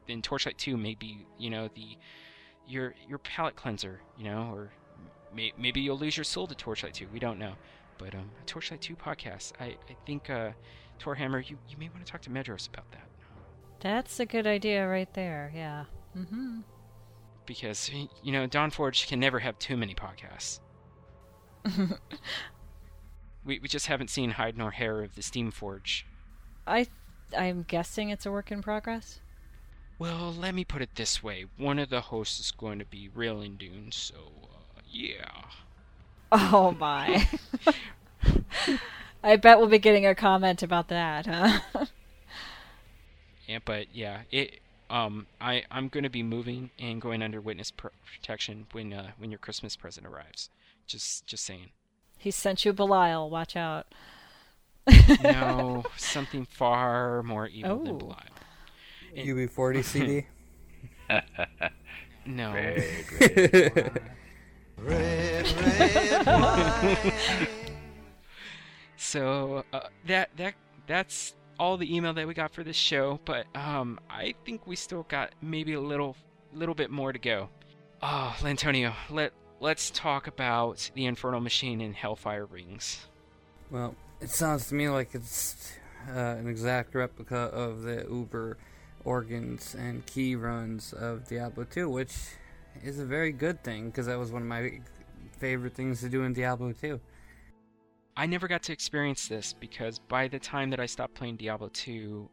Then 0.07 0.21
Torchlight 0.21 0.57
2 0.57 0.77
may 0.77 0.95
be 0.95 1.25
you 1.37 1.49
know 1.49 1.69
the 1.75 1.97
your 2.67 2.95
your 3.07 3.19
palate 3.19 3.55
cleanser, 3.55 4.01
you 4.17 4.25
know, 4.25 4.49
or 4.53 4.71
may, 5.33 5.53
maybe 5.57 5.81
you'll 5.81 5.97
lose 5.97 6.17
your 6.17 6.23
soul 6.23 6.47
to 6.47 6.55
Torchlight 6.55 6.93
2. 6.93 7.07
We 7.11 7.19
don't 7.19 7.39
know, 7.39 7.53
but 7.97 8.13
um, 8.15 8.31
a 8.41 8.45
Torchlight 8.45 8.81
2 8.81 8.95
podcast. 8.95 9.53
I 9.59 9.75
I 9.89 9.95
think 10.05 10.29
uh, 10.29 10.51
Torhammer, 10.99 11.47
you 11.47 11.57
you 11.69 11.77
may 11.77 11.89
want 11.89 12.05
to 12.05 12.11
talk 12.11 12.21
to 12.21 12.29
Medros 12.29 12.67
about 12.67 12.89
that. 12.91 13.07
That's 13.79 14.19
a 14.19 14.25
good 14.25 14.47
idea 14.47 14.87
right 14.87 15.13
there. 15.13 15.51
Yeah. 15.53 15.85
Mm-hmm. 16.17 16.61
Because 17.45 17.91
you 18.23 18.31
know 18.31 18.47
Dawn 18.47 18.71
Forge 18.71 19.07
can 19.07 19.19
never 19.19 19.39
have 19.39 19.59
too 19.59 19.77
many 19.77 19.93
podcasts. 19.95 20.59
we 23.45 23.59
we 23.59 23.67
just 23.67 23.87
haven't 23.87 24.09
seen 24.09 24.31
hide 24.31 24.57
nor 24.57 24.71
hair 24.71 25.01
of 25.03 25.15
the 25.15 25.21
Steam 25.21 25.51
Forge. 25.51 26.05
I 26.65 26.87
I'm 27.37 27.63
guessing 27.67 28.09
it's 28.09 28.25
a 28.25 28.31
work 28.31 28.51
in 28.51 28.61
progress. 28.61 29.19
Well, 29.97 30.33
let 30.33 30.53
me 30.53 30.65
put 30.65 30.81
it 30.81 30.95
this 30.95 31.23
way: 31.23 31.45
one 31.57 31.79
of 31.79 31.89
the 31.89 32.01
hosts 32.01 32.39
is 32.39 32.51
going 32.51 32.79
to 32.79 32.85
be 32.85 33.09
Railing 33.13 33.55
Dune, 33.55 33.91
so 33.91 34.15
uh, 34.43 34.81
yeah. 34.89 35.43
Oh 36.31 36.71
my. 36.71 37.27
I 39.23 39.37
bet 39.37 39.57
we'll 39.57 39.67
be 39.67 39.79
getting 39.79 40.05
a 40.05 40.13
comment 40.13 40.61
about 40.61 40.89
that, 40.89 41.25
huh? 41.25 41.85
Yeah, 43.47 43.59
but 43.63 43.87
yeah, 43.93 44.21
it. 44.31 44.59
Um, 44.89 45.25
I 45.41 45.63
I'm 45.71 45.87
going 45.87 46.03
to 46.03 46.09
be 46.09 46.21
moving 46.23 46.69
and 46.79 47.01
going 47.01 47.21
under 47.23 47.41
witness 47.41 47.71
protection 47.71 48.67
when 48.71 48.93
uh, 48.93 49.11
when 49.17 49.31
your 49.31 49.39
Christmas 49.39 49.75
present 49.75 50.05
arrives. 50.05 50.49
Just 50.87 51.25
just 51.25 51.43
saying. 51.43 51.69
he 52.17 52.29
sent 52.31 52.65
you 52.65 52.73
Belial. 52.73 53.29
Watch 53.29 53.55
out. 53.55 53.87
No, 55.23 55.83
something 55.97 56.45
far 56.45 57.23
more 57.23 57.47
evil 57.47 57.79
than 57.83 57.95
Oh. 57.95 57.97
Belial. 57.97 58.19
UB40 59.15 59.83
CD. 59.83 60.25
No. 62.27 62.51
So 68.97 69.63
uh, 69.73 69.81
that 70.07 70.29
that 70.37 70.53
that's 70.87 71.35
all 71.59 71.77
the 71.77 71.95
email 71.95 72.13
that 72.13 72.27
we 72.27 72.33
got 72.33 72.51
for 72.51 72.63
this 72.63 72.75
show, 72.75 73.19
but 73.25 73.45
um, 73.55 73.99
I 74.09 74.35
think 74.45 74.67
we 74.67 74.75
still 74.75 75.03
got 75.03 75.33
maybe 75.41 75.73
a 75.73 75.81
little 75.81 76.15
little 76.53 76.75
bit 76.75 76.89
more 76.89 77.11
to 77.11 77.19
go. 77.19 77.49
Oh, 78.01 78.35
Lantonio, 78.39 78.93
let 79.09 79.33
let's 79.59 79.91
talk 79.91 80.27
about 80.27 80.89
the 80.93 81.05
Infernal 81.05 81.39
Machine 81.39 81.81
and 81.81 81.95
Hellfire 81.95 82.45
Rings. 82.45 83.07
Well, 83.71 83.95
it 84.21 84.29
sounds 84.29 84.69
to 84.69 84.75
me 84.75 84.89
like 84.89 85.13
it's 85.13 85.73
uh, 86.09 86.19
an 86.19 86.47
exact 86.47 86.93
replica 86.95 87.35
of 87.35 87.81
the 87.81 88.05
Uber 88.09 88.57
organs 89.03 89.75
and 89.75 90.05
key 90.05 90.35
runs 90.35 90.93
of 90.93 91.27
Diablo 91.27 91.63
2, 91.63 91.89
which 91.89 92.13
is 92.83 92.99
a 92.99 93.05
very 93.05 93.31
good 93.31 93.63
thing 93.63 93.87
because 93.87 94.07
that 94.07 94.17
was 94.19 94.31
one 94.31 94.41
of 94.41 94.47
my 94.47 94.79
favorite 95.37 95.73
things 95.73 96.01
to 96.01 96.09
do 96.09 96.23
in 96.23 96.33
Diablo 96.33 96.73
2. 96.73 96.99
I 98.17 98.25
never 98.25 98.47
got 98.47 98.63
to 98.63 98.73
experience 98.73 99.27
this 99.27 99.53
because 99.53 99.99
by 99.99 100.27
the 100.27 100.39
time 100.39 100.69
that 100.69 100.79
I 100.79 100.85
stopped 100.85 101.15
playing 101.15 101.35
Diablo 101.35 101.69
2, 101.73 102.29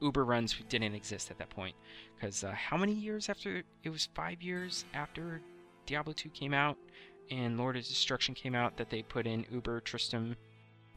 Uber 0.00 0.24
runs 0.24 0.56
didn't 0.68 0.94
exist 0.94 1.30
at 1.30 1.38
that 1.38 1.50
point. 1.50 1.76
Because 2.16 2.42
uh, 2.42 2.52
how 2.52 2.76
many 2.76 2.92
years 2.92 3.28
after? 3.28 3.62
It 3.84 3.90
was 3.90 4.08
five 4.14 4.42
years 4.42 4.84
after 4.92 5.40
Diablo 5.86 6.12
2 6.12 6.30
came 6.30 6.52
out 6.52 6.76
and 7.30 7.56
Lord 7.56 7.76
of 7.76 7.86
Destruction 7.86 8.34
came 8.34 8.54
out 8.54 8.76
that 8.76 8.90
they 8.90 9.02
put 9.02 9.26
in 9.26 9.46
Uber 9.52 9.80
Tristram. 9.80 10.36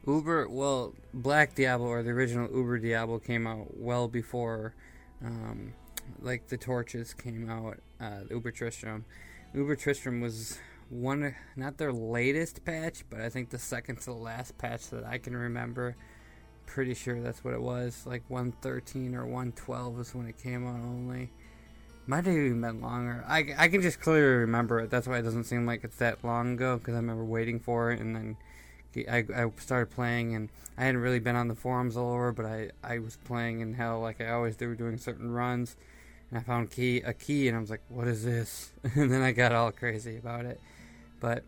Uber, 0.07 0.49
well, 0.49 0.93
Black 1.13 1.55
Diablo 1.55 1.87
or 1.87 2.03
the 2.03 2.09
original 2.09 2.49
Uber 2.53 2.79
Diablo 2.79 3.19
came 3.19 3.45
out 3.45 3.77
well 3.77 4.07
before, 4.07 4.73
um, 5.23 5.73
like 6.19 6.47
the 6.47 6.57
Torches 6.57 7.13
came 7.13 7.49
out. 7.49 7.77
Uh, 8.01 8.21
Uber 8.31 8.51
Tristram, 8.51 9.05
Uber 9.53 9.75
Tristram 9.75 10.19
was 10.19 10.57
one, 10.93 11.35
not 11.55 11.77
their 11.77 11.91
latest 11.91 12.63
patch, 12.65 13.03
but 13.09 13.19
I 13.19 13.29
think 13.29 13.49
the 13.49 13.59
second 13.59 13.97
to 14.01 14.05
the 14.05 14.13
last 14.13 14.57
patch 14.57 14.89
that 14.91 15.03
I 15.03 15.17
can 15.17 15.35
remember. 15.35 15.95
Pretty 16.65 16.93
sure 16.93 17.21
that's 17.21 17.43
what 17.43 17.53
it 17.53 17.61
was. 17.61 18.03
Like 18.05 18.23
113 18.29 19.15
or 19.15 19.25
112 19.25 19.99
is 19.99 20.15
when 20.15 20.27
it 20.27 20.37
came 20.37 20.65
out 20.67 20.81
only. 20.81 21.31
Might 22.05 22.25
have 22.25 22.35
even 22.35 22.61
been 22.61 22.81
longer. 22.81 23.23
I, 23.27 23.53
I 23.57 23.67
can 23.67 23.81
just 23.81 23.99
clearly 23.99 24.37
remember 24.37 24.79
it. 24.79 24.89
That's 24.89 25.07
why 25.07 25.19
it 25.19 25.23
doesn't 25.23 25.45
seem 25.45 25.65
like 25.65 25.83
it's 25.83 25.97
that 25.97 26.23
long 26.23 26.53
ago 26.53 26.77
because 26.77 26.93
I 26.93 26.97
remember 26.97 27.25
waiting 27.25 27.59
for 27.59 27.91
it 27.91 27.99
and 27.99 28.15
then 28.15 28.37
I, 28.95 29.25
I 29.35 29.51
started 29.57 29.89
playing 29.89 30.35
and 30.35 30.49
I 30.77 30.85
hadn't 30.85 31.01
really 31.01 31.19
been 31.19 31.35
on 31.35 31.47
the 31.47 31.55
forums 31.55 31.97
all 31.97 32.13
over, 32.13 32.31
but 32.31 32.45
I, 32.45 32.69
I 32.83 32.99
was 32.99 33.17
playing 33.17 33.61
in 33.61 33.73
hell 33.73 33.99
like 33.99 34.21
I 34.21 34.29
always 34.29 34.55
do, 34.55 34.75
doing 34.75 34.97
certain 34.97 35.31
runs. 35.31 35.75
And 36.29 36.39
I 36.39 36.43
found 36.43 36.71
key 36.71 37.01
a 37.01 37.13
key 37.13 37.47
and 37.47 37.55
I 37.55 37.59
was 37.59 37.69
like, 37.69 37.83
"What 37.89 38.07
is 38.07 38.23
this?" 38.23 38.71
And 38.95 39.11
then 39.11 39.21
I 39.21 39.31
got 39.31 39.51
all 39.51 39.71
crazy 39.71 40.17
about 40.17 40.45
it. 40.45 40.59
But 41.23 41.45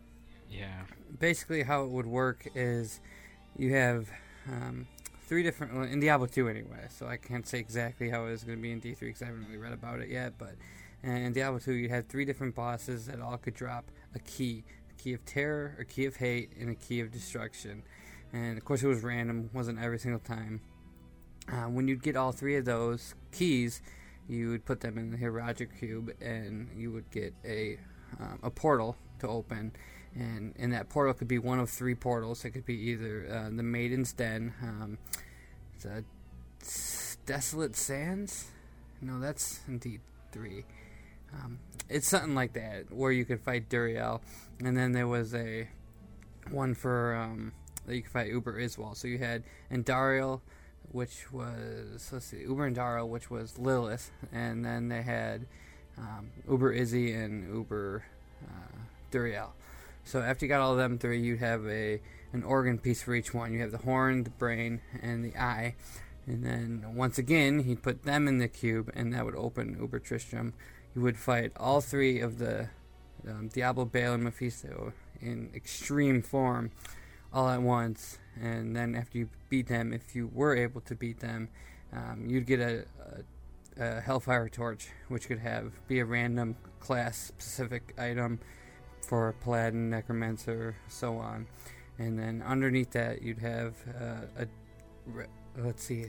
Yeah. 0.48 0.84
basically, 1.18 1.62
how 1.62 1.84
it 1.84 1.90
would 1.90 2.06
work 2.06 2.48
is 2.54 3.00
you 3.58 3.74
have 3.74 4.08
um, 4.50 4.86
three 5.26 5.42
different 5.42 5.74
well, 5.74 5.82
in 5.82 6.00
Diablo 6.00 6.26
2 6.26 6.48
anyway. 6.48 6.86
So 6.88 7.06
I 7.06 7.18
can't 7.18 7.46
say 7.46 7.58
exactly 7.58 8.08
how 8.08 8.24
it 8.24 8.32
is 8.32 8.42
going 8.42 8.56
to 8.56 8.62
be 8.62 8.72
in 8.72 8.80
D3 8.80 9.00
because 9.00 9.20
I 9.20 9.26
haven't 9.26 9.44
really 9.44 9.58
read 9.58 9.74
about 9.74 10.00
it 10.00 10.08
yet. 10.08 10.38
But 10.38 10.54
in 11.02 11.34
Diablo 11.34 11.58
2, 11.58 11.74
you 11.74 11.90
had 11.90 12.08
three 12.08 12.24
different 12.24 12.54
bosses 12.54 13.04
that 13.06 13.20
all 13.20 13.36
could 13.36 13.52
drop 13.52 13.90
a 14.14 14.18
key 14.18 14.64
a 14.90 14.94
key 14.94 15.12
of 15.12 15.22
terror, 15.26 15.76
a 15.78 15.84
key 15.84 16.06
of 16.06 16.16
hate, 16.16 16.52
and 16.58 16.70
a 16.70 16.74
key 16.74 17.00
of 17.00 17.10
destruction. 17.10 17.82
And 18.32 18.56
of 18.56 18.64
course, 18.64 18.82
it 18.82 18.88
was 18.88 19.02
random, 19.02 19.50
wasn't 19.52 19.78
every 19.78 19.98
single 19.98 20.20
time. 20.20 20.62
Uh, 21.52 21.64
when 21.64 21.86
you'd 21.86 22.02
get 22.02 22.16
all 22.16 22.32
three 22.32 22.56
of 22.56 22.64
those 22.64 23.14
keys, 23.30 23.82
you 24.26 24.48
would 24.48 24.64
put 24.64 24.80
them 24.80 24.96
in 24.96 25.10
the 25.10 25.18
Horadric 25.18 25.78
cube, 25.78 26.12
and 26.22 26.70
you 26.74 26.92
would 26.92 27.10
get 27.10 27.34
a 27.44 27.78
um, 28.18 28.38
a 28.42 28.50
portal 28.50 28.96
to 29.20 29.28
open. 29.28 29.72
And 30.14 30.54
and 30.58 30.72
that 30.72 30.88
portal 30.88 31.12
could 31.12 31.28
be 31.28 31.38
one 31.38 31.58
of 31.58 31.68
three 31.68 31.94
portals. 31.94 32.44
It 32.44 32.50
could 32.50 32.64
be 32.64 32.74
either 32.74 33.26
uh, 33.30 33.50
the 33.54 33.62
Maiden's 33.62 34.12
Den, 34.14 34.54
um, 34.62 34.98
s- 36.62 37.18
Desolate 37.26 37.76
Sands. 37.76 38.46
No, 39.00 39.20
that's 39.20 39.60
indeed 39.68 40.00
three. 40.32 40.64
Um, 41.34 41.58
it's 41.88 42.08
something 42.08 42.34
like 42.34 42.54
that 42.54 42.90
where 42.90 43.12
you 43.12 43.24
could 43.24 43.40
fight 43.40 43.68
Duriel, 43.68 44.20
and 44.60 44.76
then 44.76 44.92
there 44.92 45.06
was 45.06 45.34
a 45.34 45.68
one 46.50 46.74
for 46.74 47.14
um, 47.14 47.52
that 47.86 47.94
you 47.94 48.02
could 48.02 48.12
fight 48.12 48.28
Uber 48.28 48.58
Izual. 48.60 48.96
So 48.96 49.08
you 49.08 49.18
had 49.18 49.42
Andariel, 49.70 50.40
which 50.92 51.30
was 51.30 52.08
let's 52.12 52.26
see, 52.26 52.40
Uber 52.40 52.70
Andariel, 52.70 53.08
which 53.08 53.30
was 53.30 53.58
Lilith, 53.58 54.10
and 54.32 54.64
then 54.64 54.88
they 54.88 55.02
had 55.02 55.46
um, 55.98 56.30
Uber 56.48 56.72
Izzy 56.72 57.12
and 57.12 57.52
Uber 57.54 58.04
uh, 58.44 58.75
Duriel. 59.16 59.50
So 60.04 60.20
after 60.20 60.44
you 60.44 60.48
got 60.48 60.60
all 60.60 60.72
of 60.72 60.78
them 60.78 60.98
three, 60.98 61.20
you'd 61.20 61.40
have 61.40 61.66
a 61.66 62.00
an 62.32 62.42
organ 62.42 62.78
piece 62.78 63.02
for 63.02 63.14
each 63.14 63.32
one. 63.32 63.52
You 63.52 63.60
have 63.60 63.72
the 63.72 63.78
horn, 63.78 64.24
the 64.24 64.30
brain, 64.30 64.80
and 65.00 65.24
the 65.24 65.36
eye. 65.36 65.74
And 66.26 66.44
then 66.44 66.94
once 66.94 67.18
again, 67.18 67.60
he'd 67.60 67.82
put 67.82 68.02
them 68.02 68.28
in 68.28 68.38
the 68.38 68.48
cube, 68.48 68.90
and 68.94 69.12
that 69.14 69.24
would 69.24 69.36
open 69.36 69.76
Uber 69.80 70.00
Tristram. 70.00 70.54
You 70.94 71.02
would 71.02 71.16
fight 71.16 71.52
all 71.56 71.80
three 71.80 72.20
of 72.20 72.38
the 72.38 72.68
um, 73.28 73.48
Diablo, 73.48 73.84
Baal, 73.84 74.14
and 74.14 74.24
Mephisto 74.24 74.92
in 75.20 75.50
extreme 75.54 76.22
form 76.22 76.70
all 77.32 77.48
at 77.48 77.62
once. 77.62 78.18
And 78.40 78.76
then 78.76 78.94
after 78.94 79.18
you 79.18 79.28
beat 79.48 79.68
them, 79.68 79.92
if 79.92 80.14
you 80.14 80.30
were 80.32 80.54
able 80.54 80.80
to 80.82 80.94
beat 80.94 81.20
them, 81.20 81.48
um, 81.92 82.26
you'd 82.28 82.46
get 82.46 82.60
a, 82.60 82.84
a, 83.78 83.96
a 83.96 84.00
Hellfire 84.00 84.48
Torch, 84.48 84.88
which 85.08 85.28
could 85.28 85.38
have 85.38 85.72
be 85.88 86.00
a 86.00 86.04
random 86.04 86.56
class 86.80 87.32
specific 87.38 87.94
item 87.98 88.40
for 89.06 89.34
Paladin, 89.42 89.90
Necromancer, 89.90 90.76
so 90.88 91.18
on. 91.18 91.46
And 91.98 92.18
then 92.18 92.42
underneath 92.46 92.90
that, 92.90 93.22
you'd 93.22 93.38
have 93.38 93.74
uh, 94.00 94.42
a. 94.42 94.46
Re- 95.06 95.26
let's 95.56 95.82
see. 95.82 96.06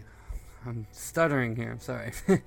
I'm 0.65 0.87
stuttering 0.91 1.55
here, 1.55 1.71
I'm 1.71 1.79
sorry. 1.79 2.11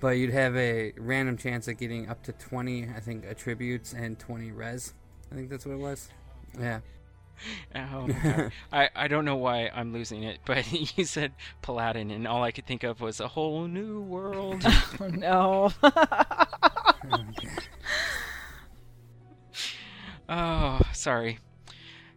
but 0.00 0.18
you'd 0.18 0.32
have 0.32 0.54
a 0.56 0.92
random 0.98 1.38
chance 1.38 1.68
of 1.68 1.78
getting 1.78 2.08
up 2.08 2.22
to 2.24 2.32
20, 2.32 2.88
I 2.94 3.00
think, 3.00 3.24
attributes 3.24 3.94
and 3.94 4.18
20 4.18 4.50
res. 4.50 4.92
I 5.30 5.36
think 5.36 5.48
that's 5.48 5.64
what 5.64 5.72
it 5.72 5.80
was. 5.80 6.08
Yeah. 6.58 6.80
Oh 7.74 8.06
my 8.06 8.12
God. 8.12 8.52
I 8.72 8.88
I 8.94 9.08
don't 9.08 9.24
know 9.24 9.36
why 9.36 9.68
I'm 9.74 9.92
losing 9.92 10.22
it, 10.22 10.38
but 10.44 10.70
you 10.96 11.04
said 11.04 11.32
Paladin, 11.60 12.12
and 12.12 12.28
all 12.28 12.44
I 12.44 12.52
could 12.52 12.66
think 12.66 12.84
of 12.84 13.00
was 13.00 13.18
a 13.18 13.26
whole 13.26 13.66
new 13.66 14.00
world. 14.00 14.62
Oh 15.00 15.08
no. 15.08 15.72
Oh, 20.28 20.80
sorry. 20.92 21.38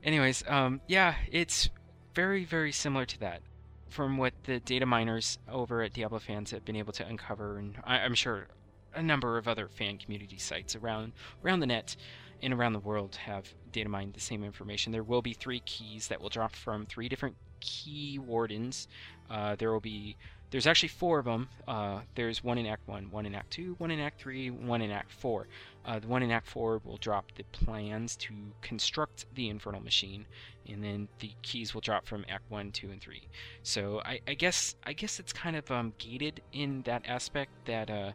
Anyways, 0.04 0.44
um, 0.48 0.82
yeah, 0.88 1.16
it's 1.32 1.70
very, 2.14 2.46
very 2.46 2.72
similar 2.72 3.06
to 3.06 3.20
that 3.20 3.42
from 3.90 4.18
what 4.18 4.34
the 4.44 4.60
data 4.60 4.86
miners 4.86 5.40
over 5.50 5.82
at 5.82 5.94
Diablo 5.94 6.20
fans 6.20 6.52
have 6.52 6.66
been 6.66 6.76
able 6.76 6.94
to 6.94 7.06
uncover, 7.08 7.58
and 7.58 7.78
I, 7.84 8.00
I'm 8.00 8.14
sure 8.14 8.48
a 8.94 9.02
number 9.02 9.38
of 9.38 9.48
other 9.48 9.68
fan 9.68 9.98
community 9.98 10.38
sites 10.38 10.76
around 10.76 11.12
around 11.44 11.60
the 11.60 11.66
net 11.66 11.96
and 12.42 12.54
around 12.54 12.74
the 12.74 12.80
world 12.80 13.16
have 13.16 13.54
data 13.72 13.90
mined 13.90 14.14
the 14.14 14.20
same 14.20 14.44
information. 14.44 14.92
There 14.92 15.04
will 15.04 15.22
be 15.22 15.34
three 15.34 15.62
keys 15.62 16.08
that 16.08 16.22
will 16.22 16.30
drop 16.30 16.56
from 16.56 16.86
three 16.86 17.10
different 17.10 17.36
key 17.60 18.20
wardens. 18.20 18.88
Uh, 19.30 19.56
there 19.56 19.72
will 19.72 19.80
be 19.80 20.18
there's 20.52 20.68
actually 20.68 20.90
four 20.90 21.20
of 21.20 21.26
them. 21.26 21.50
Uh, 21.68 22.02
there's 22.16 22.44
one 22.44 22.58
in 22.58 22.66
Act 22.66 22.88
1, 22.88 23.12
one 23.12 23.26
in 23.26 23.36
Act 23.36 23.52
2, 23.52 23.76
one 23.78 23.92
in 23.92 24.00
Act 24.00 24.20
3, 24.22 24.52
one 24.52 24.82
in 24.82 24.92
Act 24.92 25.12
4. 25.12 25.48
Uh, 25.86 26.00
the 26.00 26.08
one 26.08 26.24
in 26.24 26.32
Act 26.32 26.48
4 26.48 26.82
will 26.84 26.98
drop 26.98 27.32
the 27.36 27.44
plans 27.44 28.16
to 28.16 28.34
construct 28.62 29.26
the 29.36 29.50
Infernal 29.50 29.82
Machine, 29.82 30.26
and 30.68 30.84
then 30.84 31.08
the 31.20 31.32
keys 31.44 31.74
will 31.74 31.82
drop 31.82 32.08
from 32.08 32.26
Act 32.28 32.50
1, 32.50 32.72
2, 32.72 32.90
and 32.90 33.02
3. 33.02 33.22
So 33.62 34.02
I, 34.04 34.20
I 34.28 34.34
guess 34.34 34.76
I 34.84 34.94
guess 34.94 35.20
it's 35.20 35.32
kind 35.32 35.56
of 35.56 35.70
um, 35.70 35.94
gated 36.00 36.42
in 36.52 36.82
that 36.84 37.04
aspect 37.08 37.52
that 37.66 37.90
uh, 37.92 38.12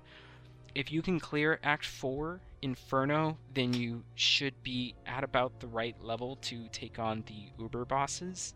if 0.75 0.91
you 0.91 1.01
can 1.01 1.21
clear 1.21 1.61
Act 1.63 1.85
4 1.85 2.41
Inferno, 2.63 3.39
then 3.55 3.73
you 3.73 4.03
should 4.17 4.63
be 4.63 4.95
at 5.07 5.23
about 5.23 5.61
the 5.61 5.69
right 5.69 5.97
level 6.03 6.37
to 6.43 6.69
take 6.73 6.99
on 6.99 7.25
the 7.27 7.63
Uber 7.63 7.85
bosses 7.85 8.55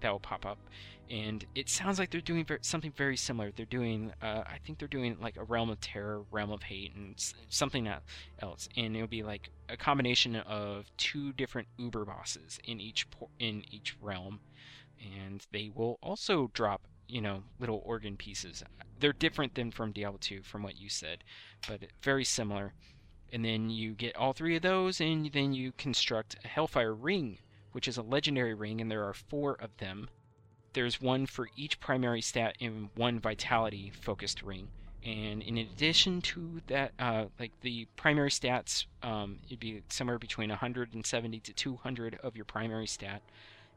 that 0.00 0.10
will 0.10 0.20
pop 0.20 0.46
up 0.46 0.58
and 1.10 1.44
it 1.54 1.68
sounds 1.68 1.98
like 1.98 2.10
they're 2.10 2.20
doing 2.20 2.46
something 2.60 2.92
very 2.92 3.16
similar. 3.16 3.50
They're 3.50 3.66
doing, 3.66 4.12
uh, 4.20 4.42
I 4.46 4.58
think 4.64 4.78
they're 4.78 4.88
doing 4.88 5.16
like 5.20 5.36
a 5.36 5.44
realm 5.44 5.70
of 5.70 5.80
terror, 5.80 6.22
realm 6.30 6.50
of 6.50 6.62
hate, 6.62 6.94
and 6.94 7.14
something 7.48 7.88
else. 8.40 8.68
And 8.76 8.94
it'll 8.94 9.08
be 9.08 9.22
like 9.22 9.50
a 9.68 9.76
combination 9.76 10.36
of 10.36 10.86
two 10.96 11.32
different 11.32 11.68
Uber 11.78 12.04
bosses 12.04 12.58
in 12.64 12.80
each 12.80 13.10
por- 13.10 13.30
in 13.38 13.64
each 13.70 13.96
realm, 14.00 14.40
and 15.00 15.46
they 15.52 15.70
will 15.74 15.98
also 16.02 16.50
drop, 16.52 16.82
you 17.06 17.20
know, 17.22 17.42
little 17.58 17.82
organ 17.84 18.16
pieces. 18.16 18.62
They're 19.00 19.12
different 19.12 19.54
than 19.54 19.70
from 19.70 19.92
Diablo 19.92 20.18
2, 20.20 20.42
from 20.42 20.62
what 20.62 20.78
you 20.78 20.88
said, 20.88 21.24
but 21.66 21.80
very 22.02 22.24
similar. 22.24 22.74
And 23.32 23.44
then 23.44 23.70
you 23.70 23.92
get 23.92 24.16
all 24.16 24.32
three 24.32 24.56
of 24.56 24.62
those, 24.62 25.00
and 25.00 25.30
then 25.32 25.52
you 25.52 25.72
construct 25.72 26.36
a 26.44 26.48
Hellfire 26.48 26.94
ring, 26.94 27.38
which 27.72 27.88
is 27.88 27.96
a 27.96 28.02
legendary 28.02 28.54
ring, 28.54 28.80
and 28.80 28.90
there 28.90 29.04
are 29.04 29.14
four 29.14 29.54
of 29.54 29.76
them 29.78 30.08
there's 30.72 31.00
one 31.00 31.26
for 31.26 31.48
each 31.56 31.80
primary 31.80 32.20
stat 32.20 32.56
in 32.60 32.90
one 32.94 33.18
vitality 33.18 33.90
focused 34.00 34.42
ring. 34.42 34.68
And 35.04 35.42
in 35.42 35.58
addition 35.58 36.20
to 36.22 36.60
that, 36.66 36.92
uh, 36.98 37.26
like 37.38 37.52
the 37.62 37.86
primary 37.96 38.30
stats, 38.30 38.86
um, 39.02 39.38
it'd 39.46 39.60
be 39.60 39.82
somewhere 39.88 40.18
between 40.18 40.50
170 40.50 41.40
to 41.40 41.52
200 41.52 42.18
of 42.22 42.36
your 42.36 42.44
primary 42.44 42.86
stat, 42.86 43.22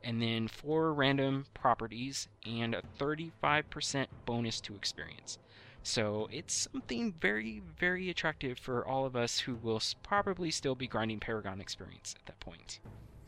and 0.03 0.21
then 0.21 0.47
four 0.47 0.93
random 0.93 1.45
properties 1.53 2.27
and 2.45 2.75
a 2.75 2.81
35% 2.99 4.07
bonus 4.25 4.59
to 4.61 4.75
experience. 4.75 5.37
So 5.83 6.27
it's 6.31 6.67
something 6.71 7.13
very, 7.19 7.61
very 7.79 8.09
attractive 8.09 8.59
for 8.59 8.85
all 8.85 9.05
of 9.05 9.15
us 9.15 9.39
who 9.39 9.55
will 9.55 9.81
probably 10.03 10.51
still 10.51 10.75
be 10.75 10.87
grinding 10.87 11.19
Paragon 11.19 11.61
experience 11.61 12.15
at 12.19 12.25
that 12.25 12.39
point. 12.39 12.79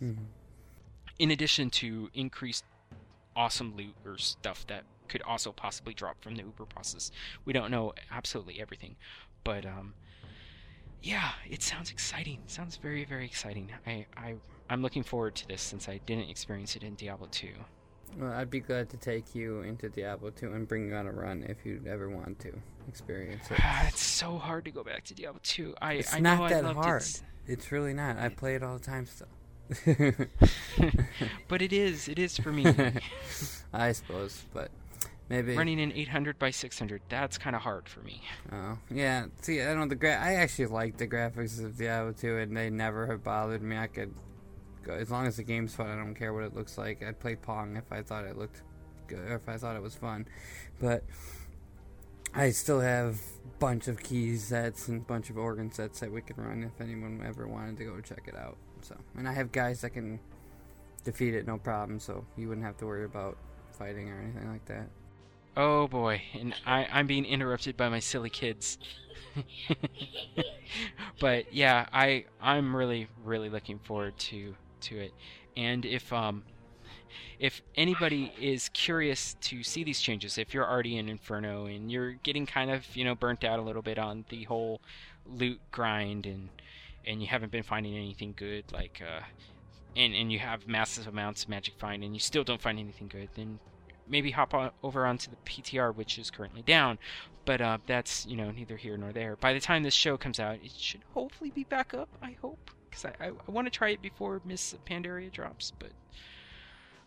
Mm-hmm. 0.01 0.23
In 1.19 1.31
addition 1.31 1.69
to 1.71 2.09
increased 2.13 2.65
awesome 3.35 3.75
loot 3.75 3.95
or 4.05 4.17
stuff 4.17 4.65
that 4.67 4.83
could 5.07 5.21
also 5.23 5.51
possibly 5.51 5.93
drop 5.93 6.21
from 6.21 6.35
the 6.35 6.43
Uber 6.43 6.65
process. 6.65 7.11
We 7.45 7.53
don't 7.53 7.71
know 7.71 7.93
absolutely 8.11 8.59
everything, 8.61 8.95
but 9.43 9.65
um, 9.65 9.93
yeah, 11.01 11.31
it 11.49 11.61
sounds 11.61 11.91
exciting. 11.91 12.39
It 12.45 12.51
sounds 12.51 12.77
very 12.77 13.05
very 13.05 13.25
exciting. 13.25 13.71
I 13.85 14.05
I 14.15 14.35
I'm 14.69 14.81
looking 14.81 15.03
forward 15.03 15.35
to 15.35 15.47
this 15.47 15.61
since 15.61 15.89
I 15.89 15.99
didn't 16.05 16.29
experience 16.29 16.75
it 16.75 16.83
in 16.83 16.95
Diablo 16.95 17.27
2. 17.31 17.47
Well, 18.17 18.31
I'd 18.31 18.49
be 18.49 18.59
glad 18.59 18.89
to 18.91 18.97
take 18.97 19.33
you 19.33 19.61
into 19.61 19.89
Diablo 19.89 20.29
2 20.29 20.53
and 20.53 20.67
bring 20.67 20.87
you 20.87 20.95
on 20.95 21.07
a 21.07 21.11
run 21.11 21.43
if 21.49 21.65
you 21.65 21.81
ever 21.87 22.09
want 22.09 22.39
to 22.41 22.53
experience 22.87 23.49
it. 23.49 23.59
it's 23.87 24.01
so 24.01 24.37
hard 24.37 24.65
to 24.65 24.71
go 24.71 24.83
back 24.83 25.03
to 25.05 25.15
Diablo 25.15 25.39
2. 25.43 25.75
I 25.81 25.93
It's 25.93 26.13
I 26.13 26.19
not 26.19 26.49
that 26.49 26.63
hard. 26.63 27.01
It. 27.01 27.21
It's 27.47 27.71
really 27.71 27.93
not. 27.93 28.17
I 28.17 28.29
play 28.29 28.55
it 28.55 28.63
all 28.63 28.77
the 28.77 28.83
time 28.83 29.05
still. 29.05 29.27
but 31.47 31.61
it 31.61 31.73
is. 31.73 32.07
It 32.07 32.19
is 32.19 32.37
for 32.37 32.51
me. 32.51 32.65
I 33.73 33.91
suppose, 33.91 34.43
but 34.53 34.71
maybe 35.29 35.55
Running 35.55 35.79
in 35.79 35.91
800 35.91 36.37
by 36.37 36.51
600, 36.51 37.01
that's 37.09 37.37
kind 37.37 37.55
of 37.55 37.61
hard 37.61 37.87
for 37.87 38.01
me. 38.01 38.21
Oh 38.51 38.77
yeah. 38.91 39.25
See, 39.41 39.61
I 39.61 39.65
don't 39.65 39.79
know 39.79 39.87
the 39.87 39.95
gra- 39.95 40.19
I 40.21 40.35
actually 40.35 40.67
like 40.67 40.97
the 40.97 41.07
graphics 41.07 41.63
of 41.63 41.77
Diablo 41.77 42.13
2, 42.13 42.37
and 42.37 42.55
they 42.55 42.69
never 42.69 43.07
have 43.07 43.23
bothered 43.23 43.61
me. 43.61 43.77
I 43.77 43.87
could 43.87 44.13
go 44.83 44.93
as 44.93 45.09
long 45.09 45.27
as 45.27 45.37
the 45.37 45.43
game's 45.43 45.73
fun. 45.73 45.87
I 45.87 45.95
don't 45.95 46.15
care 46.15 46.33
what 46.33 46.43
it 46.43 46.55
looks 46.55 46.77
like. 46.77 47.03
I'd 47.03 47.19
play 47.19 47.35
Pong 47.35 47.77
if 47.77 47.91
I 47.91 48.01
thought 48.01 48.25
it 48.25 48.37
looked 48.37 48.61
good, 49.07 49.19
or 49.19 49.35
if 49.35 49.47
I 49.49 49.57
thought 49.57 49.75
it 49.75 49.81
was 49.81 49.95
fun. 49.95 50.27
But 50.79 51.03
I 52.35 52.51
still 52.51 52.81
have 52.81 53.15
a 53.15 53.59
bunch 53.59 53.87
of 53.87 54.01
keys 54.01 54.43
sets 54.43 54.87
and 54.87 55.01
a 55.01 55.05
bunch 55.05 55.29
of 55.29 55.37
organ 55.37 55.71
sets 55.71 55.99
that 55.99 56.11
we 56.11 56.21
can 56.21 56.35
run 56.37 56.63
if 56.63 56.81
anyone 56.81 57.23
ever 57.25 57.47
wanted 57.47 57.77
to 57.77 57.85
go 57.85 58.01
check 58.01 58.23
it 58.27 58.35
out. 58.35 58.57
So, 58.83 58.95
and 59.17 59.27
I 59.27 59.33
have 59.33 59.51
guys 59.51 59.81
that 59.81 59.91
can 59.91 60.19
defeat 61.03 61.33
it 61.33 61.47
no 61.47 61.57
problem, 61.57 61.99
so 61.99 62.25
you 62.37 62.49
wouldn't 62.49 62.65
have 62.65 62.77
to 62.77 62.85
worry 62.85 63.05
about 63.05 63.37
fighting 63.71 64.09
or 64.09 64.19
anything 64.19 64.49
like 64.51 64.65
that. 64.65 64.87
Oh 65.55 65.87
boy, 65.87 66.21
and 66.33 66.53
I, 66.65 66.87
I'm 66.91 67.07
being 67.07 67.25
interrupted 67.25 67.77
by 67.77 67.89
my 67.89 67.99
silly 67.99 68.29
kids. 68.29 68.77
but 71.19 71.53
yeah, 71.53 71.85
I 71.93 72.25
I'm 72.41 72.75
really 72.75 73.07
really 73.23 73.49
looking 73.49 73.79
forward 73.79 74.17
to 74.17 74.55
to 74.81 74.99
it. 74.99 75.13
And 75.55 75.85
if 75.85 76.11
um 76.11 76.43
if 77.39 77.61
anybody 77.75 78.31
is 78.39 78.69
curious 78.69 79.35
to 79.41 79.63
see 79.63 79.83
these 79.83 79.99
changes, 80.01 80.37
if 80.37 80.53
you're 80.53 80.69
already 80.69 80.97
in 80.97 81.09
Inferno 81.09 81.65
and 81.67 81.91
you're 81.91 82.13
getting 82.13 82.45
kind 82.45 82.71
of 82.71 82.95
you 82.95 83.05
know 83.05 83.15
burnt 83.15 83.43
out 83.43 83.59
a 83.59 83.61
little 83.61 83.81
bit 83.81 83.99
on 83.99 84.25
the 84.29 84.43
whole 84.43 84.81
loot 85.25 85.59
grind 85.71 86.25
and 86.25 86.49
and 87.05 87.21
you 87.21 87.27
haven't 87.27 87.51
been 87.51 87.63
finding 87.63 87.95
anything 87.95 88.33
good 88.35 88.63
like 88.71 89.01
uh 89.05 89.21
and 89.95 90.13
and 90.13 90.31
you 90.31 90.39
have 90.39 90.67
massive 90.67 91.07
amounts 91.07 91.43
of 91.43 91.49
magic 91.49 91.75
find 91.77 92.03
and 92.03 92.13
you 92.13 92.19
still 92.19 92.43
don't 92.43 92.61
find 92.61 92.79
anything 92.79 93.07
good, 93.07 93.29
then 93.35 93.59
maybe 94.07 94.31
hop 94.31 94.53
on, 94.53 94.71
over 94.81 95.05
onto 95.05 95.29
the 95.29 95.37
PTR, 95.45 95.95
which 95.95 96.17
is 96.17 96.29
currently 96.29 96.61
down. 96.61 96.97
But 97.45 97.61
uh, 97.61 97.77
that's 97.85 98.25
you 98.25 98.35
know 98.35 98.51
neither 98.51 98.77
here 98.77 98.97
nor 98.97 99.11
there. 99.11 99.35
By 99.35 99.53
the 99.53 99.59
time 99.59 99.83
this 99.83 99.93
show 99.93 100.17
comes 100.17 100.39
out, 100.39 100.59
it 100.63 100.71
should 100.71 101.01
hopefully 101.13 101.51
be 101.51 101.63
back 101.63 101.93
up. 101.93 102.09
I 102.21 102.35
hope 102.41 102.71
because 102.89 103.05
I, 103.05 103.13
I, 103.19 103.27
I 103.27 103.51
want 103.51 103.67
to 103.67 103.71
try 103.71 103.89
it 103.89 104.01
before 104.01 104.41
Miss 104.45 104.75
Pandaria 104.89 105.31
drops. 105.31 105.71
But 105.77 105.91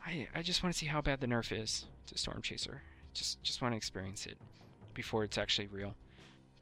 I 0.04 0.28
I 0.34 0.42
just 0.42 0.62
want 0.62 0.74
to 0.74 0.78
see 0.78 0.86
how 0.86 1.00
bad 1.00 1.20
the 1.20 1.26
nerf 1.26 1.58
is 1.58 1.86
to 2.06 2.18
Storm 2.18 2.42
Chaser. 2.42 2.82
Just 3.14 3.42
just 3.42 3.62
want 3.62 3.72
to 3.72 3.76
experience 3.76 4.26
it 4.26 4.38
before 4.94 5.24
it's 5.24 5.38
actually 5.38 5.68
real. 5.68 5.94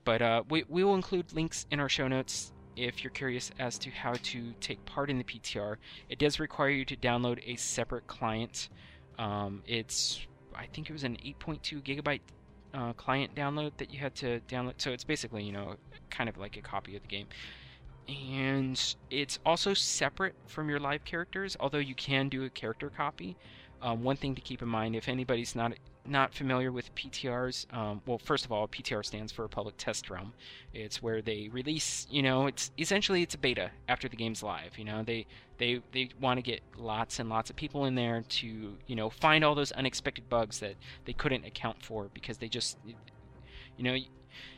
But 0.04 0.22
uh, 0.22 0.42
we 0.48 0.64
we 0.68 0.84
will 0.84 0.94
include 0.94 1.32
links 1.32 1.66
in 1.70 1.80
our 1.80 1.88
show 1.88 2.08
notes 2.08 2.52
if 2.76 3.02
you're 3.02 3.10
curious 3.10 3.50
as 3.58 3.78
to 3.78 3.90
how 3.90 4.14
to 4.22 4.52
take 4.60 4.84
part 4.84 5.10
in 5.10 5.18
the 5.18 5.24
PTR. 5.24 5.76
It 6.08 6.18
does 6.18 6.40
require 6.40 6.70
you 6.70 6.84
to 6.86 6.96
download 6.96 7.40
a 7.46 7.56
separate 7.56 8.06
client. 8.06 8.68
Um, 9.18 9.62
it's 9.66 10.20
I 10.54 10.66
think 10.66 10.88
it 10.88 10.92
was 10.92 11.04
an 11.04 11.16
8.2 11.24 11.82
gigabyte 11.82 12.20
uh, 12.72 12.92
client 12.94 13.34
download 13.34 13.72
that 13.78 13.92
you 13.92 14.00
had 14.00 14.14
to 14.16 14.40
download. 14.48 14.74
So 14.78 14.90
it's 14.90 15.04
basically 15.04 15.44
you 15.44 15.52
know 15.52 15.76
kind 16.10 16.28
of 16.28 16.36
like 16.36 16.56
a 16.56 16.62
copy 16.62 16.96
of 16.96 17.02
the 17.02 17.08
game. 17.08 17.26
And 18.06 18.78
it's 19.10 19.38
also 19.46 19.72
separate 19.72 20.34
from 20.46 20.68
your 20.68 20.78
live 20.78 21.04
characters, 21.04 21.56
although 21.58 21.78
you 21.78 21.94
can 21.94 22.28
do 22.28 22.44
a 22.44 22.50
character 22.50 22.90
copy. 22.90 23.36
Um, 23.84 24.02
one 24.02 24.16
thing 24.16 24.34
to 24.34 24.40
keep 24.40 24.62
in 24.62 24.68
mind, 24.68 24.96
if 24.96 25.10
anybody's 25.10 25.54
not 25.54 25.74
not 26.06 26.32
familiar 26.34 26.72
with 26.72 26.94
PTRs, 26.94 27.72
um, 27.74 28.00
well, 28.06 28.16
first 28.18 28.46
of 28.46 28.52
all, 28.52 28.66
PTR 28.66 29.04
stands 29.04 29.30
for 29.30 29.46
Public 29.46 29.76
Test 29.76 30.08
Realm. 30.08 30.32
It's 30.72 31.02
where 31.02 31.20
they 31.20 31.48
release, 31.52 32.06
you 32.10 32.22
know, 32.22 32.46
it's 32.46 32.70
essentially 32.78 33.22
it's 33.22 33.34
a 33.34 33.38
beta 33.38 33.70
after 33.86 34.08
the 34.08 34.16
game's 34.16 34.42
live. 34.42 34.78
You 34.78 34.86
know, 34.86 35.02
they 35.02 35.26
they 35.58 35.82
they 35.92 36.08
want 36.18 36.38
to 36.38 36.42
get 36.42 36.62
lots 36.78 37.18
and 37.18 37.28
lots 37.28 37.50
of 37.50 37.56
people 37.56 37.84
in 37.84 37.94
there 37.94 38.24
to, 38.26 38.76
you 38.86 38.96
know, 38.96 39.10
find 39.10 39.44
all 39.44 39.54
those 39.54 39.72
unexpected 39.72 40.30
bugs 40.30 40.60
that 40.60 40.76
they 41.04 41.12
couldn't 41.12 41.44
account 41.44 41.82
for 41.82 42.08
because 42.14 42.38
they 42.38 42.48
just, 42.48 42.78
you 42.86 43.84
know, 43.84 43.96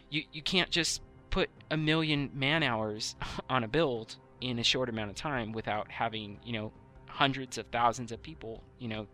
you 0.09 0.23
you 0.33 0.43
can't 0.43 0.71
just 0.71 1.03
put 1.31 1.51
a 1.73 1.77
million 1.77 2.31
man 2.33 2.63
hours 2.63 3.17
on 3.51 3.65
a 3.65 3.69
build 3.69 4.17
in 4.41 4.61
a 4.61 4.65
short 4.65 4.89
amount 4.89 5.11
of 5.11 5.17
time 5.17 5.51
without 5.51 5.91
having, 5.91 6.39
you 6.45 6.53
know, 6.53 6.73
hundreds 7.17 7.57
of 7.57 7.67
thousands 7.69 8.13
of 8.13 8.23
people, 8.23 8.63
you 8.79 8.89
know, 8.89 9.07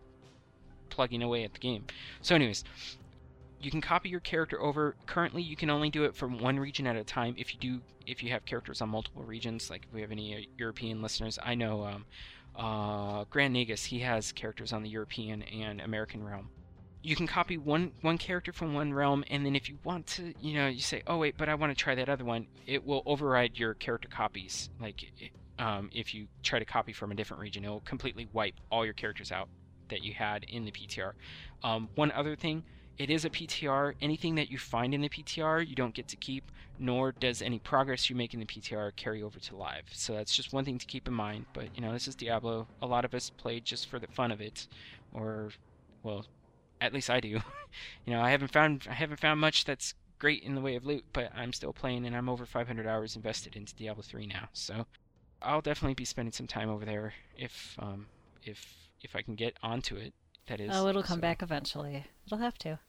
plugging 0.89 1.23
away 1.23 1.43
at 1.45 1.53
the 1.53 1.59
game. 1.59 1.85
So, 2.21 2.35
anyways, 2.35 2.65
you 3.61 3.71
can 3.71 3.79
copy 3.79 4.09
your 4.09 4.19
character 4.19 4.61
over. 4.61 4.95
Currently, 5.05 5.41
you 5.41 5.55
can 5.55 5.69
only 5.69 5.89
do 5.89 6.03
it 6.03 6.15
from 6.15 6.37
one 6.37 6.59
region 6.59 6.85
at 6.85 6.97
a 6.97 7.03
time. 7.03 7.33
If 7.37 7.53
you 7.53 7.59
do, 7.59 7.81
if 8.05 8.21
you 8.21 8.29
have 8.31 8.45
characters 8.45 8.81
on 8.81 8.89
multiple 8.89 9.23
regions, 9.23 9.69
like 9.69 9.85
if 9.87 9.93
we 9.93 10.01
have 10.01 10.11
any 10.11 10.35
uh, 10.35 10.39
European 10.57 11.01
listeners, 11.01 11.39
I 11.41 11.55
know 11.55 11.85
um, 11.85 12.05
uh, 12.57 13.23
Grand 13.29 13.55
Nagus, 13.55 13.85
he 13.85 13.99
has 13.99 14.33
characters 14.33 14.73
on 14.73 14.83
the 14.83 14.89
European 14.89 15.43
and 15.43 15.79
American 15.79 16.23
realm. 16.23 16.49
You 17.01 17.15
can 17.15 17.27
copy 17.27 17.57
one 17.57 17.93
one 18.01 18.17
character 18.17 18.51
from 18.51 18.73
one 18.73 18.93
realm, 18.93 19.23
and 19.29 19.45
then 19.45 19.55
if 19.55 19.69
you 19.69 19.77
want 19.83 20.07
to, 20.07 20.33
you 20.41 20.53
know, 20.53 20.67
you 20.67 20.79
say, 20.79 21.03
"Oh 21.07 21.17
wait, 21.17 21.35
but 21.37 21.47
I 21.49 21.55
want 21.55 21.71
to 21.71 21.81
try 21.81 21.95
that 21.95 22.09
other 22.09 22.25
one." 22.25 22.47
It 22.65 22.85
will 22.85 23.03
override 23.05 23.57
your 23.57 23.73
character 23.73 24.09
copies. 24.09 24.69
Like, 24.79 25.03
um, 25.59 25.89
if 25.93 26.13
you 26.13 26.27
try 26.41 26.59
to 26.59 26.65
copy 26.65 26.93
from 26.93 27.11
a 27.11 27.15
different 27.15 27.41
region, 27.41 27.65
it 27.65 27.69
will 27.69 27.81
completely 27.81 28.27
wipe 28.33 28.55
all 28.71 28.85
your 28.85 28.93
characters 28.93 29.31
out 29.31 29.49
that 29.89 30.03
you 30.03 30.13
had 30.13 30.43
in 30.45 30.65
the 30.65 30.71
PTR. 30.71 31.13
Um, 31.63 31.89
one 31.95 32.11
other 32.11 32.35
thing 32.35 32.63
it 32.97 33.09
is 33.09 33.25
a 33.25 33.29
PTR. 33.29 33.95
Anything 34.01 34.35
that 34.35 34.51
you 34.51 34.57
find 34.57 34.93
in 34.93 35.01
the 35.01 35.09
PTR, 35.09 35.67
you 35.67 35.75
don't 35.75 35.95
get 35.95 36.07
to 36.09 36.15
keep, 36.15 36.51
nor 36.77 37.11
does 37.11 37.41
any 37.41 37.57
progress 37.57 38.09
you 38.09 38.15
make 38.15 38.33
in 38.33 38.39
the 38.39 38.45
PTR 38.45 38.95
carry 38.95 39.23
over 39.23 39.39
to 39.39 39.55
live. 39.55 39.85
So 39.91 40.13
that's 40.13 40.35
just 40.35 40.53
one 40.53 40.63
thing 40.63 40.77
to 40.77 40.85
keep 40.85 41.07
in 41.07 41.13
mind. 41.13 41.45
But 41.53 41.75
you 41.75 41.81
know, 41.81 41.91
this 41.91 42.07
is 42.07 42.15
Diablo. 42.15 42.67
A 42.81 42.87
lot 42.87 43.05
of 43.05 43.13
us 43.13 43.31
play 43.31 43.59
just 43.59 43.87
for 43.87 43.97
the 43.97 44.07
fun 44.07 44.31
of 44.31 44.41
it, 44.41 44.67
or, 45.11 45.49
well, 46.03 46.25
at 46.81 46.93
least 46.93 47.09
I 47.09 47.19
do. 47.19 47.29
you 48.05 48.13
know, 48.13 48.21
I 48.21 48.29
haven't 48.29 48.51
found 48.51 48.85
I 48.89 48.93
haven't 48.93 49.19
found 49.19 49.41
much 49.41 49.65
that's 49.65 49.95
great 50.19 50.43
in 50.43 50.53
the 50.53 50.61
way 50.61 50.75
of 50.75 50.85
loot, 50.85 51.03
but 51.13 51.31
I'm 51.35 51.51
still 51.51 51.73
playing, 51.73 52.05
and 52.05 52.15
I'm 52.15 52.29
over 52.29 52.45
500 52.45 52.85
hours 52.85 53.15
invested 53.15 53.55
into 53.55 53.75
Diablo 53.75 54.03
3 54.03 54.27
now. 54.27 54.49
So 54.53 54.85
I'll 55.43 55.61
definitely 55.61 55.95
be 55.95 56.05
spending 56.05 56.31
some 56.31 56.47
time 56.47 56.69
over 56.69 56.85
there 56.85 57.13
if 57.37 57.75
um, 57.79 58.07
if 58.43 58.89
if 59.01 59.15
I 59.15 59.21
can 59.21 59.35
get 59.35 59.57
onto 59.61 59.95
it. 59.95 60.13
That 60.47 60.59
is. 60.59 60.71
Oh, 60.73 60.87
it'll 60.87 61.03
come 61.03 61.17
so- 61.17 61.21
back 61.21 61.41
eventually. 61.41 62.05
It'll 62.25 62.39
have 62.39 62.57
to. 62.59 62.79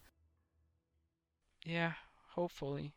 Yeah, 1.65 1.93
hopefully. 2.35 2.93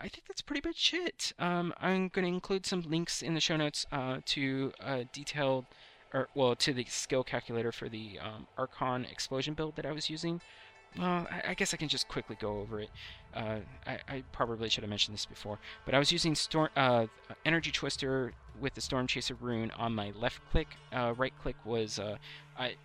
I 0.00 0.08
think 0.08 0.26
that's 0.28 0.42
pretty 0.42 0.66
much 0.66 0.94
it. 0.94 1.32
Um, 1.38 1.74
I'm 1.80 2.08
going 2.08 2.24
to 2.24 2.32
include 2.32 2.64
some 2.64 2.82
links 2.82 3.20
in 3.20 3.34
the 3.34 3.40
show 3.40 3.56
notes 3.56 3.84
uh, 3.90 4.18
to 4.26 4.72
a 4.80 5.04
detailed, 5.04 5.66
or 6.14 6.28
well, 6.34 6.54
to 6.56 6.72
the 6.72 6.84
skill 6.88 7.24
calculator 7.24 7.72
for 7.72 7.88
the 7.88 8.18
um, 8.20 8.46
Archon 8.56 9.04
explosion 9.04 9.54
build 9.54 9.76
that 9.76 9.84
I 9.84 9.92
was 9.92 10.08
using. 10.08 10.40
Well, 10.98 11.26
I, 11.46 11.54
guess 11.54 11.72
I 11.72 11.78
can 11.78 11.88
just 11.88 12.06
quickly 12.08 12.36
go 12.38 12.60
over 12.60 12.80
it. 12.80 12.90
Uh, 13.34 13.60
I, 13.86 13.98
I 14.08 14.22
probably 14.32 14.68
should 14.68 14.84
have 14.84 14.90
mentioned 14.90 15.14
this 15.14 15.24
before, 15.24 15.58
but 15.86 15.94
I 15.94 15.98
was 15.98 16.12
using 16.12 16.34
storm, 16.34 16.68
uh, 16.76 17.06
Energy 17.46 17.70
Twister 17.70 18.34
with 18.60 18.74
the 18.74 18.82
Storm 18.82 19.06
Chaser 19.06 19.34
rune 19.34 19.70
on 19.72 19.94
my 19.94 20.12
left 20.14 20.40
click. 20.50 20.68
Uh, 20.92 21.14
right 21.16 21.32
click 21.40 21.56
was 21.64 21.98
uh, 21.98 22.16
I. 22.58 22.76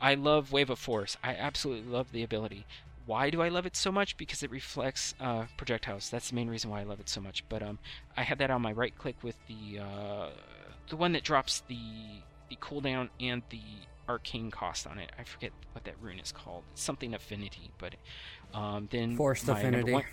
I 0.00 0.14
love 0.14 0.52
Wave 0.52 0.70
of 0.70 0.78
Force. 0.78 1.16
I 1.22 1.34
absolutely 1.34 1.88
love 1.90 2.10
the 2.10 2.24
ability. 2.24 2.66
Why 3.06 3.30
do 3.30 3.40
I 3.40 3.48
love 3.48 3.64
it 3.64 3.76
so 3.76 3.92
much? 3.92 4.16
Because 4.16 4.42
it 4.42 4.50
reflects 4.50 5.14
uh, 5.20 5.44
projectiles. 5.56 6.10
That's 6.10 6.30
the 6.30 6.34
main 6.34 6.48
reason 6.48 6.68
why 6.68 6.80
I 6.80 6.84
love 6.84 7.00
it 7.00 7.08
so 7.08 7.20
much. 7.20 7.44
But 7.48 7.62
um, 7.62 7.78
I 8.16 8.22
had 8.22 8.38
that 8.38 8.50
on 8.50 8.60
my 8.60 8.72
right 8.72 8.96
click 8.98 9.16
with 9.22 9.36
the 9.46 9.78
uh, 9.78 10.30
the 10.88 10.96
one 10.96 11.12
that 11.12 11.22
drops 11.22 11.62
the 11.68 11.78
the 12.50 12.56
cooldown 12.56 13.08
and 13.20 13.42
the 13.50 13.60
arcane 14.08 14.50
cost 14.50 14.86
on 14.86 14.98
it. 14.98 15.12
I 15.18 15.24
forget 15.24 15.52
what 15.72 15.84
that 15.84 15.94
rune 16.00 16.18
is 16.18 16.32
called. 16.32 16.64
It's 16.72 16.82
something 16.82 17.14
affinity, 17.14 17.70
but 17.78 17.94
um, 18.52 18.88
then 18.90 19.16
Forced 19.16 19.48
affinity. 19.48 19.92
one- 19.92 20.04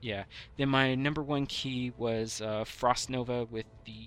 yeah. 0.00 0.24
Then 0.56 0.68
my 0.68 0.94
number 0.94 1.22
one 1.22 1.46
key 1.46 1.92
was 1.98 2.40
uh, 2.40 2.64
Frost 2.64 3.10
Nova 3.10 3.44
with 3.44 3.66
the 3.84 4.06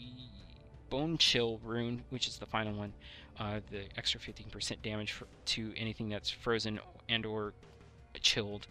Bone 0.90 1.18
Chill 1.18 1.60
rune, 1.64 2.04
which 2.10 2.28
is 2.28 2.38
the 2.38 2.46
final 2.46 2.74
one. 2.74 2.94
Uh, 3.40 3.60
the 3.72 3.84
extra 3.98 4.20
15% 4.20 4.82
damage 4.84 5.14
for, 5.14 5.26
to 5.46 5.74
anything 5.76 6.10
that's 6.10 6.30
frozen 6.30 6.80
and 7.10 7.26
or 7.26 7.54
chilled. 8.20 8.68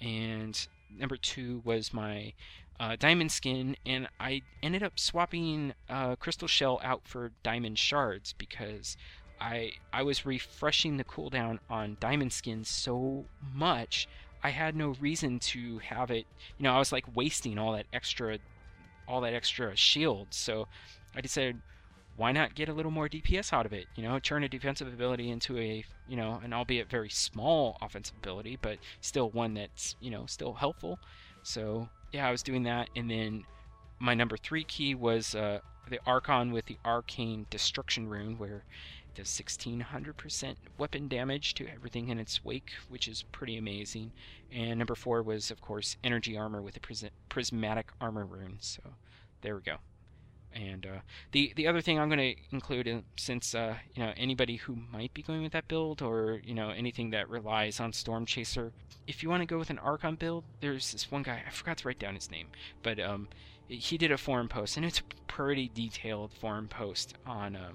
And 0.00 0.66
number 0.96 1.16
two 1.16 1.62
was 1.64 1.92
my 1.92 2.32
uh, 2.80 2.96
diamond 2.98 3.30
skin, 3.32 3.76
and 3.84 4.08
I 4.18 4.42
ended 4.62 4.82
up 4.82 4.98
swapping 4.98 5.72
uh, 5.88 6.16
crystal 6.16 6.48
shell 6.48 6.80
out 6.82 7.02
for 7.06 7.32
diamond 7.42 7.78
shards 7.78 8.32
because 8.32 8.96
I 9.40 9.72
I 9.92 10.02
was 10.02 10.26
refreshing 10.26 10.96
the 10.96 11.04
cooldown 11.04 11.58
on 11.70 11.96
diamond 12.00 12.32
skin 12.32 12.64
so 12.64 13.24
much 13.54 14.08
I 14.42 14.50
had 14.50 14.76
no 14.76 14.94
reason 15.00 15.38
to 15.40 15.78
have 15.78 16.10
it. 16.10 16.26
You 16.58 16.64
know, 16.64 16.72
I 16.72 16.78
was 16.78 16.92
like 16.92 17.04
wasting 17.16 17.58
all 17.58 17.72
that 17.72 17.86
extra 17.92 18.38
all 19.06 19.20
that 19.22 19.34
extra 19.34 19.74
shield. 19.74 20.28
So 20.30 20.68
I 21.14 21.20
decided 21.20 21.60
why 22.16 22.32
not 22.32 22.54
get 22.56 22.68
a 22.68 22.72
little 22.72 22.90
more 22.90 23.08
DPS 23.08 23.52
out 23.52 23.64
of 23.64 23.72
it? 23.72 23.86
You 23.94 24.02
know, 24.02 24.18
turn 24.18 24.42
a 24.42 24.48
defensive 24.48 24.88
ability 24.88 25.30
into 25.30 25.56
a, 25.56 25.84
you 26.08 26.16
know, 26.16 26.40
an 26.42 26.52
albeit 26.52 26.90
very 26.90 27.08
small 27.08 27.78
offensive 27.80 28.16
ability, 28.16 28.58
but 28.60 28.78
still 29.00 29.30
one 29.30 29.54
that's, 29.54 29.94
you 30.00 30.10
know, 30.10 30.26
still 30.26 30.52
helpful. 30.52 30.98
So, 31.44 31.88
yeah, 32.12 32.26
I 32.26 32.32
was 32.32 32.42
doing 32.42 32.64
that. 32.64 32.90
And 32.96 33.08
then 33.08 33.44
my 34.00 34.14
number 34.14 34.36
three 34.36 34.64
key 34.64 34.96
was 34.96 35.36
uh, 35.36 35.60
the 35.88 36.00
Archon 36.06 36.50
with 36.50 36.66
the 36.66 36.78
Arcane 36.84 37.46
Destruction 37.50 38.08
rune, 38.08 38.36
where 38.36 38.64
it 39.18 39.24
does 39.24 39.30
1600% 39.30 40.54
weapon 40.78 41.08
damage 41.08 41.54
to 41.54 41.66
everything 41.66 42.08
in 42.08 42.20
its 42.20 42.44
wake, 42.44 42.70
which 42.88 43.08
is 43.08 43.24
pretty 43.32 43.56
amazing. 43.56 44.12
And 44.52 44.78
number 44.78 44.94
four 44.94 45.22
was, 45.22 45.50
of 45.50 45.60
course, 45.60 45.96
Energy 46.04 46.36
Armor 46.36 46.62
with 46.62 46.74
the 46.74 46.80
Pris- 46.80 47.04
Prismatic 47.28 47.90
Armor 48.00 48.24
rune. 48.24 48.58
So, 48.60 48.80
there 49.40 49.56
we 49.56 49.62
go. 49.62 49.78
And 50.54 50.86
uh, 50.86 51.00
the 51.32 51.52
the 51.56 51.66
other 51.66 51.80
thing 51.80 51.98
I'm 51.98 52.08
going 52.08 52.34
to 52.34 52.42
include, 52.52 52.86
in, 52.86 53.04
since 53.16 53.54
uh, 53.54 53.74
you 53.94 54.02
know 54.02 54.14
anybody 54.16 54.56
who 54.56 54.76
might 54.90 55.12
be 55.12 55.22
going 55.22 55.42
with 55.42 55.52
that 55.52 55.68
build, 55.68 56.00
or 56.00 56.40
you 56.42 56.54
know 56.54 56.70
anything 56.70 57.10
that 57.10 57.28
relies 57.28 57.80
on 57.80 57.92
Storm 57.92 58.24
Chaser, 58.24 58.72
if 59.06 59.22
you 59.22 59.28
want 59.28 59.42
to 59.42 59.46
go 59.46 59.58
with 59.58 59.68
an 59.68 59.78
Archon 59.78 60.14
build, 60.14 60.44
there's 60.60 60.90
this 60.92 61.10
one 61.10 61.22
guy 61.22 61.42
I 61.46 61.50
forgot 61.50 61.76
to 61.78 61.88
write 61.88 61.98
down 61.98 62.14
his 62.14 62.30
name, 62.30 62.48
but 62.82 62.98
um, 62.98 63.28
he 63.68 63.98
did 63.98 64.10
a 64.10 64.16
forum 64.16 64.48
post, 64.48 64.78
and 64.78 64.86
it's 64.86 65.00
a 65.00 65.04
pretty 65.26 65.70
detailed 65.74 66.32
forum 66.32 66.66
post 66.66 67.14
on 67.26 67.54
uh, 67.54 67.72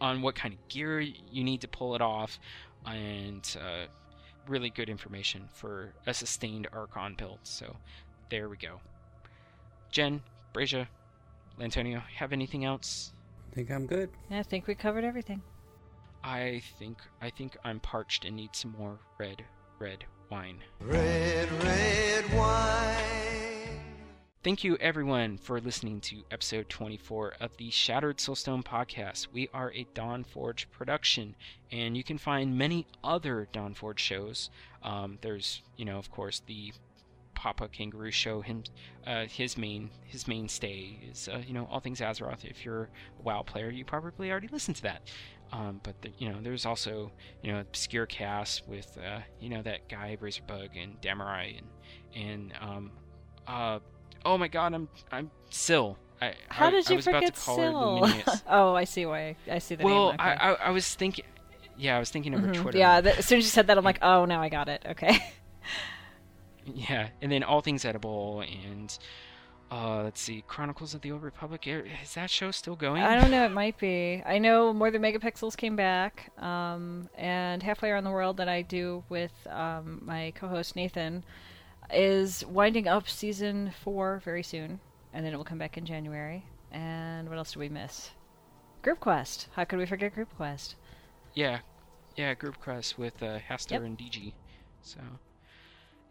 on 0.00 0.22
what 0.22 0.34
kind 0.34 0.54
of 0.54 0.68
gear 0.68 1.00
you 1.00 1.44
need 1.44 1.60
to 1.60 1.68
pull 1.68 1.94
it 1.94 2.00
off, 2.00 2.38
and 2.86 3.56
uh, 3.60 3.86
really 4.48 4.70
good 4.70 4.88
information 4.88 5.48
for 5.52 5.92
a 6.06 6.14
sustained 6.14 6.66
Archon 6.72 7.14
build. 7.14 7.38
So 7.42 7.76
there 8.30 8.48
we 8.48 8.56
go. 8.56 8.80
Jen, 9.90 10.22
Brazia, 10.52 10.88
Lantonio, 11.58 12.02
have 12.16 12.32
anything 12.32 12.64
else? 12.64 13.12
I 13.50 13.54
think 13.54 13.70
I'm 13.70 13.86
good. 13.86 14.10
I 14.30 14.42
think 14.42 14.66
we 14.66 14.74
covered 14.74 15.04
everything. 15.04 15.42
I 16.22 16.62
think 16.78 16.98
I 17.20 17.30
think 17.30 17.56
I'm 17.64 17.80
parched 17.80 18.24
and 18.24 18.36
need 18.36 18.54
some 18.54 18.74
more 18.78 18.98
red 19.18 19.44
red 19.78 20.04
wine. 20.30 20.58
Red, 20.80 21.50
red 21.62 22.34
wine. 22.34 23.29
Thank 24.42 24.64
you 24.64 24.78
everyone 24.78 25.36
for 25.36 25.60
listening 25.60 26.00
to 26.00 26.24
episode 26.30 26.70
24 26.70 27.34
of 27.40 27.54
the 27.58 27.68
Shattered 27.68 28.16
Soulstone 28.16 28.64
podcast. 28.64 29.26
We 29.30 29.50
are 29.52 29.70
a 29.74 29.86
Dawn 29.92 30.24
Forge 30.24 30.66
production, 30.70 31.36
and 31.70 31.94
you 31.94 32.02
can 32.02 32.16
find 32.16 32.56
many 32.56 32.86
other 33.04 33.48
Dawn 33.52 33.74
Forge 33.74 34.00
shows. 34.00 34.48
Um, 34.82 35.18
there's, 35.20 35.60
you 35.76 35.84
know, 35.84 35.98
of 35.98 36.10
course, 36.10 36.40
the 36.46 36.72
Papa 37.34 37.68
Kangaroo 37.68 38.10
show. 38.10 38.40
Him, 38.40 38.64
uh, 39.06 39.26
his 39.26 39.58
main 39.58 39.90
his 40.06 40.26
mainstay 40.26 40.98
is, 41.10 41.28
uh, 41.28 41.42
you 41.46 41.52
know, 41.52 41.68
all 41.70 41.80
things 41.80 42.00
Azeroth. 42.00 42.46
If 42.46 42.64
you're 42.64 42.84
a 43.18 43.22
WoW 43.22 43.42
player, 43.42 43.68
you 43.68 43.84
probably 43.84 44.30
already 44.30 44.48
listened 44.48 44.76
to 44.76 44.82
that. 44.84 45.02
Um, 45.52 45.80
but 45.82 46.00
the, 46.00 46.12
you 46.16 46.30
know, 46.30 46.38
there's 46.40 46.64
also 46.64 47.12
you 47.42 47.52
know 47.52 47.60
obscure 47.60 48.06
casts 48.06 48.62
with 48.66 48.96
uh, 48.96 49.20
you 49.38 49.50
know 49.50 49.60
that 49.60 49.90
guy 49.90 50.16
Razorbug 50.18 50.82
and 50.82 50.98
Damurai 51.02 51.58
and 51.58 51.66
and 52.14 52.52
um, 52.58 52.90
uh, 53.46 53.80
oh 54.24 54.38
my 54.38 54.48
God, 54.48 54.74
I'm 54.74 54.88
I'm 55.10 55.30
Sill. 55.50 55.96
I, 56.22 56.34
How 56.48 56.66
I, 56.66 56.70
did 56.70 56.90
I 56.90 56.94
you 56.94 57.02
forget 57.02 57.34
to 57.34 57.40
call 57.40 57.56
Syl? 57.56 58.42
oh, 58.48 58.74
I 58.74 58.84
see 58.84 59.06
why. 59.06 59.36
I 59.50 59.58
see 59.58 59.74
the 59.74 59.84
well, 59.84 60.10
name. 60.10 60.16
I, 60.18 60.32
okay. 60.34 60.42
I 60.42 60.52
I 60.66 60.70
was 60.70 60.94
thinking, 60.94 61.24
yeah, 61.78 61.96
I 61.96 61.98
was 61.98 62.10
thinking 62.10 62.34
of 62.34 62.40
her 62.40 62.48
Mhm. 62.48 62.60
Twitter. 62.62 62.78
Yeah, 62.78 63.00
th- 63.00 63.18
as 63.18 63.26
soon 63.26 63.38
as 63.38 63.44
you 63.44 63.50
said 63.50 63.66
that, 63.68 63.78
I'm 63.78 63.84
like, 63.84 63.98
oh, 64.02 64.24
now 64.26 64.42
I 64.42 64.48
got 64.48 64.68
it. 64.68 64.82
Okay. 64.86 65.18
Yeah, 66.74 67.08
and 67.20 67.32
then 67.32 67.42
All 67.42 67.62
Things 67.62 67.84
Edible 67.84 68.42
and 68.42 68.96
uh, 69.72 70.02
let's 70.02 70.20
see, 70.20 70.42
Chronicles 70.48 70.94
of 70.94 71.00
the 71.00 71.12
Old 71.12 71.22
Republic. 71.22 71.64
Er, 71.66 71.84
Is 72.02 72.14
that 72.14 72.28
show 72.28 72.50
still 72.50 72.74
going? 72.74 73.02
I 73.02 73.18
don't 73.20 73.30
know. 73.30 73.44
It 73.44 73.52
might 73.52 73.78
be. 73.78 74.22
I 74.26 74.38
know 74.38 74.72
more 74.72 74.90
than 74.90 75.00
megapixels 75.00 75.56
came 75.56 75.76
back, 75.76 76.32
um, 76.38 77.08
and 77.16 77.62
halfway 77.62 77.90
around 77.90 78.04
the 78.04 78.10
world 78.10 78.36
that 78.38 78.48
I 78.48 78.62
do 78.62 79.04
with 79.08 79.32
um, 79.48 80.02
my 80.04 80.32
co-host 80.34 80.74
Nathan 80.74 81.24
is 81.92 82.44
winding 82.46 82.88
up 82.88 83.08
season 83.08 83.72
four 83.82 84.20
very 84.24 84.42
soon, 84.42 84.80
and 85.12 85.24
then 85.24 85.32
it 85.32 85.36
will 85.36 85.44
come 85.44 85.58
back 85.58 85.76
in 85.76 85.84
January. 85.86 86.44
And 86.72 87.28
what 87.28 87.38
else 87.38 87.52
do 87.52 87.60
we 87.60 87.68
miss? 87.68 88.10
Group 88.82 89.00
Quest. 89.00 89.48
How 89.54 89.64
could 89.64 89.78
we 89.78 89.86
forget 89.86 90.14
Group 90.14 90.34
Quest? 90.36 90.76
Yeah, 91.34 91.60
yeah, 92.16 92.34
Group 92.34 92.60
Quest 92.60 92.98
with 92.98 93.22
uh, 93.22 93.38
Haster 93.38 93.72
Yep. 93.72 93.82
and 93.82 93.98
DG. 93.98 94.32
So, 94.82 95.00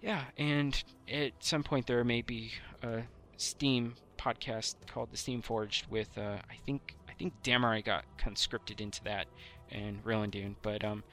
yeah, 0.02 0.24
and 0.38 0.82
at 1.12 1.32
some 1.40 1.64
point 1.64 1.88
there 1.88 2.04
may 2.04 2.22
be 2.22 2.52
a 2.84 3.04
Steam 3.38 3.96
podcast 4.18 4.76
called 4.88 5.12
the 5.12 5.18
Steam 5.18 5.42
Forged 5.42 5.88
with 5.90 6.18
uh, 6.18 6.38
I 6.50 6.56
think 6.66 6.96
I 7.10 7.14
think 7.14 7.34
Damurai 7.44 7.84
got 7.84 8.06
conscripted 8.18 8.82
into 8.82 9.04
that 9.06 9.28
and 9.72 10.04
Dune, 10.32 10.56
but 10.62 10.84
um, 10.84 11.04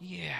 yeah, 0.00 0.34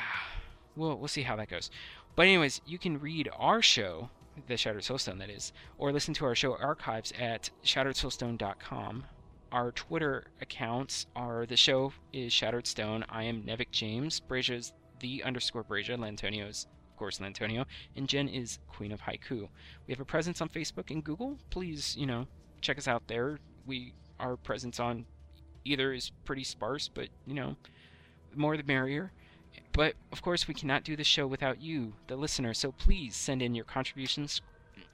we'll 0.74 0.96
we'll 0.96 1.08
see 1.08 1.22
how 1.22 1.36
that 1.36 1.48
goes. 1.48 1.70
But 2.16 2.26
anyways, 2.26 2.62
you 2.66 2.78
can 2.78 2.98
read 2.98 3.28
our 3.36 3.60
show, 3.60 4.08
the 4.46 4.56
Shattered 4.56 4.82
Soulstone, 4.82 5.18
that 5.18 5.28
is, 5.28 5.52
or 5.76 5.92
listen 5.92 6.14
to 6.14 6.24
our 6.24 6.34
show 6.34 6.56
archives 6.56 7.12
at 7.18 7.50
shatteredsoulstone.com. 7.62 9.04
Our 9.52 9.72
Twitter 9.72 10.24
accounts 10.40 11.06
are 11.14 11.44
the 11.44 11.58
show 11.58 11.92
is 12.14 12.32
Shattered 12.32 12.66
Stone. 12.66 13.04
I 13.10 13.24
am 13.24 13.42
Nevik 13.42 13.70
James. 13.70 14.18
Brazia's 14.18 14.72
the 15.00 15.22
underscore 15.24 15.62
Brazia. 15.62 15.98
Lantonio's 15.98 16.66
of 16.90 16.98
course 16.98 17.18
Lantonio, 17.18 17.66
and 17.94 18.08
Jen 18.08 18.28
is 18.28 18.58
Queen 18.68 18.90
of 18.90 19.02
Haiku. 19.02 19.48
We 19.86 19.92
have 19.92 20.00
a 20.00 20.04
presence 20.06 20.40
on 20.40 20.48
Facebook 20.48 20.90
and 20.90 21.04
Google. 21.04 21.38
Please, 21.50 21.94
you 21.98 22.06
know, 22.06 22.26
check 22.62 22.78
us 22.78 22.88
out 22.88 23.06
there. 23.06 23.38
We 23.66 23.92
our 24.18 24.38
presence 24.38 24.80
on 24.80 25.04
either 25.66 25.92
is 25.92 26.10
pretty 26.24 26.44
sparse, 26.44 26.88
but 26.88 27.08
you 27.26 27.34
know, 27.34 27.56
more 28.34 28.56
the 28.56 28.62
merrier. 28.62 29.12
But 29.76 29.94
of 30.10 30.22
course, 30.22 30.48
we 30.48 30.54
cannot 30.54 30.84
do 30.84 30.96
the 30.96 31.04
show 31.04 31.26
without 31.26 31.60
you, 31.60 31.92
the 32.06 32.16
listener. 32.16 32.54
So 32.54 32.72
please 32.72 33.14
send 33.14 33.42
in 33.42 33.54
your 33.54 33.66
contributions, 33.66 34.40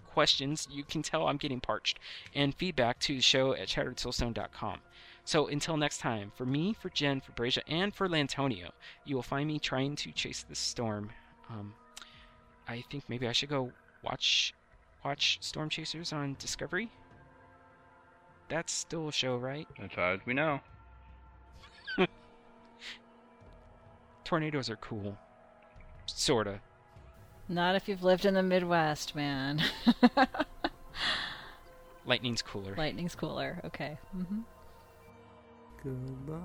questions. 0.08 0.66
You 0.72 0.82
can 0.82 1.02
tell 1.02 1.28
I'm 1.28 1.36
getting 1.36 1.60
parched, 1.60 2.00
and 2.34 2.52
feedback 2.52 2.98
to 3.00 3.14
the 3.14 3.22
show 3.22 3.54
at 3.54 3.68
shatteredsoulstone.com. 3.68 4.80
So 5.24 5.46
until 5.46 5.76
next 5.76 5.98
time, 5.98 6.32
for 6.34 6.44
me, 6.44 6.72
for 6.72 6.90
Jen, 6.90 7.20
for 7.20 7.30
Brazia, 7.30 7.62
and 7.68 7.94
for 7.94 8.08
Lantonio, 8.08 8.70
you 9.04 9.14
will 9.14 9.22
find 9.22 9.46
me 9.46 9.60
trying 9.60 9.94
to 9.96 10.10
chase 10.10 10.44
the 10.48 10.56
storm. 10.56 11.10
Um, 11.48 11.74
I 12.66 12.82
think 12.90 13.04
maybe 13.08 13.28
I 13.28 13.32
should 13.32 13.50
go 13.50 13.70
watch 14.02 14.52
watch 15.04 15.38
Storm 15.40 15.68
Chasers 15.68 16.12
on 16.12 16.34
Discovery. 16.40 16.90
That's 18.48 18.72
still 18.72 19.08
a 19.08 19.12
show, 19.12 19.36
right? 19.36 19.68
Far 19.94 20.14
as 20.14 20.20
we 20.26 20.34
know. 20.34 20.60
Tornadoes 24.32 24.70
are 24.70 24.76
cool. 24.76 25.18
Sorta. 26.06 26.58
Not 27.50 27.74
if 27.74 27.86
you've 27.86 28.02
lived 28.02 28.24
in 28.24 28.32
the 28.32 28.42
Midwest, 28.42 29.14
man. 29.14 29.62
Lightning's 32.06 32.40
cooler. 32.40 32.74
Lightning's 32.74 33.14
cooler. 33.14 33.60
Okay. 33.66 33.98
hmm 34.10 34.40
Goodbye. 35.84 36.38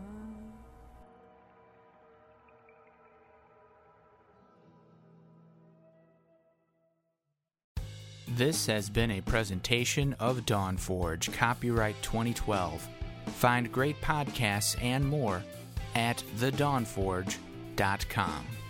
This 8.27 8.65
has 8.65 8.89
been 8.89 9.11
a 9.11 9.21
presentation 9.21 10.13
of 10.19 10.45
Dawnforge, 10.45 11.31
copyright 11.31 11.95
2012. 12.01 12.85
Find 13.27 13.71
great 13.71 14.01
podcasts 14.01 14.75
and 14.83 15.07
more 15.07 15.41
at 15.95 16.21
the 16.37 16.51
thedawnforge.com 16.51 17.46
com. 18.09 18.66